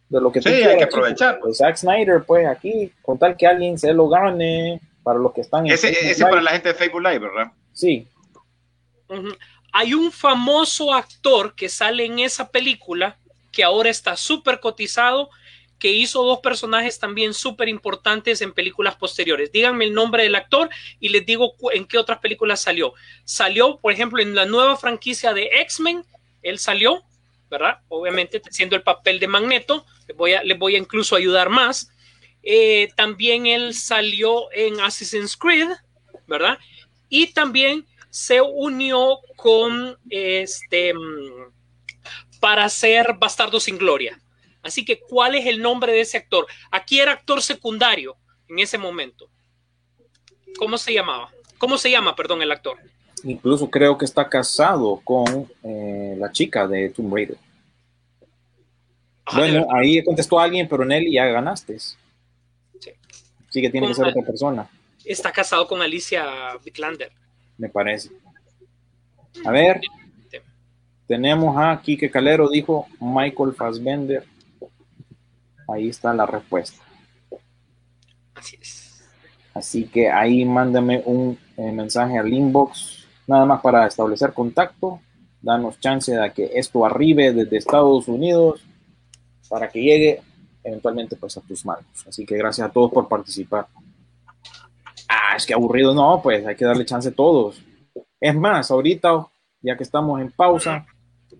de 0.09 0.19
lo 0.21 0.31
que 0.31 0.41
tú 0.41 0.49
Sí, 0.49 0.55
hay 0.55 0.61
quieras, 0.61 0.77
que 0.77 0.83
aprovechar. 0.85 1.39
Pues 1.39 1.57
Zack 1.59 1.77
Snyder, 1.77 2.23
pues 2.25 2.47
aquí, 2.47 2.91
con 3.03 3.19
tal 3.19 3.37
que 3.37 3.45
alguien 3.45 3.77
se 3.77 3.93
lo 3.93 4.09
gane, 4.09 4.81
para 5.03 5.19
los 5.19 5.31
que 5.33 5.41
están 5.41 5.65
en 5.67 5.73
Ese, 5.73 5.89
Facebook 5.89 6.09
ese 6.11 6.19
Live. 6.21 6.29
para 6.31 6.41
la 6.41 6.51
gente 6.51 6.67
de 6.69 6.73
Facebook 6.75 7.01
Live, 7.03 7.19
¿verdad? 7.19 7.51
Sí. 7.71 8.07
Hay 9.71 9.93
un 9.93 10.11
famoso 10.11 10.93
actor 10.93 11.53
que 11.55 11.69
sale 11.69 12.03
en 12.05 12.19
esa 12.19 12.49
película 12.49 13.15
que 13.51 13.63
ahora 13.63 13.89
está 13.89 14.17
súper 14.17 14.59
cotizado, 14.59 15.29
que 15.79 15.91
hizo 15.91 16.23
dos 16.23 16.39
personajes 16.39 16.99
también 16.99 17.33
súper 17.33 17.69
importantes 17.69 18.41
en 18.41 18.53
películas 18.53 18.95
posteriores. 18.95 19.51
Díganme 19.51 19.85
el 19.85 19.93
nombre 19.93 20.23
del 20.23 20.35
actor 20.35 20.69
y 20.99 21.09
les 21.09 21.25
digo 21.25 21.55
en 21.71 21.85
qué 21.85 21.97
otras 21.97 22.19
películas 22.19 22.61
salió. 22.61 22.93
Salió, 23.25 23.77
por 23.77 23.93
ejemplo, 23.93 24.21
en 24.21 24.35
la 24.35 24.45
nueva 24.45 24.77
franquicia 24.77 25.33
de 25.33 25.49
X-Men, 25.61 26.03
él 26.41 26.59
salió, 26.59 27.03
¿verdad? 27.49 27.79
Obviamente 27.89 28.41
siendo 28.49 28.75
el 28.75 28.83
papel 28.83 29.19
de 29.19 29.27
Magneto, 29.27 29.85
les 30.07 30.17
voy 30.17 30.33
a, 30.33 30.43
les 30.43 30.57
voy 30.57 30.75
a 30.75 30.79
incluso 30.79 31.15
ayudar 31.15 31.49
más. 31.49 31.89
Eh, 32.43 32.89
también 32.95 33.45
él 33.45 33.73
salió 33.73 34.51
en 34.51 34.79
Assassin's 34.79 35.35
Creed, 35.35 35.69
¿verdad? 36.27 36.57
Y 37.09 37.27
también 37.33 37.85
se 38.09 38.41
unió 38.41 39.19
con 39.35 39.97
este 40.09 40.93
mm, 40.93 41.51
para 42.39 42.65
hacer 42.65 43.15
Bastardo 43.19 43.59
sin 43.59 43.77
Gloria. 43.77 44.19
Así 44.67 44.83
que, 44.83 44.99
¿cuál 44.99 45.33
es 45.35 45.45
el 45.45 45.61
nombre 45.61 45.93
de 45.93 46.01
ese 46.01 46.17
actor? 46.17 46.45
Aquí 46.69 46.99
era 46.99 47.13
actor 47.13 47.41
secundario 47.41 48.17
en 48.49 48.59
ese 48.59 48.77
momento. 48.77 49.29
¿Cómo 50.59 50.77
se 50.77 50.93
llamaba? 50.93 51.31
¿Cómo 51.57 51.77
se 51.77 51.89
llama, 51.89 52.17
perdón, 52.17 52.41
el 52.41 52.51
actor? 52.51 52.77
Incluso 53.23 53.69
creo 53.69 53.97
que 53.97 54.03
está 54.03 54.27
casado 54.27 54.99
con 55.05 55.49
eh, 55.63 56.15
la 56.17 56.33
chica 56.33 56.67
de 56.67 56.89
Tomb 56.89 57.15
Raider. 57.15 57.37
Ah, 59.25 59.37
bueno, 59.37 59.67
ahí 59.73 60.03
contestó 60.03 60.37
alguien, 60.37 60.67
pero 60.67 60.83
Nelly 60.83 61.13
ya 61.13 61.25
ganaste. 61.27 61.79
Sí. 61.79 62.91
Sí 63.49 63.61
que 63.61 63.69
tiene 63.69 63.87
que 63.87 63.93
ser 63.93 64.07
otra 64.07 64.23
persona, 64.23 64.69
Está 65.05 65.31
casado 65.31 65.65
con 65.65 65.81
Alicia 65.81 66.57
Vikander. 66.61 67.13
me 67.57 67.69
parece. 67.69 68.09
A 69.45 69.51
ver, 69.51 69.79
tenemos 71.07 71.55
a 71.57 71.81
Kike 71.81 72.11
Calero, 72.11 72.49
dijo 72.49 72.85
Michael 72.99 73.53
Fassbender. 73.53 74.25
Ahí 75.67 75.89
está 75.89 76.13
la 76.13 76.25
respuesta. 76.25 76.83
Así 78.35 78.57
es. 78.61 79.03
Así 79.53 79.85
que 79.85 80.09
ahí 80.09 80.45
mándame 80.45 81.01
un 81.05 81.37
eh, 81.57 81.71
mensaje 81.71 82.17
al 82.17 82.31
inbox, 82.31 83.07
nada 83.25 83.45
más 83.45 83.61
para 83.61 83.87
establecer 83.87 84.33
contacto. 84.33 85.01
Danos 85.41 85.79
chance 85.79 86.15
de 86.15 86.31
que 86.31 86.51
esto 86.53 86.85
arribe 86.85 87.33
desde 87.33 87.57
Estados 87.57 88.07
Unidos 88.07 88.61
para 89.49 89.69
que 89.69 89.81
llegue 89.81 90.21
eventualmente 90.63 91.15
pues 91.15 91.37
a 91.37 91.41
tus 91.41 91.65
manos. 91.65 91.85
Así 92.07 92.25
que 92.25 92.37
gracias 92.37 92.67
a 92.67 92.71
todos 92.71 92.91
por 92.91 93.07
participar. 93.07 93.67
Ah, 95.09 95.35
es 95.35 95.45
que 95.45 95.53
aburrido, 95.53 95.93
no, 95.93 96.21
pues 96.21 96.45
hay 96.45 96.55
que 96.55 96.65
darle 96.65 96.85
chance 96.85 97.09
a 97.09 97.15
todos. 97.15 97.61
Es 98.19 98.35
más, 98.35 98.69
ahorita, 98.69 99.27
ya 99.61 99.77
que 99.77 99.83
estamos 99.83 100.21
en 100.21 100.31
pausa, 100.31 100.85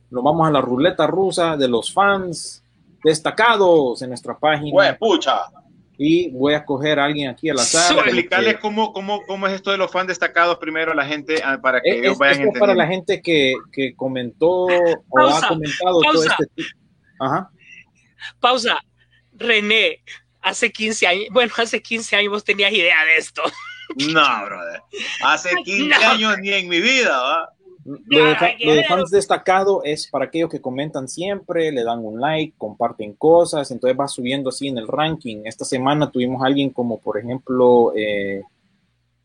nos 0.10 0.24
vamos 0.24 0.48
a 0.48 0.52
la 0.52 0.62
ruleta 0.62 1.06
rusa 1.06 1.58
de 1.58 1.68
los 1.68 1.94
fans 1.94 2.64
destacados 3.04 4.02
en 4.02 4.10
nuestra 4.10 4.38
página 4.38 4.72
Güey, 4.72 4.98
pucha. 4.98 5.42
y 5.98 6.30
voy 6.32 6.54
a 6.54 6.58
escoger 6.58 7.00
a 7.00 7.06
alguien 7.06 7.30
aquí 7.30 7.50
al 7.50 7.60
azar. 7.60 7.94
Suele 7.94 8.02
Explicarles 8.12 8.58
cómo, 8.60 8.94
cómo, 8.94 9.22
cómo 9.26 9.48
es 9.48 9.54
esto 9.54 9.72
de 9.72 9.78
los 9.78 9.92
fans 9.92 10.08
destacados 10.08 10.58
primero 10.58 10.92
a 10.92 10.96
la 10.96 11.06
gente 11.06 11.42
ah, 11.44 11.60
para 11.62 11.82
que 11.82 11.90
Es, 11.90 11.96
ellos 11.98 12.18
vayan 12.18 12.40
esto 12.42 12.54
es 12.54 12.60
para 12.60 12.76
la 12.76 12.88
gente 12.88 13.22
que, 13.22 13.56
que 13.72 13.96
comentó 13.96 14.50
o 14.68 15.04
Pausa, 15.12 15.46
ha 15.46 15.50
comentado 15.50 16.02
todo 16.02 16.14
pausa. 16.14 16.32
este 16.40 16.46
tipo. 16.56 16.70
Ajá. 17.20 17.50
Pausa. 18.40 18.78
René, 19.40 20.00
hace 20.42 20.72
15 20.72 21.08
años, 21.08 21.26
bueno, 21.32 21.54
hace 21.58 21.82
15 21.82 22.16
años 22.16 22.32
vos 22.32 22.44
tenías 22.44 22.72
idea 22.72 23.06
de 23.06 23.18
esto. 23.18 23.44
No, 24.12 24.46
brother. 24.46 24.82
Hace 25.24 25.52
15 25.64 25.90
No. 26.02 26.10
años 26.10 26.38
ni 26.40 26.50
en 26.52 26.68
mi 26.68 26.82
vida, 26.82 27.18
¿va? 27.18 27.50
Lo 27.88 27.96
de, 27.96 28.10
lo 28.10 28.26
de 28.26 28.56
guerrero. 28.60 28.88
fans 28.90 29.10
destacado 29.10 29.82
es 29.82 30.08
para 30.08 30.26
aquellos 30.26 30.50
que 30.50 30.60
comentan 30.60 31.08
siempre, 31.08 31.72
le 31.72 31.86
dan 31.86 32.04
un 32.04 32.20
like, 32.20 32.54
comparten 32.58 33.14
cosas, 33.14 33.72
entonces 33.72 33.98
va 33.98 34.10
subiendo 34.10 34.50
así 34.50 34.68
en 34.68 34.78
el 34.78 34.90
ranking. 34.90 35.44
Esta 35.46 35.64
semana 35.64 36.12
tuvimos 36.12 36.44
a 36.44 36.48
alguien 36.48 36.72
como, 36.72 36.98
por 37.00 37.18
ejemplo, 37.18 37.94
eh, 37.96 38.44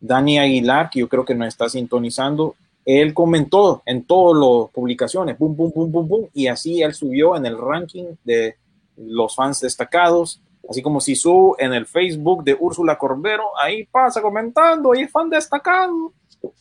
Dani 0.00 0.38
Aguilar, 0.38 0.90
que 0.90 1.00
yo 1.00 1.08
creo 1.08 1.24
que 1.24 1.34
nos 1.34 1.48
está 1.48 1.68
sintonizando. 1.68 2.54
Él 2.84 3.12
comentó 3.12 3.82
en 3.84 4.04
todas 4.04 4.40
las 4.40 4.70
publicaciones, 4.70 5.36
boom, 5.36 5.56
boom, 5.56 5.72
boom, 5.74 5.90
boom, 5.90 6.08
boom, 6.08 6.28
y 6.32 6.46
así 6.46 6.82
él 6.82 6.94
subió 6.94 7.34
en 7.36 7.46
el 7.46 7.58
ranking 7.58 8.14
de 8.22 8.54
los 8.96 9.34
fans 9.34 9.60
destacados. 9.60 10.40
Así 10.70 10.82
como 10.82 11.00
si 11.00 11.16
su 11.16 11.56
en 11.58 11.72
el 11.72 11.86
Facebook 11.86 12.44
de 12.44 12.56
Úrsula 12.58 12.96
Corbero, 12.96 13.50
ahí 13.60 13.82
pasa 13.86 14.22
comentando, 14.22 14.94
y 14.94 15.02
es 15.02 15.10
fan 15.10 15.28
destacado. 15.28 16.12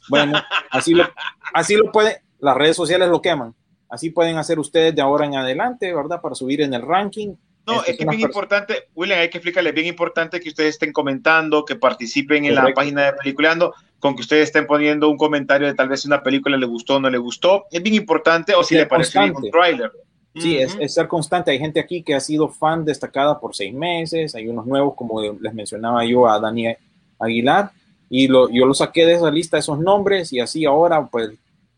Bueno, 0.09 0.41
así 0.69 0.93
lo, 0.93 1.07
así 1.53 1.75
lo 1.75 1.91
pueden, 1.91 2.15
las 2.39 2.55
redes 2.55 2.75
sociales 2.75 3.09
lo 3.09 3.21
queman. 3.21 3.55
Así 3.89 4.09
pueden 4.09 4.37
hacer 4.37 4.57
ustedes 4.57 4.95
de 4.95 5.01
ahora 5.01 5.25
en 5.25 5.35
adelante, 5.35 5.93
¿verdad? 5.93 6.21
Para 6.21 6.35
subir 6.35 6.61
en 6.61 6.73
el 6.73 6.81
ranking 6.81 7.35
No, 7.67 7.83
es 7.83 7.97
que 7.97 8.03
es 8.03 8.09
bien 8.09 8.21
importante, 8.21 8.87
William, 8.95 9.19
hay 9.19 9.29
que 9.29 9.37
explicarle, 9.37 9.69
es 9.69 9.75
bien 9.75 9.87
importante 9.87 10.39
que 10.39 10.49
ustedes 10.49 10.75
estén 10.75 10.93
comentando, 10.93 11.65
que 11.65 11.75
participen 11.75 12.45
en 12.45 12.55
la 12.55 12.73
página 12.73 13.05
de 13.05 13.13
Peliculeando, 13.13 13.73
con 13.99 14.15
que 14.15 14.21
ustedes 14.21 14.45
estén 14.45 14.65
poniendo 14.65 15.09
un 15.09 15.17
comentario 15.17 15.67
de 15.67 15.73
tal 15.73 15.89
vez 15.89 16.01
si 16.01 16.07
una 16.07 16.23
película 16.23 16.57
le 16.57 16.65
gustó 16.65 16.95
o 16.95 16.99
no 16.99 17.09
le 17.09 17.17
gustó. 17.17 17.65
Es 17.71 17.83
bien 17.83 17.95
importante, 17.95 18.55
o 18.55 18.63
si 18.63 18.75
le 18.75 18.85
pareció 18.85 19.21
un 19.23 19.51
tráiler. 19.51 19.91
Sí, 20.35 20.57
es, 20.57 20.77
es 20.79 20.93
ser 20.93 21.07
constante. 21.07 21.51
Hay 21.51 21.59
gente 21.59 21.79
aquí 21.79 22.01
que 22.01 22.15
ha 22.15 22.19
sido 22.21 22.47
fan 22.47 22.85
destacada 22.85 23.39
por 23.39 23.53
seis 23.53 23.73
meses. 23.73 24.33
Hay 24.33 24.47
unos 24.47 24.65
nuevos, 24.65 24.95
como 24.95 25.21
les 25.21 25.53
mencionaba 25.53 26.05
yo, 26.05 26.27
a 26.27 26.39
Dani 26.39 26.73
Aguilar. 27.19 27.71
Y 28.13 28.27
lo, 28.27 28.49
yo 28.49 28.65
lo 28.65 28.73
saqué 28.73 29.05
de 29.05 29.13
esa 29.13 29.31
lista, 29.31 29.57
esos 29.57 29.79
nombres. 29.79 30.33
Y 30.33 30.41
así 30.41 30.65
ahora, 30.65 31.07
pues, 31.07 31.31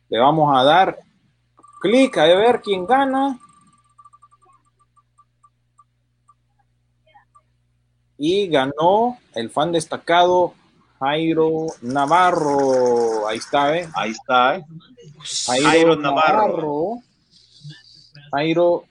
le 0.10 0.20
vamos 0.20 0.52
a 0.58 0.64
dar 0.64 0.98
clic 1.80 2.18
a 2.18 2.26
ver 2.26 2.60
quién 2.60 2.88
gana. 2.88 3.40
Y 8.18 8.48
ganó 8.48 9.20
el 9.36 9.52
fan 9.52 9.72
destacado 9.72 10.56
Jairo 11.00 11.68
Navarro. 11.84 13.28
Ahí 13.28 13.38
está, 13.38 13.78
¿eh? 13.78 13.88
Ahí 13.94 14.12
está, 14.12 14.56
¿eh? 14.56 14.66
Jairo, 15.46 15.70
Jairo 15.70 15.96
Navarro. 15.98 16.48
Navarro. 16.48 17.00
Jairo, 18.32 18.86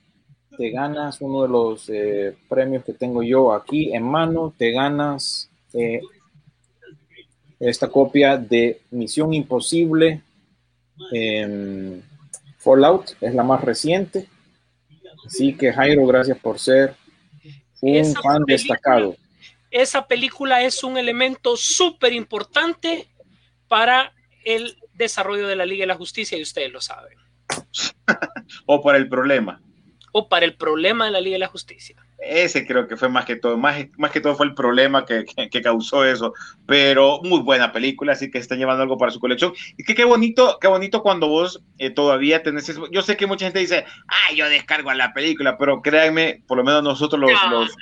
te 0.56 0.70
ganas 0.70 1.20
uno 1.20 1.42
de 1.42 1.48
los 1.48 1.88
eh, 1.88 2.36
premios 2.48 2.84
que 2.84 2.92
tengo 2.92 3.24
yo 3.24 3.52
aquí 3.52 3.92
en 3.92 4.04
mano. 4.04 4.54
Te 4.56 4.70
ganas 4.70 5.50
eh, 5.72 6.02
esta 7.68 7.88
copia 7.88 8.36
de 8.36 8.80
Misión 8.90 9.32
Imposible 9.34 10.20
em, 11.12 12.02
Fallout. 12.58 13.10
Es 13.20 13.34
la 13.34 13.42
más 13.42 13.62
reciente. 13.62 14.28
Así 15.26 15.54
que 15.54 15.72
Jairo, 15.72 16.04
gracias 16.06 16.38
por 16.38 16.58
ser 16.58 16.94
un 17.80 17.96
Esa 17.96 18.20
fan 18.20 18.44
película- 18.44 18.46
destacado. 18.46 19.16
Esa 19.70 20.06
película 20.06 20.62
es 20.62 20.84
un 20.84 20.98
elemento 20.98 21.56
súper 21.56 22.12
importante 22.12 23.08
para 23.68 24.12
el 24.44 24.76
desarrollo 24.92 25.46
de 25.48 25.56
la 25.56 25.64
Liga 25.64 25.84
de 25.84 25.86
la 25.86 25.94
Justicia 25.96 26.36
y 26.36 26.42
ustedes 26.42 26.70
lo 26.72 26.80
saben. 26.80 27.16
O 28.66 28.82
por 28.82 28.94
el 28.96 29.08
problema. 29.08 29.62
O 30.12 30.28
para 30.28 30.44
el 30.44 30.54
problema 30.54 31.06
de 31.06 31.10
la 31.12 31.20
Liga 31.20 31.36
de 31.36 31.38
la 31.40 31.46
Justicia. 31.46 31.96
Ese 32.24 32.64
creo 32.66 32.86
que 32.86 32.96
fue 32.96 33.08
más 33.08 33.24
que 33.24 33.36
todo, 33.36 33.56
más, 33.58 33.84
más 33.98 34.10
que 34.12 34.20
todo 34.20 34.36
fue 34.36 34.46
el 34.46 34.54
problema 34.54 35.04
que, 35.04 35.24
que- 35.24 35.50
que 35.50 35.60
causó 35.62 36.04
eso. 36.04 36.32
Pero 36.66 37.20
muy 37.22 37.40
buena 37.40 37.72
película, 37.72 38.12
así 38.12 38.30
que 38.30 38.38
están 38.38 38.58
llevando 38.58 38.82
algo 38.82 38.96
para 38.96 39.10
su 39.10 39.18
colección. 39.20 39.52
Y 39.76 39.82
que 39.84 39.94
qué 39.94 40.04
bonito, 40.04 40.58
qué 40.60 40.68
bonito 40.68 41.02
cuando 41.02 41.26
vos 41.28 41.62
eh, 41.78 41.90
todavía 41.90 42.42
tenés 42.42 42.68
eso. 42.68 42.88
Yo 42.90 43.02
sé 43.02 43.16
que 43.16 43.26
mucha 43.26 43.46
gente 43.46 43.58
dice, 43.58 43.84
ah, 44.08 44.32
yo 44.34 44.48
descargo 44.48 44.90
a 44.90 44.94
la 44.94 45.12
película, 45.12 45.58
pero 45.58 45.82
créanme, 45.82 46.42
por 46.46 46.58
lo 46.58 46.64
menos 46.64 46.82
nosotros 46.82 47.20
los, 47.20 47.32
No. 47.32 47.50
los- 47.62 47.76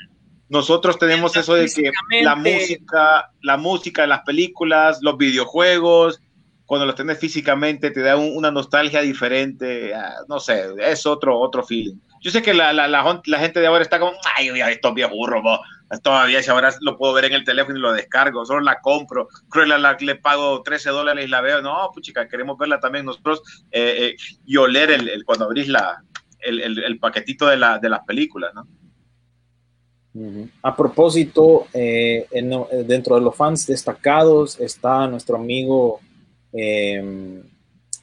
nosotros 0.49 0.99
tenemos 0.99 1.37
eso 1.37 1.55
de 1.55 1.67
que 1.71 1.93
la 2.23 2.35
música, 2.35 3.31
la 3.43 3.57
música, 3.57 4.07
las 4.07 4.23
películas, 4.23 4.99
los 5.03 5.17
videojuegos, 5.17 6.21
cuando 6.67 6.87
los 6.87 6.95
tenés 6.95 7.19
físicamente 7.19 7.91
te 7.91 8.01
da 8.01 8.17
un- 8.17 8.37
una 8.37 8.51
nostalgia 8.51 9.01
diferente, 9.01 9.93
no 10.29 10.41
sé, 10.41 10.65
es 10.79 11.05
otro, 11.07 11.39
otro 11.39 11.63
feeling. 11.65 11.97
Yo 12.21 12.31
sé 12.31 12.43
que 12.43 12.55
la, 12.55 12.73
la, 12.73 13.39
gente 13.39 13.61
de 13.61 13.67
ahora 13.67 13.83
está 13.83 13.99
como, 13.99 14.13
ay, 14.37 14.49
estos 14.49 14.95
viejos 14.95 15.17
burros, 15.17 15.43
bo, 15.43 15.61
todavía 16.03 16.43
si 16.43 16.51
ahora 16.51 16.73
lo 16.81 16.97
puedo 16.97 17.15
ver 17.15 17.25
en 17.25 17.33
el 17.33 17.45
teléfono 17.45 17.79
y 17.79 17.81
lo 17.81 17.93
descargo, 17.93 18.45
solo 18.45 18.61
la 18.61 18.81
compro, 18.81 19.29
Cruella 19.49 19.79
la, 19.79 19.97
le 19.99 20.17
pago 20.17 20.63
13 20.63 20.91
dólares 20.91 21.25
y 21.25 21.29
la 21.29 21.41
veo, 21.41 21.63
no, 21.63 21.91
pues 21.93 22.05
chica, 22.05 22.29
queremos 22.29 22.59
verla 22.59 22.79
también 22.79 23.07
nosotros 23.07 23.43
eh, 23.71 23.97
eh, 23.99 24.17
y 24.45 24.57
oler 24.57 24.91
el, 24.91 25.25
cuando 25.25 25.47
abrís 25.47 25.69
la, 25.69 26.03
el, 26.41 26.99
paquetito 26.99 27.47
de, 27.47 27.57
la, 27.57 27.79
de 27.79 27.89
las 27.89 28.05
películas, 28.05 28.53
¿no? 28.55 28.67
A 30.63 30.77
propósito, 30.77 31.69
eh, 31.73 32.27
eh, 32.33 32.85
dentro 32.85 33.15
de 33.15 33.21
los 33.21 33.37
fans 33.37 33.67
destacados 33.67 34.59
está 34.59 35.07
nuestro 35.07 35.37
amigo 35.37 36.01
eh, 36.53 37.43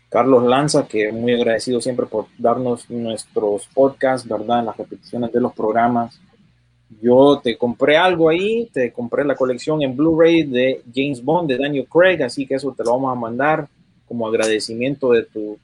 Carlos 0.10 0.44
Lanza, 0.44 0.88
que 0.88 1.12
muy 1.12 1.34
agradecido 1.34 1.82
siempre 1.82 2.06
por 2.06 2.28
darnos 2.38 2.90
nuestros 2.90 3.68
podcasts, 3.68 4.28
¿verdad? 4.28 4.64
Las 4.64 4.78
repeticiones 4.78 5.32
de 5.32 5.42
los 5.42 5.54
programas. 5.54 6.20
Yo 7.02 7.42
te 7.44 7.58
compré 7.58 7.98
algo 7.98 8.30
ahí, 8.30 8.70
te 8.72 8.94
compré 8.94 9.26
la 9.26 9.36
colección 9.36 9.82
en 9.82 9.96
Blu-ray 9.96 10.44
de 10.44 10.82
James 10.94 11.24
Bond, 11.24 11.50
de 11.50 11.58
Daniel 11.58 11.88
Craig, 11.92 12.24
así 12.24 12.48
que 12.48 12.56
eso 12.56 12.74
te 12.76 12.84
lo 12.84 12.92
vamos 12.92 13.12
a 13.12 13.20
mandar 13.20 13.68
como 14.08 14.28
agradecimiento 14.28 15.12
de 15.12 15.24
tu 15.24 15.58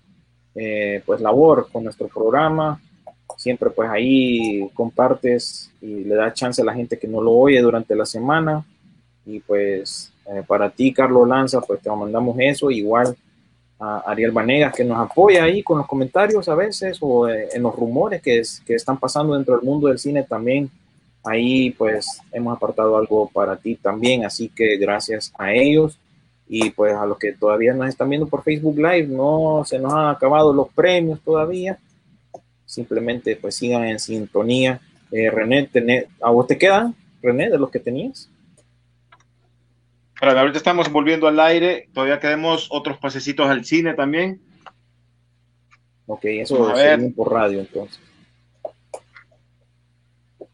eh, 0.56 1.02
pues 1.06 1.22
labor 1.22 1.70
con 1.72 1.86
nuestro 1.86 2.08
programa 2.10 2.80
siempre 3.38 3.70
pues 3.70 3.90
ahí 3.90 4.70
compartes 4.74 5.72
y 5.82 6.04
le 6.04 6.16
das 6.16 6.34
chance 6.34 6.62
a 6.62 6.66
la 6.66 6.74
gente 6.74 6.98
que 6.98 7.08
no 7.08 7.22
lo 7.22 7.32
oye 7.32 7.62
durante 7.62 7.96
la 7.96 8.06
semana 8.06 8.66
y 9.26 9.40
pues 9.40 10.12
eh, 10.28 10.44
para 10.46 10.70
ti 10.70 10.94
Carlos 10.94 11.28
Lanza 11.28 11.62
pues 11.62 11.82
te 11.82 11.90
mandamos 11.90 12.36
eso 12.40 12.72
igual 12.72 13.16
a 13.86 14.04
Ariel 14.12 14.32
Vanegas 14.32 14.74
que 14.74 14.84
nos 14.86 14.98
apoya 15.00 15.44
ahí 15.44 15.62
con 15.64 15.78
los 15.80 15.88
comentarios 15.88 16.48
a 16.48 16.56
veces 16.56 16.98
o 17.02 17.28
eh, 17.28 17.50
en 17.54 17.64
los 17.64 17.76
rumores 17.76 18.22
que, 18.22 18.40
es- 18.40 18.62
que 18.66 18.76
están 18.76 18.98
pasando 18.98 19.34
dentro 19.36 19.56
del 19.56 19.66
mundo 19.66 19.88
del 19.88 20.00
cine 20.00 20.24
también 20.24 20.70
ahí 21.26 21.72
pues 21.72 22.06
hemos 22.32 22.56
apartado 22.56 22.98
algo 22.98 23.30
para 23.34 23.56
ti 23.58 23.76
también 23.76 24.26
así 24.26 24.50
que 24.50 24.78
gracias 24.78 25.34
a 25.38 25.52
ellos 25.54 25.98
y 26.48 26.70
pues 26.72 26.94
a 26.94 27.06
los 27.06 27.18
que 27.18 27.34
todavía 27.34 27.74
nos 27.74 27.88
están 27.90 28.10
viendo 28.10 28.28
por 28.28 28.44
Facebook 28.44 28.78
Live 28.78 29.08
no 29.08 29.64
se 29.66 29.80
nos 29.80 29.94
han 29.94 30.08
acabado 30.10 30.54
los 30.54 30.70
premios 30.70 31.20
todavía 31.22 31.78
simplemente 32.66 33.36
pues 33.36 33.56
sigan 33.56 33.86
en 33.86 34.00
sintonía. 34.00 34.80
Eh, 35.12 35.30
René, 35.30 35.70
tené- 35.72 36.08
¿a 36.22 36.32
vos 36.32 36.48
te 36.48 36.58
quedan, 36.58 36.96
René, 37.22 37.50
de 37.50 37.58
los 37.60 37.70
que 37.70 37.80
tenías? 37.80 38.30
Pero 40.24 40.40
ahorita 40.40 40.58
estamos 40.58 40.90
volviendo 40.90 41.28
al 41.28 41.38
aire, 41.38 41.90
todavía 41.94 42.18
quedamos 42.18 42.68
otros 42.72 42.98
pasecitos 42.98 43.50
al 43.50 43.66
cine 43.66 43.94
también. 43.94 44.40
Ok, 46.06 46.24
eso 46.24 46.70
a 46.70 46.76
ver. 46.76 47.14
por 47.14 47.30
radio 47.30 47.60
entonces. 47.60 48.00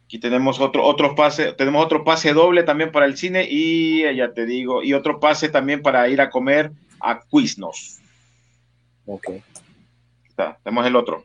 Aquí 0.05 0.17
tenemos 0.17 0.59
otro, 0.59 0.84
otro 0.84 1.13
pase, 1.13 1.53
tenemos 1.53 1.86
otro 1.86 2.03
pase 2.03 2.34
doble 2.34 2.63
también 2.63 2.91
para 2.91 3.05
el 3.05 3.15
cine 3.15 3.47
y 3.47 4.01
eh, 4.05 4.15
ya 4.15 4.34
te 4.34 4.47
digo, 4.47 4.82
y 4.82 4.93
otro 4.93 5.20
pase 5.20 5.49
también 5.49 5.84
para 5.84 6.09
ir 6.09 6.20
a 6.20 6.32
comer 6.32 6.72
a 6.99 7.20
Quiznos. 7.20 7.99
Ok. 9.05 9.30
Está, 10.28 10.57
tenemos 10.63 10.88
el 10.88 10.95
otro. 10.95 11.24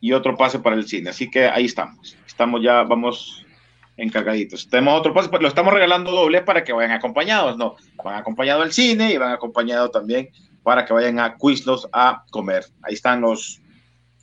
Y 0.00 0.12
otro 0.12 0.36
pase 0.36 0.60
para 0.60 0.76
el 0.76 0.86
cine. 0.86 1.10
Así 1.10 1.28
que 1.28 1.46
ahí 1.46 1.64
estamos. 1.64 2.16
Estamos 2.28 2.62
ya, 2.62 2.84
vamos 2.84 3.44
encargaditos. 3.96 4.68
Tenemos 4.68 4.98
otro 4.98 5.14
pase, 5.14 5.28
pero 5.28 5.42
lo 5.42 5.48
estamos 5.48 5.72
regalando 5.72 6.10
doble 6.10 6.42
para 6.42 6.64
que 6.64 6.72
vayan 6.72 6.92
acompañados, 6.92 7.56
¿no? 7.56 7.76
Van 8.02 8.16
acompañados 8.16 8.62
al 8.62 8.72
cine 8.72 9.12
y 9.12 9.16
van 9.16 9.32
acompañados 9.32 9.90
también 9.90 10.28
para 10.62 10.84
que 10.84 10.92
vayan 10.92 11.18
a 11.18 11.36
Quiznos 11.36 11.88
a 11.92 12.24
comer. 12.30 12.66
Ahí 12.82 12.94
están 12.94 13.20
los, 13.20 13.60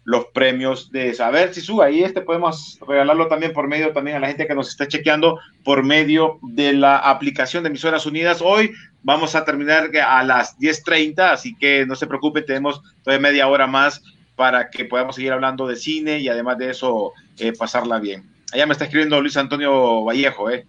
los 0.04 0.26
premios 0.28 0.92
de 0.92 1.14
saber 1.14 1.54
si 1.54 1.62
sube 1.62 1.86
ahí 1.86 2.04
este 2.04 2.22
podemos 2.22 2.78
regalarlo 2.86 3.28
también 3.28 3.54
por 3.54 3.68
medio 3.68 3.94
también 3.94 4.18
a 4.18 4.20
la 4.20 4.28
gente 4.28 4.48
que 4.48 4.56
nos 4.56 4.70
está 4.70 4.88
chequeando 4.88 5.40
por 5.64 5.84
medio 5.84 6.40
de 6.42 6.74
la 6.74 6.98
aplicación 6.98 7.64
de 7.64 7.70
emisoras 7.70 8.06
unidas 8.06 8.42
hoy 8.42 8.74
vamos 9.02 9.36
a 9.36 9.46
terminar 9.46 9.90
a 10.06 10.24
las 10.24 10.58
10.30 10.60 11.32
así 11.32 11.56
que 11.56 11.86
no 11.86 11.96
se 11.96 12.08
preocupe 12.08 12.42
tenemos 12.42 12.82
todavía 13.04 13.30
media 13.30 13.48
hora 13.48 13.66
más 13.66 14.02
para 14.36 14.70
que 14.70 14.84
podamos 14.84 15.16
seguir 15.16 15.32
hablando 15.32 15.68
de 15.68 15.78
cine 15.78 16.20
y 16.20 16.28
además 16.28 16.58
de 16.58 16.72
eso 16.72 17.14
eh, 17.40 17.54
pasarla 17.58 18.00
bien 18.00 18.33
allá 18.54 18.66
me 18.66 18.74
está 18.74 18.86
escribiendo 18.86 19.20
Luis 19.20 19.36
Antonio 19.38 20.04
Vallejo 20.06 20.50
eh 20.50 20.66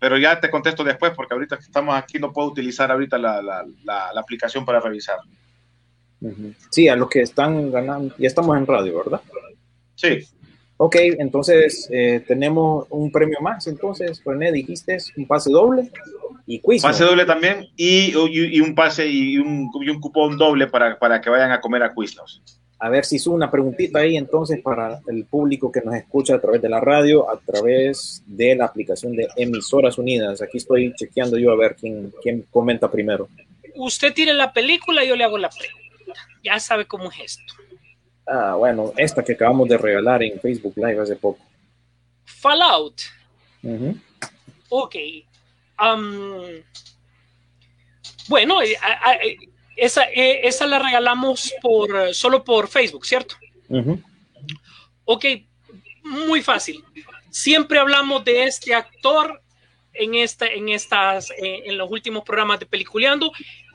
pero 0.00 0.16
ya 0.16 0.38
te 0.38 0.48
contesto 0.48 0.84
después 0.84 1.12
porque 1.16 1.34
ahorita 1.34 1.56
que 1.56 1.64
estamos 1.64 1.96
aquí 1.96 2.20
no 2.20 2.32
puedo 2.32 2.48
utilizar 2.48 2.90
ahorita 2.92 3.18
la, 3.18 3.42
la, 3.42 3.66
la, 3.84 4.12
la 4.12 4.20
aplicación 4.20 4.64
para 4.64 4.78
revisar. 4.78 5.16
Sí, 6.70 6.88
a 6.88 6.94
los 6.94 7.08
que 7.08 7.22
están 7.22 7.70
ganando, 7.72 8.14
ya 8.16 8.28
estamos 8.28 8.56
en 8.56 8.64
radio, 8.66 8.98
¿verdad? 8.98 9.20
sí 9.96 10.20
Ok, 10.76 10.94
entonces 11.18 11.88
eh, 11.90 12.22
tenemos 12.28 12.86
un 12.90 13.10
premio 13.10 13.38
más, 13.40 13.66
entonces, 13.66 14.22
René, 14.24 14.52
dijiste 14.52 14.98
un 15.16 15.26
pase 15.26 15.50
doble 15.50 15.90
y 16.46 16.60
quiz. 16.60 16.82
Pase 16.82 17.02
doble 17.02 17.24
también 17.24 17.66
y, 17.76 18.12
y- 18.16 18.56
y 18.56 18.60
un 18.60 18.76
pase 18.76 19.08
y 19.08 19.38
un, 19.38 19.68
y 19.80 19.88
un 19.90 20.00
cupón 20.00 20.38
doble 20.38 20.68
para, 20.68 20.96
para 20.96 21.20
que 21.20 21.28
vayan 21.30 21.50
a 21.50 21.60
comer 21.60 21.82
a 21.82 21.92
Quiznos. 21.92 22.40
A 22.80 22.88
ver 22.90 23.04
si 23.04 23.18
sube 23.18 23.34
una 23.34 23.50
preguntita 23.50 23.98
ahí 23.98 24.16
entonces 24.16 24.60
para 24.62 25.00
el 25.08 25.24
público 25.24 25.72
que 25.72 25.80
nos 25.80 25.94
escucha 25.96 26.36
a 26.36 26.40
través 26.40 26.62
de 26.62 26.68
la 26.68 26.78
radio, 26.80 27.28
a 27.28 27.36
través 27.40 28.22
de 28.26 28.54
la 28.54 28.66
aplicación 28.66 29.16
de 29.16 29.28
Emisoras 29.36 29.98
Unidas. 29.98 30.40
Aquí 30.42 30.58
estoy 30.58 30.92
chequeando 30.94 31.36
yo 31.38 31.50
a 31.50 31.56
ver 31.56 31.74
quién, 31.74 32.12
quién 32.22 32.42
comenta 32.50 32.88
primero. 32.90 33.28
Usted 33.74 34.12
tire 34.14 34.32
la 34.32 34.52
película, 34.52 35.04
yo 35.04 35.16
le 35.16 35.24
hago 35.24 35.38
la 35.38 35.48
pregunta. 35.50 36.20
Ya 36.44 36.60
sabe 36.60 36.86
cómo 36.86 37.10
es 37.10 37.18
esto. 37.36 37.54
Ah, 38.26 38.54
bueno, 38.56 38.92
esta 38.96 39.24
que 39.24 39.32
acabamos 39.32 39.68
de 39.68 39.76
regalar 39.78 40.22
en 40.22 40.38
Facebook 40.40 40.74
Live 40.76 41.00
hace 41.00 41.16
poco. 41.16 41.40
Fallout. 42.26 43.00
Ujú. 43.62 43.96
Ok. 44.68 44.94
Am, 45.76 46.62
bueno, 48.28 48.60
eh, 48.62 48.76
a- 48.80 49.10
a- 49.10 49.14
eh, 49.16 49.36
esa, 49.78 50.04
eh, 50.10 50.40
esa 50.46 50.66
la 50.66 50.78
regalamos 50.80 51.54
por, 51.62 51.96
eh, 51.96 52.14
solo 52.14 52.42
por 52.42 52.68
Facebook, 52.68 53.06
¿cierto? 53.06 53.36
Ujú. 53.68 54.02
Ok, 55.04 55.24
muy 56.02 56.42
fácil. 56.42 56.84
Siempre 57.30 57.78
hablamos 57.78 58.24
de 58.24 58.44
este 58.44 58.74
actor 58.74 59.40
en, 59.92 60.16
esta, 60.16 60.46
en, 60.46 60.68
estas, 60.68 61.30
eh, 61.30 61.62
en 61.66 61.78
los 61.78 61.90
últimos 61.90 62.24
programas 62.24 62.58
de 62.58 62.66
Peliculeando. 62.66 63.30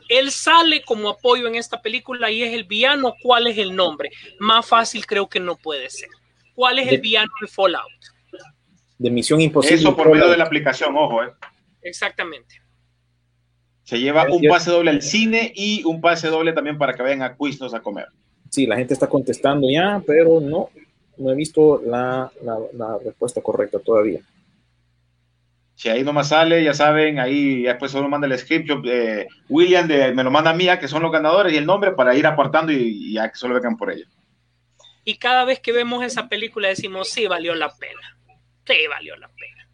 Él 0.09 0.31
sale 0.31 0.83
como 0.83 1.09
apoyo 1.09 1.47
en 1.47 1.55
esta 1.55 1.81
película 1.81 2.29
y 2.29 2.43
es 2.43 2.53
el 2.53 2.65
villano. 2.65 3.15
¿Cuál 3.21 3.47
es 3.47 3.57
el 3.57 3.73
nombre? 3.73 4.11
Más 4.39 4.65
fácil 4.65 5.05
creo 5.05 5.29
que 5.29 5.39
no 5.39 5.55
puede 5.55 5.89
ser. 5.89 6.09
¿Cuál 6.53 6.79
es 6.79 6.91
el 6.91 6.99
villano 6.99 7.31
de 7.39 7.47
Fallout? 7.47 7.91
De 8.97 9.09
Misión 9.09 9.39
Imposible. 9.39 9.77
Eso 9.77 9.95
por 9.95 10.11
medio 10.11 10.29
de 10.29 10.37
la 10.37 10.43
aplicación, 10.43 10.95
ojo, 10.97 11.23
eh. 11.23 11.31
Exactamente. 11.81 12.62
Se 13.83 13.99
lleva 13.99 14.25
un 14.31 14.41
pase 14.47 14.71
doble 14.71 14.91
al 14.91 15.01
cine 15.01 15.51
y 15.55 15.83
un 15.83 15.99
pase 16.01 16.29
doble 16.29 16.53
también 16.53 16.77
para 16.77 16.93
que 16.93 17.03
vayan 17.03 17.21
a 17.21 17.35
Quiznos 17.35 17.73
a 17.73 17.81
comer. 17.81 18.07
Sí, 18.49 18.65
la 18.65 18.77
gente 18.77 18.93
está 18.93 19.07
contestando 19.07 19.67
ya, 19.69 20.01
pero 20.05 20.39
no, 20.39 20.69
no 21.17 21.31
he 21.31 21.35
visto 21.35 21.81
la, 21.85 22.31
la- 22.43 22.59
la 22.73 22.97
respuesta 23.03 23.41
correcta 23.41 23.79
todavía. 23.79 24.21
Si 25.75 25.89
ahí 25.89 26.03
nomás 26.03 26.29
sale, 26.29 26.63
ya 26.63 26.73
saben, 26.73 27.19
ahí 27.19 27.63
ya 27.63 27.71
después 27.71 27.91
solo 27.91 28.07
manda 28.07 28.27
el 28.27 28.37
script. 28.37 28.67
yo, 28.67 28.81
eh, 28.85 29.27
William 29.49 29.87
de, 29.87 30.13
me 30.13 30.23
lo 30.23 30.31
manda 30.31 30.51
a 30.51 30.53
mí, 30.53 30.67
que 30.79 30.87
son 30.87 31.01
los 31.01 31.11
ganadores 31.11 31.51
y 31.51 31.57
el 31.57 31.65
nombre 31.65 31.91
para 31.91 32.15
ir 32.15 32.25
apartando 32.27 32.71
y, 32.71 32.77
y 33.09 33.13
ya 33.15 33.29
que 33.29 33.35
solo 33.35 33.55
vengan 33.55 33.75
por 33.75 33.91
ella. 33.91 34.05
Y 35.03 35.17
cada 35.17 35.43
vez 35.43 35.59
que 35.59 35.73
vemos 35.73 36.03
esa 36.05 36.29
película 36.29 36.69
decimos, 36.69 37.09
sí, 37.09 37.27
valió 37.27 37.53
la 37.55 37.69
pena. 37.75 38.17
Sí, 38.65 38.75
valió 38.89 39.17
la 39.17 39.27
pena. 39.27 39.67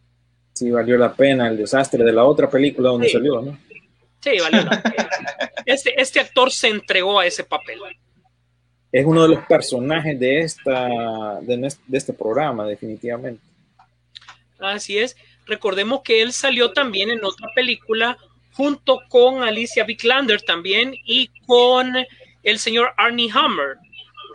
Sí, 0.54 0.70
valió 0.70 0.96
la 0.98 1.12
pena 1.14 1.48
el 1.48 1.56
desastre 1.58 2.02
de 2.02 2.12
la 2.12 2.24
otra 2.24 2.50
película 2.50 2.88
donde 2.88 3.06
Sí. 3.06 3.12
salió, 3.12 3.40
¿no? 3.40 3.56
Sí, 4.20 4.38
valió 4.40 4.62
la 4.62 4.82
pena. 4.82 5.08
Este, 5.64 6.00
este 6.00 6.20
actor 6.20 6.50
se 6.52 6.68
entregó 6.68 7.18
a 7.20 7.26
ese 7.26 7.44
papel. 7.44 7.78
Es 8.92 9.06
uno 9.06 9.22
de 9.22 9.34
los 9.36 9.46
personajes 9.46 10.18
de, 10.18 10.40
esta, 10.40 10.88
de, 11.40 11.56
nes- 11.56 11.78
de 11.86 11.98
este 11.98 12.12
programa, 12.12 12.66
definitivamente. 12.66 13.42
Así 14.58 14.98
es. 14.98 15.16
Recordemos 15.46 16.02
que 16.02 16.22
él 16.22 16.32
salió 16.32 16.72
también 16.72 17.10
en 17.10 17.24
otra 17.24 17.48
película 17.54 18.18
junto 18.52 19.00
con 19.08 19.42
Alicia 19.42 19.84
Vikander 19.84 20.42
también 20.42 20.92
y 21.06 21.28
con 21.46 21.94
el 22.42 22.58
señor 22.58 22.90
Arnie 22.96 23.30
Hammer 23.32 23.76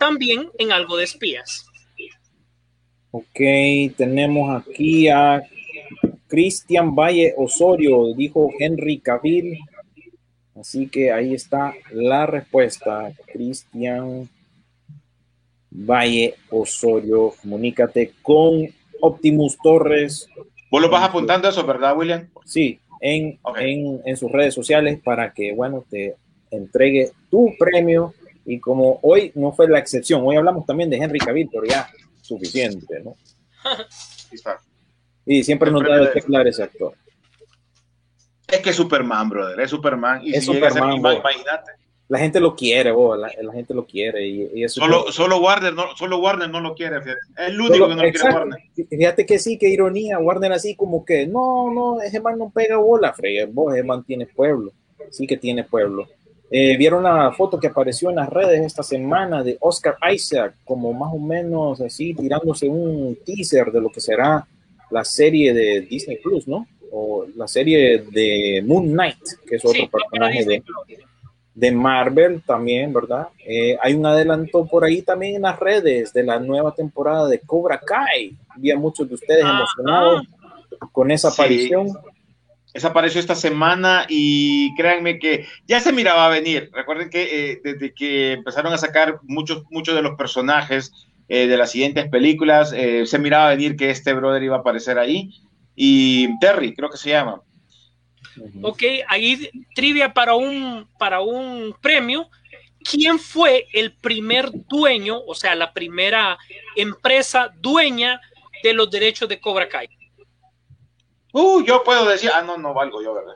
también 0.00 0.50
en 0.58 0.72
algo 0.72 0.96
de 0.96 1.04
espías. 1.04 1.66
Ok, 3.12 3.40
tenemos 3.96 4.60
aquí 4.62 5.08
a 5.08 5.42
Cristian 6.26 6.94
Valle 6.94 7.34
Osorio, 7.36 8.12
dijo 8.14 8.50
Henry 8.58 8.98
Cavill. 8.98 9.58
Así 10.58 10.88
que 10.88 11.12
ahí 11.12 11.34
está 11.34 11.74
la 11.92 12.26
respuesta. 12.26 13.12
Cristian 13.26 14.28
Valle 15.70 16.34
Osorio, 16.50 17.34
comunícate 17.42 18.12
con 18.22 18.66
Optimus 19.00 19.58
Torres. 19.62 20.28
Vos 20.70 20.80
lo 20.80 20.88
vas 20.88 21.04
apuntando 21.08 21.48
eso, 21.48 21.64
¿verdad, 21.66 21.96
William? 21.96 22.28
Sí, 22.44 22.80
en, 23.00 23.38
en, 23.58 24.00
en 24.04 24.16
sus 24.16 24.32
redes 24.32 24.54
sociales 24.54 25.00
para 25.04 25.32
que, 25.32 25.52
bueno, 25.52 25.84
te 25.88 26.16
entregue 26.50 27.12
tu 27.30 27.52
premio. 27.58 28.14
Y 28.46 28.58
como 28.58 29.00
hoy 29.02 29.32
no 29.34 29.52
fue 29.52 29.68
la 29.68 29.78
excepción, 29.78 30.22
hoy 30.24 30.36
hablamos 30.36 30.64
también 30.64 30.88
de 30.88 30.96
Henry 30.96 31.18
Cavill, 31.18 31.50
pero 31.52 31.64
ya 31.64 31.88
suficiente, 32.22 33.00
¿no? 33.02 33.16
Y 35.28 35.42
siempre 35.42 35.72
nos 35.72 35.82
da 35.82 35.98
de 35.98 36.12
qué 36.12 36.20
hablar 36.20 36.46
ese 36.46 36.62
actor. 36.62 36.94
Es 38.48 38.60
que 38.60 38.70
es 38.70 38.76
Superman, 38.76 39.28
brother, 39.28 39.60
es 39.60 39.70
Superman. 39.70 40.20
Y 40.24 40.34
Es 40.34 40.44
si 40.44 40.52
llega 40.52 40.68
a 40.68 40.70
ser 40.70 40.82
Superman, 40.82 40.98
ima- 41.00 41.10
bro. 41.10 41.20
imagínate. 41.20 41.72
La 42.08 42.20
gente 42.20 42.38
lo 42.38 42.54
quiere, 42.54 42.92
bo, 42.92 43.16
la, 43.16 43.28
la 43.42 43.52
gente 43.52 43.74
lo 43.74 43.84
quiere. 43.84 44.24
Y, 44.24 44.48
y 44.54 44.62
eso 44.64 44.80
Solo, 44.80 45.10
solo, 45.10 45.38
Warner 45.40 45.74
no, 45.74 45.96
solo 45.96 46.18
Warner 46.18 46.48
no 46.48 46.60
lo 46.60 46.72
quiere, 46.76 47.00
fíjate. 47.02 47.18
Es 47.36 47.48
el 47.48 47.60
único 47.60 47.74
Solo- 47.74 47.88
que 47.88 47.94
no 47.96 48.02
lo 48.04 48.10
quiere. 48.12 48.34
Warner. 48.34 48.58
Fíjate 48.88 49.26
que 49.26 49.38
sí, 49.40 49.58
qué 49.58 49.68
ironía. 49.68 50.18
Warner 50.20 50.52
así 50.52 50.76
como 50.76 51.04
que, 51.04 51.26
no, 51.26 51.72
no, 51.72 52.00
ese 52.00 52.20
man 52.20 52.38
no 52.38 52.50
pega 52.50 52.76
bola, 52.76 53.12
fregue. 53.12 53.46
Vos, 53.46 53.74
ese 53.74 53.82
man 53.82 54.04
tiene 54.04 54.26
pueblo. 54.26 54.70
Sí 55.10 55.26
que 55.26 55.36
tiene 55.36 55.64
pueblo. 55.64 56.06
Eh, 56.48 56.76
¿Vieron 56.76 57.02
la 57.02 57.32
foto 57.32 57.58
que 57.58 57.66
apareció 57.66 58.10
en 58.10 58.16
las 58.16 58.28
redes 58.30 58.60
esta 58.64 58.84
semana 58.84 59.42
de 59.42 59.56
Oscar 59.60 59.96
Isaac? 60.12 60.54
Como 60.64 60.92
más 60.92 61.12
o 61.12 61.18
menos 61.18 61.80
así, 61.80 62.14
tirándose 62.14 62.68
un 62.68 63.18
teaser 63.26 63.72
de 63.72 63.80
lo 63.80 63.90
que 63.90 64.00
será 64.00 64.46
la 64.90 65.04
serie 65.04 65.52
de 65.52 65.80
Disney 65.80 66.18
Plus, 66.18 66.46
¿no? 66.46 66.68
O 66.98 67.26
la 67.36 67.46
serie 67.46 68.04
de 68.10 68.62
Moon 68.64 68.86
Knight, 68.90 69.18
que 69.46 69.56
es 69.56 69.64
otro 69.66 69.82
Sí, 69.82 69.88
personaje 69.92 70.46
de, 70.46 70.62
de 71.54 71.70
Marvel 71.70 72.40
también, 72.46 72.90
¿verdad? 72.90 73.28
Eh, 73.46 73.76
hay 73.82 73.92
un 73.92 74.06
adelanto 74.06 74.64
por 74.64 74.82
ahí 74.82 75.02
también 75.02 75.36
en 75.36 75.42
las 75.42 75.58
redes 75.60 76.14
de 76.14 76.22
la 76.22 76.38
nueva 76.40 76.74
temporada 76.74 77.28
de 77.28 77.38
Cobra 77.40 77.78
Kai. 77.78 78.34
Vi 78.56 78.70
a 78.70 78.76
muchos 78.78 79.06
de 79.08 79.14
ustedes 79.14 79.44
Ajá. 79.44 79.58
emocionados 79.58 80.22
con 80.92 81.10
esa 81.10 81.30
Sí. 81.30 81.42
aparición. 81.42 81.88
Esa 82.72 82.88
apareció 82.88 83.20
esta 83.20 83.34
semana 83.34 84.06
y 84.08 84.74
créanme 84.76 85.18
que 85.18 85.44
ya 85.66 85.80
se 85.80 85.92
miraba 85.92 86.28
venir. 86.30 86.70
Recuerden 86.72 87.10
que 87.10 87.52
eh, 87.52 87.60
desde 87.62 87.92
que 87.92 88.32
empezaron 88.32 88.72
a 88.72 88.78
sacar 88.78 89.18
muchos, 89.22 89.64
muchos 89.70 89.94
de 89.94 90.02
los 90.02 90.16
personajes 90.16 90.92
eh, 91.28 91.46
de 91.46 91.56
las 91.58 91.70
siguientes 91.72 92.08
películas, 92.08 92.72
eh, 92.74 93.04
se 93.04 93.18
miraba 93.18 93.50
venir 93.50 93.76
que 93.76 93.90
este 93.90 94.14
brother 94.14 94.42
iba 94.42 94.56
a 94.56 94.60
aparecer 94.60 94.98
ahí. 94.98 95.30
Y 95.76 96.38
Terry, 96.40 96.74
creo 96.74 96.88
que 96.90 96.96
se 96.96 97.10
llama. 97.10 97.40
Ok, 98.62 98.82
ahí 99.08 99.48
trivia 99.74 100.12
para 100.12 100.34
un, 100.34 100.88
para 100.98 101.20
un 101.20 101.74
premio. 101.80 102.28
¿Quién 102.82 103.18
fue 103.18 103.66
el 103.72 103.92
primer 103.96 104.50
dueño, 104.68 105.18
o 105.26 105.34
sea, 105.34 105.54
la 105.54 105.72
primera 105.72 106.38
empresa 106.76 107.52
dueña 107.60 108.20
de 108.62 108.72
los 108.72 108.90
derechos 108.90 109.28
de 109.28 109.38
Cobra 109.40 109.68
Kai? 109.68 109.88
Uh, 111.32 111.62
yo 111.64 111.82
puedo 111.84 112.06
decir, 112.08 112.30
ah, 112.32 112.42
no, 112.42 112.56
no 112.56 112.72
valgo 112.72 113.02
yo, 113.02 113.12
¿verdad? 113.14 113.34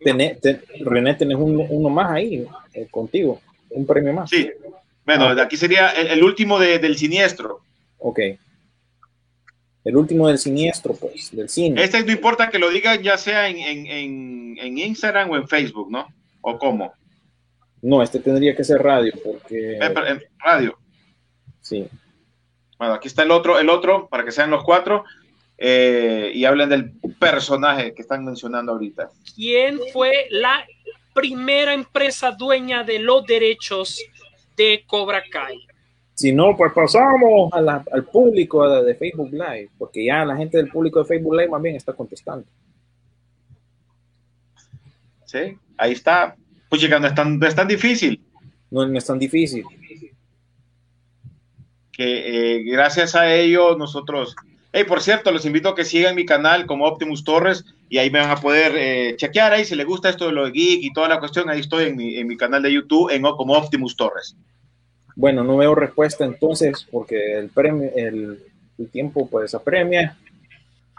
Tené- 0.00 0.38
te- 0.40 0.62
René, 0.84 1.14
tenés 1.14 1.36
un- 1.36 1.66
uno 1.68 1.88
más 1.88 2.10
ahí 2.12 2.46
eh, 2.74 2.86
contigo, 2.90 3.40
un 3.70 3.86
premio 3.86 4.12
más. 4.12 4.28
Sí. 4.30 4.50
Bueno, 5.04 5.28
Ah. 5.28 5.34
de 5.34 5.42
aquí 5.42 5.56
sería 5.56 5.88
el, 5.90 6.08
el 6.08 6.22
último 6.22 6.58
de- 6.58 6.78
del 6.78 6.96
siniestro. 6.98 7.60
Ok. 7.98 8.20
El 9.86 9.96
último 9.96 10.26
del 10.26 10.38
siniestro, 10.38 10.94
pues, 10.94 11.30
del 11.30 11.48
cine. 11.48 11.82
Este 11.84 12.02
no 12.02 12.10
importa 12.10 12.50
que 12.50 12.58
lo 12.58 12.68
digan 12.70 13.00
ya 13.02 13.16
sea 13.16 13.48
en, 13.48 13.58
en, 13.58 13.86
en, 13.86 14.58
en 14.58 14.78
Instagram 14.78 15.30
o 15.30 15.36
en 15.36 15.46
Facebook, 15.46 15.90
¿no? 15.92 16.08
¿O 16.40 16.58
cómo? 16.58 16.92
No, 17.82 18.02
este 18.02 18.18
tendría 18.18 18.56
que 18.56 18.64
ser 18.64 18.82
radio, 18.82 19.12
porque 19.22 19.74
Eh, 19.76 19.78
En 19.80 20.22
radio. 20.38 20.76
sí. 21.60 21.86
Bueno, 22.78 22.94
aquí 22.94 23.06
está 23.08 23.22
el 23.22 23.30
otro, 23.30 23.58
el 23.60 23.70
otro, 23.70 24.08
para 24.08 24.24
que 24.24 24.32
sean 24.32 24.50
los 24.50 24.62
cuatro, 24.64 25.04
eh, 25.56 26.30
y 26.34 26.44
hablen 26.44 26.68
del 26.68 26.92
personaje 27.18 27.94
que 27.94 28.02
están 28.02 28.24
mencionando 28.24 28.72
ahorita. 28.72 29.08
¿Quién 29.34 29.78
fue 29.92 30.26
la 30.30 30.66
primera 31.14 31.72
empresa 31.72 32.32
dueña 32.32 32.82
de 32.82 32.98
los 32.98 33.24
derechos 33.24 33.98
de 34.56 34.82
Cobra 34.86 35.22
Kai? 35.30 35.66
Si 36.16 36.32
no, 36.32 36.56
pues 36.56 36.72
pasamos 36.72 37.52
a 37.52 37.60
la- 37.60 37.84
al 37.92 38.04
público 38.04 38.62
a 38.62 38.68
la 38.68 38.82
de 38.82 38.94
Facebook 38.94 39.30
Live, 39.32 39.68
porque 39.78 40.02
ya 40.06 40.24
la 40.24 40.34
gente 40.36 40.56
del 40.56 40.68
público 40.68 40.98
de 41.00 41.04
Facebook 41.04 41.34
Live 41.36 41.48
más 41.50 41.60
bien 41.60 41.76
está 41.76 41.92
contestando. 41.92 42.46
¿Sí? 45.26 45.58
Ahí 45.76 45.92
está. 45.92 46.34
Pues 46.70 46.80
chica, 46.80 46.98
no 46.98 47.06
es 47.06 47.14
tan, 47.14 47.38
no 47.38 47.46
es 47.46 47.54
tan 47.54 47.68
difícil 47.68 48.20
No, 48.70 48.86
no 48.86 48.96
es 48.98 49.04
tan 49.06 49.18
difícil. 49.18 49.64
que 51.92 52.56
eh, 52.58 52.62
gracias 52.64 53.14
a 53.14 53.32
ello 53.34 53.76
nosotros... 53.76 54.34
Hey, 54.72 54.84
por 54.86 55.00
cierto, 55.00 55.30
los 55.32 55.46
invito 55.46 55.70
a 55.70 55.74
que 55.74 55.84
sigan 55.84 56.14
mi 56.14 56.26
canal 56.26 56.66
como 56.66 56.86
Optimus 56.86 57.24
Torres 57.24 57.64
y 57.88 57.96
ahí 57.98 58.10
me 58.10 58.18
van 58.20 58.30
a 58.30 58.36
poder 58.36 58.72
eh, 58.76 59.16
chequear 59.16 59.52
ahí 59.54 59.64
si 59.64 59.74
les 59.74 59.86
gusta 59.86 60.10
esto 60.10 60.26
de 60.26 60.32
lo 60.32 60.44
de 60.44 60.50
geek 60.52 60.82
y 60.82 60.92
toda 60.92 61.08
la 61.08 61.18
cuestión. 61.18 61.48
Ahí 61.48 61.60
estoy 61.60 61.84
en 61.86 61.96
mi, 61.96 62.16
en 62.16 62.26
mi 62.26 62.36
canal 62.36 62.62
de 62.62 62.72
YouTube 62.72 63.10
en, 63.10 63.22
como 63.22 63.54
Optimus 63.54 63.96
Torres. 63.96 64.36
Bueno, 65.16 65.42
no 65.42 65.56
veo 65.56 65.74
respuesta 65.74 66.24
entonces, 66.24 66.86
porque 66.90 67.38
el 67.38 67.48
premio, 67.48 67.90
el, 67.96 68.38
el 68.78 68.90
tiempo 68.90 69.28
pues 69.28 69.54
apremia. 69.54 70.16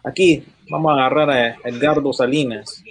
Aquí 0.03 0.43
vamos 0.69 0.91
a 0.91 0.95
agarrar 1.05 1.29
a 1.29 1.47
Edgardo 1.63 2.11
Salinas. 2.11 2.83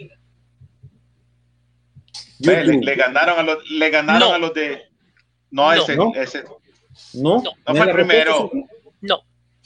Le, 2.38 2.64
le 2.64 2.94
ganaron 2.94 3.38
a 3.38 3.42
los, 3.42 3.70
le 3.70 3.90
ganaron 3.90 4.28
No. 4.28 4.34
a 4.34 4.38
los 4.38 4.54
de... 4.54 4.82
No, 5.50 5.74
No. 5.74 5.82
ese, 5.82 5.96
¿No? 5.96 6.12
ese. 6.14 6.42
¿No? 7.14 7.36
No. 7.36 7.42
No 7.42 7.52
¿No 7.66 7.74
fue 7.76 7.86
el 7.86 7.92
primero. 7.92 8.50
No, 9.00 9.20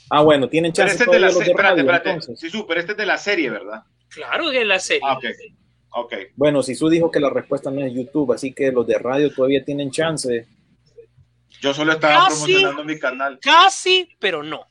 Ah, 0.09 0.21
bueno, 0.23 0.49
tienen 0.49 0.73
Pero 0.73 0.87
chance 0.89 1.03
este 1.03 1.05
es 1.05 1.11
de 1.11 1.19
la 1.19 1.31
serie. 1.31 1.51
Espérate, 1.51 1.69
radio, 1.69 1.81
espérate. 1.83 2.09
entonces. 2.09 2.39
Sí, 2.39 2.49
su, 2.49 2.67
pero 2.67 2.79
este 2.79 2.91
es 2.93 2.97
de 2.97 3.05
la 3.05 3.17
serie, 3.17 3.49
¿verdad? 3.49 3.83
claro 4.09 4.51
que 4.51 4.61
es 4.61 4.67
la 4.67 4.79
serie. 4.79 5.01
Ah, 5.05 5.13
ok. 5.17 5.25
Ok. 5.93 6.13
Bueno, 6.35 6.61
Sisu 6.63 6.89
dijo 6.89 7.09
que 7.11 7.19
la 7.21 7.29
respuesta 7.29 7.71
no 7.71 7.81
es 7.85 7.93
YouTube, 7.93 8.33
así 8.33 8.51
que 8.53 8.71
los 8.71 8.85
de 8.87 8.97
radio 8.97 9.31
todavía 9.33 9.63
tienen 9.63 9.89
chance. 9.91 10.47
Yo 11.61 11.73
solo 11.73 11.93
estaba 11.93 12.25
Casi. 12.27 12.43
promocionando 12.45 12.83
mi 12.83 12.99
canal. 12.99 13.39
Casi, 13.39 14.09
pero 14.19 14.41
no. 14.43 14.65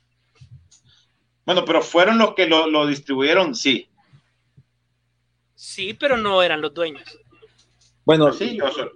Bueno, 1.46 1.64
pero 1.64 1.80
fueron 1.82 2.18
los 2.18 2.34
que 2.34 2.46
lo, 2.46 2.66
lo 2.68 2.86
distribuyeron, 2.86 3.54
sí. 3.54 3.88
Sí, 5.54 5.94
pero 5.94 6.16
no 6.16 6.42
eran 6.42 6.60
los 6.60 6.74
dueños. 6.74 7.04
Bueno, 8.04 8.32
Sí, 8.32 8.56
yo 8.56 8.70
solo, 8.70 8.90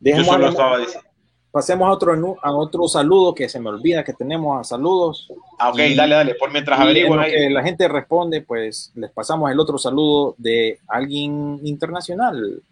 yo 0.00 0.24
solo 0.24 0.48
estaba 0.48 0.78
diciendo. 0.78 1.08
pasemos 1.50 1.86
a 1.88 1.92
otro, 1.92 2.36
a 2.42 2.52
otro 2.52 2.88
saludo 2.88 3.34
que 3.34 3.48
se 3.48 3.60
me 3.60 3.68
olvida 3.68 4.04
que 4.04 4.12
tenemos 4.14 4.58
a 4.60 4.64
saludos. 4.64 5.28
Ah, 5.58 5.70
ok, 5.70 5.78
Y- 5.90 5.94
dale, 5.94 6.14
dale, 6.14 6.34
por 6.36 6.50
mientras 6.50 6.78
que 6.80 7.50
la 7.50 7.62
gente 7.62 7.88
responde, 7.88 8.40
pues 8.42 8.90
les 8.94 9.10
pasamos 9.10 9.50
el 9.50 9.60
otro 9.60 9.76
saludo 9.76 10.34
de 10.38 10.78
alguien 10.88 11.60
internacional. 11.64 12.62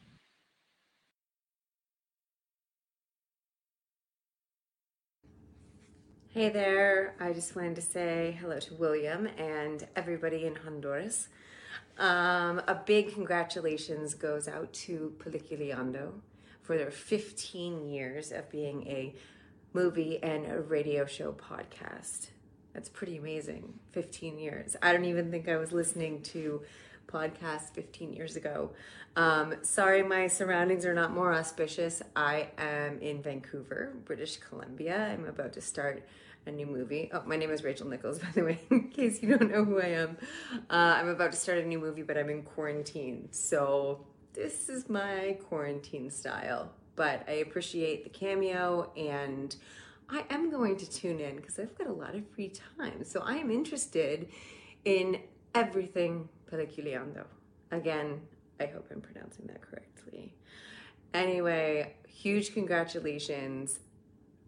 Hey 6.35 6.49
there, 6.49 7.15
I 7.21 7.35
just 7.35 7.55
wanted 7.55 7.77
to 7.77 7.83
say 7.83 8.39
hello 8.41 8.59
to 8.59 8.73
William 8.77 9.29
and 9.37 9.87
everybody 9.95 10.47
in 10.47 10.55
Honduras. 10.55 11.29
Um, 11.99 12.63
a 12.67 12.81
big 12.87 13.13
congratulations 13.13 14.15
goes 14.15 14.49
out 14.49 14.73
to 14.73 15.13
Peliculando 15.19 16.13
for 16.63 16.79
their 16.79 16.91
15 16.91 17.87
years 17.87 18.33
of 18.33 18.49
being 18.49 18.87
a 18.87 19.15
movie 19.75 20.23
and 20.23 20.47
a 20.51 20.63
radio 20.63 21.05
show 21.05 21.33
podcast. 21.33 22.29
That's 22.73 22.89
pretty 22.89 23.19
amazing. 23.19 23.75
15 23.91 24.39
years. 24.39 24.75
I 24.81 24.95
don't 24.95 25.05
even 25.05 25.31
think 25.31 25.51
I 25.51 25.59
was 25.59 25.71
listening 25.71 26.23
to 26.23 26.63
podcasts 27.13 27.73
15 27.75 28.13
years 28.13 28.37
ago. 28.37 28.71
Um, 29.17 29.57
sorry, 29.63 30.03
my 30.03 30.27
surroundings 30.27 30.87
are 30.87 30.95
not 30.95 31.13
more 31.13 31.35
auspicious. 31.35 32.03
I 32.17 32.49
am 32.59 32.99
in 33.01 33.23
Vancouver, 33.23 33.93
British 34.05 34.39
Columbia. 34.39 35.09
I'm 35.13 35.27
about 35.27 35.53
to 35.55 35.61
start 35.61 36.03
a 36.47 36.51
new 36.51 36.67
movie. 36.67 37.11
Oh, 37.13 37.23
my 37.27 37.37
name 37.37 37.51
is 37.51 37.63
Rachel 37.63 37.87
Nichols, 37.89 38.19
by 38.21 38.29
the 38.35 38.43
way, 38.43 38.61
in 38.71 38.89
case 38.89 39.23
you 39.23 39.37
don't 39.37 39.51
know 39.51 39.65
who 39.65 39.81
I 39.81 39.89
am. 39.89 40.17
Uh, 40.71 40.97
I'm 40.99 41.09
about 41.09 41.33
to 41.33 41.39
start 41.39 41.59
a 41.59 41.67
new 41.67 41.79
movie, 41.79 42.03
but 42.03 42.17
I'm 42.17 42.31
in 42.31 42.43
quarantine. 42.43 43.29
So 43.31 44.07
this 44.33 44.69
is 44.69 44.89
my 44.89 45.37
quarantine 45.49 46.11
style. 46.11 46.73
But 46.97 47.25
I 47.29 47.33
appreciate 47.33 48.05
the 48.05 48.11
cameo 48.11 48.93
and 48.97 49.55
I 50.09 50.25
am 50.31 50.51
going 50.51 50.77
to 50.77 50.91
tune 50.91 51.21
in 51.21 51.37
because 51.37 51.59
I've 51.59 51.77
got 51.79 51.87
a 51.87 51.93
lot 51.93 52.15
of 52.15 52.29
free 52.35 52.53
time. 52.79 53.05
So 53.05 53.21
I 53.21 53.37
am 53.37 53.51
interested 53.51 54.29
in 54.85 55.21
everything 55.55 56.29
Peliculeando. 56.53 57.25
Again, 57.71 58.21
I 58.61 58.67
hope 58.67 58.87
I'm 58.91 59.01
pronouncing 59.01 59.47
that 59.47 59.63
correctly. 59.63 60.35
Anyway, 61.15 61.95
huge 62.07 62.53
congratulations. 62.53 63.79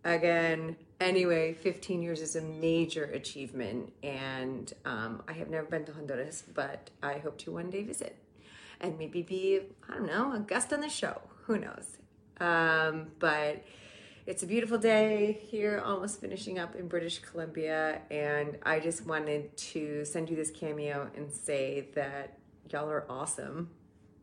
Again, 0.05 0.77
anyway, 1.01 1.55
15 1.55 2.03
years 2.03 2.21
is 2.21 2.37
a 2.37 2.43
major 2.43 3.05
achievement, 3.05 3.93
and 4.03 4.73
um, 4.85 5.23
I 5.27 5.33
have 5.33 5.49
never 5.49 5.67
been 5.67 5.85
to 5.87 5.93
Honduras, 5.93 6.45
but 6.55 6.91
I 7.03 7.19
hope 7.19 7.39
to 7.39 7.53
one 7.53 7.71
day 7.71 7.83
visit 7.83 8.19
and 8.81 8.99
maybe 8.99 9.23
be, 9.23 9.61
I 9.89 9.95
don't 9.95 10.07
know, 10.07 10.33
a 10.35 10.41
guest 10.41 10.73
on 10.73 10.81
the 10.81 10.91
show. 10.91 11.23
Who 11.47 11.59
knows? 11.59 11.97
Um, 12.39 13.09
but 13.19 13.65
it's 14.27 14.43
a 14.43 14.47
beautiful 14.47 14.79
day 14.79 15.39
here, 15.49 15.83
almost 15.85 16.21
finishing 16.21 16.59
up 16.59 16.75
in 16.77 16.89
British 16.89 17.19
Columbia, 17.19 18.01
and 18.11 18.57
I 18.63 18.81
just 18.81 19.05
wanted 19.07 19.55
to 19.57 20.05
send 20.07 20.31
you 20.31 20.37
this 20.37 20.51
cameo 20.51 21.11
and 21.15 21.31
say 21.31 21.89
that 21.95 22.39
y'all 22.71 22.89
are 22.89 23.05
awesome. 23.09 23.71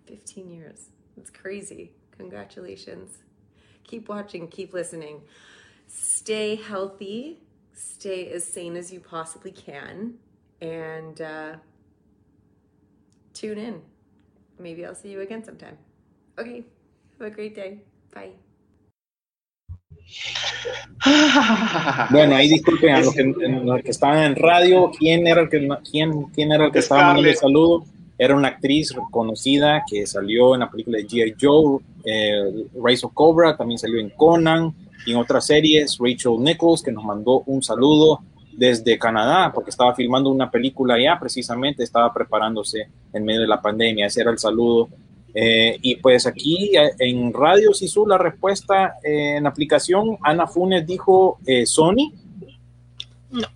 15 0.07 0.49
years. 0.49 0.89
It's 1.17 1.29
crazy. 1.29 1.91
Congratulations. 2.17 3.19
Keep 3.83 4.09
watching, 4.09 4.47
keep 4.47 4.73
listening. 4.73 5.21
Stay 5.87 6.55
healthy, 6.55 7.39
stay 7.73 8.31
as 8.31 8.43
sane 8.43 8.75
as 8.75 8.91
you 8.91 8.99
possibly 8.99 9.51
can, 9.51 10.15
and 10.61 11.21
uh, 11.21 11.55
tune 13.33 13.57
in. 13.59 13.81
Maybe 14.57 14.83
I'll 14.85 14.95
see 14.95 15.09
you 15.09 15.21
again 15.21 15.43
sometime. 15.43 15.77
Okay, 16.39 16.63
have 17.19 17.27
a 17.27 17.29
great 17.29 17.53
day. 17.53 17.81
Bye. 18.13 18.31
Bueno, 22.09 22.35
ahí 22.35 22.49
disculpen 22.49 22.95
a 22.95 22.99
los 22.99 23.13
que, 23.13 23.23
los 23.23 23.81
que 23.81 23.91
estaban 23.91 24.23
en 24.23 24.35
radio, 24.35 24.91
¿quién 24.97 25.25
era 25.27 25.41
el 25.41 25.49
que, 25.49 25.67
quién, 25.89 26.23
quién 26.33 26.51
era 26.51 26.65
el 26.65 26.71
que 26.71 26.79
estaba 26.79 27.05
mandando 27.05 27.29
el 27.29 27.35
saludo? 27.35 27.85
Era 28.17 28.35
una 28.35 28.49
actriz 28.49 28.93
reconocida 28.93 29.83
que 29.89 30.05
salió 30.05 30.53
en 30.53 30.59
la 30.59 30.69
película 30.69 30.99
de 30.99 31.07
G.I. 31.07 31.35
Joe, 31.41 31.79
eh, 32.05 32.65
Rise 32.83 33.05
of 33.05 33.13
Cobra, 33.13 33.57
también 33.57 33.79
salió 33.79 33.99
en 33.99 34.09
Conan 34.11 34.73
y 35.05 35.11
en 35.11 35.17
otras 35.17 35.47
series, 35.47 35.97
Rachel 35.99 36.37
Nichols, 36.39 36.83
que 36.83 36.91
nos 36.91 37.03
mandó 37.03 37.41
un 37.47 37.63
saludo 37.63 38.19
desde 38.53 38.99
Canadá, 38.99 39.51
porque 39.53 39.71
estaba 39.71 39.95
filmando 39.95 40.29
una 40.29 40.51
película 40.51 40.95
allá, 40.95 41.17
precisamente 41.19 41.83
estaba 41.83 42.13
preparándose 42.13 42.89
en 43.11 43.25
medio 43.25 43.41
de 43.41 43.47
la 43.47 43.61
pandemia, 43.61 44.05
ese 44.05 44.21
era 44.21 44.31
el 44.31 44.37
saludo. 44.37 44.89
Eh, 45.33 45.77
y 45.81 45.95
pues 45.95 46.27
aquí 46.27 46.75
eh, 46.75 46.91
en 46.99 47.33
Radio 47.33 47.73
Sisu 47.73 48.05
la 48.05 48.17
respuesta 48.17 48.95
eh, 49.03 49.37
en 49.37 49.47
aplicación, 49.47 50.17
Ana 50.21 50.47
Funes 50.47 50.85
dijo 50.85 51.39
eh, 51.45 51.65
Sony. 51.65 52.11
No. 53.29 53.47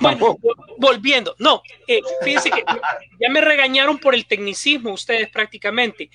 Bueno, 0.00 0.36
volviendo, 0.78 1.36
no, 1.38 1.62
fíjense 2.24 2.50
que 2.50 2.64
ya 3.20 3.28
me 3.30 3.40
regañaron 3.40 3.98
por 3.98 4.16
el 4.16 4.26
tecnicismo 4.26 4.92
ustedes 4.92 5.28
prácticamente. 5.30 6.10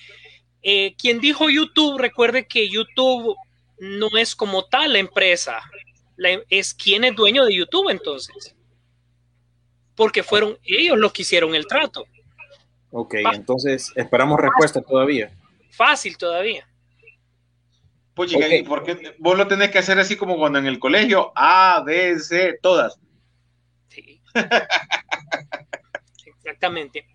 Quien 0.98 1.20
dijo 1.20 1.48
YouTube, 1.48 1.96
recuerde 1.96 2.46
que 2.46 2.68
YouTube 2.68 3.34
no 3.78 4.08
es 4.18 4.34
como 4.34 4.66
tal 4.66 4.92
la 4.92 4.98
empresa, 4.98 5.62
la, 6.16 6.38
es 6.50 6.74
quien 6.74 7.04
es 7.04 7.16
dueño 7.16 7.46
de 7.46 7.54
YouTube 7.54 7.88
entonces. 7.88 8.54
Porque 9.94 10.22
fueron 10.22 10.58
ellos 10.64 10.98
los 10.98 11.10
que 11.12 11.22
hicieron 11.22 11.54
el 11.54 11.66
trato. 11.66 12.04
Ok, 12.90 13.14
entonces 13.34 13.92
esperamos 13.94 14.40
respuesta 14.40 14.80
todavía. 14.80 15.30
Fácil 15.70 16.16
todavía. 16.16 16.66
Pues 18.14 18.30
chica, 18.30 18.48
¿y 18.52 18.62
por 18.64 18.82
qué 18.82 19.14
vos 19.18 19.38
lo 19.38 19.46
tenés 19.46 19.70
que 19.70 19.78
hacer 19.78 19.98
así 19.98 20.16
como 20.16 20.36
cuando 20.36 20.58
en 20.58 20.66
el 20.66 20.78
colegio? 20.78 21.30
A, 21.36 21.82
B, 21.86 22.18
C, 22.18 22.58
todas. 22.60 22.98
Sí. 23.88 24.20
Exactamente. 26.26 27.06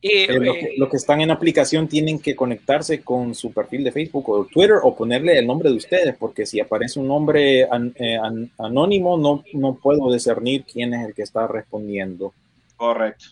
Eh, 0.00 0.26
Eh, 0.30 0.74
lo, 0.76 0.88
que, 0.88 0.96
están 0.96 1.20
en 1.20 1.32
aplicación 1.32 1.88
tienen 1.88 2.20
que 2.20 2.36
conectarse 2.36 3.00
con 3.00 3.34
su 3.34 3.52
perfil 3.52 3.82
de 3.82 3.90
Facebook 3.90 4.28
o 4.28 4.44
Twitter 4.44 4.76
o 4.80 4.94
ponerle 4.94 5.38
el 5.38 5.46
nombre 5.46 5.70
de 5.70 5.76
ustedes, 5.76 6.16
porque 6.16 6.46
si 6.46 6.60
aparece 6.60 7.00
un 7.00 7.08
nombre 7.08 7.64
an, 7.68 7.92
eh, 7.98 8.16
an, 8.16 8.48
anónimo, 8.58 9.18
no, 9.18 9.42
no 9.54 9.74
puedo 9.74 10.12
discernir 10.12 10.64
quién 10.64 10.94
es 10.94 11.04
el 11.04 11.14
que 11.14 11.22
está 11.22 11.48
respondiendo. 11.48 12.32
Correcto. 12.76 13.26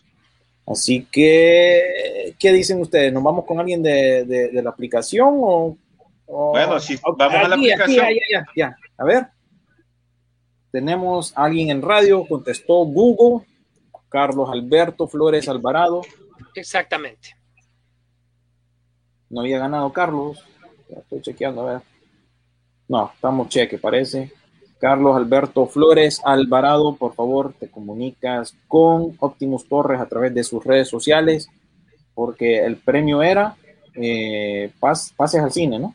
Así 0.67 1.07
que, 1.11 2.35
¿qué 2.39 2.53
dicen 2.53 2.81
ustedes? 2.81 3.13
¿Nos 3.13 3.23
vamos 3.23 3.45
con 3.45 3.61
alguien 3.61 3.83
de, 3.83 4.25
de, 4.25 4.49
de 4.49 4.63
la 4.63 4.71
aplicación 4.71 5.29
o, 5.41 5.77
o, 6.27 6.51
Bueno, 6.51 6.81
si 6.81 6.97
vamos 6.97 7.21
a 7.21 7.49
la 7.49 7.55
aplicación. 7.55 8.05
aquí, 8.05 8.19
ya, 8.31 8.41
ya, 8.41 8.47
ya. 8.57 8.77
A 8.99 9.05
ver. 9.05 9.27
Tenemos 10.73 11.33
a 11.39 11.45
alguien 11.45 11.71
en 11.71 11.81
radio, 11.81 12.27
contestó 12.27 12.85
Google, 12.85 13.47
Carlos 14.09 14.49
Alberto 14.51 15.07
Flores 15.07 15.49
Alvarado. 15.49 16.03
Exactamente. 16.55 17.37
No 19.31 19.41
había 19.41 19.59
ganado 19.59 19.93
Carlos. 19.93 20.45
Ya 20.91 20.99
estoy 20.99 21.23
chequeando, 21.23 21.67
a 21.67 21.73
ver. 21.75 21.83
No, 22.89 23.11
estamos 23.15 23.49
cheque, 23.49 23.79
parece. 23.79 24.33
Carlos 24.79 25.17
Alberto 25.17 25.67
Flores 25.67 26.21
Alvarado, 26.25 26.97
por 26.97 27.15
favor, 27.15 27.55
te 27.59 27.71
comunicas 27.71 28.57
con 28.69 29.17
Optimus 29.19 29.69
Torres 29.69 30.01
a 30.01 30.09
través 30.09 30.35
de 30.35 30.45
sus 30.45 30.65
redes 30.65 30.89
sociales, 30.89 31.49
porque 32.15 32.65
el 32.65 32.77
premio 32.77 33.23
era 33.23 33.57
eh, 33.95 34.71
pas, 34.79 35.13
pases 35.17 35.41
al 35.41 35.53
cine, 35.53 35.79
¿no? 35.79 35.95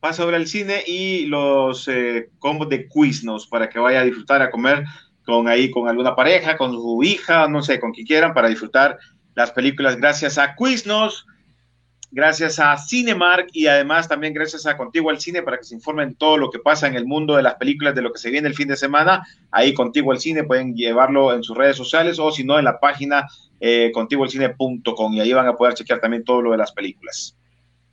Pase 0.00 0.22
sobre 0.22 0.36
el 0.36 0.46
cine 0.46 0.82
y 0.86 1.26
los 1.26 1.86
eh, 1.88 2.30
combos 2.38 2.68
de 2.68 2.88
Quiznos 2.88 3.46
para 3.46 3.68
que 3.68 3.78
vaya 3.78 4.00
a 4.00 4.04
disfrutar, 4.04 4.42
a 4.42 4.50
comer 4.50 4.84
con 5.24 5.46
ahí, 5.46 5.70
con 5.70 5.88
alguna 5.88 6.16
pareja, 6.16 6.56
con 6.56 6.72
su 6.72 7.02
hija, 7.04 7.46
no 7.46 7.62
sé, 7.62 7.78
con 7.78 7.92
quien 7.92 8.06
quieran, 8.06 8.34
para 8.34 8.48
disfrutar 8.48 8.98
las 9.34 9.52
películas 9.52 9.96
gracias 9.96 10.38
a 10.38 10.54
Quiznos, 10.56 11.26
gracias 12.12 12.60
a 12.60 12.76
Cinemark 12.76 13.48
y 13.52 13.66
además 13.66 14.06
también 14.06 14.34
gracias 14.34 14.66
a 14.66 14.76
Contigo 14.76 15.10
al 15.10 15.18
Cine 15.18 15.42
para 15.42 15.56
que 15.56 15.64
se 15.64 15.74
informen 15.74 16.14
todo 16.14 16.36
lo 16.36 16.50
que 16.50 16.58
pasa 16.58 16.86
en 16.86 16.94
el 16.94 17.06
mundo 17.06 17.36
de 17.36 17.42
las 17.42 17.54
películas, 17.54 17.94
de 17.94 18.02
lo 18.02 18.12
que 18.12 18.18
se 18.18 18.30
viene 18.30 18.46
el 18.46 18.54
fin 18.54 18.68
de 18.68 18.76
semana. 18.76 19.26
Ahí 19.50 19.72
Contigo 19.72 20.12
al 20.12 20.20
Cine 20.20 20.44
pueden 20.44 20.76
llevarlo 20.76 21.32
en 21.32 21.42
sus 21.42 21.56
redes 21.56 21.76
sociales 21.76 22.18
o 22.18 22.30
si 22.30 22.44
no 22.44 22.58
en 22.58 22.66
la 22.66 22.78
página 22.78 23.26
eh, 23.58 23.90
contigualcine.com 23.92 25.14
y 25.14 25.20
ahí 25.20 25.32
van 25.32 25.48
a 25.48 25.56
poder 25.56 25.74
chequear 25.74 26.00
también 26.00 26.22
todo 26.22 26.42
lo 26.42 26.52
de 26.52 26.58
las 26.58 26.72
películas. 26.72 27.34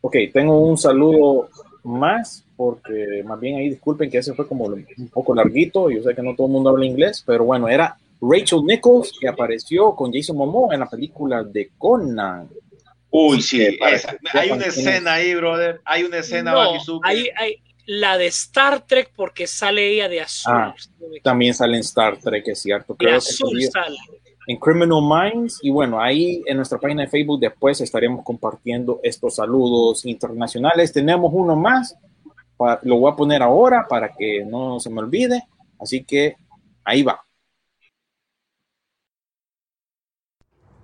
Ok, 0.01 0.15
tengo 0.33 0.59
un 0.59 0.77
saludo 0.77 1.49
más 1.83 2.45
porque 2.57 3.23
más 3.25 3.39
bien 3.39 3.57
ahí 3.57 3.69
disculpen 3.69 4.09
que 4.09 4.17
ese 4.17 4.33
fue 4.33 4.45
como 4.45 4.65
un 4.65 5.09
poco 5.13 5.33
larguito, 5.33 5.89
yo 5.89 6.03
sé 6.03 6.13
que 6.13 6.21
no 6.21 6.35
todo 6.35 6.47
el 6.47 6.53
mundo 6.53 6.71
habla 6.71 6.85
inglés, 6.85 7.23
pero 7.25 7.45
bueno, 7.45 7.69
era 7.69 7.97
Rachel 8.21 8.63
Nichols 8.65 9.13
que 9.17 9.29
apareció 9.29 9.95
con 9.95 10.11
Jason 10.11 10.35
Momoa 10.35 10.73
en 10.73 10.81
la 10.81 10.89
película 10.89 11.43
de 11.43 11.71
Conan. 11.77 12.49
Uy, 13.11 13.41
sí, 13.41 13.77
esa, 13.81 14.18
hay 14.34 14.52
una 14.52 14.65
escena 14.65 15.14
ahí, 15.14 15.34
brother. 15.36 15.81
Hay 15.86 16.03
una 16.03 16.18
escena. 16.18 16.52
No, 16.52 16.80
hay, 17.03 17.30
hay, 17.36 17.64
la 17.86 18.18
de 18.18 18.27
Star 18.27 18.86
Trek 18.86 19.11
porque 19.15 19.48
sale 19.48 19.94
ella 19.94 20.07
de 20.07 20.22
azul. 20.22 20.53
Ah, 20.53 20.76
también 21.23 21.53
sale 21.53 21.76
en 21.76 21.81
Star 21.81 22.18
Trek, 22.18 22.48
es 22.48 22.61
cierto. 22.61 22.95
De 22.99 23.11
azul 23.11 23.57
que 23.57 23.68
sale. 23.68 23.98
En 24.48 24.57
Criminal 24.57 25.02
Minds. 25.02 25.60
Y 25.64 25.72
bueno, 25.72 25.99
ahí 25.99 26.44
en 26.45 26.57
nuestra 26.57 26.77
página 26.77 27.03
de 27.03 27.07
Facebook 27.07 27.40
después 27.40 27.81
estaremos 27.81 28.23
compartiendo 28.23 28.99
estos 29.02 29.36
saludos 29.36 30.06
internacionales. 30.06 30.94
Tenemos 30.94 31.31
uno 31.34 31.56
más 31.56 31.95
lo 32.84 32.98
voy 32.98 33.11
a 33.11 33.15
poner 33.15 33.41
ahora 33.41 33.86
para 33.88 34.14
que 34.14 34.44
no 34.45 34.80
se 34.80 34.90
me 34.90 34.99
olvide. 34.99 35.44
Así 35.80 36.03
que 36.03 36.36
ahí 36.84 37.03
va. 37.03 37.23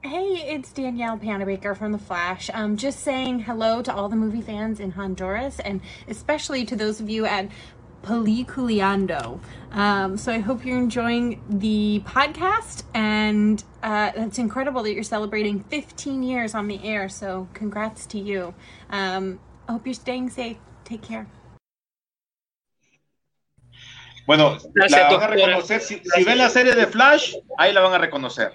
Hey, 0.06 0.54
it's 0.54 0.72
Danielle 0.72 1.18
Panabaker 1.18 1.76
from 1.76 1.92
The 1.92 1.98
Flash. 1.98 2.52
Um, 2.54 2.78
just 2.78 3.00
saying 3.00 3.40
hello 3.40 3.82
to 3.82 3.92
all 3.92 4.08
the 4.08 4.16
movie 4.16 4.40
fans 4.40 4.80
in 4.80 4.92
Honduras 4.92 5.60
and 5.60 5.82
especially 6.08 6.64
to 6.66 6.76
those 6.76 7.02
of 7.02 7.10
you 7.10 7.26
at 7.26 7.50
Peliculeando. 8.04 9.40
Um, 9.72 10.16
so 10.16 10.32
I 10.32 10.38
hope 10.38 10.64
you're 10.64 10.78
enjoying 10.78 11.42
the 11.50 12.04
podcast 12.06 12.84
and 12.94 13.64
uh, 13.82 14.12
it's 14.16 14.38
incredible 14.38 14.84
that 14.84 14.94
you're 14.94 15.02
celebrating 15.02 15.64
15 15.64 16.22
years 16.22 16.54
on 16.54 16.68
the 16.68 16.80
air. 16.84 17.10
So 17.10 17.48
congrats 17.56 18.06
to 18.08 18.20
you. 18.20 18.54
Um, 18.92 19.40
I 19.68 19.72
hope 19.72 19.88
you're 19.88 19.96
staying 19.96 20.30
safe. 20.30 20.58
Take 20.84 21.02
care. 21.02 21.26
Bueno, 24.28 24.60
la 24.76 25.18
van 25.18 25.24
a 25.24 25.28
reconocer. 25.28 25.82
Si, 25.82 26.00
si 26.04 26.24
ven 26.24 26.38
la 26.38 26.50
serie 26.50 26.76
de 26.76 26.86
Flash, 26.86 27.34
ahí 27.58 27.74
la 27.74 27.82
van 27.82 27.94
a 27.94 27.98
reconocer. 27.98 28.54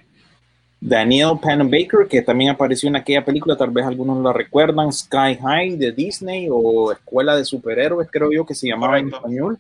Daniel 0.81 1.33
Panabaker, 1.43 2.09
que 2.09 2.23
también 2.23 2.51
apareció 2.51 2.89
en 2.89 2.97
aquella 2.97 3.23
película, 3.25 3.57
tal 3.57 3.71
vez 3.71 3.85
algunos 3.85 4.23
la 4.23 4.33
recuerdan, 4.33 4.91
Sky 4.93 5.37
High 5.41 5.77
de 5.77 5.93
Disney 5.93 6.49
o 6.51 6.91
Escuela 6.93 7.37
de 7.37 7.45
Superhéroes, 7.45 8.09
creo 8.11 8.33
yo 8.33 8.47
que 8.47 8.55
se 8.55 8.67
llamaba 8.69 8.99
en 8.99 9.09
español. 9.13 9.59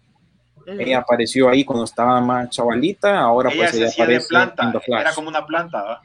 Ella 0.66 0.98
apareció 0.98 1.48
ahí 1.48 1.64
cuando 1.64 1.84
estaba 1.84 2.20
más 2.20 2.48
chavalita, 2.50 3.18
ahora 3.18 3.50
Ella 3.50 3.58
pues 3.58 3.70
se 3.72 3.76
ella 3.78 3.86
de 3.86 3.92
aparece 3.92 4.28
planta, 4.28 4.64
en 4.64 4.72
The 4.72 4.80
Flash. 4.80 5.00
era 5.00 5.14
como 5.14 5.28
una 5.28 5.46
planta. 5.46 5.82
¿va? 5.82 6.00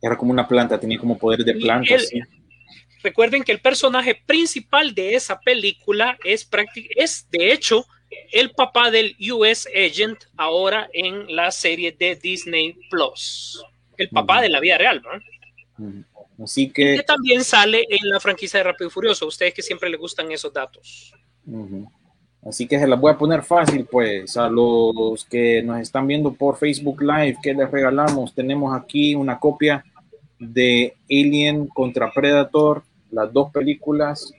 Era 0.00 0.16
como 0.16 0.32
una 0.32 0.48
planta, 0.48 0.80
tenía 0.80 0.98
como 0.98 1.16
poder 1.18 1.44
de 1.44 1.54
planta. 1.54 1.94
él- 1.94 2.00
sí. 2.00 2.20
Recuerden 3.04 3.42
que 3.42 3.52
el 3.52 3.60
personaje 3.60 4.14
principal 4.26 4.94
de 4.94 5.14
esa 5.16 5.40
película 5.40 6.16
es, 6.24 6.48
es 6.96 7.28
de 7.30 7.52
hecho 7.52 7.84
el 8.32 8.52
papá 8.52 8.90
del 8.90 9.16
US 9.32 9.66
Agent 9.74 10.24
ahora 10.36 10.88
en 10.92 11.34
la 11.34 11.50
serie 11.50 11.92
de 11.92 12.14
Disney 12.16 12.76
Plus. 12.90 13.64
El 14.02 14.08
papá 14.10 14.40
de 14.42 14.48
la 14.48 14.60
vida 14.60 14.78
real, 14.78 15.02
¿no? 15.02 16.44
Así 16.44 16.70
Que 16.70 16.96
que, 16.96 17.02
también 17.02 17.44
sale 17.44 17.84
en 17.88 18.08
la 18.08 18.18
franquicia 18.20 18.58
de 18.58 18.64
Rápido 18.64 18.88
y 18.88 18.90
Furioso. 18.90 19.26
Ustedes 19.26 19.54
que 19.54 19.62
siempre 19.62 19.90
les 19.90 19.98
gustan 20.00 20.30
esos 20.32 20.52
datos. 20.52 21.12
así 22.44 22.66
que 22.66 22.78
se 22.78 22.86
las 22.86 23.00
voy 23.00 23.12
a 23.12 23.18
poner 23.18 23.42
fácil, 23.42 23.86
pues, 23.90 24.36
a 24.36 24.48
los 24.48 25.24
que 25.26 25.62
nos 25.62 25.78
están 25.80 26.06
viendo 26.06 26.32
por 26.32 26.56
Facebook 26.56 27.02
Live, 27.02 27.36
que 27.42 27.54
les 27.54 27.70
regalamos? 27.70 28.34
Tenemos 28.34 28.74
aquí 28.76 29.14
una 29.14 29.38
copia 29.38 29.84
de 30.38 30.94
Alien 31.08 31.68
contra 31.68 32.10
Predator, 32.10 32.82
las 33.10 33.32
dos 33.32 33.50
películas. 33.52 34.32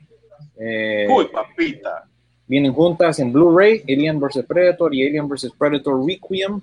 eh, 0.60 1.08
Uy, 1.10 1.28
papita. 1.32 2.04
vienen 2.48 2.74
juntas 2.74 3.20
en 3.20 3.32
Blu-ray, 3.32 3.84
Alien 3.88 4.20
vs. 4.20 4.46
Predator 4.48 4.94
y 4.94 5.06
Alien 5.08 5.28
vs. 5.30 5.52
Predator 5.58 6.06
Requiem. 6.06 6.60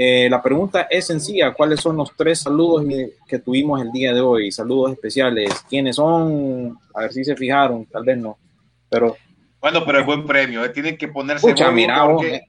Eh, 0.00 0.28
la 0.30 0.40
pregunta 0.40 0.82
es 0.88 1.08
sencilla, 1.08 1.52
¿cuáles 1.52 1.80
son 1.80 1.96
los 1.96 2.14
tres 2.16 2.38
saludos 2.40 2.84
que 3.26 3.40
tuvimos 3.40 3.82
el 3.82 3.90
día 3.90 4.14
de 4.14 4.20
hoy? 4.20 4.52
Saludos 4.52 4.92
especiales. 4.92 5.50
¿Quiénes 5.68 5.96
son? 5.96 6.78
A 6.94 7.00
ver 7.00 7.12
si 7.12 7.24
se 7.24 7.34
fijaron, 7.34 7.84
tal 7.86 8.04
vez 8.04 8.16
no. 8.16 8.38
Pero, 8.88 9.16
Bueno, 9.60 9.84
pero 9.84 9.98
es 9.98 10.06
buen 10.06 10.24
premio. 10.24 10.64
eh, 10.64 10.68
Tienen 10.68 10.96
que 10.96 11.08
ponerse. 11.08 11.46
escucha, 11.48 11.64
huevo 11.64 11.76
mira, 11.76 12.04
vos, 12.04 12.14
porque- 12.22 12.42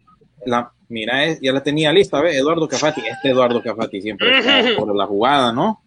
la, 0.45 0.71
mira, 0.89 1.26
eh, 1.26 1.39
ya 1.41 1.51
la 1.51 1.63
tenía 1.63 1.91
lista, 1.91 2.21
¿ves? 2.21 2.35
Eduardo 2.35 2.67
Cafati. 2.67 3.01
Este 3.01 3.30
Eduardo 3.30 3.63
Cafati 3.63 3.99
siempre 3.99 4.38
está 4.38 4.51
por 4.85 4.95
la 4.95 5.07
jugada, 5.07 5.51
¿no? 5.51 5.81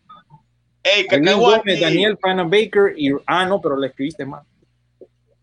Ey, 0.83 1.07
Aileen 1.09 1.25
cacahuate. 1.27 1.59
Gómez, 1.59 1.81
Daniel 1.81 2.17
Pana 2.17 2.43
Baker 2.43 2.95
y... 2.97 3.13
Ah, 3.25 3.47
no, 3.47 3.61
pero 3.61 3.77
la 3.77 3.87
escribiste 3.87 4.27
mal. 4.27 4.43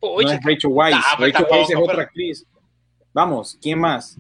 Oye, 0.02 0.26
no 0.26 0.32
es 0.34 0.40
Rachel 0.44 0.72
Weisz. 0.74 0.98
Ah, 0.98 1.16
pues 1.18 1.32
Rachel 1.34 1.48
Weisz 1.50 1.70
es 1.70 1.76
otra 1.78 2.04
actriz. 2.04 2.46
Vamos, 3.14 3.58
¿quién 3.62 3.80
más? 3.80 4.18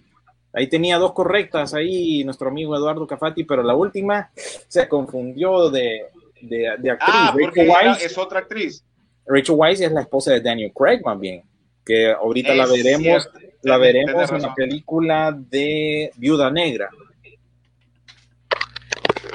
Ahí 0.51 0.67
tenía 0.67 0.97
dos 0.97 1.13
correctas 1.13 1.73
ahí 1.73 2.23
nuestro 2.23 2.49
amigo 2.49 2.75
Eduardo 2.75 3.05
Cafati, 3.05 3.43
pero 3.43 3.61
la 3.61 3.75
última 3.75 4.31
se 4.67 4.87
confundió 4.87 5.69
de, 5.69 6.05
de, 6.41 6.75
de 6.79 6.91
actriz. 6.91 7.15
Ah, 7.15 7.35
porque 7.39 7.65
Rachel 7.65 7.87
Weisz, 7.87 8.03
es 8.03 8.17
otra 8.17 8.39
actriz. 8.39 8.83
Rachel 9.25 9.55
Weisz 9.55 9.81
es 9.81 9.91
la 9.91 10.01
esposa 10.01 10.33
de 10.33 10.41
Daniel 10.41 10.71
Craig, 10.73 11.01
más 11.03 11.19
bien. 11.19 11.43
Que 11.85 12.11
ahorita 12.11 12.55
la 12.55 12.65
veremos, 12.65 13.29
cierto. 13.31 13.39
la 13.63 13.77
veremos 13.77 14.31
en 14.31 14.41
la 14.41 14.53
película 14.55 15.37
de 15.37 16.11
Viuda 16.17 16.49
Negra. 16.49 16.89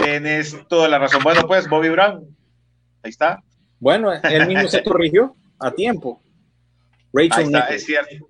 Tienes 0.03 0.57
toda 0.69 0.89
la 0.89 0.99
razón. 0.99 1.23
Bueno, 1.23 1.47
pues, 1.47 1.69
Bobby 1.69 1.89
Brown. 1.89 2.37
Ahí 3.03 3.11
está. 3.11 3.43
Bueno, 3.79 4.13
él 4.13 4.47
mismo 4.47 4.69
se 4.69 4.83
corrigió 4.83 5.37
a 5.59 5.71
tiempo. 5.71 6.21
Ahí 7.17 7.29
Rachel 7.29 7.47
está, 7.47 7.59
Nichols. 7.61 7.77
es 7.77 7.85
cierto. 7.85 8.29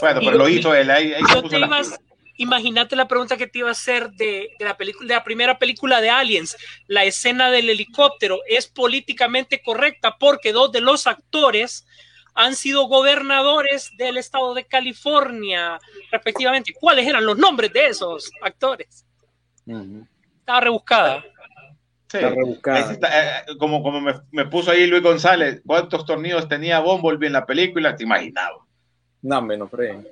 Bueno, 0.00 0.20
pero 0.20 0.38
lo 0.38 0.48
hizo 0.48 0.74
él. 0.74 0.90
Ahí, 0.90 1.12
ahí 1.12 1.22
se 1.24 1.34
Yo 1.34 1.42
puso 1.42 1.56
te 1.56 1.60
ibas, 1.60 2.00
imagínate 2.36 2.96
la 2.96 3.08
pregunta 3.08 3.36
que 3.36 3.46
te 3.46 3.60
iba 3.60 3.68
a 3.68 3.72
hacer 3.72 4.10
de, 4.12 4.50
de 4.58 4.64
la 4.64 4.76
película, 4.76 5.08
de 5.08 5.14
la 5.14 5.24
primera 5.24 5.58
película 5.58 6.00
de 6.00 6.10
Aliens. 6.10 6.56
La 6.86 7.04
escena 7.04 7.50
del 7.50 7.70
helicóptero 7.70 8.40
es 8.46 8.66
políticamente 8.66 9.62
correcta 9.62 10.16
porque 10.18 10.52
dos 10.52 10.72
de 10.72 10.80
los 10.80 11.06
actores 11.06 11.86
han 12.34 12.56
sido 12.56 12.88
gobernadores 12.88 13.92
del 13.96 14.16
estado 14.16 14.54
de 14.54 14.66
California, 14.66 15.78
respectivamente. 16.10 16.72
¿Cuáles 16.72 17.06
eran 17.06 17.24
los 17.24 17.38
nombres 17.38 17.72
de 17.72 17.86
esos 17.86 18.30
actores? 18.42 19.06
Estaba 20.40 20.60
rebuscada. 20.60 21.24
Sí. 22.08 22.18
Está 22.18 22.30
rebuscada. 22.30 22.92
Está, 22.92 23.40
eh, 23.40 23.44
como 23.58 23.82
como 23.82 24.00
me, 24.00 24.14
me 24.32 24.46
puso 24.46 24.72
ahí 24.72 24.86
Luis 24.86 25.02
González, 25.02 25.62
¿cuántos 25.64 26.04
tornillos 26.04 26.48
tenía 26.48 26.80
Bumblebee 26.80 27.28
en 27.28 27.32
la 27.34 27.46
película? 27.46 27.96
Te 27.96 28.02
imaginaba. 28.02 28.63
No, 29.30 29.40
menos 29.42 29.70
freguen. 29.70 30.06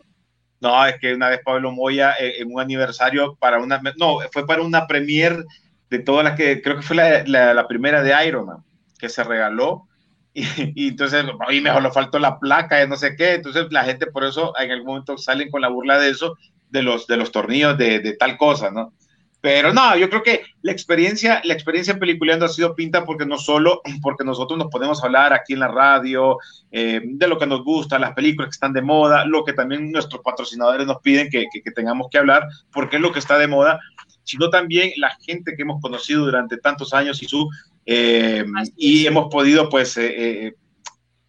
No, 0.61 0.87
es 0.87 0.99
que 1.01 1.15
una 1.15 1.29
vez 1.29 1.41
Pablo 1.45 1.73
Moya 1.73 2.15
eh, 2.19 2.41
en 2.41 2.53
un 2.53 2.61
aniversario 2.61 3.35
para 3.37 3.59
una, 3.61 3.81
no, 3.99 4.19
fue 4.33 4.47
para 4.47 4.63
una 4.63 4.87
premier 4.87 5.45
de 5.91 5.99
todas 5.99 6.25
las 6.25 6.37
que, 6.37 6.63
creo 6.63 6.77
que 6.77 6.83
fue 6.83 6.97
la, 6.97 7.25
la- 7.55 7.69
primera 7.69 8.03
de 8.03 8.15
Iron 8.27 8.47
Man, 8.47 8.65
que 8.99 9.09
se 9.09 9.25
regaló. 9.25 9.89
Y, 10.35 10.47
y 10.87 10.89
entonces, 10.89 11.27
y 11.51 11.61
mejor 11.61 11.83
le 11.83 11.91
faltó 11.93 12.19
la 12.19 12.39
placa 12.39 12.77
de 12.79 12.89
no 12.89 12.97
sé 12.97 13.17
qué. 13.17 13.35
Entonces, 13.35 13.67
la 13.71 13.85
gente 13.85 14.07
por 14.07 14.25
eso 14.25 14.55
en 14.59 14.71
algún 14.71 14.87
momento 14.89 15.19
salen 15.19 15.51
con 15.51 15.61
la 15.61 15.69
burla 15.69 15.99
de 15.99 16.09
eso, 16.11 16.39
de 16.71 16.83
los, 16.83 17.07
de 17.07 17.19
los 17.19 17.33
tornillos 17.33 17.77
de, 17.77 18.01
de 18.01 18.15
tal 18.17 18.39
cosa, 18.39 18.71
¿no? 18.71 18.95
Pero 19.43 19.73
no, 19.75 19.97
yo 19.97 20.09
creo 20.09 20.23
que 20.23 20.45
la 20.63 20.71
experiencia, 20.71 21.41
la 21.43 21.53
experiencia 21.53 21.99
peliculeando 21.99 22.47
ha 22.47 22.49
sido 22.49 22.77
pinta 22.77 23.05
porque 23.05 23.27
no 23.27 23.39
solo 23.39 23.83
porque 24.01 24.23
nosotros 24.25 24.57
nos 24.57 24.69
podemos 24.71 25.03
hablar 25.03 25.33
aquí 25.33 25.55
en 25.55 25.59
la 25.59 25.67
radio 25.69 26.39
eh, 26.71 27.01
de 27.05 27.27
lo 27.27 27.37
que 27.39 27.47
nos 27.49 27.65
gusta, 27.65 27.99
las 27.99 28.13
películas 28.15 28.51
que 28.51 28.55
están 28.55 28.73
de 28.73 28.83
moda, 28.83 29.25
lo 29.27 29.45
que 29.45 29.53
también 29.53 29.91
nuestros 29.91 30.23
patrocinadores 30.23 30.87
nos 30.87 31.01
piden 31.01 31.29
que, 31.29 31.47
que- 31.53 31.61
que 31.61 31.71
tengamos 31.73 32.07
que 32.09 32.19
hablar, 32.19 32.47
porque 32.73 32.97
es 32.97 33.03
lo 33.03 33.11
que 33.11 33.19
está 33.19 33.37
de 33.37 33.49
moda, 33.49 33.81
sino 34.23 34.49
también 34.49 34.93
la 34.97 35.11
gente 35.27 35.55
que 35.57 35.63
hemos 35.63 35.81
conocido 35.83 36.25
durante 36.25 36.57
tantos 36.59 36.95
años 36.95 37.21
y 37.21 37.27
su 37.27 37.51
eh, 37.85 38.45
y 38.77 39.07
hemos 39.09 39.29
podido 39.29 39.69
pues 39.69 39.97
eh, 39.97 40.47
eh, 40.47 40.55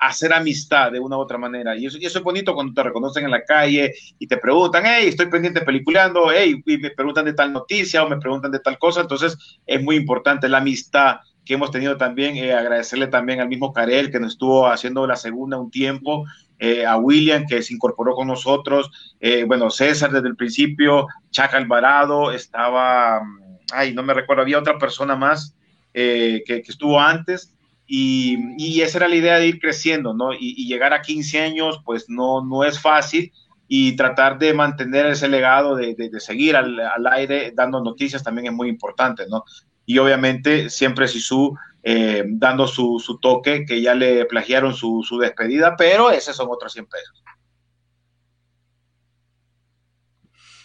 hacer 0.08 0.34
amistad 0.34 0.92
de 0.92 1.00
una 1.00 1.18
u 1.18 1.22
otra 1.22 1.38
manera. 1.38 1.76
Y 1.78 1.86
eso, 1.86 1.98
y 1.98 2.06
eso 2.06 2.18
es 2.20 2.24
bonito 2.24 2.54
cuando 2.54 2.74
te 2.74 2.84
reconocen 2.84 3.26
en 3.26 3.32
la 3.32 3.44
calle 3.44 3.94
y 4.20 4.28
te 4.28 4.38
preguntan, 4.38 4.84
hey, 4.86 5.08
estoy 5.08 5.28
pendiente 5.28 5.62
peliculeando, 5.62 6.32
hey, 6.32 6.62
y 6.66 6.78
me 6.78 6.92
preguntan 6.92 7.26
de 7.26 7.34
tal 7.34 7.54
noticia 7.54 8.04
o 8.04 8.10
me 8.10 8.18
preguntan 8.18 8.52
de 8.52 8.60
tal 8.60 8.78
cosa. 8.78 9.02
Entonces 9.02 9.38
es 9.66 9.82
muy 9.82 9.96
importante 9.96 10.50
la 10.50 10.58
amistad 10.60 11.18
que 11.46 11.54
hemos 11.56 11.72
tenido 11.72 11.98
también. 11.98 12.36
eh, 12.38 12.54
agradecerle 12.54 13.08
también 13.08 13.40
al 13.42 13.48
mismo 13.50 13.74
Karel 13.74 14.12
que 14.12 14.20
nos 14.20 14.34
estuvo 14.34 14.68
haciendo 14.68 15.06
la 15.08 15.16
segunda 15.16 15.58
un 15.60 15.72
tiempo. 15.72 16.26
eh, 16.60 16.86
a 16.86 16.96
William 16.98 17.46
que 17.48 17.62
se 17.62 17.74
incorporó 17.74 18.16
con 18.16 18.28
nosotros, 18.28 18.90
eh, 19.20 19.44
bueno, 19.44 19.70
César 19.70 20.12
desde 20.12 20.30
el 20.30 20.36
principio, 20.38 21.08
Chaca 21.32 21.58
Alvarado, 21.58 22.32
estaba, 22.32 23.22
mm, 23.22 23.58
ay, 23.74 23.94
no 23.94 24.04
me 24.04 24.14
recuerdo, 24.14 24.44
había 24.44 24.60
otra 24.60 24.78
persona 24.78 25.16
más 25.16 25.56
eh, 25.94 26.44
que 26.46 26.64
estuvo 26.66 27.00
antes, 27.00 27.53
y, 27.96 28.38
y 28.58 28.82
esa 28.82 28.98
era 28.98 29.08
la 29.08 29.16
idea 29.16 29.38
de 29.38 29.46
ir 29.48 29.60
creciendo, 29.60 30.14
¿no? 30.16 30.34
Y, 30.34 30.56
y 30.58 30.68
llegar 30.68 30.94
a 30.94 31.02
15 31.04 31.40
años, 31.42 31.80
pues 31.86 32.06
no, 32.10 32.44
no 32.44 32.64
es 32.64 32.80
fácil 32.80 33.32
y 33.68 33.96
tratar 33.96 34.40
de 34.40 34.52
mantener 34.54 35.06
ese 35.06 35.28
legado, 35.28 35.76
de, 35.76 35.94
de- 35.94 36.10
de 36.10 36.20
seguir 36.20 36.56
al, 36.56 36.80
al 36.80 37.06
aire 37.08 37.52
dando 37.56 37.84
noticias 37.84 38.24
también 38.24 38.48
es 38.48 38.54
muy 38.54 38.68
importante, 38.68 39.26
¿no? 39.30 39.44
Y 39.86 40.00
obviamente 40.00 40.70
siempre 40.72 41.08
Sisu 41.08 41.56
eh, 41.84 42.24
dando 42.28 42.66
su, 42.66 43.00
su 43.00 43.20
toque, 43.20 43.64
que 43.68 43.80
ya 43.82 43.94
le 43.94 44.26
plagiaron 44.26 44.74
su, 44.74 45.04
su 45.08 45.20
despedida, 45.20 45.76
pero 45.78 46.10
esos 46.10 46.36
son 46.36 46.48
otros 46.50 46.74
100 46.74 46.88
pesos. 46.88 47.24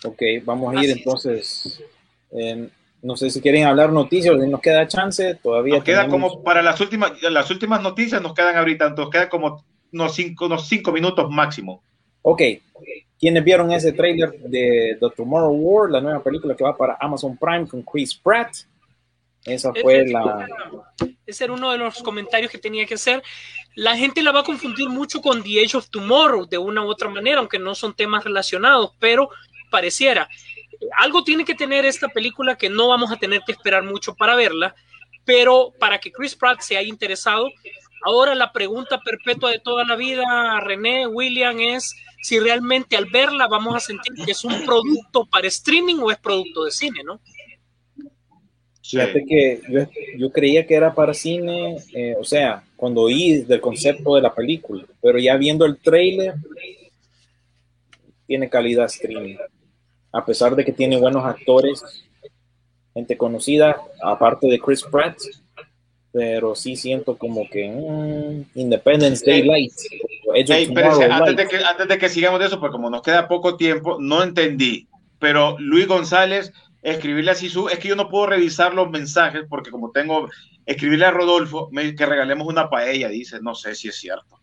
Ok, 0.05 0.23
vamos 0.45 0.75
a 0.75 0.83
ir 0.83 0.91
entonces. 0.91 1.83
eh, 2.31 2.71
no 3.03 3.17
sé 3.17 3.31
si 3.31 3.41
quieren 3.41 3.65
hablar 3.65 3.91
noticias, 3.93 4.35
o 4.35 4.41
si 4.41 4.49
nos 4.49 4.61
queda 4.61 4.87
chance, 4.89 5.35
todavía 5.37 5.77
Nos 5.77 5.85
queda 5.85 6.03
tenemos- 6.07 6.33
como 6.33 6.43
para 6.45 6.63
las 6.63 6.81
últimas, 6.81 7.13
las 7.23 7.51
últimas 7.51 7.81
noticias 7.83 8.21
nos 8.21 8.35
quedan 8.35 8.57
ahorita, 8.57 8.91
nos 8.91 9.11
queda 9.11 9.29
como 9.29 9.65
unos 9.93 10.15
cinco, 10.15 10.47
unos 10.47 10.69
cinco 10.69 10.93
minutos 10.93 11.31
máximo. 11.31 11.83
Ok, 12.23 12.43
¿quiénes 13.19 13.45
vieron 13.45 13.71
ese 13.73 13.93
tráiler 13.93 14.33
de 14.41 14.97
The 15.01 15.11
Tomorrow 15.17 15.53
War, 15.55 15.91
la 15.91 16.01
nueva 16.01 16.23
película 16.23 16.55
que 16.57 16.65
va 16.65 16.77
para 16.77 16.97
Amazon 17.01 17.37
Prime 17.37 17.67
con 17.67 17.83
Chris 17.83 18.15
Pratt? 18.15 18.55
Esa 19.45 19.73
fue 19.73 20.01
Ese- 20.03 20.13
la... 20.13 20.47
Ese 21.25 21.45
era 21.45 21.53
uno 21.53 21.71
de 21.71 21.79
los 21.79 22.03
comentarios 22.03 22.51
que 22.51 22.59
tenía 22.59 22.85
que 22.87 22.95
hacer. 22.95 23.23
La 23.77 23.97
gente 23.97 24.23
la 24.23 24.33
va 24.33 24.41
a 24.41 24.45
confundir 24.45 24.89
mucho 24.89 25.21
con 25.21 25.43
The 25.43 25.63
Age 25.65 25.77
of 25.77 25.89
Tomorrow 25.91 26.47
de 26.49 26.59
una 26.59 26.83
u 26.85 26.89
otra 26.89 27.09
manera, 27.09 27.39
aunque 27.39 27.59
no 27.59 27.75
son 27.75 27.95
temas 27.95 28.25
relacionados, 28.25 28.93
pero 28.99 29.31
pareciera. 29.71 30.29
Algo 30.97 31.25
tiene 31.25 31.45
que 31.45 31.55
tener 31.55 31.85
esta 31.85 32.09
película 32.09 32.57
que 32.57 32.69
no 32.69 32.89
vamos 32.89 33.11
a 33.11 33.17
tener 33.17 33.43
que 33.45 33.53
esperar 33.53 33.83
mucho 33.83 34.15
para 34.15 34.37
verla, 34.37 34.75
pero 35.25 35.73
para 35.79 35.99
que 35.99 36.13
Chris 36.13 36.35
Pratt 36.35 36.61
se 36.61 36.77
haya 36.77 36.89
interesado, 36.89 37.49
ahora 38.05 38.35
la 38.35 38.53
pregunta 38.53 39.01
perpetua 39.01 39.51
de 39.51 39.59
toda 39.59 39.85
la 39.85 39.97
vida, 39.97 40.61
René, 40.61 41.07
William, 41.07 41.59
es 41.61 41.95
si 42.23 42.39
realmente 42.39 42.97
al 42.97 43.07
verla 43.07 43.47
vamos 43.47 43.77
a 43.77 43.81
sentir 43.81 44.13
que 44.25 44.33
es 44.33 44.45
un 44.45 44.65
producto 44.65 45.27
para 45.27 45.49
streaming 45.49 45.97
o 45.97 46.11
es 46.11 46.19
producto 46.19 46.65
de 46.65 46.71
cine, 46.71 47.03
¿no? 47.05 47.21
Fíjate 48.83 49.25
que 49.27 49.61
yo, 49.69 49.81
yo, 50.17 50.33
creía 50.33 50.67
que 50.67 50.75
era 50.75 50.95
para 50.95 51.13
cine, 51.13 51.77
eh, 51.95 52.15
o 52.19 52.25
sea, 52.25 52.65
cuando 52.75 53.03
oí 53.03 53.43
del 53.43 53.61
concepto 53.61 54.15
de 54.15 54.23
la 54.23 54.35
película, 54.35 54.83
pero 55.03 55.19
ya 55.19 55.37
viendo 55.37 55.67
el 55.67 55.77
trailer, 55.77 56.37
tiene 58.27 58.49
calidad 58.49 58.87
streaming. 58.87 59.37
A 60.13 60.25
pesar 60.25 60.57
de 60.57 60.65
que 60.65 60.73
tiene 60.73 60.99
buenos 60.99 61.25
actores, 61.25 61.83
gente 62.95 63.17
conocida, 63.17 63.81
aparte 64.03 64.49
de 64.49 64.59
Chris 64.59 64.83
Pratt, 64.83 65.19
pero 66.13 66.55
sí 66.55 66.77
siento 66.77 67.17
como 67.17 67.49
que 67.49 67.69
mm, 67.69 68.59
Independence 68.59 69.25
Day 69.25 69.43
Light. 69.43 69.73
antes, 70.35 71.37
de 71.37 71.49
que, 71.49 71.57
antes 71.59 71.89
de 71.89 71.99
que 71.99 72.09
sigamos 72.09 72.41
de 72.41 72.47
eso, 72.47 72.59
porque 72.59 72.73
como 72.73 72.91
nos 72.91 73.03
queda 73.03 73.29
poco 73.29 73.57
tiempo, 73.57 73.99
no 74.01 74.23
entendí, 74.23 74.89
pero 75.19 75.57
Luis 75.59 75.87
González 75.87 76.53
escribirle 76.83 77.33
así 77.33 77.49
su, 77.49 77.69
es 77.69 77.79
que 77.79 77.89
yo 77.89 77.97
no 77.97 78.09
puedo 78.09 78.27
revisar 78.27 78.75
los 78.75 78.91
mensajes 78.91 79.45
porque 79.49 79.71
como 79.71 79.91
tengo, 79.91 80.29
escribirle 80.65 81.07
a 81.07 81.11
Rodolfo 81.11 81.69
me, 81.73 81.95
que 81.95 82.07
regalemos 82.07 82.47
una 82.47 82.71
paella, 82.71 83.09
dice, 83.09 83.39
no 83.41 83.55
sé 83.55 83.75
si 83.75 83.89
es 83.89 83.97
cierto. 83.97 84.41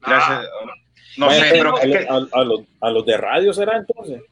Gracias. 0.00 0.46
Ah. 0.46 0.72
No 1.16 1.30
sé, 1.30 1.48
pero 1.50 1.74
a, 1.76 2.44
los, 2.44 2.62
a, 2.80 2.90
los, 2.90 3.04
de 3.04 3.16
radio 3.16 3.52
será 3.52 3.76
entonces. 3.76 4.22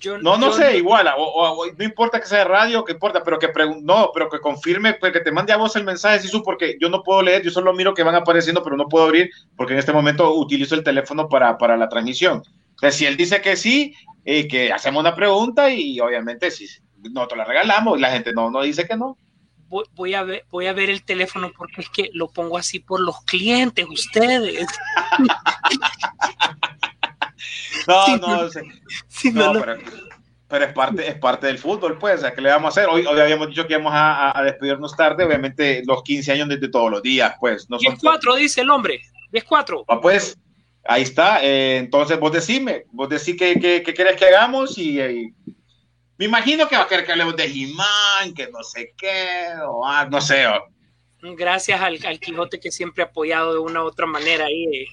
Yo, 0.00 0.18
no, 0.18 0.36
no 0.36 0.52
sé, 0.52 0.76
igual, 0.76 1.08
o, 1.16 1.64
no 1.76 1.84
importa 1.84 2.20
que 2.20 2.26
sea 2.26 2.40
de 2.40 2.44
radio, 2.44 2.84
que 2.84 2.92
importa, 2.92 3.22
pero 3.24 3.38
que 3.38 3.48
no, 3.82 4.10
pero 4.12 4.28
que 4.28 4.40
confirme, 4.40 4.94
pues, 4.94 5.12
que 5.12 5.20
te 5.20 5.32
mande 5.32 5.52
a 5.52 5.56
vos 5.56 5.74
el 5.76 5.84
mensaje, 5.84 6.20
su 6.28 6.42
porque 6.42 6.76
yo 6.80 6.90
no 6.90 7.02
puedo 7.02 7.22
leer, 7.22 7.42
yo 7.42 7.50
solo 7.50 7.72
miro 7.72 7.94
que 7.94 8.02
van 8.02 8.14
apareciendo, 8.14 8.62
pero 8.62 8.76
no 8.76 8.88
puedo 8.88 9.06
abrir, 9.06 9.30
porque 9.56 9.72
en 9.72 9.78
este 9.78 9.92
momento 9.92 10.34
utilizo 10.34 10.74
el 10.74 10.84
teléfono 10.84 11.28
para, 11.28 11.56
para 11.56 11.76
la 11.76 11.88
transmisión. 11.88 12.42
Sea, 12.78 12.90
si 12.90 13.06
él 13.06 13.16
dice 13.16 13.40
que 13.40 13.56
sí, 13.56 13.94
y 14.26 14.48
que 14.48 14.72
hacemos 14.72 15.00
una 15.00 15.14
pregunta 15.14 15.70
y 15.70 16.00
obviamente 16.00 16.50
si 16.50 16.66
nosotros 17.10 17.38
la 17.38 17.44
regalamos 17.44 17.96
y 17.96 18.00
la 18.00 18.10
gente 18.10 18.32
no, 18.32 18.50
no 18.50 18.62
dice 18.62 18.86
que 18.86 18.96
no. 18.96 19.16
Voy, 19.68 20.14
a 20.14 20.22
ver, 20.22 20.44
voy 20.50 20.66
a 20.66 20.72
ver 20.72 20.90
el 20.90 21.04
teléfono 21.04 21.52
porque 21.56 21.80
es 21.80 21.88
que 21.90 22.10
lo 22.12 22.28
pongo 22.28 22.56
así 22.56 22.78
por 22.78 23.00
los 23.00 23.20
clientes, 23.22 23.86
ustedes. 23.88 24.66
no, 27.86 28.16
no, 28.16 28.48
sí, 29.08 29.32
no, 29.32 29.52
Pero, 30.48 30.64
es 30.64 30.72
parte, 30.72 31.08
es 31.08 31.16
parte 31.16 31.48
del 31.48 31.58
fútbol, 31.58 31.98
pues, 31.98 32.18
o 32.18 32.20
sea, 32.22 32.34
¿qué 32.34 32.40
le 32.40 32.50
vamos 32.50 32.66
a 32.66 32.80
hacer? 32.80 32.88
Hoy, 32.88 33.04
hoy 33.04 33.20
habíamos 33.20 33.48
dicho 33.48 33.66
que 33.66 33.74
íbamos 33.74 33.92
a, 33.94 34.40
despedirnos 34.44 34.96
tarde, 34.96 35.24
obviamente 35.24 35.82
los 35.84 36.02
15 36.02 36.32
años 36.32 36.48
desde 36.48 36.68
todos 36.68 36.90
los 36.90 37.02
días, 37.02 37.34
pues. 37.40 37.68
No 37.68 37.78
4 38.00 38.36
dice 38.36 38.60
el 38.60 38.70
hombre, 38.70 39.00
10-4. 39.32 39.84
Ah, 39.88 40.00
pues, 40.00 40.38
Ahí 40.88 41.02
está. 41.02 41.44
Eh, 41.44 41.78
entonces 41.78 42.18
vos 42.18 42.32
decime, 42.32 42.84
vos 42.92 43.08
decís 43.08 43.36
qué, 43.38 43.58
qué, 43.60 43.82
qué 43.82 43.94
querés 43.94 44.16
que 44.16 44.26
hagamos 44.26 44.78
y, 44.78 44.98
me 46.18 46.24
imagino 46.24 46.66
que 46.66 46.76
va 46.76 46.84
a 46.84 46.88
querer 46.88 47.04
que 47.04 47.12
hablemos 47.12 47.36
de 47.36 47.44
he 47.44 48.34
que 48.34 48.48
no 48.50 48.62
sé 48.62 48.94
qué, 48.96 49.48
o 49.68 49.86
ah, 49.86 50.08
no 50.10 50.20
sé. 50.20 50.46
Gracias 51.20 51.78
al, 51.80 51.98
al, 52.06 52.18
Quijote 52.18 52.58
que 52.58 52.70
siempre 52.70 53.02
ha 53.02 53.06
apoyado 53.06 53.52
de 53.52 53.58
una 53.58 53.82
u 53.82 53.86
otra 53.86 54.06
manera 54.06 54.46
ahí. 54.46 54.64
Eh. 54.64 54.86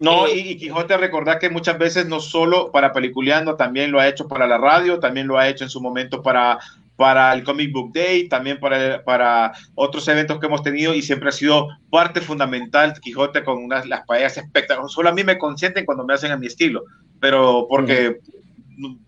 No, 0.00 0.26
eh, 0.26 0.36
y, 0.36 0.56
Quijote 0.56 0.96
recordar 0.96 1.38
que 1.38 1.50
muchas 1.50 1.78
veces 1.78 2.06
no 2.06 2.20
solo 2.20 2.70
para 2.70 2.92
peliculeando, 2.92 3.56
también 3.56 3.90
lo 3.90 4.00
ha 4.00 4.08
hecho 4.08 4.28
para 4.28 4.46
la 4.46 4.58
radio, 4.58 5.00
también 5.00 5.26
lo 5.26 5.38
ha 5.38 5.48
hecho 5.48 5.64
en 5.64 5.70
su 5.70 5.80
momento 5.80 6.22
para, 6.22 6.58
para 6.96 7.32
el 7.32 7.42
Comic 7.42 7.72
Book 7.72 7.92
Day, 7.92 8.28
también 8.28 8.60
para, 8.60 9.02
para 9.02 9.52
otros 9.74 10.06
eventos 10.08 10.38
que 10.38 10.46
hemos 10.46 10.62
tenido 10.62 10.94
y 10.94 11.02
siempre 11.02 11.30
ha 11.30 11.32
sido 11.32 11.68
parte 11.90 12.20
fundamental 12.20 12.94
Quijote 13.00 13.42
con 13.42 13.58
unas 13.62 13.86
las 13.86 14.06
paellas 14.06 14.36
espectaculares. 14.36 14.92
Solo 14.92 15.08
a 15.08 15.12
mí 15.12 15.24
me 15.24 15.38
consienten 15.38 15.84
cuando 15.84 16.04
me 16.04 16.14
hacen 16.14 16.30
a 16.30 16.36
mi 16.36 16.46
estilo, 16.46 16.84
pero 17.20 17.66
porque 17.68 18.20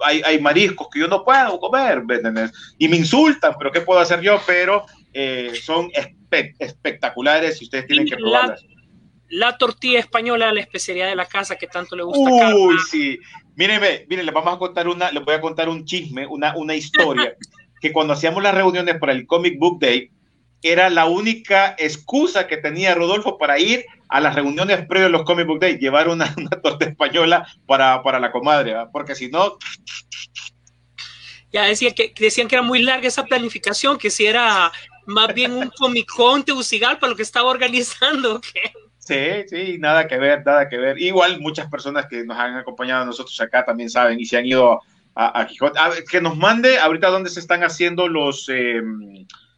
hay, 0.00 0.22
hay, 0.24 0.40
mariscos 0.40 0.88
que 0.92 1.00
yo 1.00 1.08
no 1.08 1.24
puedo 1.24 1.58
comer, 1.60 2.02
Y 2.78 2.88
me 2.88 2.96
insultan, 2.96 3.54
pero 3.58 3.70
¿qué 3.70 3.80
puedo 3.80 4.00
hacer 4.00 4.20
yo? 4.20 4.40
Pero 4.44 4.84
eh, 5.12 5.52
son 5.62 5.90
espectaculares 6.58 7.60
y 7.60 7.64
ustedes 7.64 7.86
tienen 7.86 8.06
que 8.06 8.16
probarlas. 8.16 8.64
La, 9.30 9.56
tortilla 9.56 9.98
española, 9.98 10.52
la 10.52 10.60
especialidad 10.60 11.08
de 11.08 11.16
la 11.16 11.26
casa 11.26 11.56
que 11.56 11.66
tanto 11.66 11.96
le 11.96 12.02
gusta 12.02 12.48
a 12.48 12.54
Uy, 12.54 12.76
sí. 12.90 13.18
Mírenme, 13.56 14.06
miren, 14.08 14.26
les 14.26 14.34
vamos 14.34 14.54
a 14.54 14.58
contar 14.58 14.88
una, 14.88 15.10
les 15.10 15.24
voy 15.24 15.34
a 15.34 15.40
contar 15.40 15.68
un 15.68 15.84
chisme, 15.84 16.26
una, 16.26 16.56
una 16.56 16.74
historia. 16.74 17.34
que 17.80 17.92
cuando 17.92 18.12
hacíamos 18.12 18.42
las 18.42 18.54
reuniones 18.54 18.98
para 18.98 19.12
el 19.12 19.26
Comic 19.26 19.58
Book 19.58 19.80
Day, 19.80 20.10
era 20.62 20.90
la 20.90 21.06
única 21.06 21.74
excusa 21.78 22.46
que 22.46 22.58
tenía 22.58 22.94
Rodolfo 22.94 23.38
para 23.38 23.58
ir 23.58 23.84
a 24.08 24.20
las 24.20 24.34
reuniones 24.34 24.86
previas 24.86 25.08
a 25.08 25.10
los 25.10 25.24
Comic 25.24 25.46
Book 25.46 25.60
Day, 25.60 25.78
llevar 25.78 26.08
una, 26.08 26.34
una 26.36 26.50
torta 26.50 26.84
española 26.84 27.46
para, 27.66 28.02
para 28.02 28.20
la 28.20 28.30
comadre, 28.30 28.74
porque 28.92 29.14
si 29.14 29.28
no... 29.28 29.56
Ya 31.52 31.64
decía 31.64 31.92
que, 31.92 32.14
decían 32.16 32.46
que 32.46 32.54
era 32.54 32.62
muy 32.62 32.80
larga 32.80 33.08
esa 33.08 33.24
planificación, 33.24 33.98
que 33.98 34.10
si 34.10 34.24
era 34.24 34.70
más 35.06 35.34
bien 35.34 35.52
un 35.52 35.68
Comic 35.70 36.08
Con 36.08 36.44
para 36.44 37.08
lo 37.08 37.16
que 37.16 37.22
estaba 37.22 37.50
organizando. 37.50 38.40
Sí, 39.10 39.48
sí, 39.48 39.78
nada 39.78 40.06
que 40.06 40.18
ver, 40.18 40.46
nada 40.46 40.68
que 40.68 40.76
ver. 40.76 40.96
Igual 41.00 41.40
muchas 41.40 41.68
personas 41.68 42.06
que 42.06 42.24
nos 42.24 42.38
han 42.38 42.56
acompañado 42.56 43.02
a 43.02 43.06
nosotros 43.06 43.40
acá 43.40 43.64
también 43.64 43.90
saben 43.90 44.20
y 44.20 44.24
se 44.24 44.36
han 44.36 44.46
ido 44.46 44.80
a, 45.16 45.46
Quijote. 45.46 45.80
que 46.08 46.20
nos 46.20 46.36
mande 46.36 46.78
ahorita 46.78 47.08
dónde 47.08 47.28
se 47.28 47.40
están 47.40 47.64
haciendo 47.64 48.06
los, 48.08 48.48
eh, 48.48 48.80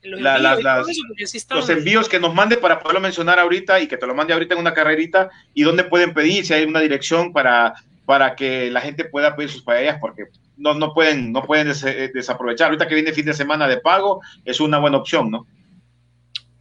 los, 0.02 1.68
envíos, 1.68 2.08
que 2.08 2.18
nos 2.18 2.34
mande 2.34 2.56
para 2.56 2.80
poderlo 2.80 3.00
mencionar 3.00 3.38
ahorita 3.38 3.78
y 3.80 3.86
que 3.86 3.98
te 3.98 4.06
lo 4.06 4.14
mande 4.14 4.32
ahorita 4.32 4.54
en 4.54 4.60
una 4.60 4.72
carrerita 4.72 5.30
y 5.52 5.62
dónde 5.62 5.84
pueden 5.84 6.14
pedir, 6.14 6.46
si 6.46 6.54
hay 6.54 6.64
una 6.64 6.80
dirección 6.80 7.32
para, 7.34 7.74
para 8.06 8.34
que 8.34 8.70
la 8.70 8.80
gente 8.80 9.04
pueda 9.04 9.36
pedir 9.36 9.50
sus 9.50 9.62
paellas, 9.62 9.98
porque 10.00 10.24
no, 10.56 10.72
no 10.72 10.94
pueden, 10.94 11.30
no 11.30 11.42
pueden 11.44 11.68
eh, 11.68 12.10
desaprovechar. 12.14 12.68
Ahorita 12.68 12.88
que 12.88 12.94
viene 12.94 13.12
fin 13.12 13.26
de 13.26 13.34
semana 13.34 13.68
de 13.68 13.76
pago, 13.76 14.22
es 14.46 14.60
una 14.60 14.78
buena 14.78 14.96
opción, 14.96 15.30
¿no? 15.30 15.46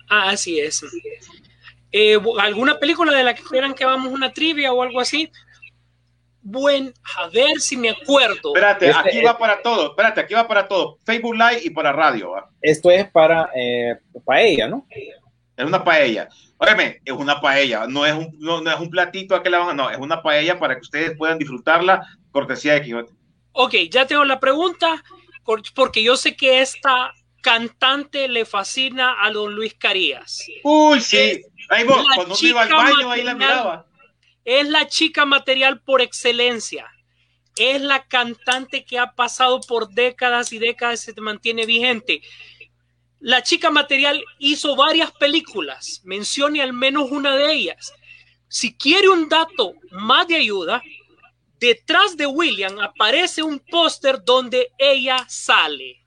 Ah, 0.10 0.32
así 0.32 0.60
es. 0.60 0.84
Eh, 1.92 2.20
¿Alguna 2.40 2.80
película 2.80 3.12
de 3.14 3.24
la 3.24 3.34
que 3.34 3.44
quieran 3.44 3.74
que 3.74 3.84
hagamos 3.84 4.12
una 4.12 4.32
trivia 4.32 4.72
o 4.72 4.82
algo 4.82 5.00
así? 5.00 5.30
buen, 6.42 6.94
a 7.18 7.28
ver 7.30 7.60
si 7.60 7.78
me 7.78 7.90
acuerdo. 7.90 8.54
Espérate, 8.56 8.90
este 8.90 9.10
aquí 9.10 9.22
va 9.22 9.38
para 9.38 9.62
todo, 9.62 9.90
espérate, 9.90 10.22
aquí 10.22 10.34
va 10.34 10.48
para 10.48 10.68
todo, 10.68 10.98
Facebook 11.06 11.36
Live 11.36 11.62
y 11.64 11.70
para 11.70 11.92
radio. 11.92 12.34
Esto 12.62 12.90
es 12.92 13.10
para 13.10 13.50
eh, 13.56 13.98
paella, 14.26 14.68
¿no? 14.68 14.88
Es 15.56 15.66
una 15.66 15.84
paella. 15.84 16.28
Óyeme, 16.58 17.02
es 17.06 17.14
una 17.14 17.42
paella, 17.42 17.86
no 17.88 18.06
es 18.06 18.14
un, 18.14 18.36
no, 18.40 18.60
es 18.70 18.80
un 18.80 18.90
platito 18.90 19.36
a 19.36 19.44
que 19.44 19.50
la 19.50 19.60
van 19.60 19.78
no, 19.78 19.90
es 19.90 19.98
una 19.98 20.22
paella 20.22 20.60
para 20.60 20.76
que 20.76 20.82
ustedes 20.82 21.18
puedan 21.18 21.38
disfrutarla, 21.38 22.06
cortesía 22.32 22.74
de 22.74 22.82
Quijote. 22.84 23.14
Ok, 23.54 23.76
ya 23.90 24.06
tengo 24.06 24.24
la 24.24 24.40
pregunta, 24.40 25.04
porque 25.76 26.04
yo 26.04 26.16
sé 26.18 26.36
que 26.36 26.62
esta 26.62 27.14
cantante 27.42 28.28
le 28.28 28.46
fascina 28.46 29.16
a 29.24 29.32
don 29.32 29.54
Luis 29.56 29.74
Carías. 29.74 30.46
Uy, 30.64 31.02
sí, 31.02 31.44
ahí 31.72 31.84
vos, 31.84 32.06
cuando 32.16 32.36
uno 32.36 32.48
iba 32.48 32.62
al 32.62 32.70
baño, 32.70 33.12
ahí 33.12 33.24
la 33.24 33.34
miraba 33.34 33.86
es 34.46 34.68
la 34.68 34.88
chica 34.88 35.26
material 35.26 35.82
por 35.82 36.02
excelencia. 36.02 36.88
Es 37.58 37.82
la 37.82 38.06
cantante 38.08 38.86
que 38.86 38.98
ha 38.98 39.14
pasado 39.14 39.60
por 39.62 39.90
décadas 39.90 40.54
y 40.54 40.60
décadas 40.60 41.08
y 41.08 41.14
se 41.14 41.22
mantiene 41.22 41.66
vigente. 41.66 42.22
La 43.20 43.44
chica 43.44 43.70
material 43.70 44.24
hizo 44.40 44.76
varias 44.76 45.12
películas. 45.12 46.02
Mencione 46.04 46.62
al 46.62 46.74
menos 46.74 47.12
una 47.12 47.36
de 47.36 47.52
ellas. 47.52 47.94
Si 48.48 48.76
quiere 48.76 49.10
un 49.10 49.30
dato 49.30 49.74
más 49.92 50.28
de 50.28 50.38
ayuda, 50.38 50.82
detrás 51.60 52.18
de 52.18 52.26
William 52.26 52.80
aparece 52.80 53.44
un 53.44 53.60
póster 53.60 54.24
donde 54.24 54.72
ella 54.78 55.26
sale. 55.28 55.98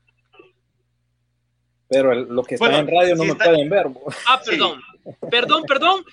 Pero 1.89 2.15
lo 2.15 2.43
que 2.43 2.57
está 2.57 2.79
en 2.79 2.89
radio 2.89 3.15
no 3.15 3.25
me 3.25 3.35
pueden 3.35 3.69
ver. 3.69 3.87
Ah, 4.27 4.41
perdón. 4.45 4.83
Perdón, 5.31 5.65
perdón. 5.67 6.05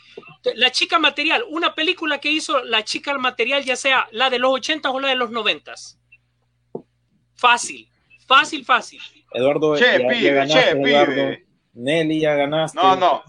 La 0.55 0.72
chica 0.72 0.99
material, 0.99 1.43
una 1.49 1.73
película 1.76 2.19
que 2.19 2.31
hizo 2.31 2.63
la 2.63 2.84
chica 2.84 3.18
material, 3.18 3.63
ya 3.63 3.76
sea 3.76 4.07
la 4.11 4.30
de 4.30 4.39
los 4.39 4.51
80 4.51 4.89
o 4.89 4.99
la 4.99 5.09
de 5.09 5.15
los 5.15 5.31
90. 5.31 5.73
Fácil, 7.35 7.89
fácil, 8.27 8.65
fácil. 8.65 9.01
Eduardo, 9.34 9.76
che, 9.76 9.99
pibe, 9.99 10.47
che, 10.47 10.76
pibe. 10.76 11.45
Nelly, 11.73 12.19
ya 12.19 12.35
ganaste. 12.35 12.77
No, 12.77 12.95
no. 12.95 13.23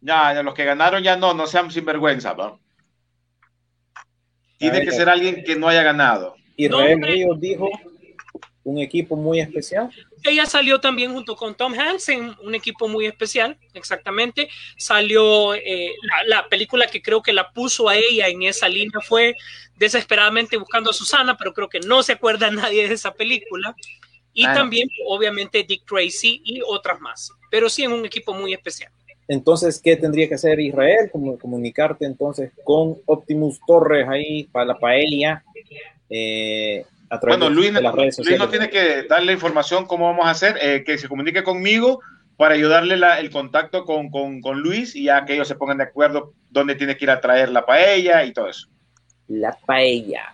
Ya, 0.00 0.42
los 0.42 0.54
que 0.54 0.64
ganaron 0.64 1.02
ya 1.02 1.16
no, 1.16 1.34
no 1.34 1.46
sean 1.46 1.70
sinvergüenza, 1.70 2.34
¿no? 2.34 2.60
Tiene 4.58 4.82
que 4.82 4.92
ser 4.92 5.08
alguien 5.08 5.42
que 5.44 5.56
no 5.56 5.68
haya 5.68 5.82
ganado. 5.82 6.36
Israel 6.56 7.00
Ríos 7.02 7.40
dijo 7.40 7.68
un 8.64 8.78
equipo 8.78 9.16
muy 9.16 9.40
especial. 9.40 9.90
Ella 10.22 10.46
salió 10.46 10.80
también 10.80 11.12
junto 11.12 11.34
con 11.34 11.54
Tom 11.54 11.72
Hanks 11.72 12.10
en 12.10 12.34
un 12.42 12.54
equipo 12.54 12.88
muy 12.88 13.06
especial, 13.06 13.58
exactamente. 13.74 14.48
Salió 14.76 15.54
eh, 15.54 15.92
la, 16.02 16.42
la, 16.42 16.48
película 16.48 16.86
que 16.86 17.00
creo 17.00 17.22
que 17.22 17.32
la 17.32 17.50
puso 17.52 17.88
a 17.88 17.96
ella 17.96 18.28
en 18.28 18.42
esa 18.42 18.68
línea 18.68 19.00
fue 19.00 19.34
Desesperadamente 19.80 20.58
buscando 20.58 20.90
a 20.90 20.92
Susana, 20.92 21.38
pero 21.38 21.54
creo 21.54 21.70
que 21.70 21.80
no 21.80 22.02
se 22.02 22.12
acuerda 22.12 22.50
nadie 22.50 22.86
de 22.86 22.94
esa 22.94 23.14
película. 23.14 23.74
Y 24.34 24.44
Ah, 24.44 24.52
también, 24.52 24.88
obviamente, 25.06 25.64
Dick 25.64 25.86
Tracy 25.86 26.42
y 26.44 26.60
otras 26.60 27.00
más. 27.00 27.30
Pero 27.50 27.70
sí 27.70 27.82
en 27.84 27.92
un 27.92 28.04
equipo 28.04 28.34
muy 28.34 28.52
especial. 28.52 28.92
Entonces, 29.26 29.80
¿qué 29.82 29.96
tendría 29.96 30.28
que 30.28 30.34
hacer 30.34 30.60
Israel? 30.60 31.08
Como 31.10 31.38
comunicarte 31.38 32.04
entonces 32.04 32.52
con 32.62 32.98
Optimus 33.06 33.58
Torres 33.66 34.06
ahí 34.06 34.44
para 34.52 34.66
la 34.66 34.78
paella 34.78 35.42
eh, 36.10 36.84
a 37.10 37.18
través 37.20 37.38
Bueno, 37.38 37.54
Luis, 37.54 37.74
de 37.74 37.82
las 37.82 37.94
redes 37.94 38.18
Luis 38.24 38.38
no 38.38 38.48
tiene 38.48 38.70
que 38.70 39.02
darle 39.02 39.32
información 39.32 39.84
cómo 39.86 40.06
vamos 40.06 40.26
a 40.26 40.30
hacer, 40.30 40.56
eh, 40.62 40.84
que 40.84 40.96
se 40.96 41.08
comunique 41.08 41.42
conmigo 41.42 42.00
para 42.36 42.54
ayudarle 42.54 42.96
la- 42.96 43.18
el 43.20 43.30
contacto 43.30 43.84
con, 43.84 44.10
con, 44.10 44.40
con 44.40 44.60
Luis 44.60 44.94
y 44.96 45.04
ya 45.04 45.24
que 45.24 45.34
ellos 45.34 45.48
se 45.48 45.56
pongan 45.56 45.78
de 45.78 45.84
acuerdo 45.84 46.32
dónde 46.48 46.74
tiene 46.76 46.96
que 46.96 47.04
ir 47.04 47.10
a 47.10 47.20
traer 47.20 47.50
la 47.50 47.66
paella 47.66 48.24
y 48.24 48.32
todo 48.32 48.48
eso. 48.48 48.68
La 49.28 49.56
paella. 49.66 50.24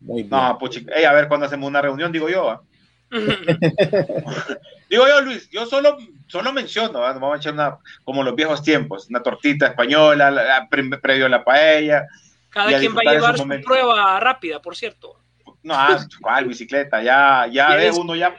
Muy 0.00 0.22
bien. 0.22 0.30
No, 0.30 0.58
ey, 0.96 1.04
a 1.04 1.12
ver 1.12 1.28
cuándo 1.28 1.46
hacemos 1.46 1.68
una 1.68 1.82
reunión, 1.82 2.10
digo 2.12 2.28
yo. 2.28 2.50
¿ah? 2.50 2.62
digo 4.90 5.06
yo, 5.06 5.20
Luis, 5.20 5.48
yo 5.50 5.66
solo, 5.66 5.98
solo 6.26 6.52
menciono, 6.52 7.04
¿ah? 7.04 7.12
vamos 7.12 7.34
a 7.34 7.36
echar 7.38 7.52
una, 7.52 7.78
como 8.04 8.22
los 8.22 8.34
viejos 8.34 8.62
tiempos, 8.62 9.08
una 9.10 9.22
tortita 9.22 9.66
española, 9.66 10.30
la- 10.30 10.42
la- 10.44 10.68
pre- 10.68 10.98
previo 10.98 11.26
a 11.26 11.28
la 11.28 11.44
paella. 11.44 12.06
Cada 12.50 12.70
quien 12.80 12.92
va 12.96 13.00
a 13.00 13.14
llevar 13.14 13.36
su 13.38 13.42
prueba 13.64 14.20
rápida, 14.20 14.60
por 14.60 14.76
cierto. 14.76 15.18
No, 15.62 15.74
ah, 15.74 15.96
¿cuál 16.20 16.46
bicicleta? 16.46 17.02
Ya, 17.02 17.46
ya 17.50 17.68
uno 17.96 18.14
ya 18.16 18.34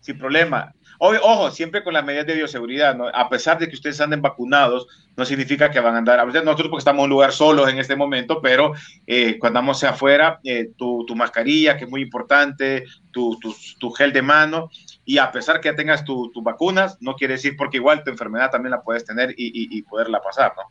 sin 0.00 0.18
problema. 0.18 0.72
O- 1.00 1.12
ojo, 1.14 1.50
siempre 1.50 1.84
con 1.84 1.92
las 1.92 2.04
medidas 2.04 2.26
de 2.26 2.34
bioseguridad, 2.34 2.96
¿no? 2.96 3.06
A 3.08 3.28
pesar 3.28 3.58
de 3.58 3.68
que 3.68 3.74
ustedes 3.74 4.00
anden 4.00 4.20
vacunados, 4.22 4.86
no 5.16 5.24
significa 5.24 5.70
que 5.70 5.78
van 5.80 5.94
a 5.94 5.98
andar, 5.98 6.18
a 6.18 6.24
veces 6.24 6.42
nosotros 6.44 6.68
porque 6.70 6.80
estamos 6.80 7.00
en 7.00 7.04
un 7.04 7.10
lugar 7.10 7.32
solos 7.32 7.68
en 7.68 7.78
este 7.78 7.94
momento, 7.94 8.40
pero 8.40 8.72
eh, 9.06 9.38
cuando 9.38 9.58
andamos 9.60 9.76
hacia 9.76 9.90
afuera, 9.90 10.40
eh, 10.44 10.70
tu, 10.76 11.04
tu 11.06 11.14
mascarilla, 11.14 11.76
que 11.76 11.84
es 11.84 11.90
muy 11.90 12.00
importante, 12.02 12.84
tu, 13.12 13.38
tu, 13.38 13.54
tu 13.78 13.90
gel 13.90 14.12
de 14.12 14.22
mano, 14.22 14.70
y 15.04 15.18
a 15.18 15.30
pesar 15.30 15.60
que 15.60 15.68
ya 15.68 15.76
tengas 15.76 16.04
tu- 16.04 16.30
tus 16.32 16.42
vacunas, 16.42 16.96
no 17.00 17.14
quiere 17.14 17.34
decir 17.34 17.54
porque 17.56 17.76
igual 17.76 18.02
tu 18.02 18.10
enfermedad 18.10 18.50
también 18.50 18.70
la 18.72 18.82
puedes 18.82 19.04
tener 19.04 19.30
y, 19.36 19.46
y- 19.46 19.78
y 19.78 19.82
poderla 19.82 20.20
pasar, 20.20 20.52
¿no? 20.56 20.62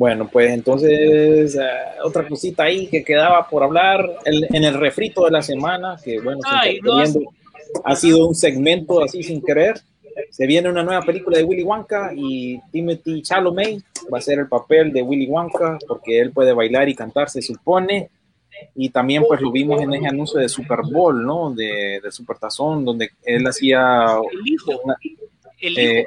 Bueno, 0.00 0.30
pues 0.32 0.50
entonces 0.50 1.54
eh, 1.56 1.60
otra 2.02 2.26
cosita 2.26 2.62
ahí 2.62 2.86
que 2.86 3.04
quedaba 3.04 3.46
por 3.46 3.62
hablar 3.62 4.02
el- 4.24 4.46
en 4.48 4.64
el 4.64 4.72
refrito 4.80 5.26
de 5.26 5.30
la 5.30 5.42
semana, 5.42 5.98
que 6.02 6.18
bueno, 6.20 6.40
Ay, 6.46 6.78
ha 7.84 7.94
sido 7.96 8.26
un 8.26 8.34
segmento 8.34 9.04
así 9.04 9.22
sin 9.22 9.42
querer. 9.42 9.78
Se 10.30 10.46
viene 10.46 10.70
una 10.70 10.82
nueva 10.82 11.02
película 11.02 11.36
de 11.36 11.44
Willy 11.44 11.64
Wonka 11.64 12.12
y 12.16 12.58
Timothy 12.72 13.20
Chalamet 13.20 13.82
va 14.10 14.16
a 14.16 14.22
ser 14.22 14.38
el 14.38 14.48
papel 14.48 14.90
de 14.90 15.02
Willy 15.02 15.26
Wonka 15.26 15.76
porque 15.86 16.18
él 16.18 16.32
puede 16.32 16.54
bailar 16.54 16.88
y 16.88 16.94
cantar, 16.94 17.28
se 17.28 17.42
supone. 17.42 18.08
Y 18.74 18.88
también 18.88 19.22
pues 19.28 19.42
lo 19.42 19.52
vimos 19.52 19.82
en 19.82 19.92
ese 19.92 20.06
anuncio 20.06 20.40
de 20.40 20.48
Super 20.48 20.78
Bowl, 20.90 21.22
¿no? 21.26 21.50
De, 21.50 22.00
de 22.02 22.10
Super 22.10 22.38
Tazón, 22.38 22.86
donde 22.86 23.10
él 23.22 23.46
hacía 23.46 24.06
El 25.60 25.72
hijo. 25.78 25.80
eh, 25.80 26.06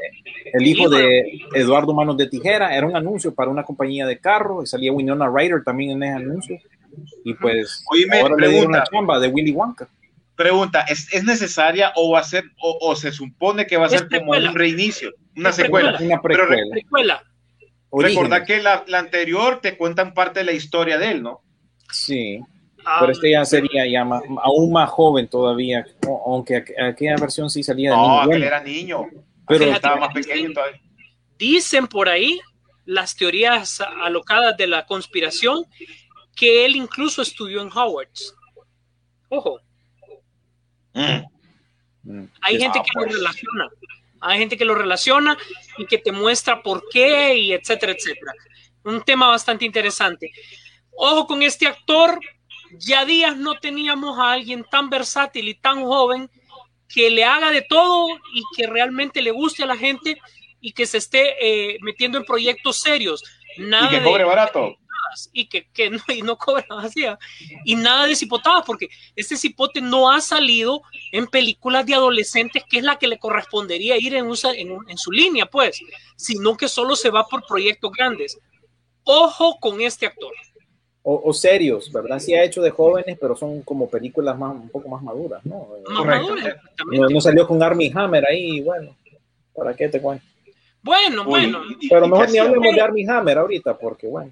el 0.53 0.67
hijo 0.67 0.89
de 0.89 1.39
Eduardo 1.55 1.93
Manos 1.93 2.17
de 2.17 2.27
Tijera 2.27 2.75
era 2.75 2.85
un 2.87 2.95
anuncio 2.95 3.33
para 3.33 3.49
una 3.51 3.63
compañía 3.63 4.05
de 4.05 4.19
carros 4.19 4.63
y 4.63 4.67
salía 4.67 4.91
Winona 4.91 5.27
Ryder 5.33 5.63
también 5.63 5.91
en 5.91 6.03
ese 6.03 6.13
anuncio 6.13 6.57
y 7.23 7.33
pues 7.35 7.83
Oíme, 7.91 8.19
ahora 8.19 8.35
le 8.37 8.49
dieron 8.49 8.71
la 8.71 8.79
pregunta. 8.79 8.91
chamba 8.91 9.19
de 9.19 9.27
Willy 9.29 9.51
Wonka 9.51 9.87
Pregunta, 10.35 10.81
¿es, 10.89 11.13
es 11.13 11.23
necesaria 11.23 11.91
o 11.95 12.11
va 12.11 12.19
a 12.19 12.23
ser, 12.23 12.43
o, 12.59 12.77
o 12.81 12.95
se 12.95 13.11
supone 13.11 13.67
que 13.67 13.77
va 13.77 13.85
a 13.85 13.89
ser 13.89 14.07
como 14.09 14.31
un 14.31 14.55
reinicio, 14.55 15.11
una 15.37 15.49
Es 15.49 15.55
secuela? 15.55 15.89
precuela. 15.97 16.13
una 16.15 16.21
Pero 16.21 16.45
re- 16.45 16.57
precuela 16.71 17.23
Precuela. 17.91 18.09
Recordad 18.09 18.45
que 18.45 18.59
la, 18.61 18.83
la 18.87 18.97
anterior 18.99 19.59
te 19.61 19.77
cuentan 19.77 20.15
parte 20.15 20.39
de 20.39 20.45
la 20.45 20.51
historia 20.53 20.97
de 20.97 21.11
él, 21.11 21.21
¿no? 21.23 21.41
sí 21.91 22.39
Ah, 22.85 22.97
pero 22.99 23.13
este 23.13 23.31
ya 23.31 23.45
sería 23.45 23.87
ya 23.87 24.03
más- 24.03 24.23
aún 24.43 24.73
más 24.73 24.89
joven 24.89 25.27
todavía 25.29 25.85
aunque 26.25 26.65
aqu- 26.65 26.89
aquella 26.91 27.15
versión 27.15 27.49
sí 27.49 27.63
salía 27.63 27.91
de 27.91 27.95
No, 27.95 28.01
niño 28.01 28.17
aquel 28.19 28.27
bueno, 28.29 28.45
era 28.45 28.61
niño. 28.61 29.05
Pero. 29.47 29.65
Estaba 29.65 29.97
más 29.97 30.13
pequeño 30.13 30.53
todavía. 30.53 30.81
Dicen 31.37 31.87
por 31.87 32.07
ahí 32.09 32.39
las 32.85 33.15
teorías 33.15 33.81
alocadas 33.81 34.55
de 34.57 34.67
la 34.67 34.85
conspiración 34.85 35.65
que 36.35 36.65
él 36.65 36.75
incluso 36.75 37.21
estudió 37.21 37.61
en 37.61 37.69
Howard. 37.71 38.09
Ojo, 39.29 39.59
Mm. 40.95 41.23
mm, 42.03 42.27
hay 42.41 42.59
gente 42.59 42.79
Ah, 42.79 42.83
que 42.83 42.99
lo 42.99 43.05
pues. 43.05 43.15
relaciona. 43.15 43.69
Hay 44.21 44.39
gente 44.39 44.57
que 44.57 44.65
lo 44.65 44.75
relaciona 44.75 45.37
y 45.77 45.85
que 45.85 45.97
te 45.97 46.11
muestra 46.11 46.61
por 46.61 46.83
qué 46.91 47.35
y 47.35 47.51
etcétera, 47.53 47.93
etcétera. 47.93 48.31
Un 48.83 49.01
tema 49.03 49.27
bastante 49.27 49.65
interesante. 49.65 50.31
Ojo 50.91 51.25
con 51.27 51.41
este 51.43 51.67
actor. 51.67 52.19
Ya 52.79 53.05
días 53.05 53.35
no 53.37 53.55
teníamos 53.59 54.17
a 54.19 54.31
alguien 54.31 54.63
tan 54.69 54.89
versátil 54.89 55.47
y 55.47 55.55
tan 55.55 55.83
joven 55.83 56.29
que 56.87 57.09
le 57.09 57.23
haga 57.23 57.51
de 57.51 57.61
todo 57.61 58.07
y 58.33 58.43
que 58.55 58.67
realmente 58.67 59.21
le 59.21 59.31
guste 59.31 59.63
a 59.63 59.67
la 59.67 59.77
gente 59.77 60.17
y 60.61 60.71
que 60.73 60.85
se 60.85 60.97
esté 60.97 61.35
eh, 61.73 61.77
metiendo 61.81 62.17
en 62.17 62.25
proyectos 62.25 62.79
serios. 62.79 63.23
Nada 63.57 63.87
Y 63.87 63.89
que 63.89 63.99
de- 63.99 64.03
cobre 64.05 64.23
barato. 64.23 64.75
y 65.31 65.45
que, 65.47 65.67
que 65.71 65.89
no, 65.91 65.99
y 66.07 66.21
no 66.23 66.37
cobra 66.37 66.65
¿ah? 66.71 66.89
y 67.65 67.75
nada 67.75 68.07
de 68.07 68.15
cipotadas, 68.15 68.63
porque 68.65 68.87
este 69.15 69.37
cipote 69.37 69.79
no 69.81 70.09
ha 70.09 70.21
salido 70.21 70.81
en 71.11 71.27
películas 71.27 71.85
de 71.85 71.93
adolescentes, 71.93 72.63
que 72.67 72.77
es 72.79 72.83
la 72.83 72.97
que 72.97 73.07
le 73.07 73.19
correspondería 73.19 73.97
ir 73.97 74.15
en, 74.15 74.25
usa- 74.27 74.55
en, 74.55 74.75
en 74.87 74.97
su 74.97 75.11
línea, 75.11 75.45
pues, 75.45 75.79
sino 76.15 76.55
que 76.57 76.67
solo 76.67 76.95
se 76.95 77.09
va 77.11 77.27
por 77.27 77.45
proyectos 77.45 77.91
grandes. 77.91 78.39
Ojo 79.03 79.59
con 79.59 79.81
este 79.81 80.05
actor. 80.07 80.33
O, 81.03 81.21
o 81.25 81.33
serios 81.33 81.91
verdad 81.91 82.19
sí 82.19 82.33
ha 82.33 82.43
hecho 82.43 82.61
de 82.61 82.71
jóvenes 82.71 83.17
pero 83.19 83.35
son 83.35 83.61
como 83.61 83.89
películas 83.89 84.37
más 84.37 84.55
un 84.55 84.69
poco 84.69 84.89
más 84.89 85.03
maduras 85.03 85.45
no 85.45 85.67
Más 85.89 85.97
Correcto. 85.97 86.35
maduro, 86.35 86.55
no, 86.91 87.09
no 87.09 87.21
salió 87.21 87.45
con 87.47 87.61
Armie 87.61 87.91
Hammer 87.93 88.25
ahí 88.25 88.61
bueno 88.61 88.95
para 89.53 89.73
qué 89.75 89.89
te 89.89 90.01
cuento 90.01 90.25
Bueno, 90.81 91.21
Uy, 91.21 91.29
bueno, 91.29 91.61
Pero 91.89 92.07
mejor 92.07 92.29
ni 92.29 92.37
hablemos 92.39 92.75
de 92.75 92.81
Armie 92.81 93.09
Hammer 93.09 93.37
ahorita, 93.37 93.77
porque 93.77 94.07
bueno. 94.07 94.31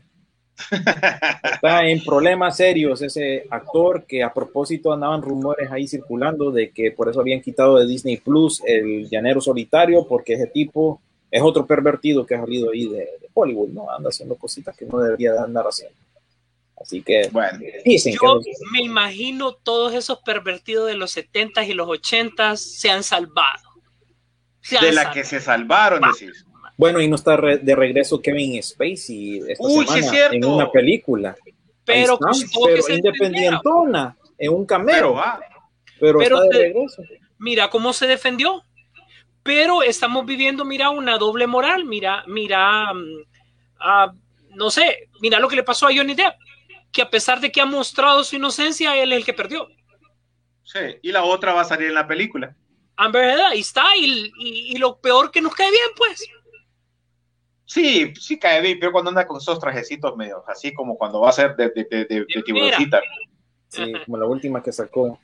Está 1.54 1.88
en 1.88 2.04
problemas 2.04 2.58
serios 2.58 3.02
ese 3.02 3.46
actor 3.50 4.04
que 4.06 4.22
a 4.22 4.34
propósito 4.34 4.92
andaban 4.92 5.22
rumores 5.22 5.72
ahí 5.72 5.88
circulando 5.88 6.52
de 6.52 6.72
que 6.72 6.92
por 6.92 7.10
eso 7.10 7.22
habían 7.22 7.42
quitado 7.42 7.78
de 7.78 7.88
Disney 7.88 8.18
Plus 8.18 8.62
el 8.66 9.10
llanero 9.10 9.40
solitario, 9.40 10.06
porque 10.06 10.34
ese 10.34 10.48
tipo 10.48 11.02
es 11.32 11.42
otro 11.42 11.66
pervertido 11.66 12.26
que 12.26 12.36
ha 12.36 12.42
salido 12.42 12.70
ahí 12.72 12.88
de, 12.90 12.98
de 12.98 13.30
Hollywood, 13.34 13.70
¿no? 13.70 13.90
Anda 13.90 14.10
haciendo 14.10 14.36
cositas 14.36 14.76
que 14.76 14.86
no 14.86 15.00
debería 15.00 15.32
de 15.32 15.40
andar 15.40 15.66
haciendo. 15.66 15.96
Así 16.82 17.02
que 17.04 17.30
Bueno, 17.32 17.60
dicen 17.86 18.14
yo 18.14 18.40
me 18.72 18.82
imagino 18.82 19.54
todos 19.54 19.94
esos 19.94 20.20
pervertidos 20.20 20.88
de 20.88 20.96
los 20.96 21.16
70s 21.16 21.68
y 21.68 21.74
los 21.74 21.88
80s 21.88 22.58
se 22.58 22.90
han 22.90 23.04
salvado. 23.04 23.62
Se 24.62 24.78
han 24.78 24.84
de 24.86 24.92
la 24.92 25.02
salvado. 25.04 25.14
que 25.16 25.24
se 25.24 25.40
salvaron, 25.42 26.02
decís. 26.02 26.46
bueno, 26.78 27.00
y 27.02 27.08
no 27.08 27.16
está 27.16 27.38
re- 27.38 27.58
de 27.60 27.76
regreso 27.76 28.22
Kevin 28.22 28.62
Spacey 28.62 29.42
esta 29.48 29.64
Uy, 29.64 29.86
sí 29.88 30.00
es 30.00 30.12
en 30.32 30.46
una 30.46 30.72
película. 30.72 31.36
Pero 31.86 32.14
está, 32.14 32.28
pero 32.64 32.96
independientona, 32.96 34.16
en 34.38 34.52
un 34.54 34.66
cameo, 34.66 34.94
Pero 34.96 35.14
va. 35.14 35.40
pero, 36.00 36.20
Pero 36.20 36.36
está 36.44 36.48
de 36.48 36.54
se- 36.54 36.64
regreso. 36.74 37.04
mira 37.40 37.70
cómo 37.70 37.94
se 37.94 38.08
defendió. 38.08 38.64
Pero 39.44 39.82
estamos 39.82 40.26
viviendo, 40.28 40.64
mira, 40.66 40.92
una 40.92 41.18
doble 41.18 41.48
moral. 41.48 41.86
Mira, 41.86 42.24
mira, 42.28 42.94
mm, 42.94 43.24
ah, 43.80 44.14
no 44.52 44.70
sé, 44.70 45.10
mira 45.20 45.40
lo 45.40 45.48
que 45.48 45.56
le 45.56 45.64
pasó 45.64 45.88
a 45.88 45.94
Johnny 45.96 46.14
Depp, 46.14 46.36
que 46.92 47.02
a 47.02 47.10
pesar 47.10 47.40
de 47.40 47.52
que 47.52 47.62
ha 47.62 47.66
mostrado 47.66 48.24
su 48.24 48.36
inocencia, 48.36 48.96
él 49.02 49.12
es 49.14 49.20
el 49.20 49.26
que 49.26 49.34
perdió. 49.34 49.68
Sí, 50.64 50.80
y 51.02 51.12
la 51.12 51.24
otra 51.24 51.54
va 51.54 51.62
a 51.62 51.66
salir 51.66 51.88
en 51.88 51.96
la 51.96 52.08
película. 52.08 52.56
Amber 52.98 53.24
Heard 53.24 53.42
ahí 53.42 53.60
está, 53.62 53.96
y, 53.98 54.32
y- 54.40 54.74
y 54.74 54.78
lo 54.78 55.00
peor 55.00 55.32
que 55.32 55.42
nos 55.42 55.54
cae 55.56 55.72
bien, 55.72 55.90
pues. 55.98 56.24
Sí, 57.66 58.14
sí 58.20 58.38
cae 58.38 58.62
bien, 58.62 58.78
pero 58.80 58.92
cuando 58.92 59.10
anda 59.10 59.26
con 59.26 59.38
esos 59.38 59.58
trajecitos 59.60 60.16
medios, 60.18 60.42
así 60.48 60.74
como 60.74 60.98
cuando 60.98 61.22
va 61.22 61.30
a 61.30 61.34
ser 61.34 61.56
de, 61.56 61.70
de, 61.70 61.88
de, 61.90 62.06
de- 62.06 62.26
de 62.34 62.44
tiburoncita. 62.44 63.02
Sí, 63.70 63.94
como 64.06 64.18
la 64.18 64.26
última 64.26 64.62
que 64.62 64.74
sacó. 64.74 65.18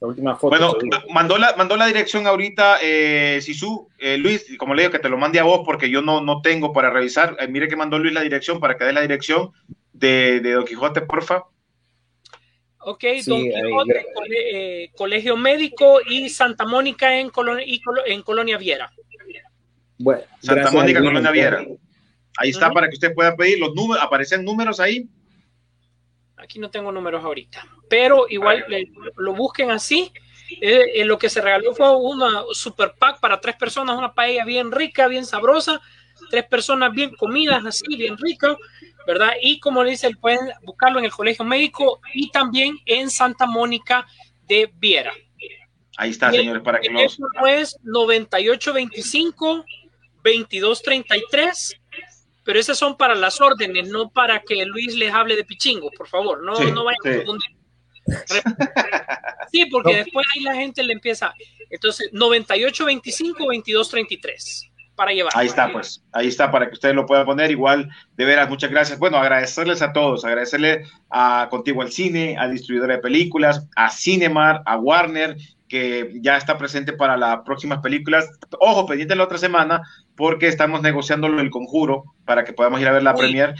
La 0.00 0.08
última 0.08 0.34
foto. 0.34 0.56
Bueno, 0.76 0.98
mandó 1.12 1.38
la, 1.38 1.54
mandó 1.56 1.76
la 1.76 1.86
dirección 1.86 2.26
ahorita, 2.26 2.78
eh, 2.82 3.38
Sisu, 3.42 3.88
eh, 3.98 4.16
Luis, 4.18 4.46
como 4.58 4.74
le 4.74 4.82
digo, 4.82 4.92
que 4.92 4.98
te 4.98 5.08
lo 5.10 5.18
mande 5.18 5.38
a 5.38 5.44
vos 5.44 5.60
porque 5.64 5.90
yo 5.90 6.02
no, 6.02 6.20
no 6.22 6.40
tengo 6.42 6.72
para 6.72 6.90
revisar. 6.90 7.36
Eh, 7.38 7.46
mire 7.48 7.68
que 7.68 7.76
mandó 7.76 7.98
Luis 7.98 8.14
la 8.14 8.22
dirección 8.22 8.58
para 8.58 8.76
que 8.76 8.84
dé 8.84 8.92
la 8.92 9.02
dirección 9.02 9.52
de, 9.92 10.40
de 10.40 10.52
Don 10.52 10.64
Quijote, 10.64 11.00
porfa. 11.02 11.44
Ok, 12.82 13.04
Sí, 13.20 13.30
Don 13.30 13.42
Quijote, 13.42 14.06
cole- 14.14 14.84
eh, 14.84 14.90
Colegio 14.96 15.36
Médico 15.36 16.00
y 16.08 16.28
Santa 16.30 16.64
Mónica 16.64 17.18
en, 17.18 17.28
Colo- 17.30 17.60
y 17.64 17.80
Colo- 17.82 18.02
en 18.06 18.22
Colonia 18.22 18.56
Viera. 18.56 18.90
Bueno, 19.98 20.22
Santa 20.40 20.70
Mónica, 20.70 21.00
Colonia. 21.00 21.30
Viera. 21.30 21.64
Ahí 22.38 22.50
está 22.50 22.70
para 22.70 22.88
que 22.88 22.94
usted 22.94 23.12
pueda 23.14 23.36
pedir 23.36 23.58
los 23.58 23.74
números, 23.74 24.02
aparecen 24.02 24.44
números 24.44 24.80
ahí. 24.80 25.08
Aquí 26.36 26.58
no 26.58 26.70
tengo 26.70 26.90
números 26.90 27.22
ahorita, 27.22 27.66
pero 27.88 28.26
igual 28.30 28.64
le- 28.68 28.90
lo 29.16 29.34
busquen 29.34 29.70
así. 29.70 30.10
Eh, 30.62 31.00
eh, 31.00 31.04
lo 31.04 31.18
que 31.18 31.28
se 31.28 31.40
regaló 31.42 31.74
fue 31.74 31.94
una 31.96 32.42
super 32.52 32.94
pack 32.98 33.20
para 33.20 33.40
tres 33.40 33.56
personas, 33.56 33.96
una 33.98 34.14
paella 34.14 34.44
bien 34.46 34.72
rica, 34.72 35.06
bien 35.06 35.26
sabrosa, 35.26 35.80
tres 36.30 36.44
personas 36.46 36.92
bien 36.92 37.14
comidas 37.16 37.64
así, 37.66 37.84
bien 37.96 38.16
rico, 38.16 38.56
¿verdad? 39.06 39.32
Y 39.42 39.60
como 39.60 39.82
le 39.84 39.90
dice, 39.90 40.10
pueden 40.16 40.40
buscarlo 40.62 40.98
en 40.98 41.04
el 41.06 41.10
Colegio 41.10 41.44
Médico 41.44 42.00
y 42.14 42.30
también 42.30 42.76
en 42.86 43.10
Santa 43.10 43.46
Mónica 43.46 44.06
de 44.46 44.70
Viera. 44.76 45.12
Ahí 45.96 46.10
está, 46.10 46.28
el 46.30 46.36
señores, 46.36 46.62
para 46.62 46.80
que 46.80 46.88
los... 46.88 47.16
teléfono 47.16 47.46
es 47.46 47.76
9825 47.82 49.64
2233 50.22 51.76
pero 52.42 52.58
esas 52.58 52.78
son 52.78 52.96
para 52.96 53.14
las 53.14 53.40
órdenes, 53.40 53.88
no 53.90 54.08
para 54.10 54.40
que 54.40 54.64
Luis 54.64 54.96
les 54.96 55.12
hable 55.12 55.36
de 55.36 55.44
pichingo, 55.44 55.90
por 55.90 56.08
favor, 56.08 56.42
no, 56.42 56.56
Sí, 56.56 56.72
no 56.72 56.84
vayan 56.84 56.98
sí. 57.02 57.08
a 57.10 57.16
confundir. 57.18 57.50
Sí, 59.52 59.66
porque 59.66 59.92
No. 59.92 59.98
después 59.98 60.26
ahí 60.34 60.42
la 60.42 60.54
gente 60.54 60.82
le 60.82 60.94
empieza. 60.94 61.34
Entonces, 61.68 62.08
9825 62.12 63.38
2233 63.44 64.69
para 65.00 65.14
llevar. 65.14 65.32
Ahí 65.34 65.46
está, 65.46 65.72
pues. 65.72 66.04
Ahí 66.12 66.28
está 66.28 66.50
para 66.50 66.66
que 66.68 66.74
ustedes 66.74 66.94
lo 66.94 67.06
puedan 67.06 67.24
poner. 67.24 67.50
Igual, 67.50 67.88
de 68.18 68.24
veras, 68.26 68.50
muchas 68.50 68.70
gracias. 68.70 68.98
Bueno, 68.98 69.16
agradecerles 69.16 69.80
a 69.80 69.94
todos. 69.94 70.26
Agradecerle 70.26 70.82
a 71.08 71.48
Contigo 71.50 71.80
al 71.80 71.90
Cine, 71.90 72.36
al 72.38 72.52
distribuidor 72.52 72.90
de 72.90 72.98
películas, 72.98 73.66
a 73.76 73.90
Cinemar, 73.90 74.60
a 74.66 74.76
Warner, 74.76 75.38
que 75.70 76.12
ya 76.20 76.36
está 76.36 76.58
presente 76.58 76.92
para 76.92 77.16
las 77.16 77.38
próximas 77.46 77.78
películas. 77.78 78.28
Ojo, 78.60 78.84
pendiente 78.84 79.16
la 79.16 79.24
otra 79.24 79.38
semana, 79.38 79.80
porque 80.16 80.48
estamos 80.48 80.82
negociando 80.82 81.32
del 81.32 81.48
conjuro 81.48 82.04
para 82.26 82.44
que 82.44 82.52
podamos 82.52 82.78
ir 82.82 82.88
a 82.88 82.92
ver 82.92 83.02
la 83.02 83.14
Uy. 83.14 83.20
premier. 83.20 83.54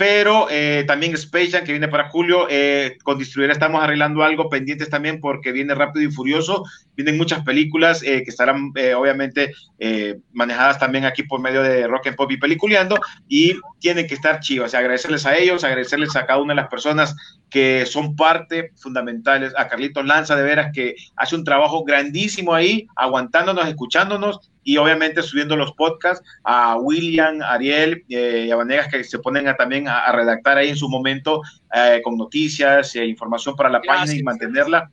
Pero 0.00 0.46
eh, 0.48 0.84
también 0.86 1.12
Space 1.12 1.50
Jam, 1.50 1.62
que 1.62 1.72
viene 1.72 1.88
para 1.88 2.08
julio, 2.08 2.46
eh, 2.48 2.96
con 3.02 3.18
distribuidor 3.18 3.52
estamos 3.52 3.82
arreglando 3.82 4.22
algo, 4.22 4.48
pendientes 4.48 4.88
también 4.88 5.20
porque 5.20 5.52
viene 5.52 5.74
rápido 5.74 6.08
y 6.08 6.10
furioso. 6.10 6.64
Vienen 7.00 7.16
muchas 7.16 7.42
películas 7.44 8.02
eh, 8.02 8.22
que 8.22 8.30
estarán 8.30 8.72
eh, 8.74 8.92
obviamente 8.92 9.54
eh, 9.78 10.18
manejadas 10.32 10.78
también 10.78 11.06
aquí 11.06 11.22
por 11.22 11.40
medio 11.40 11.62
de 11.62 11.86
Rock 11.86 12.08
and 12.08 12.16
Pop 12.16 12.30
y 12.30 12.36
Peliculeando 12.36 13.00
y 13.26 13.54
tienen 13.78 14.06
que 14.06 14.12
estar 14.12 14.40
chivas. 14.40 14.74
Y 14.74 14.76
agradecerles 14.76 15.24
a 15.24 15.34
ellos, 15.36 15.64
agradecerles 15.64 16.14
a 16.14 16.26
cada 16.26 16.40
una 16.40 16.52
de 16.52 16.60
las 16.60 16.68
personas 16.68 17.16
que 17.48 17.86
son 17.86 18.16
parte 18.16 18.72
fundamentales, 18.76 19.54
a 19.56 19.66
Carlitos 19.66 20.04
Lanza 20.04 20.36
de 20.36 20.42
veras 20.42 20.70
que 20.74 20.94
hace 21.16 21.34
un 21.34 21.44
trabajo 21.44 21.84
grandísimo 21.84 22.54
ahí, 22.54 22.86
aguantándonos, 22.96 23.66
escuchándonos 23.66 24.50
y 24.62 24.76
obviamente 24.76 25.22
subiendo 25.22 25.56
los 25.56 25.72
podcasts 25.72 26.24
a 26.44 26.76
William, 26.76 27.40
Ariel 27.42 28.04
eh, 28.08 28.44
y 28.46 28.50
a 28.50 28.56
Vanegas 28.56 28.88
que 28.88 29.02
se 29.02 29.18
ponen 29.18 29.48
a, 29.48 29.56
también 29.56 29.88
a, 29.88 30.04
a 30.04 30.12
redactar 30.12 30.58
ahí 30.58 30.68
en 30.68 30.76
su 30.76 30.88
momento 30.88 31.42
eh, 31.74 32.00
con 32.04 32.16
noticias 32.16 32.94
e 32.94 33.06
información 33.06 33.56
para 33.56 33.70
la 33.70 33.80
página 33.80 34.14
y 34.14 34.22
mantenerla. 34.22 34.90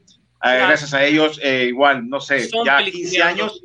Eh, 0.55 0.59
gracias 0.59 0.93
a 0.93 1.03
ellos, 1.05 1.39
eh, 1.43 1.65
igual, 1.69 2.07
no 2.09 2.19
sé, 2.21 2.47
Son 2.49 2.65
ya 2.65 2.77
15 2.77 2.91
peliculeando. 2.91 3.43
años, 3.45 3.61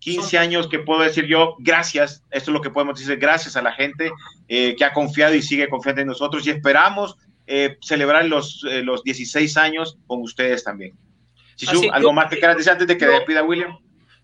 15 0.00 0.38
años 0.38 0.68
que 0.68 0.78
puedo 0.80 1.00
decir 1.02 1.26
yo, 1.26 1.54
gracias, 1.60 2.22
esto 2.30 2.50
es 2.50 2.54
lo 2.54 2.60
que 2.60 2.70
podemos 2.70 2.98
decir, 2.98 3.16
gracias 3.18 3.56
a 3.56 3.62
la 3.62 3.72
gente 3.72 4.10
eh, 4.48 4.74
que 4.76 4.84
ha 4.84 4.92
confiado 4.92 5.34
y 5.34 5.42
sigue 5.42 5.68
confiando 5.68 6.00
en 6.02 6.08
nosotros 6.08 6.46
y 6.46 6.50
esperamos 6.50 7.16
eh, 7.46 7.76
celebrar 7.82 8.24
los, 8.26 8.64
eh, 8.68 8.82
los 8.82 9.02
16 9.04 9.56
años 9.56 9.96
con 10.06 10.20
ustedes 10.22 10.64
también. 10.64 10.96
Chichu, 11.56 11.90
¿algo 11.92 12.08
yo- 12.08 12.12
más 12.12 12.28
que 12.30 12.38
quieras 12.38 12.56
decir 12.56 12.72
antes 12.72 12.86
de 12.86 12.96
que 12.96 13.04
yo- 13.04 13.12
despida 13.12 13.42
William? 13.42 13.78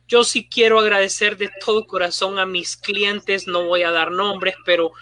Yo 0.06 0.24
sí 0.24 0.48
quiero 0.48 0.78
agradecer 0.78 1.36
de 1.36 1.50
todo 1.64 1.86
corazón 1.86 2.38
a 2.38 2.46
mis 2.46 2.76
clientes, 2.76 3.46
no 3.46 3.66
voy 3.66 3.82
a 3.82 3.90
dar 3.90 4.10
nombres, 4.10 4.54
pero 4.64 4.92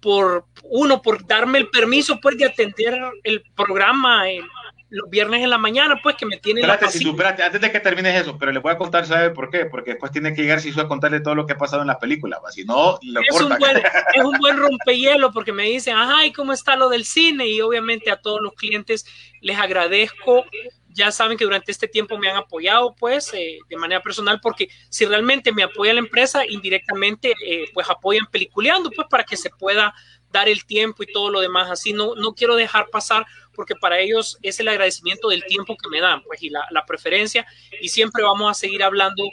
por 0.00 0.46
uno, 0.62 1.02
por 1.02 1.26
darme 1.26 1.58
el 1.58 1.68
permiso 1.68 2.18
pues 2.22 2.38
de 2.38 2.46
atender 2.46 2.98
el 3.22 3.42
programa 3.54 4.30
el- 4.30 4.44
los 4.90 5.08
viernes 5.08 5.42
en 5.42 5.50
la 5.50 5.58
mañana, 5.58 6.00
pues 6.02 6.16
que 6.16 6.26
me 6.26 6.36
tienen 6.38 6.66
la 6.66 6.74
Espérate, 6.74 6.92
si 6.98 7.04
paciencia. 7.04 7.10
tú- 7.10 7.16
espérate, 7.16 7.42
antes 7.44 7.60
de 7.60 7.72
que 7.72 7.80
termines 7.80 8.20
eso, 8.20 8.36
pero 8.36 8.52
le 8.52 8.58
voy 8.58 8.72
a 8.72 8.76
contar, 8.78 9.06
¿sabe 9.06 9.30
por 9.30 9.48
qué? 9.48 9.66
Porque 9.66 9.90
después 9.92 10.10
tiene 10.12 10.34
que 10.34 10.42
llegar 10.42 10.60
si 10.60 10.78
a 10.78 10.88
contarle 10.88 11.20
todo 11.20 11.34
lo 11.34 11.46
que 11.46 11.52
ha 11.52 11.58
pasado 11.58 11.82
en 11.82 11.88
la 11.88 11.98
película, 11.98 12.40
va, 12.44 12.50
si 12.50 12.64
no, 12.64 12.98
lo 13.02 13.20
es 13.20 13.40
un, 13.40 13.56
buen, 13.58 13.76
es 14.14 14.24
un 14.24 14.38
buen 14.38 14.56
rompehielo 14.56 15.32
porque 15.32 15.52
me 15.52 15.64
dicen, 15.64 15.96
ajá, 15.96 16.26
¿y 16.26 16.32
cómo 16.32 16.52
está 16.52 16.76
lo 16.76 16.88
del 16.88 17.04
cine? 17.04 17.46
Y 17.48 17.60
obviamente 17.60 18.10
a 18.10 18.20
todos 18.20 18.40
los 18.40 18.52
clientes 18.54 19.06
les 19.40 19.58
agradezco. 19.58 20.44
Ya 20.92 21.12
saben 21.12 21.38
que 21.38 21.44
durante 21.44 21.70
este 21.72 21.86
tiempo 21.88 22.18
me 22.18 22.28
han 22.28 22.36
apoyado, 22.36 22.94
pues, 22.96 23.32
eh, 23.34 23.58
de 23.68 23.76
manera 23.76 24.02
personal, 24.02 24.40
porque 24.42 24.68
si 24.88 25.04
realmente 25.06 25.52
me 25.52 25.62
apoya 25.62 25.92
la 25.94 26.00
empresa, 26.00 26.44
indirectamente, 26.46 27.32
eh, 27.46 27.66
pues 27.72 27.88
apoyan 27.88 28.26
peliculeando, 28.30 28.90
pues, 28.90 29.06
para 29.08 29.24
que 29.24 29.36
se 29.36 29.50
pueda 29.50 29.94
dar 30.32 30.48
el 30.48 30.64
tiempo 30.64 31.02
y 31.02 31.12
todo 31.12 31.30
lo 31.30 31.40
demás. 31.40 31.70
Así 31.70 31.92
no, 31.92 32.14
no 32.14 32.34
quiero 32.34 32.56
dejar 32.56 32.88
pasar, 32.90 33.26
porque 33.54 33.74
para 33.74 33.98
ellos 33.98 34.38
es 34.42 34.58
el 34.60 34.68
agradecimiento 34.68 35.28
del 35.28 35.44
tiempo 35.44 35.76
que 35.76 35.88
me 35.88 36.00
dan, 36.00 36.22
pues, 36.22 36.42
y 36.42 36.50
la, 36.50 36.66
la 36.70 36.84
preferencia. 36.86 37.46
Y 37.80 37.88
siempre 37.88 38.22
vamos 38.22 38.50
a 38.50 38.54
seguir 38.54 38.82
hablando 38.82 39.24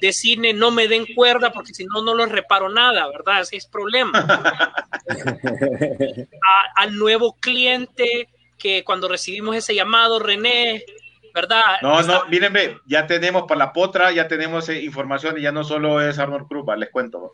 de 0.00 0.12
cine. 0.12 0.52
No 0.52 0.70
me 0.70 0.88
den 0.88 1.06
cuerda, 1.14 1.52
porque 1.52 1.74
si 1.74 1.84
no, 1.86 2.02
no 2.02 2.14
los 2.14 2.30
reparo 2.30 2.68
nada, 2.68 3.06
¿verdad? 3.08 3.40
Ese 3.42 3.56
es 3.56 3.66
problema. 3.66 4.12
A- 6.42 6.72
al 6.82 6.96
nuevo 6.96 7.36
cliente 7.40 8.28
que 8.58 8.84
cuando 8.84 9.08
recibimos 9.08 9.54
ese 9.56 9.74
llamado, 9.74 10.18
René, 10.18 10.84
¿verdad? 11.36 11.76
No, 11.82 12.00
no, 12.00 12.24
miren, 12.30 12.50
ve, 12.50 12.78
ya 12.86 13.06
tenemos 13.06 13.42
para 13.46 13.58
la 13.58 13.72
potra, 13.74 14.10
ya 14.10 14.26
tenemos 14.26 14.70
eh, 14.70 14.82
información 14.82 15.36
y 15.36 15.42
ya 15.42 15.52
no 15.52 15.64
solo 15.64 16.00
es 16.00 16.18
Arnold 16.18 16.48
Cruz, 16.48 16.64
les 16.78 16.88
cuento. 16.88 17.30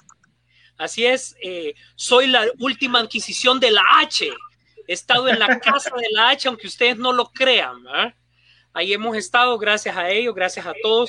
Así 0.77 1.07
es, 1.07 1.37
eh, 1.41 1.77
soy 1.95 2.27
la 2.27 2.45
última 2.59 2.99
adquisición 2.99 3.61
de 3.61 3.71
la 3.71 3.85
H. 4.01 4.29
He 4.89 4.93
estado 4.93 5.29
en 5.29 5.39
la 5.39 5.61
casa 5.61 5.91
de 5.97 6.09
la 6.11 6.31
H, 6.31 6.49
aunque 6.49 6.67
ustedes 6.67 6.97
no 6.97 7.13
lo 7.13 7.31
crean. 7.31 7.85
¿verdad? 7.85 8.13
Ahí 8.73 8.93
hemos 8.93 9.17
estado, 9.17 9.57
gracias 9.57 9.97
a 9.97 10.11
ellos, 10.11 10.35
gracias 10.35 10.67
a 10.67 10.75
todos 10.83 11.09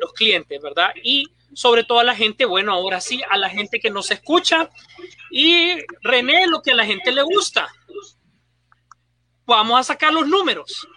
los 0.00 0.12
clientes, 0.12 0.60
¿verdad? 0.60 0.92
Y 1.00 1.30
sobre 1.54 1.84
todo 1.84 2.00
a 2.00 2.04
la 2.04 2.16
gente, 2.16 2.44
bueno, 2.44 2.72
ahora 2.72 3.00
sí, 3.00 3.22
a 3.30 3.36
la 3.36 3.50
gente 3.50 3.78
que 3.78 3.90
nos 3.90 4.10
escucha. 4.10 4.68
Y 5.30 5.76
René, 6.02 6.48
lo 6.48 6.60
que 6.60 6.72
a 6.72 6.74
la 6.74 6.86
gente 6.86 7.12
le 7.12 7.22
gusta. 7.22 7.68
Vamos 9.46 9.78
a 9.78 9.84
sacar 9.84 10.12
los 10.12 10.26
números. 10.26 10.88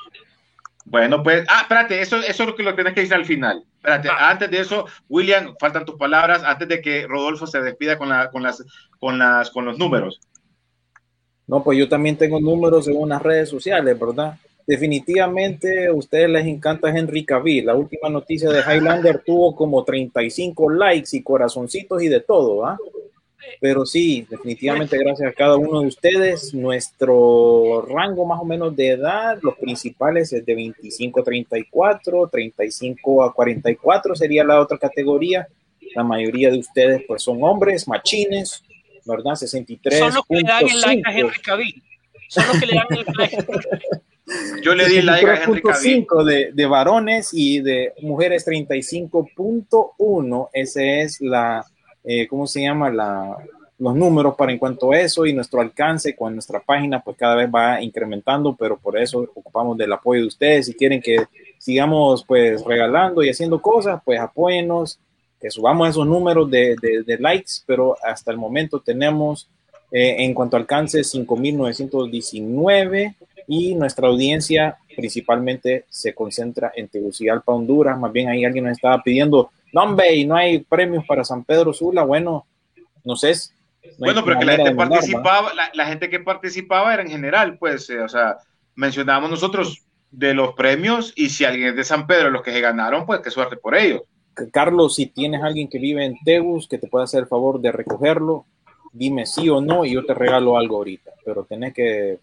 Bueno, 0.86 1.24
pues, 1.24 1.46
ah, 1.50 1.62
espérate, 1.62 2.00
eso, 2.00 2.18
eso 2.18 2.44
es 2.44 2.50
lo 2.50 2.56
que 2.56 2.64
lo 2.64 2.76
tenés 2.76 2.94
que 2.94 3.02
decir 3.02 3.16
al 3.16 3.26
final. 3.26 3.66
Espérate, 3.78 4.08
antes 4.18 4.52
de 4.52 4.60
eso, 4.60 4.86
William, 5.10 5.56
faltan 5.60 5.84
tus 5.84 5.96
palabras, 5.96 6.44
antes 6.44 6.68
de 6.68 6.80
que 6.80 7.08
Rodolfo 7.08 7.48
se 7.48 7.62
despida 7.62 7.98
con, 7.98 8.10
la, 8.10 8.30
con, 8.30 8.44
las, 8.44 8.64
con, 9.00 9.18
las, 9.18 9.50
con 9.50 9.66
los 9.66 9.80
números. 9.80 10.22
No, 11.48 11.64
pues 11.64 11.78
yo 11.78 11.90
también 11.90 12.18
tengo 12.18 12.40
números 12.40 12.88
en 12.88 12.98
unas 12.98 13.22
redes 13.22 13.50
sociales, 13.50 14.00
¿verdad? 14.00 14.38
Definitivamente 14.68 15.88
a 15.88 15.94
ustedes 15.94 16.30
les 16.30 16.46
encanta 16.46 16.90
Henry 16.90 17.26
Cavill. 17.26 17.66
La 17.66 17.76
última 17.76 18.10
noticia 18.10 18.50
de 18.50 18.62
Highlander 18.62 19.24
tuvo 19.26 19.56
como 19.56 19.84
35 19.84 20.70
likes 20.72 21.18
y 21.18 21.24
corazoncitos 21.24 22.02
y 22.02 22.10
de 22.10 22.22
todo, 22.22 22.66
¿ah? 22.66 22.78
Pero 23.60 23.86
sí, 23.86 24.26
definitivamente 24.30 24.98
gracias 24.98 25.30
a 25.30 25.34
cada 25.34 25.58
uno 25.58 25.82
de 25.82 25.88
ustedes. 25.88 26.54
Nuestro 26.54 27.86
rango 27.88 28.26
más 28.26 28.40
o 28.40 28.46
menos 28.46 28.76
de 28.76 28.90
edad, 28.90 29.40
los 29.42 29.56
principales 29.56 30.32
es 30.34 30.46
de 30.46 30.56
25 30.56 31.20
a 31.20 31.24
34, 31.24 32.30
35 32.30 33.24
a 33.24 33.34
44 33.34 34.16
sería 34.16 34.44
la 34.44 34.60
otra 34.60 34.78
categoría. 34.78 35.48
La 35.96 36.04
mayoría 36.04 36.52
de 36.52 36.60
ustedes 36.60 37.04
pues 37.08 37.24
son 37.24 37.42
hombres, 37.44 37.88
machines, 37.88 38.64
¿verdad? 39.06 39.36
63. 39.36 40.00
Son 40.00 40.14
los 40.14 40.26
que 40.26 40.36
le 40.36 40.44
dan 40.44 40.68
el 40.68 40.82
like 40.82 41.04
a 41.06 41.18
Henry 41.18 41.40
Cavill. 41.42 41.82
Son 42.28 42.46
los 42.48 42.60
que 42.60 42.66
le 42.66 42.74
dan 42.74 42.88
el 42.92 43.06
like. 43.18 43.46
Yo 44.64 44.74
le 44.74 44.88
di 44.88 45.02
like 45.02 45.30
a 45.30 45.44
Henry 45.44 45.62
Cavill. 45.62 46.06
63.5 46.06 46.24
de, 46.24 46.52
de 46.52 46.66
varones 46.66 47.30
y 47.32 47.62
de 47.62 47.94
mujeres 48.02 48.46
35.1. 48.48 50.50
Ese 50.52 51.02
es 51.02 51.22
la, 51.22 51.64
eh, 52.06 52.28
¿cómo 52.28 52.48
se 52.48 52.62
llama? 52.62 52.90
La, 52.90 53.38
los 53.78 53.96
números 53.96 54.36
para 54.36 54.52
en 54.52 54.58
cuanto 54.58 54.92
a 54.92 55.00
eso 55.00 55.26
y 55.26 55.34
nuestro 55.34 55.60
alcance 55.60 56.16
con 56.16 56.34
nuestra 56.34 56.62
página 56.62 57.02
pues 57.02 57.18
cada 57.18 57.36
vez 57.36 57.50
va 57.54 57.82
incrementando, 57.82 58.56
pero 58.56 58.78
por 58.78 58.98
eso 58.98 59.20
ocupamos 59.36 59.78
del 59.78 59.92
apoyo 59.92 60.22
de 60.22 60.28
ustedes. 60.28 60.68
Si 60.68 60.74
quieren 60.74 61.02
que 61.02 61.26
sigamos 61.58 62.24
pues 62.24 62.64
regalando 62.64 63.24
y 63.24 63.30
haciendo 63.30 63.62
cosas, 63.62 64.02
pues 64.06 64.20
apóyennos, 64.20 65.00
que 65.40 65.52
subamos 65.52 65.90
esos 65.90 66.08
números 66.08 66.50
de, 66.50 66.76
de, 66.82 67.04
de 67.04 67.18
likes, 67.18 67.56
pero 67.66 67.98
hasta 68.02 68.32
el 68.32 68.38
momento 68.38 68.80
tenemos 68.80 69.50
eh, 69.92 70.24
en 70.24 70.34
cuanto 70.34 70.58
a 70.58 70.60
alcance 70.60 71.02
5.919 71.02 73.16
y 73.48 73.76
nuestra 73.76 74.08
audiencia 74.08 74.80
principalmente 74.96 75.86
se 75.90 76.16
concentra 76.16 76.72
en 76.76 76.88
Tegucigalpa, 76.88 77.54
Honduras. 77.54 78.00
Más 78.00 78.12
bien 78.12 78.30
ahí 78.30 78.44
alguien 78.44 78.66
nos 78.66 78.74
estaba 78.74 79.04
pidiendo, 79.04 79.52
no 79.76 79.84
hombre, 79.84 80.16
y 80.16 80.26
no 80.26 80.38
hay 80.38 80.60
premios 80.60 81.04
para 81.06 81.26
San 81.26 81.44
Pedro 81.44 81.74
Sula. 81.74 82.04
Bueno, 82.04 82.48
no 83.04 83.18
sé. 83.18 83.34
no 83.84 84.06
Bueno, 84.06 84.24
pero 84.24 84.40
que 84.40 84.46
la 84.46 84.56
gente 84.56 84.74
participaba, 84.74 85.54
la, 85.54 85.70
la 85.74 85.86
gente 85.86 86.10
que 86.10 86.22
participaba 86.22 86.94
era 86.94 87.04
en 87.04 87.10
general, 87.10 87.58
pues, 87.58 87.90
eh, 87.90 88.00
o 88.00 88.08
sea, 88.08 88.38
mencionábamos 88.76 89.30
nosotros 89.30 89.84
de 90.12 90.34
los 90.34 90.54
premios 90.54 91.12
y 91.18 91.28
si 91.28 91.44
alguien 91.44 91.70
es 91.70 91.76
de 91.76 91.84
San 91.84 92.08
Pedro, 92.08 92.30
los 92.30 92.42
que 92.42 92.54
se 92.54 92.62
ganaron, 92.62 93.06
pues 93.06 93.20
qué 93.20 93.30
suerte 93.30 93.58
por 93.58 93.76
ellos. 93.76 94.04
Carlos, 94.54 94.96
si 94.96 95.08
tienes 95.08 95.44
alguien 95.44 95.68
que 95.68 95.78
vive 95.78 96.06
en 96.06 96.16
Tegus 96.24 96.70
que 96.70 96.78
te 96.78 96.88
pueda 96.88 97.04
hacer 97.04 97.24
el 97.24 97.28
favor 97.28 97.60
de 97.60 97.74
recogerlo, 97.74 98.46
dime 98.94 99.26
sí 99.26 99.50
o 99.50 99.60
no 99.60 99.84
y 99.84 99.92
yo 99.92 100.06
te 100.06 100.14
regalo 100.14 100.58
algo 100.58 100.78
ahorita. 100.78 101.12
Pero 101.26 101.44
tenés 101.44 101.74
que 101.74 102.20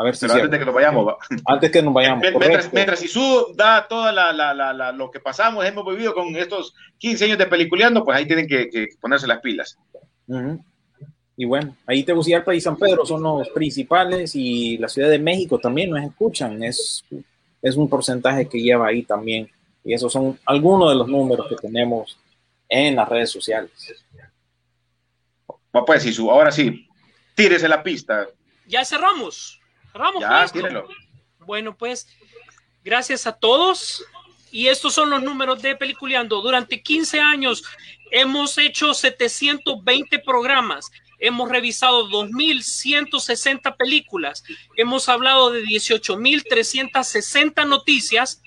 A 0.00 0.04
ver 0.04 0.16
si 0.16 0.22
Pero 0.26 0.34
antes 0.34 0.50
de 0.50 0.58
que 0.58 0.64
nos 0.64 0.74
vayamos, 0.74 1.06
va. 1.06 1.16
Antes 1.46 1.70
que 1.70 1.82
nos 1.82 1.92
vayamos. 1.92 2.22
Mientras, 2.22 2.72
mientras 2.72 3.02
Isu 3.02 3.52
da 3.54 3.86
toda 3.86 4.12
la, 4.12 4.32
la- 4.32 4.54
la- 4.54 4.72
la- 4.72 4.92
lo 4.92 5.10
que 5.10 5.20
pasamos, 5.20 5.62
hemos 5.66 5.84
vivido 5.84 6.14
con 6.14 6.34
estos 6.36 6.74
15 6.96 7.26
años 7.26 7.36
de 7.38 7.46
peliculeando, 7.46 8.02
pues 8.02 8.16
ahí 8.16 8.24
tienen 8.26 8.46
que, 8.46 8.70
que 8.70 8.88
ponerse 8.98 9.26
las 9.26 9.40
pilas. 9.40 9.76
Ujú. 10.26 10.64
Y 11.36 11.44
bueno, 11.44 11.76
ahí 11.86 12.02
Tegucigalpa 12.02 12.54
y 12.54 12.62
San 12.62 12.76
Pedro 12.76 13.04
son 13.04 13.22
los 13.22 13.50
principales 13.50 14.34
y 14.34 14.78
la 14.78 14.88
Ciudad 14.88 15.10
de 15.10 15.18
México 15.18 15.58
también 15.58 15.90
nos 15.90 16.02
escuchan. 16.02 16.62
Es, 16.62 17.04
es 17.60 17.76
un 17.76 17.86
porcentaje 17.90 18.48
que 18.48 18.58
lleva 18.60 18.86
ahí 18.86 19.02
también. 19.02 19.50
Y 19.84 19.92
esos 19.92 20.10
son 20.10 20.38
algunos 20.46 20.88
de 20.90 20.96
los 20.96 21.08
números 21.08 21.46
que 21.46 21.56
tenemos 21.56 22.18
en 22.70 22.96
las 22.96 23.06
redes 23.06 23.30
sociales. 23.30 23.70
Pues, 25.72 26.06
Isu, 26.06 26.30
ahora 26.30 26.50
sí, 26.50 26.88
tírese 27.34 27.68
la 27.68 27.82
pista. 27.82 28.26
Ya 28.66 28.84
cerramos. 28.84 29.59
Cerramos 29.92 30.20
Ya, 30.20 30.44
esto. 30.44 30.58
tírelo. 30.58 30.88
Bueno, 31.40 31.76
pues 31.76 32.06
gracias 32.84 33.26
a 33.26 33.32
todos. 33.32 34.04
Y 34.52 34.66
estos 34.68 34.94
son 34.94 35.10
los 35.10 35.22
números 35.22 35.62
de 35.62 35.76
Peliculeando. 35.76 36.40
Durante 36.42 36.82
15 36.82 37.20
años 37.20 37.62
hemos 38.10 38.58
hecho 38.58 38.94
720 38.94 40.18
programas. 40.20 40.90
Hemos 41.18 41.48
revisado 41.50 42.08
2.160 42.08 43.76
películas. 43.76 44.42
Hemos 44.76 45.08
hablado 45.08 45.50
de 45.50 45.62
18.360 45.64 47.66
noticias. 47.68 48.42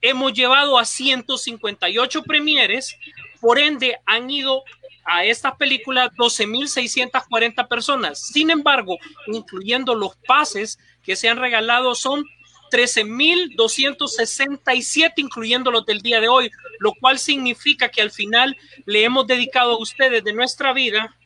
Hemos 0.00 0.32
llevado 0.32 0.78
a 0.78 0.84
158 0.84 2.22
premieres. 2.22 2.96
Por 3.40 3.58
ende, 3.58 3.98
han 4.06 4.30
ido 4.30 4.62
a 5.08 5.24
estas 5.24 5.56
películas 5.56 6.12
12.640 6.12 7.66
personas. 7.66 8.20
Sin 8.20 8.50
embargo, 8.50 8.98
incluyendo 9.26 9.94
los 9.94 10.14
pases 10.26 10.78
que 11.02 11.16
se 11.16 11.28
han 11.28 11.38
regalado, 11.38 11.94
son 11.94 12.24
13.267, 12.70 15.14
incluyendo 15.16 15.70
los 15.70 15.86
del 15.86 16.02
día 16.02 16.20
de 16.20 16.28
hoy, 16.28 16.50
lo 16.80 16.92
cual 17.00 17.18
significa 17.18 17.88
que 17.88 18.02
al 18.02 18.10
final 18.10 18.54
le 18.84 19.04
hemos 19.04 19.26
dedicado 19.26 19.72
a 19.72 19.78
ustedes 19.78 20.22
de 20.22 20.34
nuestra 20.34 20.74
vida 20.74 21.16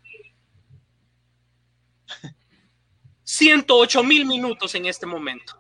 108 3.25 4.05
mil 4.05 4.27
minutos 4.27 4.75
en 4.75 4.87
este 4.87 5.07
momento. 5.07 5.59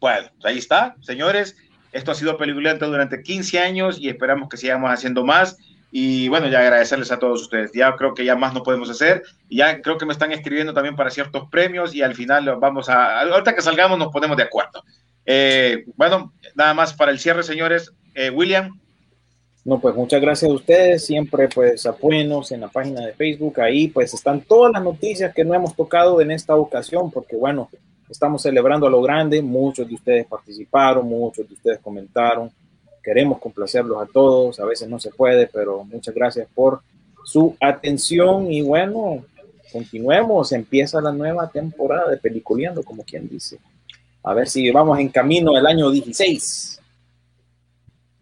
Bueno, 0.00 0.28
ahí 0.44 0.58
está, 0.58 0.96
señores. 1.00 1.56
Esto 1.92 2.12
ha 2.12 2.14
sido 2.14 2.36
Peliculante 2.36 2.84
durante 2.86 3.22
15 3.22 3.60
años 3.60 3.98
y 3.98 4.08
esperamos 4.08 4.48
que 4.48 4.56
sigamos 4.56 4.90
haciendo 4.90 5.24
más. 5.24 5.56
Y 5.96 6.26
bueno, 6.26 6.48
ya 6.48 6.58
agradecerles 6.58 7.12
a 7.12 7.20
todos 7.20 7.42
ustedes. 7.42 7.70
Ya 7.72 7.94
creo 7.94 8.14
que 8.14 8.24
ya 8.24 8.34
más 8.34 8.52
no 8.52 8.64
podemos 8.64 8.90
hacer. 8.90 9.22
Ya 9.48 9.80
creo 9.80 9.96
que 9.96 10.04
me 10.04 10.12
están 10.12 10.32
escribiendo 10.32 10.74
también 10.74 10.96
para 10.96 11.08
ciertos 11.08 11.48
premios 11.48 11.94
y 11.94 12.02
al 12.02 12.16
final 12.16 12.56
vamos 12.58 12.88
a, 12.88 13.20
ahorita 13.20 13.54
que 13.54 13.62
salgamos 13.62 13.96
nos 13.96 14.08
ponemos 14.08 14.36
de 14.36 14.42
acuerdo. 14.42 14.82
Eh, 15.24 15.84
bueno, 15.94 16.32
nada 16.56 16.74
más 16.74 16.92
para 16.94 17.12
el 17.12 17.20
cierre, 17.20 17.44
señores. 17.44 17.92
Eh, 18.16 18.28
William. 18.28 18.80
No, 19.64 19.78
pues 19.78 19.94
muchas 19.94 20.20
gracias 20.20 20.50
a 20.50 20.54
ustedes. 20.54 21.06
Siempre 21.06 21.46
pues 21.46 21.86
apóyennos 21.86 22.50
en 22.50 22.62
la 22.62 22.68
página 22.68 23.06
de 23.06 23.12
Facebook. 23.12 23.60
Ahí 23.60 23.86
pues 23.86 24.14
están 24.14 24.40
todas 24.40 24.72
las 24.72 24.82
noticias 24.82 25.32
que 25.32 25.44
no 25.44 25.54
hemos 25.54 25.76
tocado 25.76 26.20
en 26.20 26.32
esta 26.32 26.56
ocasión, 26.56 27.12
porque 27.12 27.36
bueno, 27.36 27.70
estamos 28.08 28.42
celebrando 28.42 28.88
a 28.88 28.90
lo 28.90 29.00
grande. 29.00 29.40
Muchos 29.42 29.86
de 29.86 29.94
ustedes 29.94 30.26
participaron, 30.26 31.06
muchos 31.06 31.46
de 31.46 31.54
ustedes 31.54 31.78
comentaron. 31.78 32.50
Queremos 33.04 33.38
complacerlos 33.38 34.02
a 34.02 34.06
todos. 34.06 34.58
A 34.60 34.64
veces 34.64 34.88
no 34.88 34.98
se 34.98 35.10
puede, 35.10 35.46
pero 35.46 35.84
muchas 35.84 36.14
gracias 36.14 36.48
por 36.54 36.80
su 37.24 37.56
atención 37.60 38.50
y 38.50 38.62
bueno, 38.62 39.24
continuemos. 39.70 40.52
Empieza 40.52 41.00
la 41.00 41.12
nueva 41.12 41.50
temporada 41.50 42.10
de 42.10 42.16
Peliculeando, 42.16 42.82
como 42.82 43.04
quien 43.04 43.28
dice. 43.28 43.58
A 44.22 44.32
ver 44.32 44.48
si 44.48 44.70
vamos 44.70 44.98
en 44.98 45.10
camino 45.10 45.54
al 45.54 45.66
año 45.66 45.90
16. 45.90 46.80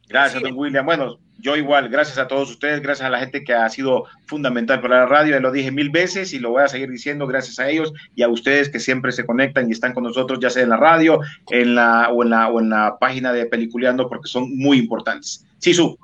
Gracias, 0.09 0.43
don 0.43 0.59
William. 0.59 0.85
Bueno, 0.85 1.19
yo 1.39 1.57
igual, 1.57 1.89
gracias 1.89 2.19
a 2.19 2.29
todos 2.29 2.51
ustedes, 2.51 2.81
gracias 2.81 3.07
a 3.07 3.11
la 3.11 3.19
gente 3.19 3.43
que 3.43 3.53
ha 3.53 3.69
sido 3.69 4.05
fundamental 4.27 4.81
para 4.81 5.01
la 5.01 5.07
radio, 5.07 5.33
ya 5.33 5.41
lo 5.41 5.51
dije 5.51 5.71
mil 5.71 5.91
veces 5.91 6.33
y 6.33 6.39
lo 6.39 6.51
voy 6.51 6.63
a 6.63 6.69
seguir 6.69 6.91
diciendo 6.91 7.27
gracias 7.27 7.59
a 7.59 7.69
ellos 7.69 7.93
y 8.15 8.23
a 8.23 8.29
ustedes 8.29 8.69
que 8.69 8.79
siempre 8.79 9.13
se 9.13 9.27
conectan 9.27 9.69
y 9.69 9.73
están 9.73 9.93
con 9.93 10.05
nosotros, 10.05 10.39
ya 10.41 10.51
sea 10.51 10.63
en 10.63 10.69
la 10.69 10.77
radio 10.77 11.21
en 11.51 11.75
la, 11.75 12.11
o, 12.11 12.23
en 12.23 12.31
la, 12.31 12.49
o 12.49 12.61
en 12.61 12.71
la 12.71 12.97
página 13.01 13.33
de 13.33 13.47
Peliculeando, 13.47 14.09
porque 14.09 14.29
son 14.29 14.57
muy 14.57 14.79
importantes. 14.79 15.45
Sisu. 15.59 15.99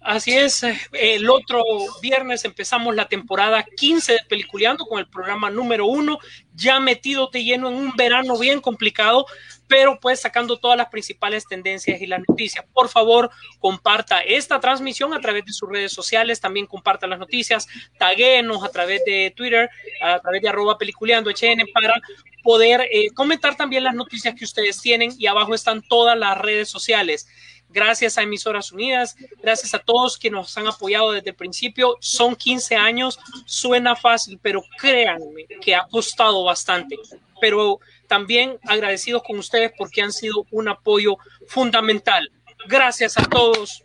Así 0.00 0.32
es, 0.32 0.62
eh, 0.62 0.78
el 0.92 1.28
otro 1.28 1.62
viernes 2.00 2.46
empezamos 2.46 2.94
la 2.96 3.06
temporada 3.06 3.62
15 3.76 4.12
de 4.12 4.18
Peliculeando 4.28 4.86
con 4.86 4.98
el 4.98 5.06
programa 5.06 5.50
número 5.50 5.86
uno, 5.86 6.18
ya 6.54 6.80
metido 6.80 7.28
de 7.30 7.44
lleno 7.44 7.68
en 7.68 7.74
un 7.74 7.92
verano 7.96 8.38
bien 8.38 8.60
complicado, 8.60 9.26
pero 9.70 10.00
pues 10.00 10.20
sacando 10.20 10.58
todas 10.58 10.76
las 10.76 10.88
principales 10.88 11.46
tendencias 11.46 12.02
y 12.02 12.06
las 12.08 12.20
noticias. 12.28 12.64
Por 12.74 12.88
favor, 12.88 13.30
comparta 13.60 14.18
esta 14.18 14.58
transmisión 14.58 15.14
a 15.14 15.20
través 15.20 15.44
de 15.44 15.52
sus 15.52 15.70
redes 15.70 15.92
sociales, 15.92 16.40
también 16.40 16.66
comparta 16.66 17.06
las 17.06 17.20
noticias, 17.20 17.68
taguenos 17.96 18.64
a 18.64 18.70
través 18.70 19.04
de 19.04 19.32
Twitter, 19.34 19.70
a 20.02 20.18
través 20.18 20.42
de 20.42 20.48
arroba 20.48 20.76
peliculeando 20.76 21.30
HN 21.30 21.70
para 21.72 21.94
poder 22.42 22.80
eh, 22.90 23.10
comentar 23.14 23.56
también 23.56 23.84
las 23.84 23.94
noticias 23.94 24.34
que 24.34 24.44
ustedes 24.44 24.80
tienen 24.80 25.12
y 25.16 25.28
abajo 25.28 25.54
están 25.54 25.82
todas 25.82 26.18
las 26.18 26.36
redes 26.36 26.68
sociales 26.68 27.28
gracias 27.72 28.18
a 28.18 28.22
Emisoras 28.22 28.72
Unidas, 28.72 29.14
gracias 29.40 29.72
a 29.74 29.78
todos 29.78 30.18
que 30.18 30.28
nos 30.28 30.58
han 30.58 30.66
apoyado 30.66 31.12
desde 31.12 31.30
el 31.30 31.36
principio. 31.36 31.96
Son 32.00 32.34
15 32.34 32.74
años, 32.74 33.20
suena 33.46 33.94
fácil, 33.94 34.40
pero 34.42 34.64
créanme 34.76 35.46
que 35.60 35.76
ha 35.76 35.86
costado 35.88 36.42
bastante. 36.42 36.96
Pero 37.40 37.78
también 38.10 38.58
agradecidos 38.66 39.22
con 39.22 39.38
ustedes 39.38 39.70
porque 39.78 40.02
han 40.02 40.12
sido 40.12 40.44
un 40.50 40.66
apoyo 40.66 41.16
fundamental. 41.46 42.28
Gracias 42.68 43.16
a 43.16 43.22
todos. 43.22 43.80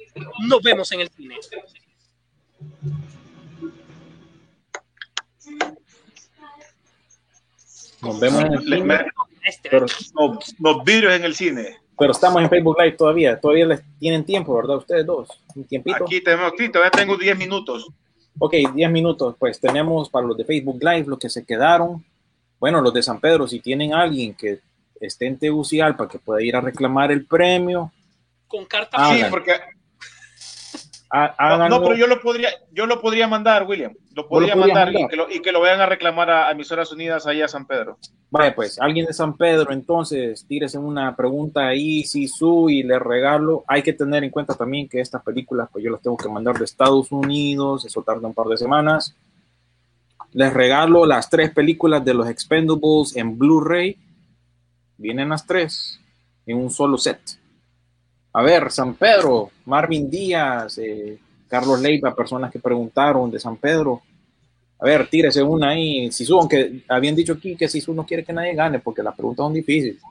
Nos 0.47 0.64
vemos 0.64 0.91
en 0.91 1.02
el 1.02 1.10
cine. 1.10 1.35
Nos 8.02 8.19
vemos 8.19 8.43
en 8.45 8.53
el 8.53 8.64
cine. 8.64 9.06
Pero, 9.61 9.85
no, 10.15 10.39
los 10.57 10.84
vidrios 10.84 11.14
en 11.14 11.23
el 11.23 11.35
cine. 11.35 11.77
Pero 11.95 12.11
estamos 12.11 12.41
en 12.41 12.49
Facebook 12.49 12.77
Live 12.80 12.97
todavía. 12.97 13.39
Todavía 13.39 13.68
les 13.68 13.81
tienen 13.99 14.26
tiempo, 14.26 14.56
¿verdad? 14.56 14.77
Ustedes 14.77 15.06
dos. 15.06 15.30
Un 15.56 15.65
tiempito. 15.65 16.03
Aquí 16.03 16.19
tenemos, 16.19 16.52
aquí 16.52 16.69
todavía 16.69 16.89
tengo 16.89 17.15
10 17.15 17.38
minutos. 17.38 17.88
Ok, 18.39 18.56
10 18.73 18.89
minutos. 18.89 19.35
Pues 19.38 19.60
tenemos 19.60 20.10
para 20.10 20.26
los 20.26 20.35
de 20.35 20.45
Facebook 20.45 20.80
Live, 20.81 21.06
los 21.06 21.19
que 21.19 21.30
se 21.30 21.45
quedaron. 21.45 22.03
Bueno, 22.66 22.82
los 22.82 22.96
de 22.96 23.04
San 23.04 23.20
Pedro, 23.20 23.48
si 23.48 23.60
tienen 23.60 23.94
alguien 23.94 24.34
que 24.34 24.60
esté 25.00 25.28
en 25.28 25.38
Tegucigalpa 25.38 26.08
que 26.08 26.18
pueda 26.18 26.42
ir 26.42 26.56
a 26.56 26.62
reclamar 26.62 27.12
el 27.12 27.28
premio. 27.28 27.92
Con 28.48 28.66
carta. 28.66 29.14
Sí, 29.14 29.22
porque. 29.30 29.52
No, 31.38 31.70
no, 31.70 31.84
pero 31.84 31.96
yo 31.96 32.08
lo 32.08 32.20
podría, 32.20 32.50
yo 32.72 32.88
lo 32.88 33.00
podría 33.00 33.28
mandar, 33.28 33.68
William. 33.68 33.94
Lo 34.16 34.28
podría 34.28 34.56
lo 34.56 34.62
mandar, 34.62 34.88
mandar? 34.88 35.04
Y, 35.04 35.08
que 35.08 35.16
lo, 35.16 35.32
y 35.32 35.42
que 35.44 35.52
lo 35.52 35.60
vayan 35.60 35.80
a 35.82 35.86
reclamar 35.86 36.32
a, 36.32 36.48
a 36.48 36.52
Emisoras 36.54 36.92
Unidas 36.92 37.28
ahí 37.28 37.44
a 37.44 37.48
San 37.48 37.68
Pedro. 37.68 38.00
Vaya, 38.32 38.56
pues, 38.56 38.82
alguien 38.82 39.06
de 39.06 39.14
San 39.14 39.38
Pedro, 39.38 39.72
entonces, 39.72 40.44
tírese 40.48 40.80
una 40.80 41.16
pregunta 41.16 41.68
ahí, 41.68 42.04
si 42.04 42.28
su 42.28 42.72
y 42.72 42.82
le 42.82 42.98
regalo. 42.98 43.64
Hay 43.68 43.84
que 43.84 43.94
tener 43.94 44.24
en 44.24 44.32
cuenta 44.32 44.56
también 44.56 44.90
que 44.90 45.02
estas 45.02 45.22
películas, 45.22 45.70
pues 45.72 45.84
yo 45.86 45.92
las 45.92 46.02
tengo 46.02 46.18
que 46.18 46.30
mandar 46.30 46.58
de 46.58 46.66
Estados 46.66 47.12
Unidos, 47.12 47.86
eso 47.86 48.02
tarda 48.02 48.28
un 48.28 48.34
par 48.34 48.48
de 48.48 48.58
semanas. 48.58 49.16
Les 50.36 50.53
regalo 50.53 51.06
las 51.06 51.30
tres 51.30 51.49
películas 51.52 52.03
de 52.03 52.14
los 52.14 52.28
Expendables 52.28 53.16
en 53.16 53.38
Blu-ray. 53.38 53.98
Vienen 54.98 55.30
las 55.30 55.48
tres 55.48 55.98
en 56.45 56.57
un 56.57 56.70
solo 56.70 56.98
set. 56.98 57.22
A 58.34 58.44
ver, 58.44 58.70
San 58.70 58.95
Pedro, 58.95 59.49
Marvin 59.64 60.10
Díaz, 60.10 60.78
eh, 60.78 61.18
Carlos 61.48 61.80
Leiva, 61.80 62.14
personas 62.14 62.52
que 62.52 62.60
preguntaron 62.60 63.32
de 63.32 63.40
San 63.40 63.56
Pedro. 63.56 64.02
A 64.78 64.86
ver, 64.86 65.07
tírese 65.07 65.41
una 65.41 65.70
ahí. 65.70 66.12
Sisu, 66.12 66.38
aunque 66.38 66.84
habían 66.90 67.16
dicho 67.16 67.32
aquí 67.32 67.56
que 67.56 67.70
Sisu 67.70 67.94
no 67.94 68.06
quiere 68.06 68.26
que 68.26 68.34
nadie 68.34 68.56
gane 68.56 68.80
porque 68.80 69.02
las 69.02 69.16
preguntas 69.16 69.45
son 69.45 69.53
difíciles. 69.53 70.02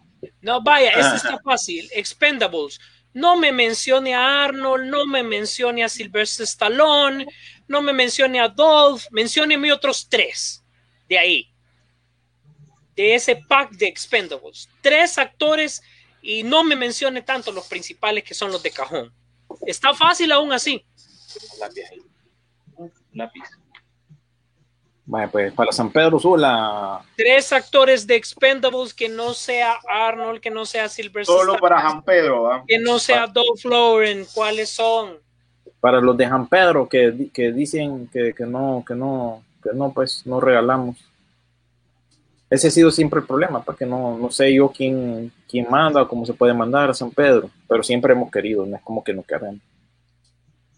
No, 0.40 0.62
vaya, 0.62 0.88
eso 0.88 1.16
está 1.16 1.38
fácil. 1.44 1.86
Expendables. 1.94 2.80
No 3.12 3.36
me 3.36 3.52
mencione 3.52 4.14
a 4.14 4.44
Arnold, 4.44 4.86
no 4.86 5.06
me 5.06 5.22
mencione 5.22 5.84
a 5.84 5.88
Sylvester 5.90 6.44
Stallone, 6.44 7.26
no 7.66 7.82
me 7.82 7.92
mencione 7.92 8.40
a 8.40 8.48
Dolph, 8.48 9.04
mencióneme 9.10 9.72
otros 9.72 10.08
tres 10.08 10.64
de 11.08 11.18
ahí. 11.18 11.50
De 12.94 13.14
ese 13.14 13.36
pack 13.36 13.72
de 13.72 13.86
Expendables. 13.86 14.68
Tres 14.80 15.18
actores 15.18 15.82
y 16.22 16.42
no 16.42 16.64
me 16.64 16.76
mencione 16.76 17.22
tanto 17.22 17.52
los 17.52 17.66
principales 17.66 18.24
que 18.24 18.34
son 18.34 18.52
los 18.52 18.62
de 18.62 18.70
cajón. 18.70 19.12
Está 19.66 19.94
fácil 19.94 20.32
aún 20.32 20.52
así. 20.52 20.84
Lápiz. 23.12 23.42
Bueno, 25.06 25.30
pues 25.30 25.52
para 25.52 25.70
San 25.70 25.90
Pedro 25.90 26.18
Sula. 26.18 27.04
Tres 27.16 27.52
actores 27.52 28.06
de 28.06 28.16
Expendables 28.16 28.94
que 28.94 29.08
no 29.08 29.34
sea 29.34 29.78
Arnold, 29.86 30.40
que 30.40 30.50
no 30.50 30.64
sea 30.64 30.88
Sylvester 30.88 31.36
Solo 31.36 31.58
para 31.58 31.82
San 31.82 32.02
Pedro, 32.02 32.64
que 32.66 32.78
no 32.78 32.98
sea 32.98 33.26
Dolph 33.26 33.64
Lundgren. 33.64 34.26
¿Cuáles 34.32 34.70
son? 34.70 35.23
Para 35.84 36.00
los 36.00 36.16
de 36.16 36.26
San 36.26 36.48
Pedro 36.48 36.88
que, 36.88 37.28
que 37.30 37.52
dicen 37.52 38.08
que, 38.10 38.32
que 38.32 38.46
no, 38.46 38.82
que 38.88 38.94
no, 38.94 39.42
que 39.62 39.68
no, 39.74 39.92
pues 39.92 40.22
no 40.24 40.40
regalamos. 40.40 40.96
Ese 42.48 42.68
ha 42.68 42.70
sido 42.70 42.90
siempre 42.90 43.20
el 43.20 43.26
problema, 43.26 43.62
porque 43.62 43.84
no, 43.84 44.16
no 44.16 44.30
sé 44.30 44.54
yo 44.54 44.70
quién, 44.70 45.30
quién 45.46 45.66
manda 45.68 46.00
o 46.00 46.08
cómo 46.08 46.24
se 46.24 46.32
puede 46.32 46.54
mandar 46.54 46.88
a 46.88 46.94
San 46.94 47.10
Pedro, 47.10 47.50
pero 47.68 47.82
siempre 47.82 48.14
hemos 48.14 48.30
querido, 48.30 48.64
no 48.64 48.76
es 48.76 48.82
como 48.82 49.04
que 49.04 49.12
no 49.12 49.24
queremos. 49.24 49.60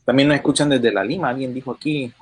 También 0.05 0.27
nos 0.27 0.39
escuchan 0.39 0.71
desde 0.71 0.91
la 0.91 1.05
Lima, 1.05 1.29
alguien 1.29 1.55
dijo 1.55 1.71
aquí, 1.71 2.13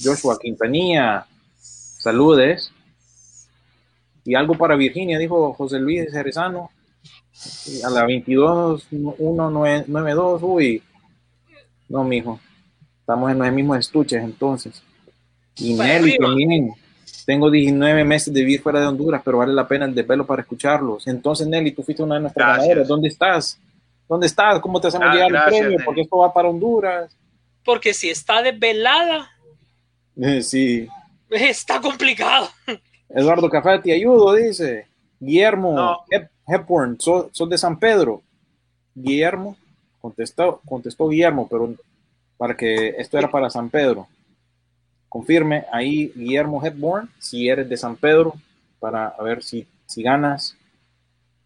Joshua 0.00 0.38
Quintanilla, 0.40 1.26
saludes. 1.58 2.72
Y 4.24 4.36
algo 4.36 4.54
para 4.54 4.76
Virginia, 4.76 5.18
dijo 5.18 5.52
José 5.54 5.80
Luis 5.80 6.08
Cerezano, 6.12 6.70
a 7.84 7.90
la 7.90 8.06
22-192, 8.06 10.38
uy, 10.42 10.80
no, 11.90 12.04
mijo, 12.04 12.40
estamos 13.00 13.30
en 13.30 13.38
los 13.38 13.52
mismos 13.52 13.78
estuches 13.78 14.22
entonces. 14.24 14.82
Y 15.56 15.74
Nelly 15.74 16.16
también, 16.16 16.70
tengo 17.26 17.50
19 17.50 18.04
meses 18.04 18.32
de 18.32 18.40
vivir 18.40 18.62
fuera 18.62 18.80
de 18.80 18.86
Honduras, 18.86 19.20
pero 19.24 19.38
vale 19.38 19.52
la 19.52 19.68
pena 19.68 19.84
el 19.84 19.94
desvelo 19.94 20.26
para 20.26 20.40
escucharlos. 20.42 21.06
Entonces, 21.06 21.46
Nelly, 21.46 21.72
tú 21.72 21.82
fuiste 21.82 22.02
una 22.02 22.14
de 22.14 22.22
nuestras 22.22 22.46
Gracias. 22.46 22.64
ganadoras, 22.68 22.88
¿dónde 22.88 23.08
estás? 23.08 23.58
¿Dónde 24.08 24.26
estás? 24.26 24.58
¿Cómo 24.60 24.80
te 24.80 24.88
hacemos 24.88 25.08
Ah, 25.10 25.14
llegar 25.14 25.30
gracias, 25.30 25.52
el 25.52 25.58
premio? 25.60 25.70
Nelly. 25.78 25.84
Porque 25.84 26.00
esto 26.02 26.16
va 26.18 26.32
para 26.32 26.48
Honduras. 26.48 27.14
Porque 27.64 27.92
si 27.92 28.08
está 28.08 28.42
desvelada, 28.42 29.28
Eh, 30.16 30.42
Sí. 30.42 30.88
está 31.30 31.80
complicado. 31.80 32.48
Eduardo 33.08 33.48
Café, 33.50 33.78
te 33.80 33.92
ayudo, 33.92 34.32
dice. 34.34 34.86
Guillermo 35.20 36.04
Hep- 36.10 36.30
Hepburn, 36.46 36.98
sos, 37.00 37.26
sos 37.32 37.48
de 37.50 37.58
San 37.58 37.78
Pedro. 37.78 38.22
Guillermo, 38.94 39.56
contestó, 40.00 40.60
contestó 40.64 41.08
Guillermo, 41.08 41.46
pero 41.48 41.74
para 42.36 42.56
que 42.56 42.88
esto 42.98 43.18
era 43.18 43.30
para 43.30 43.50
San 43.50 43.68
Pedro. 43.68 44.08
Confirme 45.08 45.64
ahí, 45.72 46.12
Guillermo 46.14 46.64
Hepburn, 46.64 47.10
si 47.18 47.48
eres 47.48 47.68
de 47.68 47.76
San 47.76 47.96
Pedro, 47.96 48.34
para 48.78 49.08
a 49.08 49.22
ver 49.22 49.42
si, 49.42 49.66
si 49.86 50.02
ganas. 50.02 50.56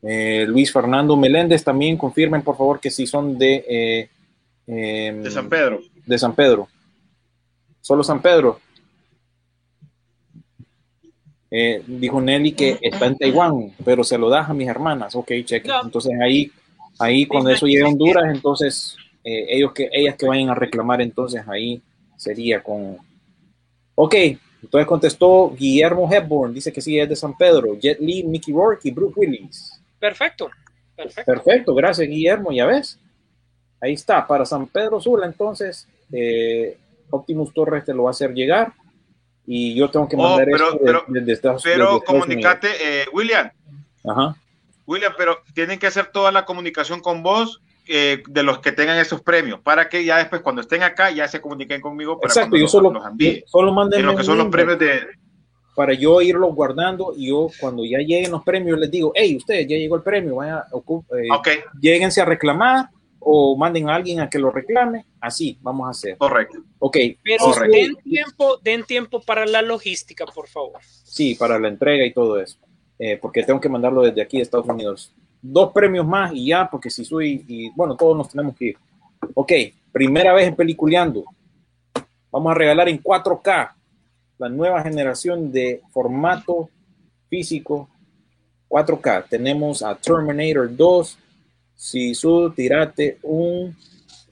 Eh, 0.02 0.44
Luis 0.46 0.70
Fernando 0.70 1.16
Meléndez 1.16 1.64
también, 1.64 1.96
confirmen 1.96 2.42
por 2.42 2.56
favor 2.56 2.78
que 2.78 2.90
si 2.90 3.06
son 3.06 3.38
de, 3.38 3.64
eh, 3.66 4.08
em, 4.66 5.22
De 5.22 5.30
San 5.30 5.48
Pedro. 5.48 5.80
de 6.04 6.18
San 6.18 6.34
Pedro. 6.34 6.68
Solo 7.80 8.04
San 8.04 8.20
Pedro. 8.20 8.60
Eh, 11.50 11.82
dijo 11.86 12.20
Nelly 12.20 12.52
que 12.52 12.78
está 12.82 13.06
en 13.06 13.16
Taiwán, 13.16 13.72
pero 13.84 14.02
se 14.02 14.18
lo 14.18 14.28
das 14.28 14.50
a 14.50 14.54
mis 14.54 14.68
hermanas. 14.68 15.14
Ok, 15.14 15.30
cheque. 15.44 15.70
Entonces 15.82 16.12
ahí, 16.20 16.50
ahí 16.98 17.26
cuando 17.26 17.50
eso 17.50 17.66
llegue 17.66 17.84
a 17.84 17.88
Honduras, 17.88 18.24
entonces 18.34 18.96
eh, 19.24 19.46
ellos 19.48 19.72
que, 19.72 19.88
ellas 19.92 20.16
que 20.16 20.26
vayan 20.26 20.50
a 20.50 20.54
reclamar, 20.54 21.00
entonces 21.00 21.42
ahí 21.48 21.80
sería 22.16 22.62
con. 22.62 22.96
Ok, 23.94 24.14
entonces 24.62 24.86
contestó 24.86 25.54
Guillermo 25.56 26.10
Hepburn, 26.12 26.52
dice 26.54 26.72
que 26.72 26.80
sí 26.80 26.98
es 26.98 27.08
de 27.08 27.16
San 27.16 27.36
Pedro. 27.36 27.78
Jet 27.78 28.00
Li, 28.00 28.22
Mickey 28.24 28.52
Rourke 28.52 28.88
y 28.88 28.90
Bruce 28.90 29.14
Willis. 29.16 29.80
Perfecto. 29.98 30.50
Perfecto. 30.96 31.32
Perfecto, 31.32 31.74
gracias 31.74 32.08
Guillermo, 32.08 32.52
ya 32.52 32.66
ves. 32.66 32.98
Ahí 33.80 33.92
está, 33.94 34.26
para 34.26 34.46
San 34.46 34.66
Pedro 34.66 35.00
Sula, 35.00 35.26
entonces 35.26 35.86
eh, 36.12 36.78
Optimus 37.10 37.52
Torres 37.52 37.84
te 37.84 37.92
lo 37.92 38.04
va 38.04 38.10
a 38.10 38.12
hacer 38.12 38.32
llegar 38.32 38.72
y 39.46 39.74
yo 39.74 39.90
tengo 39.90 40.08
que 40.08 40.16
Oh, 40.16 40.20
mandar 40.22 40.46
pero- 40.50 40.56
esto 40.66 40.78
de- 40.78 40.84
pero- 40.84 41.04
desde 41.08 41.32
Estados 41.32 41.62
Pero 41.64 42.00
comunicate, 42.02 42.68
eh, 42.80 43.04
William. 43.12 43.50
Ajá. 44.04 44.36
William, 44.86 45.12
pero 45.16 45.38
tienen 45.54 45.78
que 45.78 45.86
hacer 45.86 46.06
toda 46.12 46.30
la 46.32 46.44
comunicación 46.44 47.00
con 47.00 47.22
vos 47.22 47.62
eh, 47.86 48.22
de 48.28 48.42
los 48.42 48.58
que 48.60 48.72
tengan 48.72 48.98
esos 48.98 49.20
premios, 49.22 49.60
para 49.60 49.88
que 49.88 50.04
ya 50.04 50.16
después 50.18 50.40
cuando 50.42 50.60
estén 50.62 50.82
acá 50.82 51.10
ya 51.10 51.28
se 51.28 51.40
comuniquen 51.40 51.80
conmigo 51.80 52.18
para 52.20 52.32
Exacto, 52.32 52.56
yo 52.56 52.62
los- 52.62 52.70
solo, 52.70 52.90
los 52.92 53.06
envíe. 53.06 53.40
yo 53.40 53.46
solo 53.46 53.68
En 53.92 54.06
lo 54.06 54.16
que 54.16 54.24
son 54.24 54.38
los 54.38 54.48
premios 54.48 54.78
de... 54.78 55.00
para 55.76 55.92
yo 55.92 56.20
irlos 56.22 56.54
guardando 56.54 57.12
y 57.16 57.28
yo 57.28 57.48
cuando 57.60 57.84
ya 57.84 57.98
lleguen 57.98 58.30
los 58.30 58.42
premios 58.42 58.78
les 58.78 58.90
digo, 58.90 59.12
hey, 59.14 59.36
ustedes 59.36 59.66
ya 59.68 59.76
llegó 59.76 59.96
el 59.96 60.02
premio, 60.02 60.36
vayan, 60.36 60.58
eh, 60.60 61.28
Ok, 61.32 61.48
lléguense 61.80 62.20
a 62.22 62.24
reclamar 62.24 62.88
o 63.26 63.56
manden 63.56 63.88
a 63.88 63.94
alguien 63.94 64.20
a 64.20 64.28
que 64.28 64.38
lo 64.38 64.50
reclame, 64.50 65.06
así 65.20 65.58
vamos 65.62 65.86
a 65.86 65.90
hacer. 65.90 66.16
correcto. 66.18 66.58
Ok, 66.78 66.96
Pero 67.22 67.52
den 67.70 67.96
tiempo, 67.96 68.58
den 68.62 68.84
tiempo 68.84 69.20
para 69.22 69.46
la 69.46 69.62
logística, 69.62 70.26
por 70.26 70.46
favor. 70.46 70.80
Sí, 70.82 71.34
para 71.34 71.58
la 71.58 71.68
entrega 71.68 72.04
y 72.04 72.12
todo 72.12 72.38
eso. 72.38 72.58
Eh, 72.98 73.18
porque 73.20 73.42
tengo 73.42 73.60
que 73.60 73.68
mandarlo 73.68 74.02
desde 74.02 74.22
aquí 74.22 74.36
de 74.36 74.44
Estados 74.44 74.68
Unidos. 74.68 75.12
Dos 75.42 75.72
premios 75.72 76.06
más 76.06 76.32
y 76.32 76.46
ya, 76.46 76.68
porque 76.70 76.90
si 76.90 77.04
soy, 77.04 77.44
y 77.48 77.70
bueno, 77.70 77.96
todos 77.96 78.16
nos 78.16 78.28
tenemos 78.28 78.56
que 78.56 78.66
ir. 78.66 78.78
Ok, 79.34 79.52
primera 79.92 80.32
vez 80.32 80.48
en 80.48 80.56
Peliculeando. 80.56 81.24
Vamos 82.30 82.50
a 82.50 82.54
regalar 82.54 82.88
en 82.88 83.02
4K 83.02 83.72
la 84.38 84.48
nueva 84.48 84.82
generación 84.82 85.52
de 85.52 85.82
formato 85.92 86.68
físico 87.28 87.88
4K. 88.68 89.28
Tenemos 89.28 89.82
a 89.82 89.94
Terminator 89.94 90.74
2. 90.74 91.18
Si 91.76 92.14
su 92.14 92.52
tirate 92.54 93.18
un, 93.22 93.76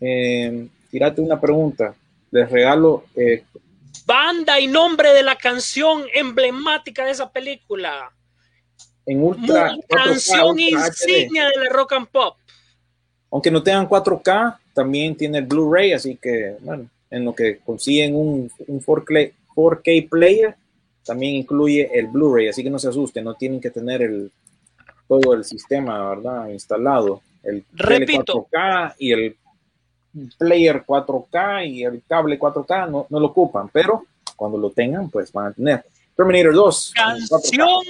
eh, 0.00 0.68
tirate 0.90 1.20
una 1.20 1.40
pregunta. 1.40 1.94
Les 2.30 2.50
regalo 2.50 3.04
eh, 3.14 3.44
Banda 4.06 4.58
y 4.58 4.66
nombre 4.66 5.12
de 5.12 5.22
la 5.22 5.36
canción 5.36 6.04
emblemática 6.14 7.04
de 7.04 7.12
esa 7.12 7.30
película. 7.30 8.12
En 9.06 9.22
ultra, 9.22 9.72
4K, 9.72 9.86
canción 9.88 10.58
insignia 10.58 11.46
de 11.46 11.64
la 11.64 11.70
rock 11.70 11.92
and 11.92 12.08
pop. 12.08 12.36
Aunque 13.30 13.50
no 13.50 13.62
tengan 13.62 13.88
4K, 13.88 14.58
también 14.74 15.16
tiene 15.16 15.38
el 15.38 15.46
Blu-ray, 15.46 15.92
así 15.92 16.16
que, 16.16 16.56
bueno, 16.60 16.86
en 17.10 17.24
lo 17.24 17.34
que 17.34 17.58
consiguen 17.58 18.14
un, 18.14 18.50
un 18.66 18.80
4K, 18.80 19.32
4K 19.54 20.08
player, 20.08 20.54
también 21.04 21.36
incluye 21.36 21.90
el 21.92 22.06
Blu-ray, 22.08 22.48
así 22.48 22.62
que 22.62 22.70
no 22.70 22.78
se 22.78 22.88
asusten, 22.88 23.24
no 23.24 23.34
tienen 23.34 23.60
que 23.60 23.70
tener 23.70 24.02
el, 24.02 24.30
todo 25.08 25.34
el 25.34 25.44
sistema, 25.44 26.08
¿verdad? 26.10 26.48
Instalado. 26.48 27.22
El 27.42 27.64
Repito. 27.72 28.46
4K 28.50 28.94
y 28.98 29.12
el 29.12 29.36
player 30.38 30.84
4K 30.86 31.68
y 31.68 31.84
el 31.84 32.02
cable 32.06 32.38
4K 32.38 32.90
no, 32.90 33.06
no 33.08 33.20
lo 33.20 33.26
ocupan, 33.28 33.68
pero 33.72 34.04
cuando 34.36 34.58
lo 34.58 34.70
tengan, 34.70 35.10
pues 35.10 35.32
van 35.32 35.46
a 35.48 35.52
tener. 35.52 35.84
Terminator 36.16 36.54
2. 36.54 36.92
en 36.96 37.02
4K. 37.02 37.28
Canción, 37.30 37.80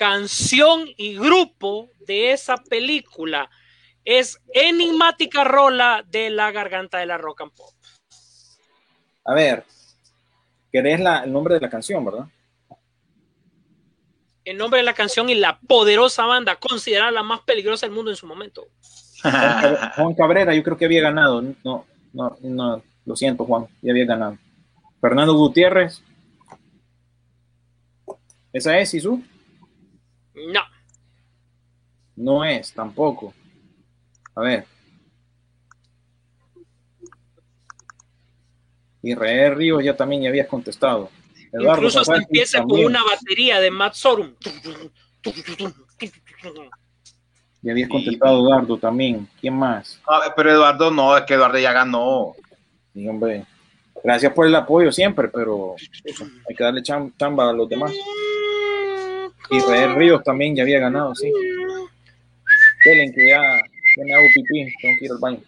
canción 0.00 0.86
y 0.96 1.14
grupo 1.18 1.90
de 2.06 2.32
esa 2.32 2.56
película 2.56 3.50
es 4.02 4.40
enigmática 4.54 5.44
rola 5.44 6.02
de 6.08 6.30
la 6.30 6.50
garganta 6.52 6.96
de 6.96 7.04
la 7.04 7.18
rock 7.18 7.42
and 7.42 7.52
pop. 7.52 7.74
A 9.26 9.34
ver, 9.34 9.62
querés 10.72 11.00
la, 11.00 11.18
el 11.24 11.30
nombre 11.30 11.52
de 11.56 11.60
la 11.60 11.68
canción, 11.68 12.02
¿verdad? 12.02 12.24
El 14.42 14.56
nombre 14.56 14.78
de 14.78 14.84
la 14.84 14.94
canción 14.94 15.28
y 15.28 15.34
la 15.34 15.60
poderosa 15.60 16.24
banda, 16.24 16.56
considerada 16.56 17.10
la 17.10 17.22
más 17.22 17.42
peligrosa 17.42 17.84
del 17.84 17.94
mundo 17.94 18.10
en 18.10 18.16
su 18.16 18.26
momento. 18.26 18.68
Juan 19.20 19.34
Cab- 19.34 19.94
Juan 19.96 20.14
Cabrera, 20.14 20.54
yo 20.54 20.62
creo 20.62 20.78
que 20.78 20.86
había 20.86 21.02
ganado. 21.02 21.42
No, 21.62 21.84
no, 22.14 22.38
no, 22.40 22.82
lo 23.04 23.16
siento, 23.16 23.44
Juan, 23.44 23.68
ya 23.82 23.92
había 23.92 24.06
ganado. 24.06 24.38
Fernando 24.98 25.34
Gutiérrez. 25.34 26.02
¿Esa 28.50 28.78
es, 28.78 28.88
Sisu? 28.88 29.22
No. 30.34 30.60
No 32.16 32.44
es, 32.44 32.72
tampoco. 32.72 33.32
A 34.34 34.40
ver. 34.42 34.66
Israel 39.02 39.56
Ríos 39.56 39.82
ya 39.82 39.96
también 39.96 40.22
ya 40.22 40.28
habías 40.28 40.46
contestado. 40.46 41.08
Eduardo 41.52 41.78
Incluso 41.82 42.00
hasta 42.00 42.12
Safari 42.12 42.24
empieza 42.24 42.62
con 42.62 42.84
una 42.84 43.02
batería 43.02 43.58
de 43.60 43.70
Matt 43.70 43.94
Sorum. 43.94 44.34
Ya 47.62 47.72
habías 47.72 47.88
contestado, 47.88 48.40
Eduardo, 48.40 48.78
también. 48.78 49.28
¿Quién 49.40 49.54
más? 49.54 50.00
Pero 50.36 50.50
Eduardo 50.50 50.90
no, 50.90 51.16
es 51.16 51.24
que 51.24 51.34
Eduardo 51.34 51.58
ya 51.58 51.72
ganó. 51.72 52.34
Sí, 52.92 53.06
hombre. 53.08 53.44
Gracias 54.02 54.32
por 54.32 54.46
el 54.46 54.54
apoyo 54.54 54.90
siempre, 54.92 55.28
pero 55.28 55.74
eso, 56.04 56.24
hay 56.48 56.54
que 56.56 56.64
darle 56.64 56.82
cham- 56.82 57.12
chamba 57.18 57.50
a 57.50 57.52
los 57.52 57.68
demás. 57.68 57.92
Israel 59.50 59.94
Ríos 59.96 60.22
también 60.24 60.54
ya 60.56 60.62
había 60.62 60.78
ganado, 60.80 61.14
sí. 61.14 61.30
Kellen, 62.82 63.12
que 63.12 63.28
ya, 63.28 63.40
ya 63.96 64.04
me 64.04 64.14
hago 64.14 64.26
pipí, 64.34 64.72
tengo 64.80 64.98
que 64.98 65.04
ir 65.04 65.10
al 65.12 65.18
baño. 65.18 65.40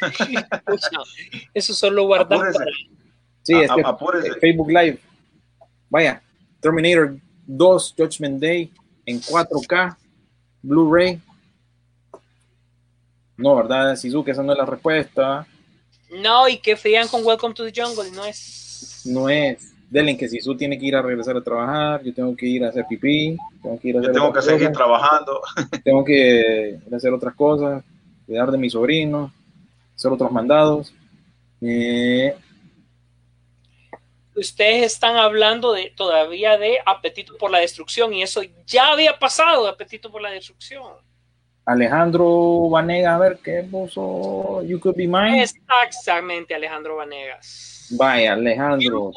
Eso 1.54 1.74
solo 1.74 2.04
guardar 2.06 2.52
para. 2.52 2.66
Sí, 3.42 3.54
A- 3.54 3.62
es 3.64 3.70
que 3.70 3.80
a- 3.82 3.88
apúrese. 3.88 4.32
Facebook 4.40 4.68
Live. 4.70 4.98
Vaya, 5.90 6.22
Terminator 6.60 7.16
2, 7.46 7.94
Judgment 7.96 8.40
Day 8.40 8.72
en 9.06 9.20
4K, 9.20 9.96
Blu-ray. 10.62 11.20
No, 13.36 13.56
¿verdad? 13.56 13.96
Shizuka, 13.96 14.32
esa 14.32 14.42
no 14.42 14.52
es 14.52 14.58
la 14.58 14.66
respuesta. 14.66 15.46
No, 16.10 16.48
y 16.48 16.58
que 16.58 16.76
frían 16.76 17.06
con 17.08 17.24
Welcome 17.24 17.54
to 17.54 17.64
the 17.64 17.72
Jungle, 17.82 18.10
no 18.12 18.24
es. 18.24 19.02
No 19.04 19.28
es. 19.28 19.73
Delen 19.90 20.16
que 20.16 20.28
Sisu 20.28 20.56
tiene 20.56 20.78
que 20.78 20.86
ir 20.86 20.96
a 20.96 21.02
regresar 21.02 21.36
a 21.36 21.42
trabajar, 21.42 22.02
yo 22.02 22.12
tengo 22.12 22.34
que 22.36 22.46
ir 22.46 22.64
a 22.64 22.68
hacer 22.68 22.84
pipí, 22.88 23.36
tengo 23.62 23.78
que 23.78 23.88
ir 23.88 23.96
a 23.96 24.00
Yo 24.00 24.08
hacer 24.08 24.14
tengo 24.14 24.32
que 24.32 24.42
seguir 24.42 24.72
trabajando. 24.72 25.40
tengo 25.84 26.04
que 26.04 26.78
ir 26.86 26.94
a 26.94 26.96
hacer 26.96 27.12
otras 27.12 27.34
cosas, 27.34 27.84
cuidar 28.26 28.50
de 28.50 28.58
mi 28.58 28.70
sobrino, 28.70 29.32
hacer 29.94 30.12
otros 30.12 30.32
mandados. 30.32 30.92
Eh, 31.60 32.34
ustedes 34.34 34.82
están 34.82 35.16
hablando 35.16 35.72
de 35.72 35.92
todavía 35.96 36.58
de 36.58 36.78
apetito 36.84 37.36
por 37.36 37.50
la 37.50 37.58
destrucción 37.58 38.12
y 38.12 38.22
eso 38.22 38.42
ya 38.66 38.92
había 38.92 39.18
pasado, 39.18 39.68
apetito 39.68 40.10
por 40.10 40.22
la 40.22 40.30
destrucción. 40.30 40.92
Alejandro 41.66 42.68
Vanegas, 42.68 43.14
a 43.14 43.18
ver 43.18 43.38
qué 43.42 43.66
puso 43.70 44.62
You 44.64 44.78
Could 44.80 44.96
Be 44.96 45.06
Mine. 45.06 45.42
Exactamente, 45.42 46.54
Alejandro 46.54 46.96
Vanegas. 46.96 47.73
Vaya, 47.90 48.32
Alejandro. 48.32 49.12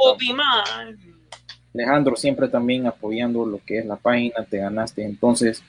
Alejandro 1.73 2.15
siempre 2.15 2.48
también 2.48 2.88
apoyando 2.88 3.45
lo 3.45 3.60
que 3.65 3.80
es 3.80 3.85
la 3.85 3.95
página, 3.95 4.44
te 4.49 4.57
ganaste 4.57 5.03
entonces 5.03 5.64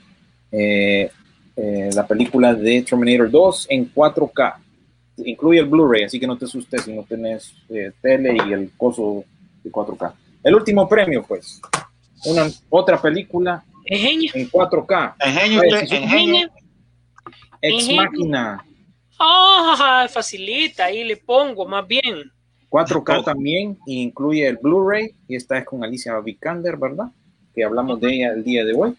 eh, 0.50 1.10
eh, 1.56 1.90
la 1.92 2.06
película 2.06 2.54
de 2.54 2.82
Terminator 2.82 3.30
2 3.30 3.66
en 3.70 3.92
4K. 3.92 4.54
Incluye 5.18 5.60
el 5.60 5.66
Blu-ray, 5.66 6.04
así 6.04 6.20
que 6.20 6.26
no 6.26 6.38
te 6.38 6.44
asustes 6.44 6.82
si 6.82 6.92
no 6.92 7.02
tenés 7.02 7.52
eh, 7.68 7.92
tele 8.00 8.36
y 8.46 8.52
el 8.52 8.70
coso 8.76 9.24
de 9.62 9.70
4K. 9.70 10.12
El 10.44 10.54
último 10.54 10.88
premio, 10.88 11.24
pues, 11.26 11.60
una 12.24 12.48
otra 12.70 13.02
película 13.02 13.64
en 13.84 14.48
4K. 14.48 15.14
Pues, 15.18 15.90
Ex 17.60 17.92
Máquina. 17.92 18.64
Ah, 19.18 20.06
facilita, 20.08 20.84
ahí 20.84 21.02
le 21.02 21.16
pongo 21.16 21.66
más 21.66 21.86
bien. 21.86 22.30
4K 22.70 23.24
también 23.24 23.78
incluye 23.86 24.46
el 24.46 24.58
Blu-ray 24.58 25.14
y 25.26 25.36
esta 25.36 25.58
es 25.58 25.64
con 25.64 25.82
Alicia 25.82 26.18
Vikander, 26.20 26.76
¿verdad? 26.76 27.06
Que 27.54 27.64
hablamos 27.64 28.00
de 28.00 28.14
ella 28.14 28.32
el 28.32 28.44
día 28.44 28.64
de 28.64 28.74
hoy. 28.74 28.94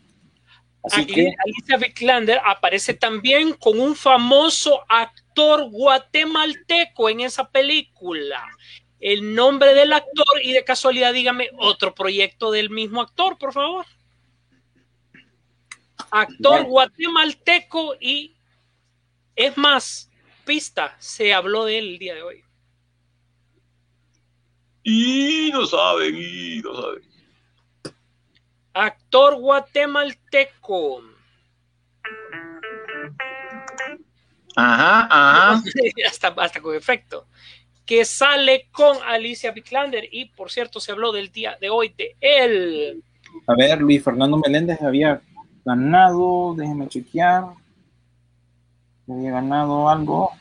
Así 0.83 1.05
que 1.05 1.33
Alicia 1.45 1.77
Vikander 1.77 2.39
aparece 2.43 2.93
también 2.93 3.53
con 3.53 3.79
un 3.79 3.95
famoso 3.95 4.81
actor 4.87 5.69
guatemalteco 5.69 7.09
en 7.09 7.19
esa 7.21 7.49
película. 7.49 8.43
El 8.99 9.35
nombre 9.35 9.73
del 9.73 9.93
actor 9.93 10.41
y 10.43 10.51
de 10.51 10.63
casualidad 10.63 11.13
dígame 11.13 11.49
otro 11.57 11.93
proyecto 11.93 12.51
del 12.51 12.69
mismo 12.69 13.01
actor, 13.01 13.37
por 13.37 13.53
favor. 13.53 13.85
Actor 16.11 16.63
guatemalteco 16.63 17.95
y 17.99 18.35
es 19.35 19.55
más, 19.57 20.09
pista, 20.45 20.95
se 20.99 21.33
habló 21.33 21.65
de 21.65 21.77
él 21.77 21.87
el 21.89 21.99
día 21.99 22.15
de 22.15 22.23
hoy. 22.23 22.43
Y 24.91 25.51
no 25.53 25.67
saben, 25.67 26.15
y 26.17 26.61
no 26.63 26.73
saben. 26.73 27.03
Actor 28.73 29.35
guatemalteco. 29.39 31.03
Ajá, 34.55 35.07
ajá. 35.11 35.63
hasta, 36.07 36.27
hasta 36.29 36.59
con 36.59 36.75
efecto. 36.75 37.27
Que 37.85 38.03
sale 38.03 38.67
con 38.71 38.97
Alicia 39.05 39.51
Vikander 39.51 40.09
y 40.11 40.25
por 40.25 40.49
cierto 40.49 40.79
se 40.79 40.91
habló 40.91 41.11
del 41.11 41.31
día 41.31 41.55
de 41.61 41.69
hoy 41.69 41.93
de 41.95 42.15
él. 42.19 43.03
A 43.45 43.53
ver, 43.53 43.79
Luis 43.79 44.03
Fernando 44.03 44.37
Meléndez 44.37 44.81
había 44.81 45.21
ganado, 45.63 46.55
déjeme 46.57 46.87
chequear. 46.87 47.45
Había 49.07 49.31
ganado 49.33 49.87
algo. 49.87 50.31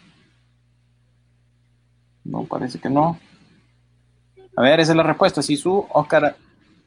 No, 2.25 2.45
parece 2.45 2.79
que 2.79 2.89
no. 2.89 3.19
A 4.59 4.60
ver, 4.60 4.80
esa 4.80 4.90
es 4.90 4.97
la 4.97 5.05
respuesta. 5.05 5.40
Si 5.40 5.56
su 5.56 5.86
Oscar. 5.90 6.36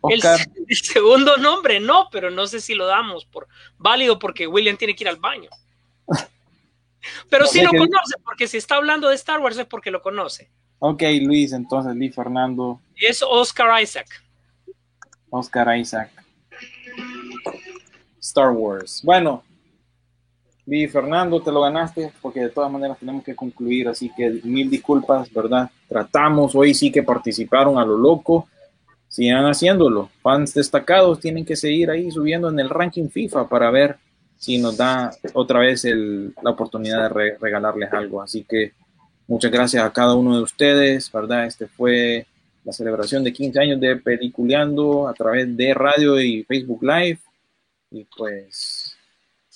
Oscar. 0.01 0.39
El, 0.67 0.75
segundo 0.75 1.37
nombre 1.37 1.79
no, 1.79 2.09
pero 2.11 2.29
no 2.29 2.45
sé 2.45 2.59
si 2.59 2.75
lo 2.75 2.85
damos 2.85 3.23
por 3.23 3.47
válido 3.77 4.19
porque 4.19 4.45
William 4.45 4.75
tiene 4.75 4.93
que 4.93 5.05
ir 5.05 5.07
al 5.07 5.15
baño. 5.15 5.49
Pero 7.29 7.47
sí 7.47 7.61
lo 7.61 7.71
conoce, 7.71 8.15
porque 8.23 8.47
si 8.47 8.57
está 8.57 8.75
hablando 8.75 9.07
de 9.07 9.15
Star 9.15 9.39
Wars 9.39 9.57
es 9.57 9.65
porque 9.65 9.89
lo 9.89 10.01
conoce. 10.01 10.51
Ok, 10.79 11.01
Luis, 11.21 11.53
entonces 11.53 11.95
Luis 11.95 12.13
Fernando. 12.13 12.79
Es 12.95 13.23
Oscar 13.23 13.81
Isaac. 13.81 14.07
Oscar 15.29 15.77
Isaac. 15.77 16.11
Star 18.19 18.51
Wars. 18.51 19.01
Bueno, 19.03 19.43
Luis 20.65 20.91
Fernando, 20.91 21.41
te 21.41 21.51
lo 21.51 21.61
ganaste 21.61 22.11
porque 22.21 22.41
de 22.41 22.49
todas 22.49 22.71
maneras 22.71 22.99
tenemos 22.99 23.23
que 23.23 23.35
concluir, 23.35 23.87
así 23.87 24.11
que 24.15 24.41
mil 24.43 24.69
disculpas, 24.69 25.31
¿verdad? 25.31 25.71
Tratamos, 25.91 26.55
hoy 26.55 26.73
sí 26.73 26.89
que 26.89 27.03
participaron 27.03 27.77
a 27.77 27.83
lo 27.83 27.97
loco, 27.97 28.47
sigan 29.09 29.43
haciéndolo. 29.43 30.09
Fans 30.21 30.53
destacados 30.53 31.19
tienen 31.19 31.43
que 31.43 31.57
seguir 31.57 31.89
ahí 31.89 32.09
subiendo 32.09 32.49
en 32.49 32.57
el 32.61 32.69
ranking 32.69 33.09
FIFA 33.09 33.49
para 33.49 33.69
ver 33.71 33.97
si 34.37 34.57
nos 34.57 34.77
da 34.77 35.11
otra 35.33 35.59
vez 35.59 35.83
la 35.83 36.49
oportunidad 36.49 37.13
de 37.13 37.35
regalarles 37.37 37.91
algo. 37.91 38.21
Así 38.21 38.45
que 38.45 38.71
muchas 39.27 39.51
gracias 39.51 39.83
a 39.83 39.91
cada 39.91 40.15
uno 40.15 40.37
de 40.37 40.43
ustedes, 40.43 41.11
¿verdad? 41.11 41.45
Este 41.45 41.67
fue 41.67 42.25
la 42.63 42.71
celebración 42.71 43.25
de 43.25 43.33
15 43.33 43.59
años 43.59 43.81
de 43.81 43.97
Peliculeando 43.97 45.09
a 45.09 45.13
través 45.13 45.57
de 45.57 45.73
radio 45.73 46.21
y 46.21 46.45
Facebook 46.45 46.83
Live. 46.83 47.19
Y 47.91 48.07
pues, 48.15 48.80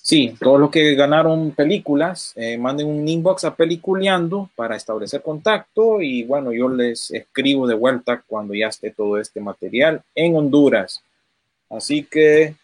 sí, 0.06 0.38
todos 0.40 0.60
los 0.60 0.69
que 0.69 0.94
ganaron 0.94 1.52
películas, 1.52 2.32
eh, 2.36 2.57
manden 2.60 2.88
un 2.88 3.07
inbox 3.07 3.44
a 3.44 3.56
Peliculeando 3.56 4.52
para 4.56 4.76
establecer 4.76 5.23
contacto. 5.23 5.99
Y 6.02 6.23
bueno, 6.23 6.53
yo 6.53 6.69
les 6.69 7.10
escribo 7.10 7.65
de 7.65 7.73
vuelta 7.73 8.23
cuando 8.27 8.53
ya 8.53 8.68
esté 8.68 8.91
todo 8.91 9.19
este 9.19 9.41
material 9.41 10.03
en 10.14 10.36
Honduras. 10.38 11.02
Así 11.69 12.03
que 12.03 12.56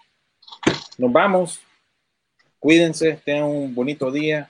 nos 0.99 1.11
vamos. 1.11 1.59
Cuídense, 2.59 3.19
tengan 3.25 3.45
un 3.45 3.73
bonito 3.73 4.11
día. 4.11 4.47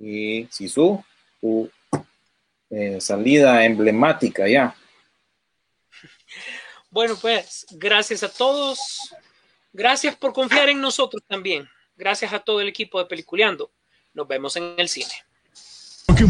Y 0.00 0.46
Sisu, 0.50 1.04
tu 1.42 1.68
eh, 2.70 3.00
salida 3.02 3.64
emblemática 3.66 4.48
ya. 4.48 4.74
Bueno, 6.90 7.16
pues 7.20 7.66
gracias 7.72 8.22
a 8.22 8.32
todos. 8.32 9.12
Gracias 9.74 10.16
por 10.16 10.32
confiar 10.32 10.70
en 10.70 10.80
nosotros 10.80 11.22
también. 11.28 11.68
Gracias 11.98 12.32
a 12.32 12.38
todo 12.38 12.60
el 12.60 12.68
equipo 12.68 13.00
de 13.00 13.06
Peliculeando. 13.06 13.72
Nos 14.14 14.28
vemos 14.28 14.56
en 14.56 14.74
el 14.78 14.88
cine. 14.88 15.12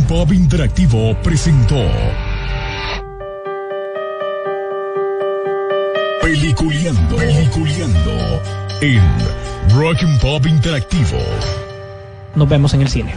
Pop 0.09 0.33
Interactivo 0.33 1.15
presentó 1.23 1.77
Peliculeando, 6.23 7.17
Peliculeando 7.17 8.43
en 8.81 9.03
Rock 9.77 10.03
and 10.03 10.21
Pop 10.21 10.47
Interactivo. 10.47 11.19
Nos 12.35 12.49
vemos 12.49 12.73
en 12.73 12.81
el 12.83 12.89
cine. 12.89 13.15